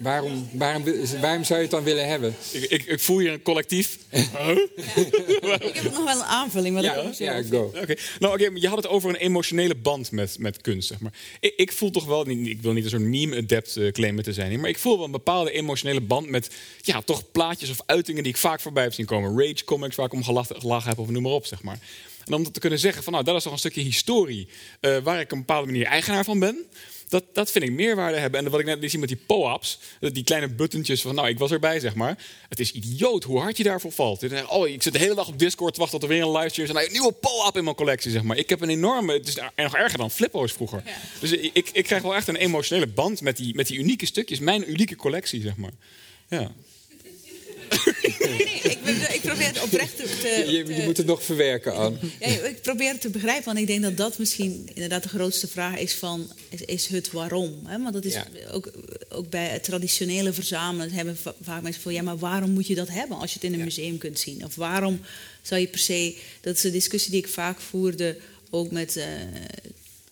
Waarom, 0.00 0.48
waarom, 0.52 0.84
waarom 1.20 1.44
zou 1.44 1.54
je 1.58 1.64
het 1.64 1.70
dan 1.70 1.82
willen 1.84 2.08
hebben? 2.08 2.34
Ik, 2.52 2.62
ik, 2.70 2.84
ik 2.84 3.00
voel 3.00 3.18
hier 3.18 3.32
een 3.32 3.42
collectief. 3.42 3.98
Ik 4.10 5.74
heb 5.74 5.82
nog 5.92 6.04
wel 6.04 6.16
een 6.16 6.22
aanvulling. 6.22 6.76
Ik 6.78 6.82
Ja, 6.84 7.10
ja 7.18 7.42
go. 7.42 7.72
Oké, 7.82 7.94
nou 8.18 8.34
oké, 8.34 8.50
maar 8.50 8.60
je 8.60 8.68
had 8.68 8.76
het 8.76 8.86
over 8.88 9.10
een 9.10 9.16
emotionele 9.16 9.74
band 9.74 10.10
met, 10.10 10.38
met 10.38 10.60
kunst, 10.60 10.88
zeg 10.88 11.00
maar. 11.00 11.12
Ik, 11.40 11.52
ik 11.56 11.72
voel 11.72 11.90
toch 11.90 12.04
wel, 12.04 12.24
niet- 12.24 12.46
ik 12.48 12.62
wil 12.62 12.72
niet 12.72 12.84
een 12.84 12.90
soort 12.90 13.02
meme-adept 13.02 13.76
eh, 13.76 13.92
claimen 13.92 14.24
te 14.24 14.32
zijn, 14.32 14.60
maar 14.60 14.68
ik 14.70 14.78
voel 14.78 14.96
wel 14.96 15.04
een 15.04 15.10
bepaalde 15.10 15.50
emotionele 15.50 16.00
band 16.00 16.28
met, 16.28 16.50
ja, 16.82 17.00
toch 17.00 17.30
plaatjes 17.30 17.70
of 17.70 17.78
uitingen 17.86 18.22
die 18.22 18.32
ik 18.32 18.38
vaak 18.38 18.60
voorbij 18.60 18.82
heb 18.82 18.92
zien 18.92 19.06
komen. 19.06 19.38
Rage 19.38 19.64
comics 19.64 19.96
waar 19.96 20.06
ik 20.06 20.12
om 20.12 20.24
gelachen, 20.24 20.60
gelachen 20.60 20.88
heb 20.88 20.98
of 20.98 21.08
noem 21.08 21.22
maar 21.22 21.32
op, 21.32 21.46
zeg 21.46 21.62
maar. 21.62 21.78
En 22.24 22.34
om 22.34 22.42
dat 22.44 22.54
te 22.54 22.60
kunnen 22.60 22.78
zeggen 22.78 23.02
van, 23.02 23.12
nou, 23.12 23.24
dat 23.24 23.36
is 23.36 23.42
toch 23.42 23.52
een 23.52 23.58
stukje 23.58 23.80
historie 23.82 24.48
eh, 24.80 24.96
waar 24.98 25.18
ik 25.20 25.24
op 25.24 25.32
een 25.32 25.38
bepaalde 25.38 25.66
manier 25.66 25.86
eigenaar 25.86 26.24
van 26.24 26.38
ben. 26.38 26.64
Dat, 27.10 27.24
dat 27.32 27.50
vind 27.50 27.64
ik 27.64 27.70
meerwaarde 27.72 28.18
hebben. 28.18 28.44
En 28.44 28.50
wat 28.50 28.60
ik 28.60 28.66
net 28.66 28.78
liet 28.80 28.90
zien 28.90 29.00
met 29.00 29.08
die 29.08 29.18
POAPs, 29.26 29.78
die 30.00 30.24
kleine 30.24 30.48
buttentjes 30.48 31.02
van, 31.02 31.14
nou, 31.14 31.28
ik 31.28 31.38
was 31.38 31.50
erbij, 31.50 31.80
zeg 31.80 31.94
maar. 31.94 32.18
Het 32.48 32.60
is 32.60 32.72
idioot 32.72 33.24
hoe 33.24 33.40
hard 33.40 33.56
je 33.56 33.62
daarvoor 33.62 33.92
valt. 33.92 34.24
Oh, 34.48 34.68
ik 34.68 34.82
zit 34.82 34.92
de 34.92 34.98
hele 34.98 35.14
dag 35.14 35.28
op 35.28 35.38
Discord 35.38 35.74
te 35.74 35.80
wachten 35.80 36.00
tot 36.00 36.08
er 36.08 36.14
weer 36.14 36.24
een 36.26 36.32
livestream 36.32 36.68
is. 36.70 36.74
En 36.76 36.84
een 36.84 36.92
nieuwe 36.92 37.12
POAP 37.12 37.56
in 37.56 37.64
mijn 37.64 37.76
collectie, 37.76 38.10
zeg 38.10 38.22
maar. 38.22 38.36
Ik 38.36 38.48
heb 38.48 38.60
een 38.60 38.70
enorme, 38.70 39.12
het 39.12 39.28
is 39.28 39.34
nog 39.56 39.76
erger 39.76 39.98
dan 39.98 40.10
Flippo's 40.10 40.52
vroeger. 40.52 40.82
Dus 41.20 41.32
ik, 41.32 41.50
ik, 41.52 41.70
ik 41.72 41.84
krijg 41.84 42.02
wel 42.02 42.14
echt 42.14 42.28
een 42.28 42.36
emotionele 42.36 42.86
band 42.86 43.20
met 43.20 43.36
die, 43.36 43.54
met 43.54 43.66
die 43.66 43.78
unieke 43.78 44.06
stukjes. 44.06 44.38
Mijn 44.38 44.70
unieke 44.70 44.96
collectie, 44.96 45.40
zeg 45.42 45.56
maar. 45.56 45.72
Ja. 46.28 46.52
Nee, 47.84 48.06
nee, 48.18 48.60
ik, 48.62 48.82
ben- 48.84 49.14
ik 49.14 49.19
probeer 49.36 49.62
oprecht 49.62 49.96
te... 49.96 50.02
te- 50.22 50.52
Je, 50.52 50.74
je 50.76 50.82
moet 50.84 50.96
het 50.96 51.06
nog 51.06 51.22
verwerken, 51.22 51.74
Anne. 51.74 51.98
Ja, 52.20 52.26
ik 52.26 52.62
probeer 52.62 52.92
het 52.92 53.00
te 53.00 53.10
begrijpen, 53.10 53.44
want 53.44 53.58
ik 53.58 53.66
denk 53.66 53.82
dat 53.82 53.96
dat 53.96 54.18
misschien 54.18 54.68
inderdaad 54.74 55.02
de 55.02 55.08
grootste 55.08 55.48
vraag 55.48 55.78
is 55.78 55.94
van 55.94 56.32
is, 56.48 56.60
is 56.62 56.86
het 56.86 57.10
waarom. 57.10 57.60
Hè? 57.66 57.78
Want 57.82 57.92
dat 57.94 58.04
is 58.04 58.12
Ja. 58.12 58.26
ook, 58.52 58.70
ook 59.08 59.30
bij 59.30 59.46
het 59.46 59.64
traditionele 59.64 60.32
verzamelen 60.32 60.92
hebben 60.92 61.16
va- 61.16 61.34
vaak 61.42 61.62
mensen 61.62 61.82
van 61.82 61.92
ja, 61.92 62.02
maar 62.02 62.18
waarom 62.18 62.50
moet 62.50 62.66
je 62.66 62.74
dat 62.74 62.88
hebben 62.88 63.16
als 63.18 63.28
je 63.30 63.34
het 63.34 63.44
in 63.44 63.52
een 63.52 63.58
Ja. 63.58 63.64
museum 63.64 63.98
kunt 63.98 64.18
zien? 64.18 64.44
Of 64.44 64.54
waarom 64.54 65.00
zou 65.42 65.60
je 65.60 65.66
per 65.66 65.78
se, 65.80 66.16
dat 66.40 66.56
is 66.56 66.64
een 66.64 66.72
discussie 66.72 67.10
die 67.10 67.20
ik 67.20 67.28
vaak 67.28 67.60
voerde 67.60 68.16
ook 68.50 68.70
met. 68.70 68.96
eh, 68.96 69.04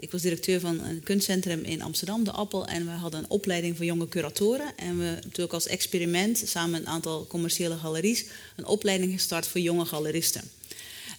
ik 0.01 0.11
was 0.11 0.23
directeur 0.23 0.61
van 0.61 0.81
een 0.85 1.03
kunstcentrum 1.03 1.65
in 1.65 1.83
Amsterdam, 1.83 2.25
de 2.25 2.31
Appel. 2.31 2.67
En 2.67 2.85
we 2.85 2.91
hadden 2.91 3.21
een 3.21 3.31
opleiding 3.31 3.77
voor 3.77 3.85
jonge 3.85 4.09
curatoren. 4.09 4.77
En 4.77 4.99
we 4.99 5.19
natuurlijk 5.23 5.53
als 5.53 5.67
experiment, 5.67 6.43
samen 6.47 6.71
met 6.71 6.81
een 6.81 6.87
aantal 6.87 7.27
commerciele 7.27 7.77
galeries, 7.77 8.25
een 8.57 8.67
opleiding 8.67 9.13
gestart 9.13 9.47
voor 9.47 9.61
jonge 9.61 9.85
galeristen. 9.85 10.43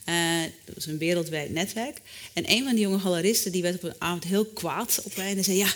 Eh, 0.05 0.41
dat 0.65 0.75
was 0.75 0.85
een 0.85 0.97
wereldwijd 0.97 1.51
netwerk. 1.51 2.01
En 2.33 2.51
een 2.51 2.63
van 2.63 2.73
die 2.73 2.81
jonge 2.81 2.99
galeristen 2.99 3.51
die 3.51 3.61
werd 3.61 3.75
op 3.75 3.83
een 3.83 4.01
avond 4.01 4.23
heel 4.23 4.45
kwaad 4.45 5.01
op 5.03 5.15
mij 5.15 5.37
en 5.37 5.43
zei: 5.43 5.57
Ja, 5.57 5.73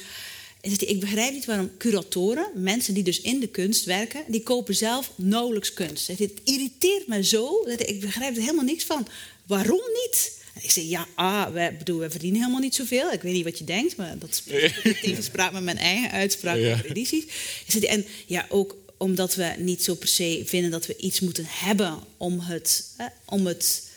ik 0.61 0.99
begrijp 0.99 1.33
niet 1.33 1.45
waarom 1.45 1.77
curatoren, 1.77 2.47
mensen 2.55 2.93
die 2.93 3.03
dus 3.03 3.21
in 3.21 3.39
de 3.39 3.47
kunst 3.47 3.85
werken, 3.85 4.23
die 4.27 4.43
kopen 4.43 4.75
zelf 4.75 5.11
nauwelijks 5.15 5.73
kunst. 5.73 6.07
Het 6.07 6.31
irriteert 6.43 7.07
me 7.07 7.23
zo, 7.23 7.63
hij, 7.65 7.75
ik 7.75 8.01
begrijp 8.01 8.35
er 8.35 8.41
helemaal 8.41 8.65
niks 8.65 8.83
van. 8.83 9.07
Waarom 9.45 9.81
niet? 10.03 10.41
En 10.53 10.63
ik 10.63 10.71
zei, 10.71 10.89
ja, 10.89 11.07
ah, 11.15 11.53
wij, 11.53 11.77
bedoel, 11.77 11.99
wij 11.99 12.09
verdienen 12.09 12.39
helemaal 12.39 12.61
niet 12.61 12.75
zoveel. 12.75 13.11
Ik 13.11 13.21
weet 13.21 13.33
niet 13.33 13.43
wat 13.43 13.57
je 13.57 13.63
denkt, 13.63 13.95
maar 13.95 14.17
dat 14.17 14.29
is 14.29 14.43
in 14.83 14.95
tegenspraak 15.01 15.51
met 15.51 15.63
mijn 15.63 15.77
eigen 15.77 16.11
uitspraak 16.11 16.57
Ja. 16.57 16.83
Ik 16.83 17.65
zei, 17.67 17.85
en 17.85 18.05
ja, 18.25 18.45
ook 18.49 18.77
omdat 18.97 19.35
we 19.35 19.53
niet 19.57 19.83
zo 19.83 19.95
per 19.95 20.07
se 20.07 20.43
vinden 20.45 20.71
dat 20.71 20.85
we 20.85 20.97
iets 20.97 21.19
moeten 21.19 21.45
hebben 21.47 21.99
om 22.17 22.39
het, 22.39 22.93
eh, 22.97 23.05
om 23.25 23.45
het 23.45 23.89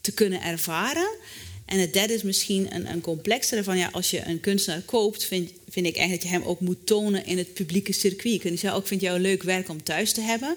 te 0.00 0.12
kunnen 0.12 0.42
ervaren. 0.42 1.08
En 1.64 1.78
het 1.78 1.92
derde 1.92 2.14
is 2.14 2.22
misschien 2.22 2.74
een, 2.74 2.90
een 2.90 3.00
complexere 3.00 3.64
van 3.64 3.78
ja, 3.78 3.88
als 3.92 4.10
je 4.10 4.24
een 4.24 4.40
kunstenaar 4.40 4.82
koopt, 4.82 5.24
vind, 5.24 5.50
vind 5.68 5.86
ik 5.86 5.96
eigenlijk 5.96 6.22
dat 6.22 6.32
je 6.32 6.38
hem 6.38 6.46
ook 6.46 6.60
moet 6.60 6.86
tonen 6.86 7.26
in 7.26 7.38
het 7.38 7.54
publieke 7.54 7.92
circuit. 7.92 8.34
Je 8.34 8.38
kunt 8.38 8.58
zeggen, 8.58 8.78
ook 8.78 8.86
vind 8.86 9.00
jou 9.00 9.20
leuk 9.20 9.42
werk 9.42 9.68
om 9.68 9.82
thuis 9.82 10.12
te 10.12 10.20
hebben, 10.20 10.56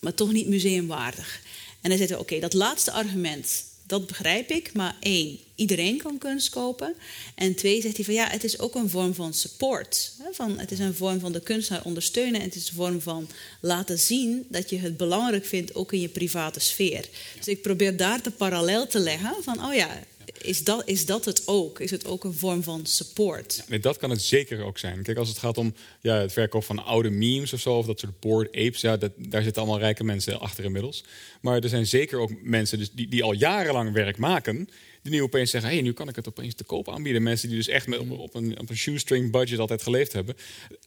maar 0.00 0.14
toch 0.14 0.32
niet 0.32 0.48
museumwaardig. 0.48 1.40
En 1.80 1.88
dan 1.88 1.98
zitten 1.98 2.16
we, 2.16 2.22
oké, 2.22 2.40
dat 2.40 2.52
laatste 2.52 2.90
argument, 2.90 3.64
dat 3.86 4.06
begrijp 4.06 4.50
ik, 4.50 4.72
maar 4.72 4.96
één, 5.00 5.38
iedereen 5.54 5.96
kan 5.96 6.18
kunst 6.18 6.48
kopen. 6.48 6.94
En 7.34 7.54
twee, 7.54 7.80
zegt 7.80 7.96
hij 7.96 8.04
van 8.04 8.14
ja, 8.14 8.28
het 8.28 8.44
is 8.44 8.58
ook 8.58 8.74
een 8.74 8.90
vorm 8.90 9.14
van 9.14 9.34
support. 9.34 10.12
Van, 10.32 10.58
het 10.58 10.70
is 10.70 10.78
een 10.78 10.94
vorm 10.94 11.20
van 11.20 11.32
de 11.32 11.40
kunstenaar 11.40 11.84
ondersteunen. 11.84 12.40
En 12.40 12.46
het 12.46 12.54
is 12.54 12.68
een 12.68 12.74
vorm 12.74 13.00
van 13.00 13.28
laten 13.60 13.98
zien 13.98 14.46
dat 14.48 14.70
je 14.70 14.78
het 14.78 14.96
belangrijk 14.96 15.44
vindt, 15.44 15.74
ook 15.74 15.92
in 15.92 16.00
je 16.00 16.08
private 16.08 16.60
sfeer. 16.60 17.08
Dus 17.36 17.48
ik 17.48 17.62
probeer 17.62 17.96
daar 17.96 18.22
de 18.22 18.30
parallel 18.30 18.86
te 18.86 18.98
leggen 18.98 19.34
van, 19.42 19.64
oh 19.64 19.74
ja, 19.74 20.00
is 20.42 20.64
dat, 20.64 20.82
is 20.88 21.06
dat 21.06 21.24
het 21.24 21.42
ook? 21.46 21.80
Is 21.80 21.90
het 21.90 22.06
ook 22.06 22.24
een 22.24 22.34
vorm 22.34 22.62
van 22.62 22.86
support? 22.86 23.64
Nee, 23.68 23.78
dat 23.78 23.96
kan 23.96 24.10
het 24.10 24.22
zeker 24.22 24.62
ook 24.64 24.78
zijn. 24.78 25.02
Kijk, 25.02 25.18
als 25.18 25.28
het 25.28 25.38
gaat 25.38 25.58
om 25.58 25.74
ja, 26.00 26.20
het 26.20 26.32
verkoop 26.32 26.64
van 26.64 26.84
oude 26.84 27.10
memes 27.10 27.52
of 27.52 27.60
zo, 27.60 27.78
of 27.78 27.86
dat 27.86 28.00
soort 28.00 28.20
board 28.20 28.48
apes, 28.48 28.80
ja, 28.80 28.96
dat, 28.96 29.12
daar 29.16 29.42
zitten 29.42 29.62
allemaal 29.62 29.80
rijke 29.80 30.04
mensen 30.04 30.40
achter 30.40 30.64
inmiddels. 30.64 31.04
Maar 31.40 31.58
er 31.62 31.68
zijn 31.68 31.86
zeker 31.86 32.18
ook 32.18 32.30
mensen 32.42 32.78
dus 32.78 32.90
die, 32.92 33.08
die 33.08 33.22
al 33.24 33.32
jarenlang 33.32 33.92
werk 33.92 34.16
maken, 34.18 34.68
die 35.02 35.12
nu 35.12 35.22
opeens 35.22 35.50
zeggen: 35.50 35.70
hé, 35.70 35.76
hey, 35.76 35.84
nu 35.84 35.92
kan 35.92 36.08
ik 36.08 36.16
het 36.16 36.28
opeens 36.28 36.54
te 36.54 36.64
koop 36.64 36.88
aanbieden. 36.90 37.22
Mensen 37.22 37.48
die 37.48 37.56
dus 37.56 37.68
echt 37.68 37.86
met, 37.86 37.98
op, 37.98 38.10
op 38.10 38.34
een, 38.34 38.58
op 38.60 38.70
een 38.70 38.76
shoestring 38.76 39.30
budget 39.32 39.58
altijd 39.58 39.82
geleefd 39.82 40.12
hebben. 40.12 40.36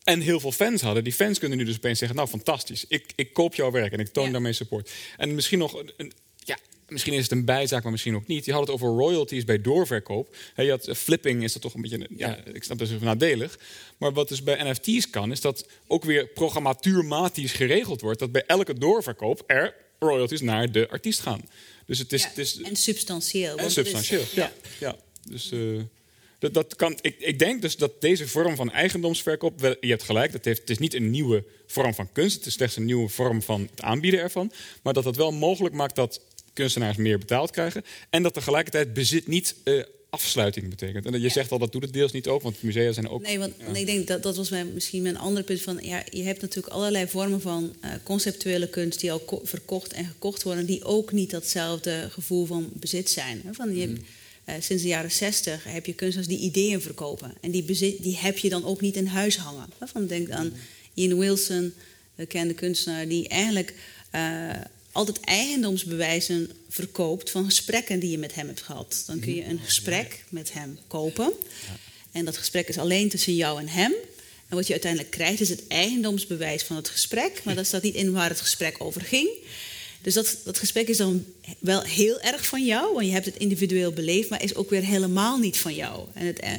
En 0.04 0.22
heel 0.22 0.40
veel 0.40 0.52
fans 0.52 0.82
hadden. 0.82 1.04
Die 1.04 1.14
fans 1.14 1.40
kunnen 1.40 1.58
nu 1.58 1.64
dus 1.64 1.76
opeens 1.76 2.00
zeggen: 2.00 2.18
nou, 2.18 2.30
fantastisch, 2.30 2.86
ik, 2.88 3.06
ik 3.16 3.34
koop 3.34 3.56
jouw 3.56 3.72
werk 3.72 3.92
en 3.94 4.00
ik 4.00 4.08
toon 4.08 4.26
Ja. 4.26 4.32
daarmee 4.32 4.54
support. 4.54 4.92
En 5.18 5.36
misschien 5.36 5.60
nog 5.60 5.74
een, 5.80 5.92
een- 5.98 6.14
ja, 6.44 6.58
misschien 6.90 7.14
is 7.14 7.24
het 7.24 7.32
een 7.32 7.46
bijzaak, 7.46 7.84
maar 7.84 7.92
misschien 7.92 8.16
ook 8.16 8.28
niet. 8.28 8.46
Je 8.46 8.52
had 8.52 8.62
het 8.62 8.70
over 8.70 8.88
royalties 8.88 9.44
bij 9.46 9.62
doorverkoop. 9.62 10.36
Hè, 10.54 10.64
je 10.64 10.70
had, 10.70 10.88
eh, 10.88 10.96
flipping 10.96 11.44
is 11.44 11.54
dat 11.54 11.62
toch 11.62 11.74
een 11.74 11.82
beetje, 11.82 12.00
een- 12.00 12.08
ja, 12.18 12.38
ik 12.54 12.64
snap 12.64 12.78
dat 12.78 12.90
is 12.90 13.00
nadelig. 13.00 13.60
Maar 13.98 14.14
wat 14.14 14.28
dus 14.30 14.44
bij 14.44 14.64
NFT's 14.64 15.10
kan, 15.10 15.32
is 15.32 15.42
dat 15.42 15.68
ook 15.88 16.04
weer 16.04 16.28
programmatuurmatisch 16.28 17.52
geregeld 17.52 18.02
wordt. 18.02 18.20
Dat 18.20 18.32
bij 18.32 18.44
elke 18.48 18.74
doorverkoop 18.74 19.44
er 19.48 19.76
royalties 20.00 20.42
naar 20.42 20.72
de 20.72 20.90
artiest 20.90 21.20
gaan. 21.20 21.42
Dus 21.86 22.00
het 22.00 22.14
is, 22.14 22.22
Ja, 22.22 22.28
het 22.30 22.38
is 22.38 22.62
en 22.62 22.76
substantieel. 22.76 23.58
en 23.58 23.66
is- 23.66 23.74
substantieel. 23.74 24.24
Ja, 24.34 24.52
ja. 24.80 24.96
Dus 25.30 25.52
eh, 25.52 25.60
dat, 26.40 26.54
dat 26.54 26.76
kan, 26.76 26.98
ik, 27.02 27.16
ik 27.20 27.40
denk 27.40 27.62
dus 27.62 27.76
dat 27.78 28.02
deze 28.02 28.28
vorm 28.28 28.56
van 28.56 28.72
eigendomsverkoop, 28.72 29.60
wel- 29.60 29.76
je 29.80 29.88
hebt 29.90 30.04
gelijk, 30.04 30.32
dat 30.32 30.46
heeft, 30.46 30.60
het 30.60 30.70
is 30.70 30.78
niet 30.78 30.94
een 30.94 31.10
nieuwe 31.10 31.44
vorm 31.68 31.94
van 31.94 32.12
kunst, 32.12 32.36
het 32.38 32.46
is 32.46 32.54
slechts 32.54 32.76
een 32.76 32.86
nieuwe 32.86 33.10
vorm 33.10 33.42
van 33.42 33.62
het 33.72 33.82
aanbieden 33.82 34.20
ervan, 34.20 34.52
maar 34.84 34.94
dat 34.94 35.04
dat 35.04 35.16
wel 35.16 35.32
mogelijk 35.32 35.76
maakt 35.76 35.96
dat 35.96 36.22
kunstenaars 36.60 36.98
meer 36.98 37.18
betaald 37.20 37.52
krijgen 37.52 37.84
en 38.10 38.24
dat 38.24 38.34
tegelijkertijd 38.34 38.94
bezit 38.94 39.28
niet 39.28 39.56
eh, 39.64 39.84
afsluiting 40.10 40.70
betekent. 40.70 41.06
En 41.06 41.12
dat 41.12 41.22
je 41.22 41.28
Ja. 41.28 41.34
zegt 41.34 41.52
al, 41.52 41.60
dat 41.60 41.72
doet 41.72 41.82
het 41.82 41.94
deels 41.94 42.12
niet 42.12 42.28
ook, 42.28 42.42
want 42.42 42.62
musea 42.64 42.92
zijn 42.92 43.10
ook... 43.10 43.22
Nee, 43.22 43.40
want 43.40 43.54
ik 43.74 43.86
denk 43.86 44.08
dat 44.08 44.24
dat 44.24 44.36
was 44.36 44.50
mijn, 44.50 44.74
misschien 44.74 45.02
mijn 45.02 45.18
andere 45.18 45.46
punt 45.46 45.62
van 45.62 45.80
ja, 45.82 46.04
je 46.12 46.24
hebt 46.24 46.42
natuurlijk 46.42 46.74
allerlei 46.74 47.08
vormen 47.08 47.42
van 47.42 47.74
eh, 47.82 47.92
conceptuele 48.04 48.68
kunst 48.70 49.00
die 49.00 49.12
al 49.12 49.20
ko- 49.20 49.42
verkocht 49.44 49.94
en 49.94 50.06
gekocht 50.06 50.44
worden, 50.44 50.66
die 50.66 50.84
ook 50.84 51.12
niet 51.12 51.30
datzelfde 51.30 52.08
gevoel 52.12 52.46
van 52.46 52.70
bezit 52.74 53.10
zijn. 53.10 53.42
hè. 53.46 53.54
Van, 53.54 53.76
je 53.76 53.82
hebt, 53.88 54.00
eh, 54.46 54.56
sinds 54.60 54.82
de 54.84 54.90
jaren 54.90 55.12
zestig 55.12 55.64
heb 55.64 55.86
je 55.86 55.94
kunstenaars 55.94 56.30
die 56.30 56.40
ideeën 56.40 56.82
verkopen 56.82 57.34
en 57.42 57.52
die, 57.52 57.64
bezit, 57.64 58.04
die 58.04 58.18
heb 58.18 58.38
je 58.38 58.50
dan 58.50 58.66
ook 58.66 58.82
niet 58.82 58.96
in 58.96 59.06
huis 59.06 59.38
hangen. 59.38 59.70
hè. 59.80 59.88
Van, 59.88 60.08
denk 60.08 60.30
aan 60.30 60.54
Ian 60.94 61.18
Wilson, 61.20 61.74
bekende 62.16 62.54
kunstenaar, 62.54 63.08
die 63.08 63.28
eigenlijk 63.28 63.74
altijd 64.92 65.20
eigendomsbewijzen 65.20 66.52
verkoopt 66.70 67.30
van 67.30 67.46
gesprekken 67.46 68.00
die 68.00 68.12
je 68.12 68.18
met 68.18 68.36
hem 68.36 68.48
hebt 68.48 68.62
gehad. 68.62 69.04
Dan 69.06 69.20
kun 69.20 69.36
je 69.36 69.46
een 69.46 69.60
gesprek 69.60 70.24
met 70.30 70.54
hem 70.54 70.80
kopen. 70.88 71.34
En 72.12 72.26
dat 72.26 72.38
gesprek 72.38 72.68
is 72.68 72.78
alleen 72.78 73.10
tussen 73.10 73.36
jou 73.36 73.60
en 73.60 73.68
hem. 73.68 73.94
En 74.48 74.56
wat 74.56 74.68
je 74.68 74.74
uiteindelijk 74.74 75.12
krijgt 75.12 75.42
is 75.42 75.50
het 75.50 75.68
eigendomsbewijs 75.68 76.64
van 76.64 76.76
het 76.76 76.90
gesprek. 76.90 77.42
Maar 77.44 77.56
daar 77.56 77.66
staat 77.66 77.84
niet 77.84 77.96
in 77.96 78.12
waar 78.12 78.30
het 78.30 78.42
gesprek 78.42 78.76
over 78.80 79.02
ging. 79.02 79.30
Dus 80.02 80.14
dat, 80.14 80.38
dat 80.44 80.58
gesprek 80.58 80.88
is 80.88 80.98
dan 80.98 81.26
wel 81.60 81.82
heel 81.82 82.20
erg 82.20 82.46
van 82.46 82.66
jou, 82.66 82.94
want 82.94 83.06
je 83.06 83.12
hebt 83.12 83.26
het 83.26 83.38
individueel 83.38 83.92
beleefd, 83.92 84.30
maar 84.30 84.44
is 84.44 84.56
ook 84.56 84.70
weer 84.70 84.84
helemaal 84.84 85.38
niet 85.38 85.58
van 85.58 85.76
jou. 85.76 86.08
En 86.14 86.26
het, 86.26 86.40
eh, 86.40 86.52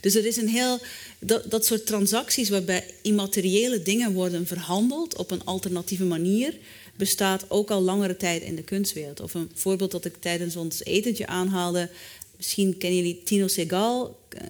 dus 0.00 0.14
er 0.14 0.26
is 0.26 0.36
een 0.36 0.48
heel. 0.48 0.80
Dat, 1.18 1.50
dat 1.50 1.66
soort 1.66 1.86
transacties 1.86 2.48
waarbij 2.48 2.86
immateriële 3.02 3.82
dingen 3.82 4.12
worden 4.12 4.46
verhandeld 4.46 5.16
op 5.16 5.30
een 5.30 5.44
alternatieve 5.44 6.04
manier, 6.04 6.54
bestaat 6.96 7.50
ook 7.50 7.70
al 7.70 7.80
langere 7.80 8.16
tijd 8.16 8.42
in 8.42 8.54
de 8.54 8.62
kunstwereld. 8.62 9.20
Of 9.20 9.34
een 9.34 9.50
voorbeeld 9.54 9.90
dat 9.90 10.04
ik 10.04 10.16
tijdens 10.20 10.56
ons 10.56 10.84
etentje 10.84 11.26
aanhaalde. 11.26 11.90
Misschien 12.36 12.76
kennen 12.78 12.98
jullie 12.98 13.22
Tino 13.24 13.46
Segal, 13.46 14.18
eh, 14.28 14.40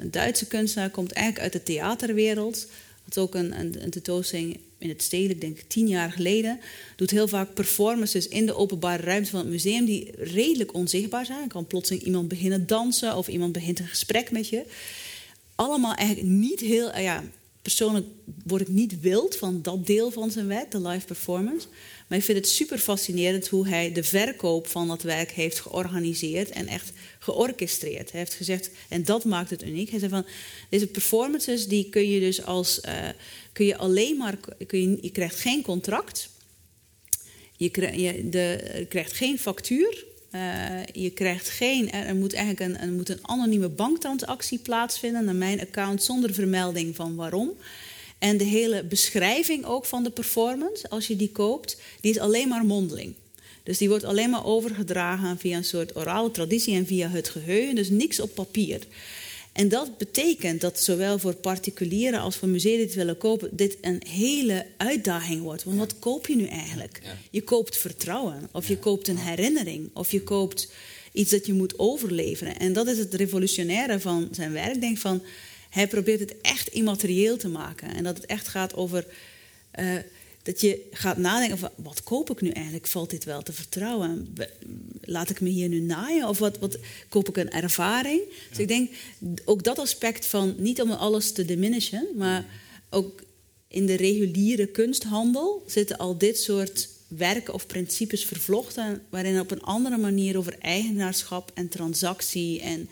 een 0.00 0.10
Duitse 0.10 0.46
kunstenaar, 0.46 0.90
komt 0.90 1.12
eigenlijk 1.12 1.44
uit 1.44 1.52
de 1.52 1.72
theaterwereld. 1.72 2.66
Had 3.04 3.18
ook 3.18 3.34
een, 3.34 3.60
een, 3.60 3.82
een 3.82 3.90
tentoonstelling 3.90 4.58
in 4.78 4.88
het 4.88 5.02
stedelijk, 5.02 5.40
denk 5.40 5.58
ik 5.58 5.68
tien 5.68 5.88
jaar 5.88 6.12
geleden. 6.12 6.60
Doet 6.96 7.10
heel 7.10 7.28
vaak 7.28 7.54
performances 7.54 8.28
in 8.28 8.46
de 8.46 8.56
openbare 8.56 9.02
ruimte 9.02 9.30
van 9.30 9.40
het 9.40 9.48
museum 9.48 9.84
die 9.84 10.10
redelijk 10.16 10.74
onzichtbaar 10.74 11.26
zijn. 11.26 11.48
Kan 11.48 11.66
plotseling 11.66 12.04
iemand 12.04 12.28
beginnen 12.28 12.66
dansen 12.66 13.16
of 13.16 13.28
iemand 13.28 13.52
begint 13.52 13.78
een 13.78 13.86
gesprek 13.86 14.30
met 14.30 14.48
je. 14.48 14.62
Allemaal 15.54 15.94
eigenlijk 15.94 16.28
niet 16.28 16.60
heel, 16.60 16.90
eh, 16.90 17.02
ja, 17.02 17.24
persoonlijk 17.64 18.06
word 18.46 18.60
ik 18.60 18.68
niet 18.68 19.00
wild 19.00 19.36
van 19.36 19.62
dat 19.62 19.86
deel 19.86 20.10
van 20.10 20.30
zijn 20.30 20.46
werk, 20.46 20.70
de 20.70 20.80
live 20.80 21.06
performance. 21.06 21.66
Maar 22.08 22.18
ik 22.18 22.24
vind 22.24 22.38
het 22.38 22.48
super 22.48 22.78
fascinerend 22.78 23.48
hoe 23.48 23.68
hij 23.68 23.92
de 23.92 24.02
verkoop 24.02 24.66
van 24.66 24.88
dat 24.88 25.02
werk 25.02 25.30
heeft 25.30 25.60
georganiseerd 25.60 26.50
en 26.50 26.66
echt 26.66 26.92
georchestreerd. 27.18 28.10
Hij 28.10 28.20
heeft 28.20 28.34
gezegd, 28.34 28.70
en 28.88 29.04
dat 29.04 29.24
maakt 29.24 29.50
het 29.50 29.62
uniek. 29.62 29.90
Hij 29.90 29.98
zei 29.98 30.10
van, 30.10 30.26
deze 30.68 30.86
performances 30.86 31.66
die 31.68 31.88
kun 31.88 32.10
je 32.10 32.20
dus 32.20 32.44
als, 32.44 32.80
uh, 32.86 33.08
kun 33.52 33.66
je 33.66 33.76
alleen 33.76 34.16
maar, 34.16 34.38
kun 34.66 34.80
je, 34.80 34.98
je 35.00 35.10
krijgt 35.10 35.38
geen 35.40 35.62
contract. 35.62 36.28
Je, 37.56 37.70
je 37.96 38.86
krijgt 38.88 39.12
geen 39.12 39.38
factuur. 39.38 40.04
Uh, 40.34 40.40
je 40.92 41.10
krijgt 41.10 41.48
geen, 41.48 41.90
er 41.90 42.16
moet 42.16 42.34
eigenlijk 42.34 42.74
een, 42.74 42.80
er 42.80 42.92
moet 42.92 43.08
een 43.08 43.18
anonieme 43.22 43.68
banktransactie 43.68 44.58
plaatsvinden 44.58 45.24
naar 45.24 45.34
mijn 45.34 45.60
account 45.60 46.02
zonder 46.02 46.34
vermelding 46.34 46.96
van 46.96 47.14
waarom. 47.14 47.50
En 48.18 48.36
de 48.36 48.44
hele 48.44 48.84
beschrijving 48.84 49.64
ook 49.64 49.84
van 49.84 50.02
de 50.02 50.10
performance, 50.10 50.88
als 50.88 51.06
je 51.06 51.16
die 51.16 51.30
koopt, 51.30 51.80
die 52.00 52.10
is 52.10 52.18
alleen 52.18 52.48
maar 52.48 52.64
mondeling. 52.64 53.14
Dus 53.62 53.78
die 53.78 53.88
wordt 53.88 54.04
alleen 54.04 54.30
maar 54.30 54.44
overgedragen 54.46 55.38
via 55.38 55.56
een 55.56 55.64
soort 55.64 55.96
orale 55.96 56.30
traditie 56.30 56.74
en 56.74 56.86
via 56.86 57.08
het 57.08 57.28
geheugen, 57.28 57.74
dus 57.74 57.88
niks 57.88 58.20
op 58.20 58.34
papier. 58.34 58.80
En 59.54 59.68
dat 59.68 59.98
betekent 59.98 60.60
dat 60.60 60.80
zowel 60.80 61.18
voor 61.18 61.34
particulieren 61.34 62.20
als 62.20 62.36
voor 62.36 62.48
musea 62.48 62.76
die 62.76 62.84
het 62.84 62.94
willen 62.94 63.18
kopen, 63.18 63.48
dit 63.52 63.76
een 63.80 64.02
hele 64.08 64.66
uitdaging 64.76 65.42
wordt. 65.42 65.64
Want 65.64 65.78
wat 65.78 65.98
koop 65.98 66.26
je 66.26 66.36
nu 66.36 66.46
eigenlijk? 66.46 67.00
Je 67.30 67.42
koopt 67.42 67.76
vertrouwen, 67.76 68.48
of 68.52 68.68
je 68.68 68.78
koopt 68.78 69.08
een 69.08 69.18
herinnering, 69.18 69.90
of 69.92 70.10
je 70.10 70.22
koopt 70.22 70.72
iets 71.12 71.30
dat 71.30 71.46
je 71.46 71.52
moet 71.52 71.78
overleveren. 71.78 72.58
En 72.58 72.72
dat 72.72 72.86
is 72.86 72.98
het 72.98 73.14
revolutionaire 73.14 74.00
van 74.00 74.28
zijn 74.30 74.52
werk. 74.52 74.74
Ik 74.74 74.80
denk 74.80 74.98
van, 74.98 75.22
hij 75.70 75.86
probeert 75.86 76.20
het 76.20 76.40
echt 76.40 76.68
immaterieel 76.68 77.36
te 77.36 77.48
maken. 77.48 77.94
En 77.94 78.04
dat 78.04 78.16
het 78.16 78.26
echt 78.26 78.48
gaat 78.48 78.74
over. 78.74 79.06
Uh, 79.80 79.96
dat 80.44 80.60
je 80.60 80.86
gaat 80.90 81.16
nadenken 81.16 81.58
van 81.58 81.70
wat 81.76 82.02
koop 82.02 82.30
ik 82.30 82.40
nu 82.40 82.48
eigenlijk? 82.48 82.86
Valt 82.86 83.10
dit 83.10 83.24
wel 83.24 83.42
te 83.42 83.52
vertrouwen? 83.52 84.34
Laat 85.00 85.30
ik 85.30 85.40
me 85.40 85.48
hier 85.48 85.68
nu 85.68 85.80
naaien? 85.80 86.28
Of 86.28 86.38
wat, 86.38 86.58
wat 86.58 86.78
koop 87.08 87.28
ik 87.28 87.36
een 87.36 87.50
ervaring? 87.50 88.20
Dus 88.48 88.58
ik 88.58 88.68
denk 88.68 88.90
ook 89.44 89.62
dat 89.62 89.78
aspect 89.78 90.26
van 90.26 90.54
niet 90.58 90.80
om 90.80 90.90
alles 90.90 91.32
te 91.32 91.44
diminishen, 91.44 92.06
maar 92.16 92.46
ook 92.90 93.24
in 93.68 93.86
de 93.86 93.94
reguliere 93.94 94.66
kunsthandel 94.66 95.64
zitten 95.66 95.98
al 95.98 96.18
dit 96.18 96.38
soort 96.38 96.88
werken 97.08 97.54
of 97.54 97.66
principes 97.66 98.24
vervlochten, 98.24 99.02
waarin 99.10 99.40
op 99.40 99.50
een 99.50 99.62
andere 99.62 99.96
manier 99.96 100.38
over 100.38 100.58
eigenaarschap 100.58 101.50
en 101.54 101.68
transactie 101.68 102.60
en 102.60 102.88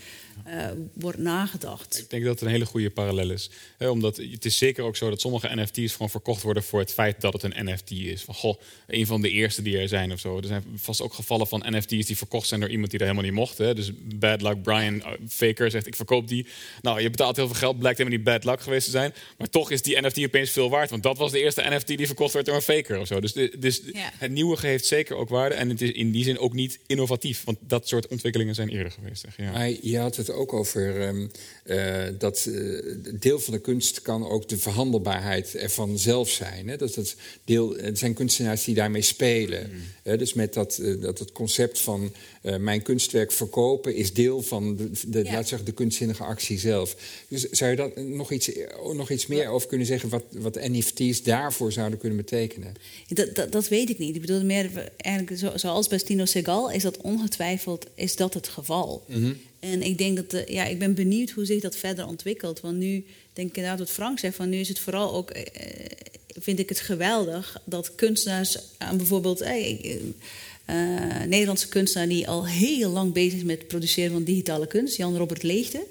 uh, 0.46 0.66
wordt 0.92 1.18
nagedacht. 1.18 1.98
Ik 1.98 2.10
denk 2.10 2.24
dat 2.24 2.34
het 2.34 2.42
een 2.42 2.54
hele 2.54 2.66
goede 2.66 2.90
parallel 2.90 3.30
is. 3.30 3.50
He, 3.78 3.88
omdat 3.88 4.16
het 4.16 4.44
is 4.44 4.58
zeker 4.58 4.84
ook 4.84 4.96
zo 4.96 5.10
dat 5.10 5.20
sommige 5.20 5.54
NFT's 5.54 5.92
gewoon 5.92 6.10
verkocht 6.10 6.42
worden 6.42 6.62
voor 6.62 6.80
het 6.80 6.92
feit 6.92 7.20
dat 7.20 7.32
het 7.32 7.42
een 7.42 7.72
NFT 7.72 7.90
is. 7.90 8.22
Van 8.22 8.34
goh, 8.34 8.60
een 8.86 9.06
van 9.06 9.20
de 9.20 9.30
eerste 9.30 9.62
die 9.62 9.78
er 9.78 9.88
zijn 9.88 10.12
of 10.12 10.20
zo. 10.20 10.36
Er 10.36 10.46
zijn 10.46 10.64
vast 10.74 11.00
ook 11.00 11.14
gevallen 11.14 11.46
van 11.46 11.64
NFT's 11.66 12.06
die 12.06 12.16
verkocht 12.16 12.48
zijn 12.48 12.60
door 12.60 12.68
iemand 12.68 12.90
die 12.90 12.98
dat 12.98 13.08
helemaal 13.08 13.30
niet 13.30 13.38
mocht. 13.38 13.58
Hè. 13.58 13.74
Dus 13.74 13.90
bad 14.14 14.42
luck 14.42 14.62
Brian 14.62 14.94
uh, 14.94 15.06
Faker 15.28 15.70
zegt 15.70 15.86
ik 15.86 15.96
verkoop 15.96 16.28
die. 16.28 16.46
Nou, 16.82 17.00
je 17.00 17.10
betaalt 17.10 17.36
heel 17.36 17.46
veel 17.46 17.56
geld, 17.56 17.78
blijkt 17.78 17.98
helemaal 17.98 18.18
niet 18.18 18.28
bad 18.28 18.44
luck 18.44 18.60
geweest 18.60 18.84
te 18.84 18.90
zijn. 18.90 19.14
Maar 19.38 19.48
toch 19.48 19.70
is 19.70 19.82
die 19.82 20.00
NFT 20.00 20.24
opeens 20.24 20.50
veel 20.50 20.70
waard. 20.70 20.90
Want 20.90 21.02
dat 21.02 21.18
was 21.18 21.32
de 21.32 21.40
eerste 21.40 21.62
NFT 21.68 21.86
die 21.86 22.06
verkocht 22.06 22.32
werd 22.32 22.46
door 22.46 22.54
een 22.54 22.62
faker 22.62 23.00
of 23.00 23.06
zo. 23.06 23.20
Dus, 23.20 23.32
dus 23.58 23.82
ja. 23.92 24.10
het 24.18 24.30
nieuwe 24.30 24.56
heeft 24.60 24.86
zeker 24.86 25.16
ook 25.16 25.28
waarde. 25.28 25.54
En 25.54 25.68
het 25.68 25.80
is 25.80 25.90
in 25.90 26.10
die 26.10 26.24
zin 26.24 26.38
ook 26.38 26.52
niet 26.52 26.78
innovatief. 26.86 27.44
Want 27.44 27.58
dat 27.60 27.88
soort 27.88 28.06
ontwikkelingen 28.06 28.54
zijn 28.54 28.68
eerder 28.68 28.92
geweest. 28.92 29.20
Zeg. 29.20 29.36
Ja. 29.36 29.64
Je 29.82 29.98
had 29.98 30.16
het 30.16 30.31
ook 30.32 30.52
over 30.52 31.08
um, 31.08 31.30
uh, 31.64 32.04
dat 32.18 32.44
uh, 32.48 32.94
deel 33.20 33.38
van 33.38 33.52
de 33.52 33.60
kunst 33.60 34.02
kan 34.02 34.28
ook 34.28 34.48
de 34.48 34.58
verhandelbaarheid 34.58 35.54
ervan 35.54 35.98
zelf 35.98 36.30
zijn. 36.30 36.68
Hè? 36.68 36.76
Dat 36.76 36.94
het, 36.94 37.16
deel, 37.44 37.76
het 37.76 37.98
zijn 37.98 38.14
kunstenaars 38.14 38.64
die 38.64 38.74
daarmee 38.74 39.02
spelen. 39.02 39.70
Mm. 39.72 40.12
Uh, 40.12 40.18
dus 40.18 40.32
met 40.32 40.54
dat, 40.54 40.82
dat 41.00 41.18
het 41.18 41.32
concept 41.32 41.80
van 41.80 42.12
mijn 42.58 42.82
kunstwerk 42.82 43.32
verkopen 43.32 43.94
is 43.94 44.12
deel 44.12 44.42
van 44.42 44.76
de, 44.76 44.90
de, 45.06 45.24
ja. 45.24 45.32
laat 45.32 45.48
zeggen, 45.48 45.66
de 45.66 45.72
kunstzinnige 45.74 46.24
actie 46.24 46.58
zelf. 46.58 46.96
Dus 47.28 47.50
zou 47.50 47.70
je 47.70 47.76
daar 47.76 48.04
nog 48.04 48.32
iets, 48.32 48.50
nog 48.92 49.10
iets 49.10 49.26
meer 49.26 49.48
over 49.48 49.68
kunnen 49.68 49.86
zeggen 49.86 50.08
wat, 50.08 50.24
wat 50.30 50.54
NFT's 50.54 51.22
daarvoor 51.22 51.72
zouden 51.72 51.98
kunnen 51.98 52.18
betekenen? 52.18 52.74
Dat, 53.08 53.34
dat, 53.34 53.52
dat 53.52 53.68
weet 53.68 53.90
ik 53.90 53.98
niet. 53.98 54.14
Ik 54.14 54.20
bedoel 54.20 54.44
meer, 54.44 54.92
eigenlijk 54.96 55.38
zo, 55.38 55.52
zoals 55.54 55.88
bij 55.88 55.98
Stino 55.98 56.24
Segal 56.24 56.70
is 56.70 56.82
dat 56.82 56.96
ongetwijfeld 56.96 57.86
is 57.94 58.16
dat 58.16 58.34
het 58.34 58.48
geval. 58.48 59.04
Mm 59.08 59.22
-hmm. 59.22 59.36
En 59.62 59.82
ik 59.82 59.98
denk 59.98 60.16
dat, 60.16 60.30
de, 60.30 60.44
ja, 60.48 60.64
ik 60.64 60.78
ben 60.78 60.94
benieuwd 60.94 61.30
hoe 61.30 61.44
zich 61.44 61.60
dat 61.60 61.76
verder 61.76 62.06
ontwikkelt. 62.06 62.60
Want 62.60 62.76
nu, 62.76 63.04
denk 63.32 63.48
ik 63.48 63.56
inderdaad 63.56 63.78
wat 63.78 63.90
Frank 63.90 64.18
zegt, 64.18 64.36
van 64.36 64.48
nu 64.48 64.58
is 64.58 64.68
het 64.68 64.78
vooral 64.78 65.14
ook, 65.14 65.30
eh, 65.30 65.42
vind 66.26 66.58
ik 66.58 66.68
het 66.68 66.80
geweldig 66.80 67.60
dat 67.64 67.94
kunstenaars 67.94 68.58
aan 68.78 68.96
bijvoorbeeld, 68.96 69.40
eh, 69.40 69.64
Nederlandse 71.26 71.68
kunstenaar 71.68 72.08
die 72.08 72.28
al 72.28 72.46
heel 72.46 72.90
lang 72.90 73.12
bezig 73.12 73.38
is 73.38 73.44
met 73.44 73.58
het 73.58 73.68
produceren 73.68 74.12
van 74.12 74.24
digitale 74.24 74.66
kunst, 74.66 74.96
Jan-Robert 74.96 75.42
Leegte, 75.42 75.86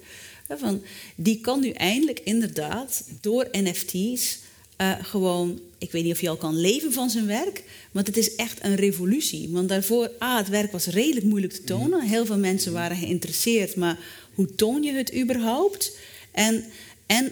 van, 0.50 0.82
die 1.16 1.42
kan 1.42 1.60
nu 1.60 1.70
eindelijk 1.70 2.20
inderdaad 2.24 3.04
door 3.22 3.48
NFT's 3.52 4.38
uh, 4.82 4.92
gewoon, 5.02 5.60
ik 5.78 5.92
weet 5.92 6.04
niet 6.04 6.14
of 6.14 6.20
hij 6.20 6.30
al 6.30 6.36
kan 6.36 6.60
leven 6.60 6.94
van 6.94 7.10
zijn 7.10 7.26
werk, 7.26 7.64
want 7.92 8.08
het 8.08 8.18
is 8.18 8.36
echt 8.36 8.64
een 8.64 8.76
revolutie. 8.76 9.50
Want 9.50 9.70
daarvoor, 9.70 10.12
ah, 10.20 10.38
het 10.38 10.50
werk 10.50 10.72
was 10.72 10.86
redelijk 10.86 11.26
moeilijk 11.26 11.54
te 11.54 11.64
tonen. 11.64 12.02
Heel 12.02 12.26
veel 12.26 12.38
mensen 12.38 12.74
waren 12.74 12.98
geïnteresseerd, 12.98 13.76
maar 13.76 14.00
hoe 14.34 14.56
toon 14.56 14.84
je 14.84 14.94
het 14.94 15.16
überhaupt? 15.16 15.98
En, 16.32 16.64
en 17.06 17.32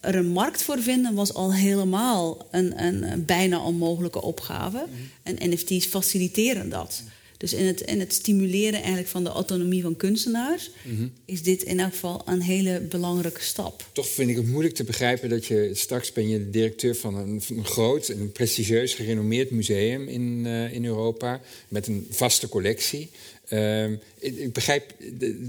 er 0.00 0.14
een 0.14 0.32
markt 0.32 0.62
voor 0.62 0.82
vinden 0.82 1.14
was 1.14 1.34
al 1.34 1.54
helemaal 1.54 2.46
een, 2.50 2.84
een, 2.84 3.02
een 3.02 3.24
bijna 3.24 3.64
onmogelijke 3.64 4.22
opgave. 4.22 4.86
En 5.22 5.50
NFT's 5.50 5.86
faciliteren 5.86 6.68
dat. 6.68 7.02
Dus 7.40 7.52
in 7.52 7.66
het, 7.66 7.80
in 7.80 8.00
het 8.00 8.12
stimuleren 8.12 8.78
eigenlijk 8.78 9.08
van 9.08 9.24
de 9.24 9.30
autonomie 9.30 9.82
van 9.82 9.96
kunstenaars 9.96 10.70
mm 10.82 10.96
-hmm. 10.96 11.12
is 11.24 11.42
dit 11.42 11.62
in 11.62 11.80
elk 11.80 11.90
geval 11.90 12.22
een 12.26 12.40
hele 12.40 12.80
belangrijke 12.80 13.40
stap. 13.40 13.88
Toch 13.92 14.08
vind 14.08 14.30
ik 14.30 14.36
het 14.36 14.46
moeilijk 14.46 14.74
te 14.74 14.84
begrijpen 14.84 15.28
dat 15.28 15.46
je 15.46 15.70
straks 15.72 16.12
ben 16.12 16.28
je 16.28 16.38
de 16.38 16.50
directeur 16.50 16.96
van 16.96 17.14
een, 17.14 17.42
groot 17.62 18.08
en 18.08 18.32
prestigieus 18.32 18.94
gerenommeerd 18.94 19.50
museum 19.50 20.08
in, 20.08 20.44
uh, 20.46 20.72
in 20.72 20.84
Europa 20.84 21.40
met 21.68 21.86
een 21.86 22.06
vaste 22.10 22.48
collectie. 22.48 23.10
Uh, 23.48 23.90
ik, 23.90 23.98
ik, 24.18 24.52
begrijp, 24.52 24.94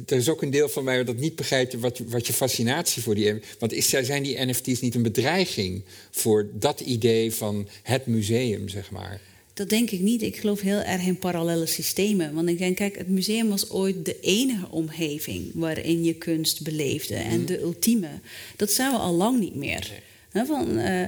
er 0.05 0.17
is 0.17 0.29
ook 0.29 0.41
een 0.41 0.49
deel 0.49 0.69
van 0.69 0.83
mij 0.83 1.03
dat 1.03 1.17
niet 1.17 1.35
begrijpt 1.35 1.73
wat, 1.73 1.99
wat 2.07 2.27
je 2.27 2.33
fascinatie 2.33 3.01
voor 3.01 3.15
die. 3.15 3.33
Want 3.59 3.73
is, 3.73 3.89
zijn 3.89 4.23
die 4.23 4.45
NFT's 4.45 4.79
niet 4.79 4.95
een 4.95 5.01
bedreiging 5.01 5.83
voor 6.11 6.49
dat 6.53 6.79
idee 6.79 7.33
van 7.33 7.67
het 7.83 8.05
museum, 8.05 8.69
zeg 8.69 8.91
maar? 8.91 9.21
Dat 9.61 9.69
denk 9.69 9.91
ik 9.91 9.99
niet. 9.99 10.21
Ik 10.21 10.37
geloof 10.37 10.61
heel 10.61 10.81
erg 10.81 11.05
in 11.05 11.17
parallele 11.17 11.65
systemen. 11.65 12.33
Want 12.33 12.49
ik 12.49 12.57
denk, 12.57 12.75
kijk, 12.75 12.97
het 12.97 13.07
museum 13.07 13.49
was 13.49 13.69
ooit 13.69 14.05
de 14.05 14.19
enige 14.21 14.67
omgeving 14.69 15.51
waarin 15.53 16.03
je 16.03 16.13
kunst 16.13 16.61
beleefde. 16.61 17.15
En 17.15 17.37
mhm. 17.37 17.45
de 17.45 17.61
ultieme. 17.61 18.07
Dat 18.55 18.71
zijn 18.71 18.91
we 18.91 18.97
al 18.97 19.13
lang 19.13 19.39
niet 19.39 19.55
meer. 19.55 19.91
Nee. 20.31 20.45
van, 20.45 20.79
uh, 20.79 21.05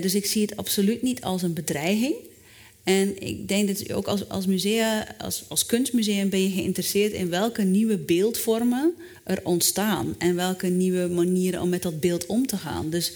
dus 0.00 0.14
ik 0.14 0.26
zie 0.26 0.42
het 0.42 0.56
absoluut 0.56 1.02
niet 1.02 1.20
als 1.22 1.42
een 1.42 1.52
bedreiging. 1.52 2.14
En 2.84 3.22
ik 3.22 3.48
denk 3.48 3.68
dat 3.68 3.92
ook 3.92 4.06
als, 4.06 4.28
als, 4.28 4.46
musea, 4.46 5.14
als, 5.18 5.44
als 5.48 5.66
kunstmuseum 5.66 6.28
ben 6.28 6.42
je 6.42 6.50
geïnteresseerd 6.50 7.12
in 7.12 7.30
welke 7.30 7.62
nieuwe 7.62 7.96
beeldvormen 7.96 8.94
er 9.24 9.40
ontstaan. 9.42 10.14
En 10.18 10.34
welke 10.34 10.66
nieuwe 10.66 11.08
manieren 11.08 11.62
om 11.62 11.68
met 11.68 11.82
dat 11.82 12.00
beeld 12.00 12.26
om 12.26 12.46
te 12.46 12.56
gaan. 12.56 12.90
Dus 12.90 13.12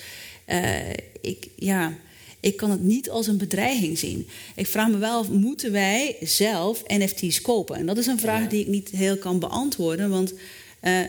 uh, 0.48 0.90
ik, 1.20 1.48
ja, 1.56 1.98
ik 2.40 2.56
kan 2.56 2.70
het 2.70 2.82
niet 2.82 3.10
als 3.10 3.26
een 3.26 3.38
bedreiging 3.38 3.98
zien. 3.98 4.26
Ik 4.54 4.66
vraag 4.66 4.88
me 4.88 4.98
wel 4.98 5.18
af, 5.18 5.28
moeten 5.28 5.72
wij 5.72 6.16
zelf 6.20 6.82
NFT's 6.86 7.40
kopen? 7.40 7.76
En 7.76 7.86
dat 7.86 7.98
is 7.98 8.06
een 8.06 8.18
vraag 8.18 8.48
die 8.48 8.60
ik 8.60 8.66
niet 8.66 8.88
heel 8.88 9.16
kan 9.16 9.38
beantwoorden. 9.38 10.10
Want 10.10 10.32
uh, 10.82 11.00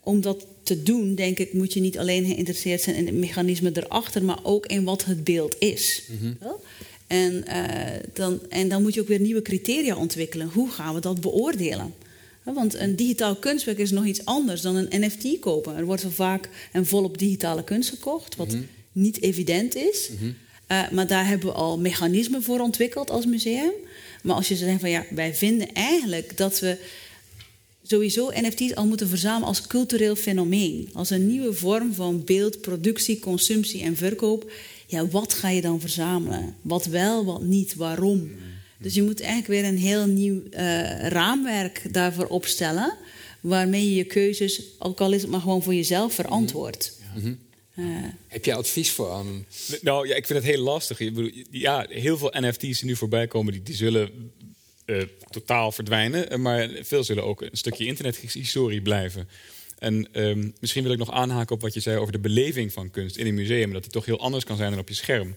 om 0.00 0.20
dat 0.20 0.46
te 0.62 0.82
doen, 0.82 1.14
denk 1.14 1.38
ik, 1.38 1.52
moet 1.52 1.72
je 1.72 1.80
niet 1.80 1.98
alleen 1.98 2.26
geïnteresseerd 2.26 2.80
zijn 2.80 2.96
in 2.96 3.06
het 3.06 3.14
mechanisme 3.14 3.70
erachter, 3.74 4.22
maar 4.24 4.38
ook 4.42 4.66
in 4.66 4.84
wat 4.84 5.04
het 5.04 5.24
beeld 5.24 5.56
is. 5.58 6.02
Mm 6.08 6.36
-hmm. 6.40 6.52
En, 7.06 7.44
uh, 7.48 8.00
dan, 8.12 8.40
en 8.48 8.68
dan 8.68 8.82
moet 8.82 8.94
je 8.94 9.00
ook 9.00 9.08
weer 9.08 9.20
nieuwe 9.20 9.42
criteria 9.42 9.96
ontwikkelen. 9.96 10.48
Hoe 10.48 10.70
gaan 10.70 10.94
we 10.94 11.00
dat 11.00 11.20
beoordelen? 11.20 11.94
Want 12.42 12.74
een 12.74 12.96
digitaal 12.96 13.36
kunstwerk 13.36 13.78
is 13.78 13.90
nog 13.90 14.04
iets 14.04 14.24
anders 14.24 14.60
dan 14.60 14.76
een 14.76 15.00
NFT 15.00 15.38
kopen. 15.38 15.76
Er 15.76 15.84
wordt 15.84 16.04
vaak 16.08 16.48
en 16.72 16.86
volop 16.86 17.18
digitale 17.18 17.64
kunst 17.64 17.88
gekocht, 17.88 18.36
wat 18.36 18.48
mm 18.48 18.54
-hmm. 18.54 18.66
niet 18.92 19.22
evident 19.22 19.74
is. 19.74 20.08
Mm 20.10 20.18
-hmm. 20.18 20.34
Uh, 20.68 20.90
maar 20.90 21.06
daar 21.06 21.26
hebben 21.26 21.46
we 21.46 21.54
al 21.54 21.78
mechanismen 21.78 22.42
voor 22.42 22.60
ontwikkeld 22.60 23.10
als 23.10 23.26
museum. 23.26 23.72
Maar 24.22 24.36
als 24.36 24.48
je 24.48 24.56
zegt 24.56 24.80
van 24.80 24.90
ja, 24.90 25.04
wij 25.10 25.34
vinden 25.34 25.72
eigenlijk 25.72 26.36
dat 26.36 26.58
we 26.58 26.78
sowieso 27.82 28.30
NFT's 28.34 28.74
al 28.74 28.86
moeten 28.86 29.08
verzamelen 29.08 29.48
als 29.48 29.66
cultureel 29.66 30.16
fenomeen. 30.16 30.88
Als 30.92 31.10
een 31.10 31.26
nieuwe 31.26 31.52
vorm 31.52 31.94
van 31.94 32.24
beeld, 32.24 32.60
productie, 32.60 33.18
consumptie 33.18 33.82
en 33.82 33.96
verkoop 33.96 34.52
ja, 34.92 35.06
wat 35.06 35.32
ga 35.32 35.48
je 35.48 35.60
dan 35.60 35.80
verzamelen? 35.80 36.54
Wat 36.62 36.84
wel, 36.84 37.24
wat 37.24 37.42
niet, 37.42 37.74
waarom? 37.74 38.30
Dus 38.78 38.94
je 38.94 39.02
moet 39.02 39.20
eigenlijk 39.20 39.48
weer 39.48 39.64
een 39.64 39.78
heel 39.78 40.06
nieuw 40.06 40.42
uh, 40.50 41.08
raamwerk 41.08 41.92
daarvoor 41.92 42.26
opstellen, 42.26 42.94
waarmee 43.40 43.88
je 43.88 43.94
je 43.94 44.04
keuzes, 44.04 44.62
ook 44.78 45.00
al 45.00 45.12
is 45.12 45.22
het 45.22 45.30
maar 45.30 45.40
gewoon 45.40 45.62
voor 45.62 45.74
jezelf, 45.74 46.14
verantwoordt. 46.14 46.98
Mm 47.14 47.38
Heb 48.28 48.44
je 48.44 48.54
advies 48.54 48.90
voor 48.90 49.08
Anne? 49.08 49.42
Nou 49.80 50.08
ja, 50.08 50.14
ik 50.14 50.26
vind 50.26 50.38
het 50.38 50.48
heel 50.54 50.62
lastig. 50.62 51.00
Ik 51.00 51.14
bedoel, 51.14 51.30
ja, 51.50 51.86
heel 51.88 52.18
veel 52.18 52.34
NFT's 52.40 52.60
die 52.60 52.84
nu 52.84 52.96
voorbij 52.96 53.26
komen, 53.26 53.52
die, 53.52 53.62
die 53.62 53.74
zullen 53.74 54.32
eh, 54.84 55.02
totaal 55.30 55.72
verdwijnen. 55.72 56.30
Eh, 56.30 56.38
Maar 56.38 56.68
veel 56.80 57.04
zullen 57.04 57.24
ook 57.24 57.40
een 57.40 57.48
stukje 57.52 57.86
internethistorie 57.86 58.82
blijven. 58.82 59.28
En 59.78 60.08
ehm, 60.12 60.50
misschien 60.60 60.82
wil 60.82 60.92
ik 60.92 60.98
nog 60.98 61.10
aanhaken 61.10 61.54
op 61.54 61.60
wat 61.60 61.74
je 61.74 61.80
zei 61.80 61.98
over 61.98 62.12
de 62.12 62.18
beleving 62.18 62.72
van 62.72 62.90
kunst 62.90 63.16
in 63.16 63.26
een 63.26 63.34
museum. 63.34 63.72
Dat 63.72 63.82
die 63.82 63.92
toch 63.92 64.04
heel 64.04 64.20
anders 64.20 64.44
kan 64.44 64.56
zijn 64.56 64.70
dan 64.70 64.80
op 64.80 64.88
je 64.88 64.94
scherm. 64.94 65.36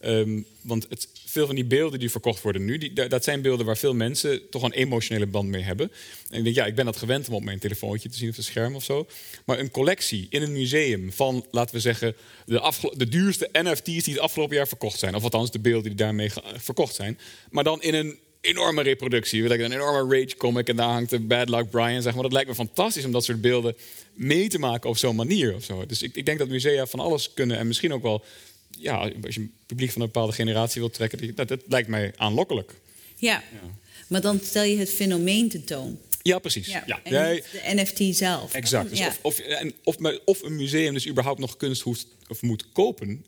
Ehm, 0.00 0.40
want 0.60 0.86
het, 0.88 1.08
veel 1.36 1.46
van 1.46 1.54
die 1.54 1.64
beelden 1.64 1.98
die 1.98 2.10
verkocht 2.10 2.42
worden 2.42 2.64
nu, 2.64 2.78
die, 2.78 2.92
da- 2.92 3.08
dat 3.08 3.24
zijn 3.24 3.42
beelden 3.42 3.66
waar 3.66 3.76
veel 3.76 3.94
mensen 3.94 4.48
toch 4.50 4.62
een 4.62 4.72
emotionele 4.72 5.26
band 5.26 5.48
mee 5.48 5.62
hebben. 5.62 5.92
En 6.30 6.38
ik 6.38 6.44
denk, 6.44 6.56
ja, 6.56 6.66
ik 6.66 6.74
ben 6.74 6.84
dat 6.84 6.96
gewend 6.96 7.28
om 7.28 7.34
op 7.34 7.42
mijn 7.44 7.58
telefoontje 7.58 8.08
te 8.08 8.16
zien 8.16 8.28
of 8.28 8.36
het 8.36 8.44
scherm 8.44 8.74
of 8.74 8.84
zo. 8.84 9.06
Maar 9.44 9.58
een 9.58 9.70
collectie 9.70 10.26
in 10.30 10.42
een 10.42 10.52
museum 10.52 11.12
van, 11.12 11.46
laten 11.50 11.74
we 11.74 11.80
zeggen, 11.80 12.14
de, 12.44 12.72
de 12.96 13.08
duurste 13.08 13.48
NFT's 13.52 13.84
die 14.04 14.14
het 14.14 14.18
afgelopen 14.18 14.56
jaar 14.56 14.68
verkocht 14.68 14.98
zijn. 14.98 15.14
Of 15.14 15.22
althans 15.22 15.50
de 15.50 15.58
beelden 15.58 15.82
die 15.82 15.94
daarmee 15.94 16.30
verkocht 16.56 16.94
zijn. 16.94 17.18
Maar 17.50 17.64
dan 17.64 17.82
in 17.82 17.94
een 17.94 18.18
enorme 18.40 18.82
reproductie. 18.82 19.44
Ik, 19.44 19.60
Een 19.60 19.72
enorme 19.72 20.16
rage 20.20 20.36
comic 20.36 20.68
en 20.68 20.76
daar 20.76 20.88
hangt 20.88 21.10
de 21.10 21.20
Bad 21.20 21.48
Luck 21.48 21.70
Brian. 21.70 22.02
Zeg 22.02 22.14
maar. 22.14 22.22
Dat 22.22 22.32
lijkt 22.32 22.48
me 22.48 22.54
fantastisch 22.54 23.04
om 23.04 23.12
dat 23.12 23.24
soort 23.24 23.40
beelden 23.40 23.76
mee 24.14 24.48
te 24.48 24.58
maken 24.58 24.90
op 24.90 24.96
zo'n 24.96 25.16
manier. 25.16 25.54
Of 25.54 25.64
zo. 25.64 25.86
Dus 25.86 26.02
ik, 26.02 26.16
ik 26.16 26.26
denk 26.26 26.38
dat 26.38 26.48
musea 26.48 26.86
van 26.86 27.00
alles 27.00 27.34
kunnen 27.34 27.58
en 27.58 27.66
misschien 27.66 27.92
ook 27.92 28.02
wel 28.02 28.24
ja, 28.78 28.96
als 29.24 29.34
je 29.34 29.40
een 29.40 29.52
publiek 29.66 29.90
van 29.90 30.00
een 30.00 30.06
bepaalde 30.06 30.32
generatie 30.32 30.80
wilt 30.80 30.94
trekken, 30.94 31.34
dat, 31.34 31.48
dat 31.48 31.60
lijkt 31.68 31.88
mij 31.88 32.12
aanlokkelijk. 32.16 32.72
Ja. 33.16 33.42
maar 34.08 34.20
dan 34.20 34.40
stel 34.42 34.62
je 34.62 34.76
het 34.76 34.90
fenomeen 34.90 35.48
tentoon. 35.48 35.98
Ja, 36.22 36.38
precies. 36.38 36.66
Ja. 36.66 37.00
De 37.04 37.42
NFT 37.64 38.16
zelf. 38.16 38.54
exact. 38.54 38.90
Dus 38.90 38.98
Ja. 38.98 39.06
of, 39.06 39.18
of, 39.22 39.38
en 39.38 39.72
of, 39.84 39.98
me- 39.98 40.20
of 40.24 40.42
een 40.42 40.56
museum 40.56 40.92
dus 40.94 41.08
überhaupt 41.08 41.40
nog 41.40 41.56
kunst 41.56 41.82
hoeft, 41.82 42.06
of 42.28 42.42
moet 42.42 42.72
kopen, 42.72 43.24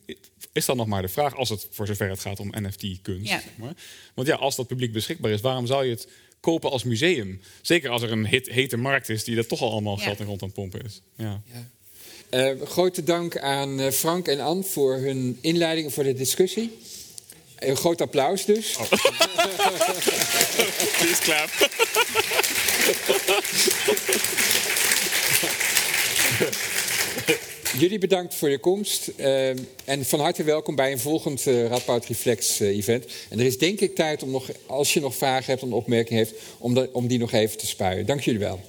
is 0.52 0.64
dan 0.64 0.76
nog 0.76 0.86
maar 0.86 1.02
de 1.02 1.08
vraag, 1.08 1.36
als 1.36 1.48
het 1.48 1.66
voor 1.70 1.86
zover 1.86 2.08
het 2.08 2.20
gaat 2.20 2.40
om 2.40 2.52
NFT-kunst. 2.58 3.28
Ja. 3.30 3.40
Zeg 3.40 3.50
maar. 3.56 3.74
Want 4.14 4.28
ja, 4.28 4.34
als 4.36 4.56
dat 4.56 4.66
publiek 4.66 4.92
beschikbaar 4.92 5.30
is, 5.30 5.40
waarom 5.40 5.66
zou 5.66 5.84
je 5.84 5.90
het 5.90 6.08
kopen 6.40 6.70
als 6.70 6.84
museum? 6.84 7.40
Zeker 7.62 7.90
als 7.90 8.02
er 8.02 8.12
een 8.12 8.26
hit, 8.26 8.48
hete 8.48 8.76
markt 8.76 9.08
is 9.08 9.24
die 9.24 9.36
er 9.36 9.46
toch 9.46 9.60
al 9.60 9.70
allemaal 9.70 9.96
Ja. 9.98 10.02
geld 10.02 10.20
in 10.20 10.26
rond 10.26 10.42
aan 10.42 10.48
het 10.48 10.56
pompen 10.56 10.84
is. 10.84 11.00
Ja. 11.16 11.42
Eh, 12.30 12.50
grote 12.64 13.02
dank 13.04 13.38
aan 13.38 13.80
eh, 13.80 13.90
Frank 13.90 14.28
en 14.28 14.40
Anne 14.40 14.62
voor 14.62 14.94
hun 14.96 15.38
inleidingen 15.40 15.90
voor 15.90 16.04
de 16.04 16.14
discussie. 16.14 16.78
Een 17.58 17.76
groot 17.76 18.00
applaus 18.00 18.44
dus. 18.44 18.76
Please 20.98 21.22
clap. 21.22 21.48
Jullie 27.78 27.98
bedankt 27.98 28.34
voor 28.34 28.50
je 28.50 28.58
komst. 28.58 29.08
eh, 29.16 29.48
en 29.84 30.04
van 30.04 30.20
harte 30.20 30.42
welkom 30.42 30.74
bij 30.74 30.92
een 30.92 30.98
volgend 30.98 31.46
eh 31.46 31.66
Radboud 31.66 32.06
Reflex 32.06 32.60
event. 32.60 33.04
En 33.28 33.38
er 33.38 33.46
is 33.46 33.58
denk 33.58 33.80
ik 33.80 33.94
tijd 33.94 34.22
om 34.22 34.30
nog, 34.30 34.48
als 34.66 34.92
je 34.94 35.00
nog 35.00 35.16
vragen 35.16 35.44
hebt 35.52 35.62
of 35.62 35.70
opmerkingen 35.72 36.24
heeft, 36.24 36.34
om, 36.58 36.74
dat- 36.74 36.88
om 36.92 37.06
die 37.06 37.18
nog 37.18 37.32
even 37.32 37.58
te 37.58 37.66
spuien. 37.66 38.06
Dank 38.06 38.20
jullie 38.20 38.40
wel. 38.40 38.60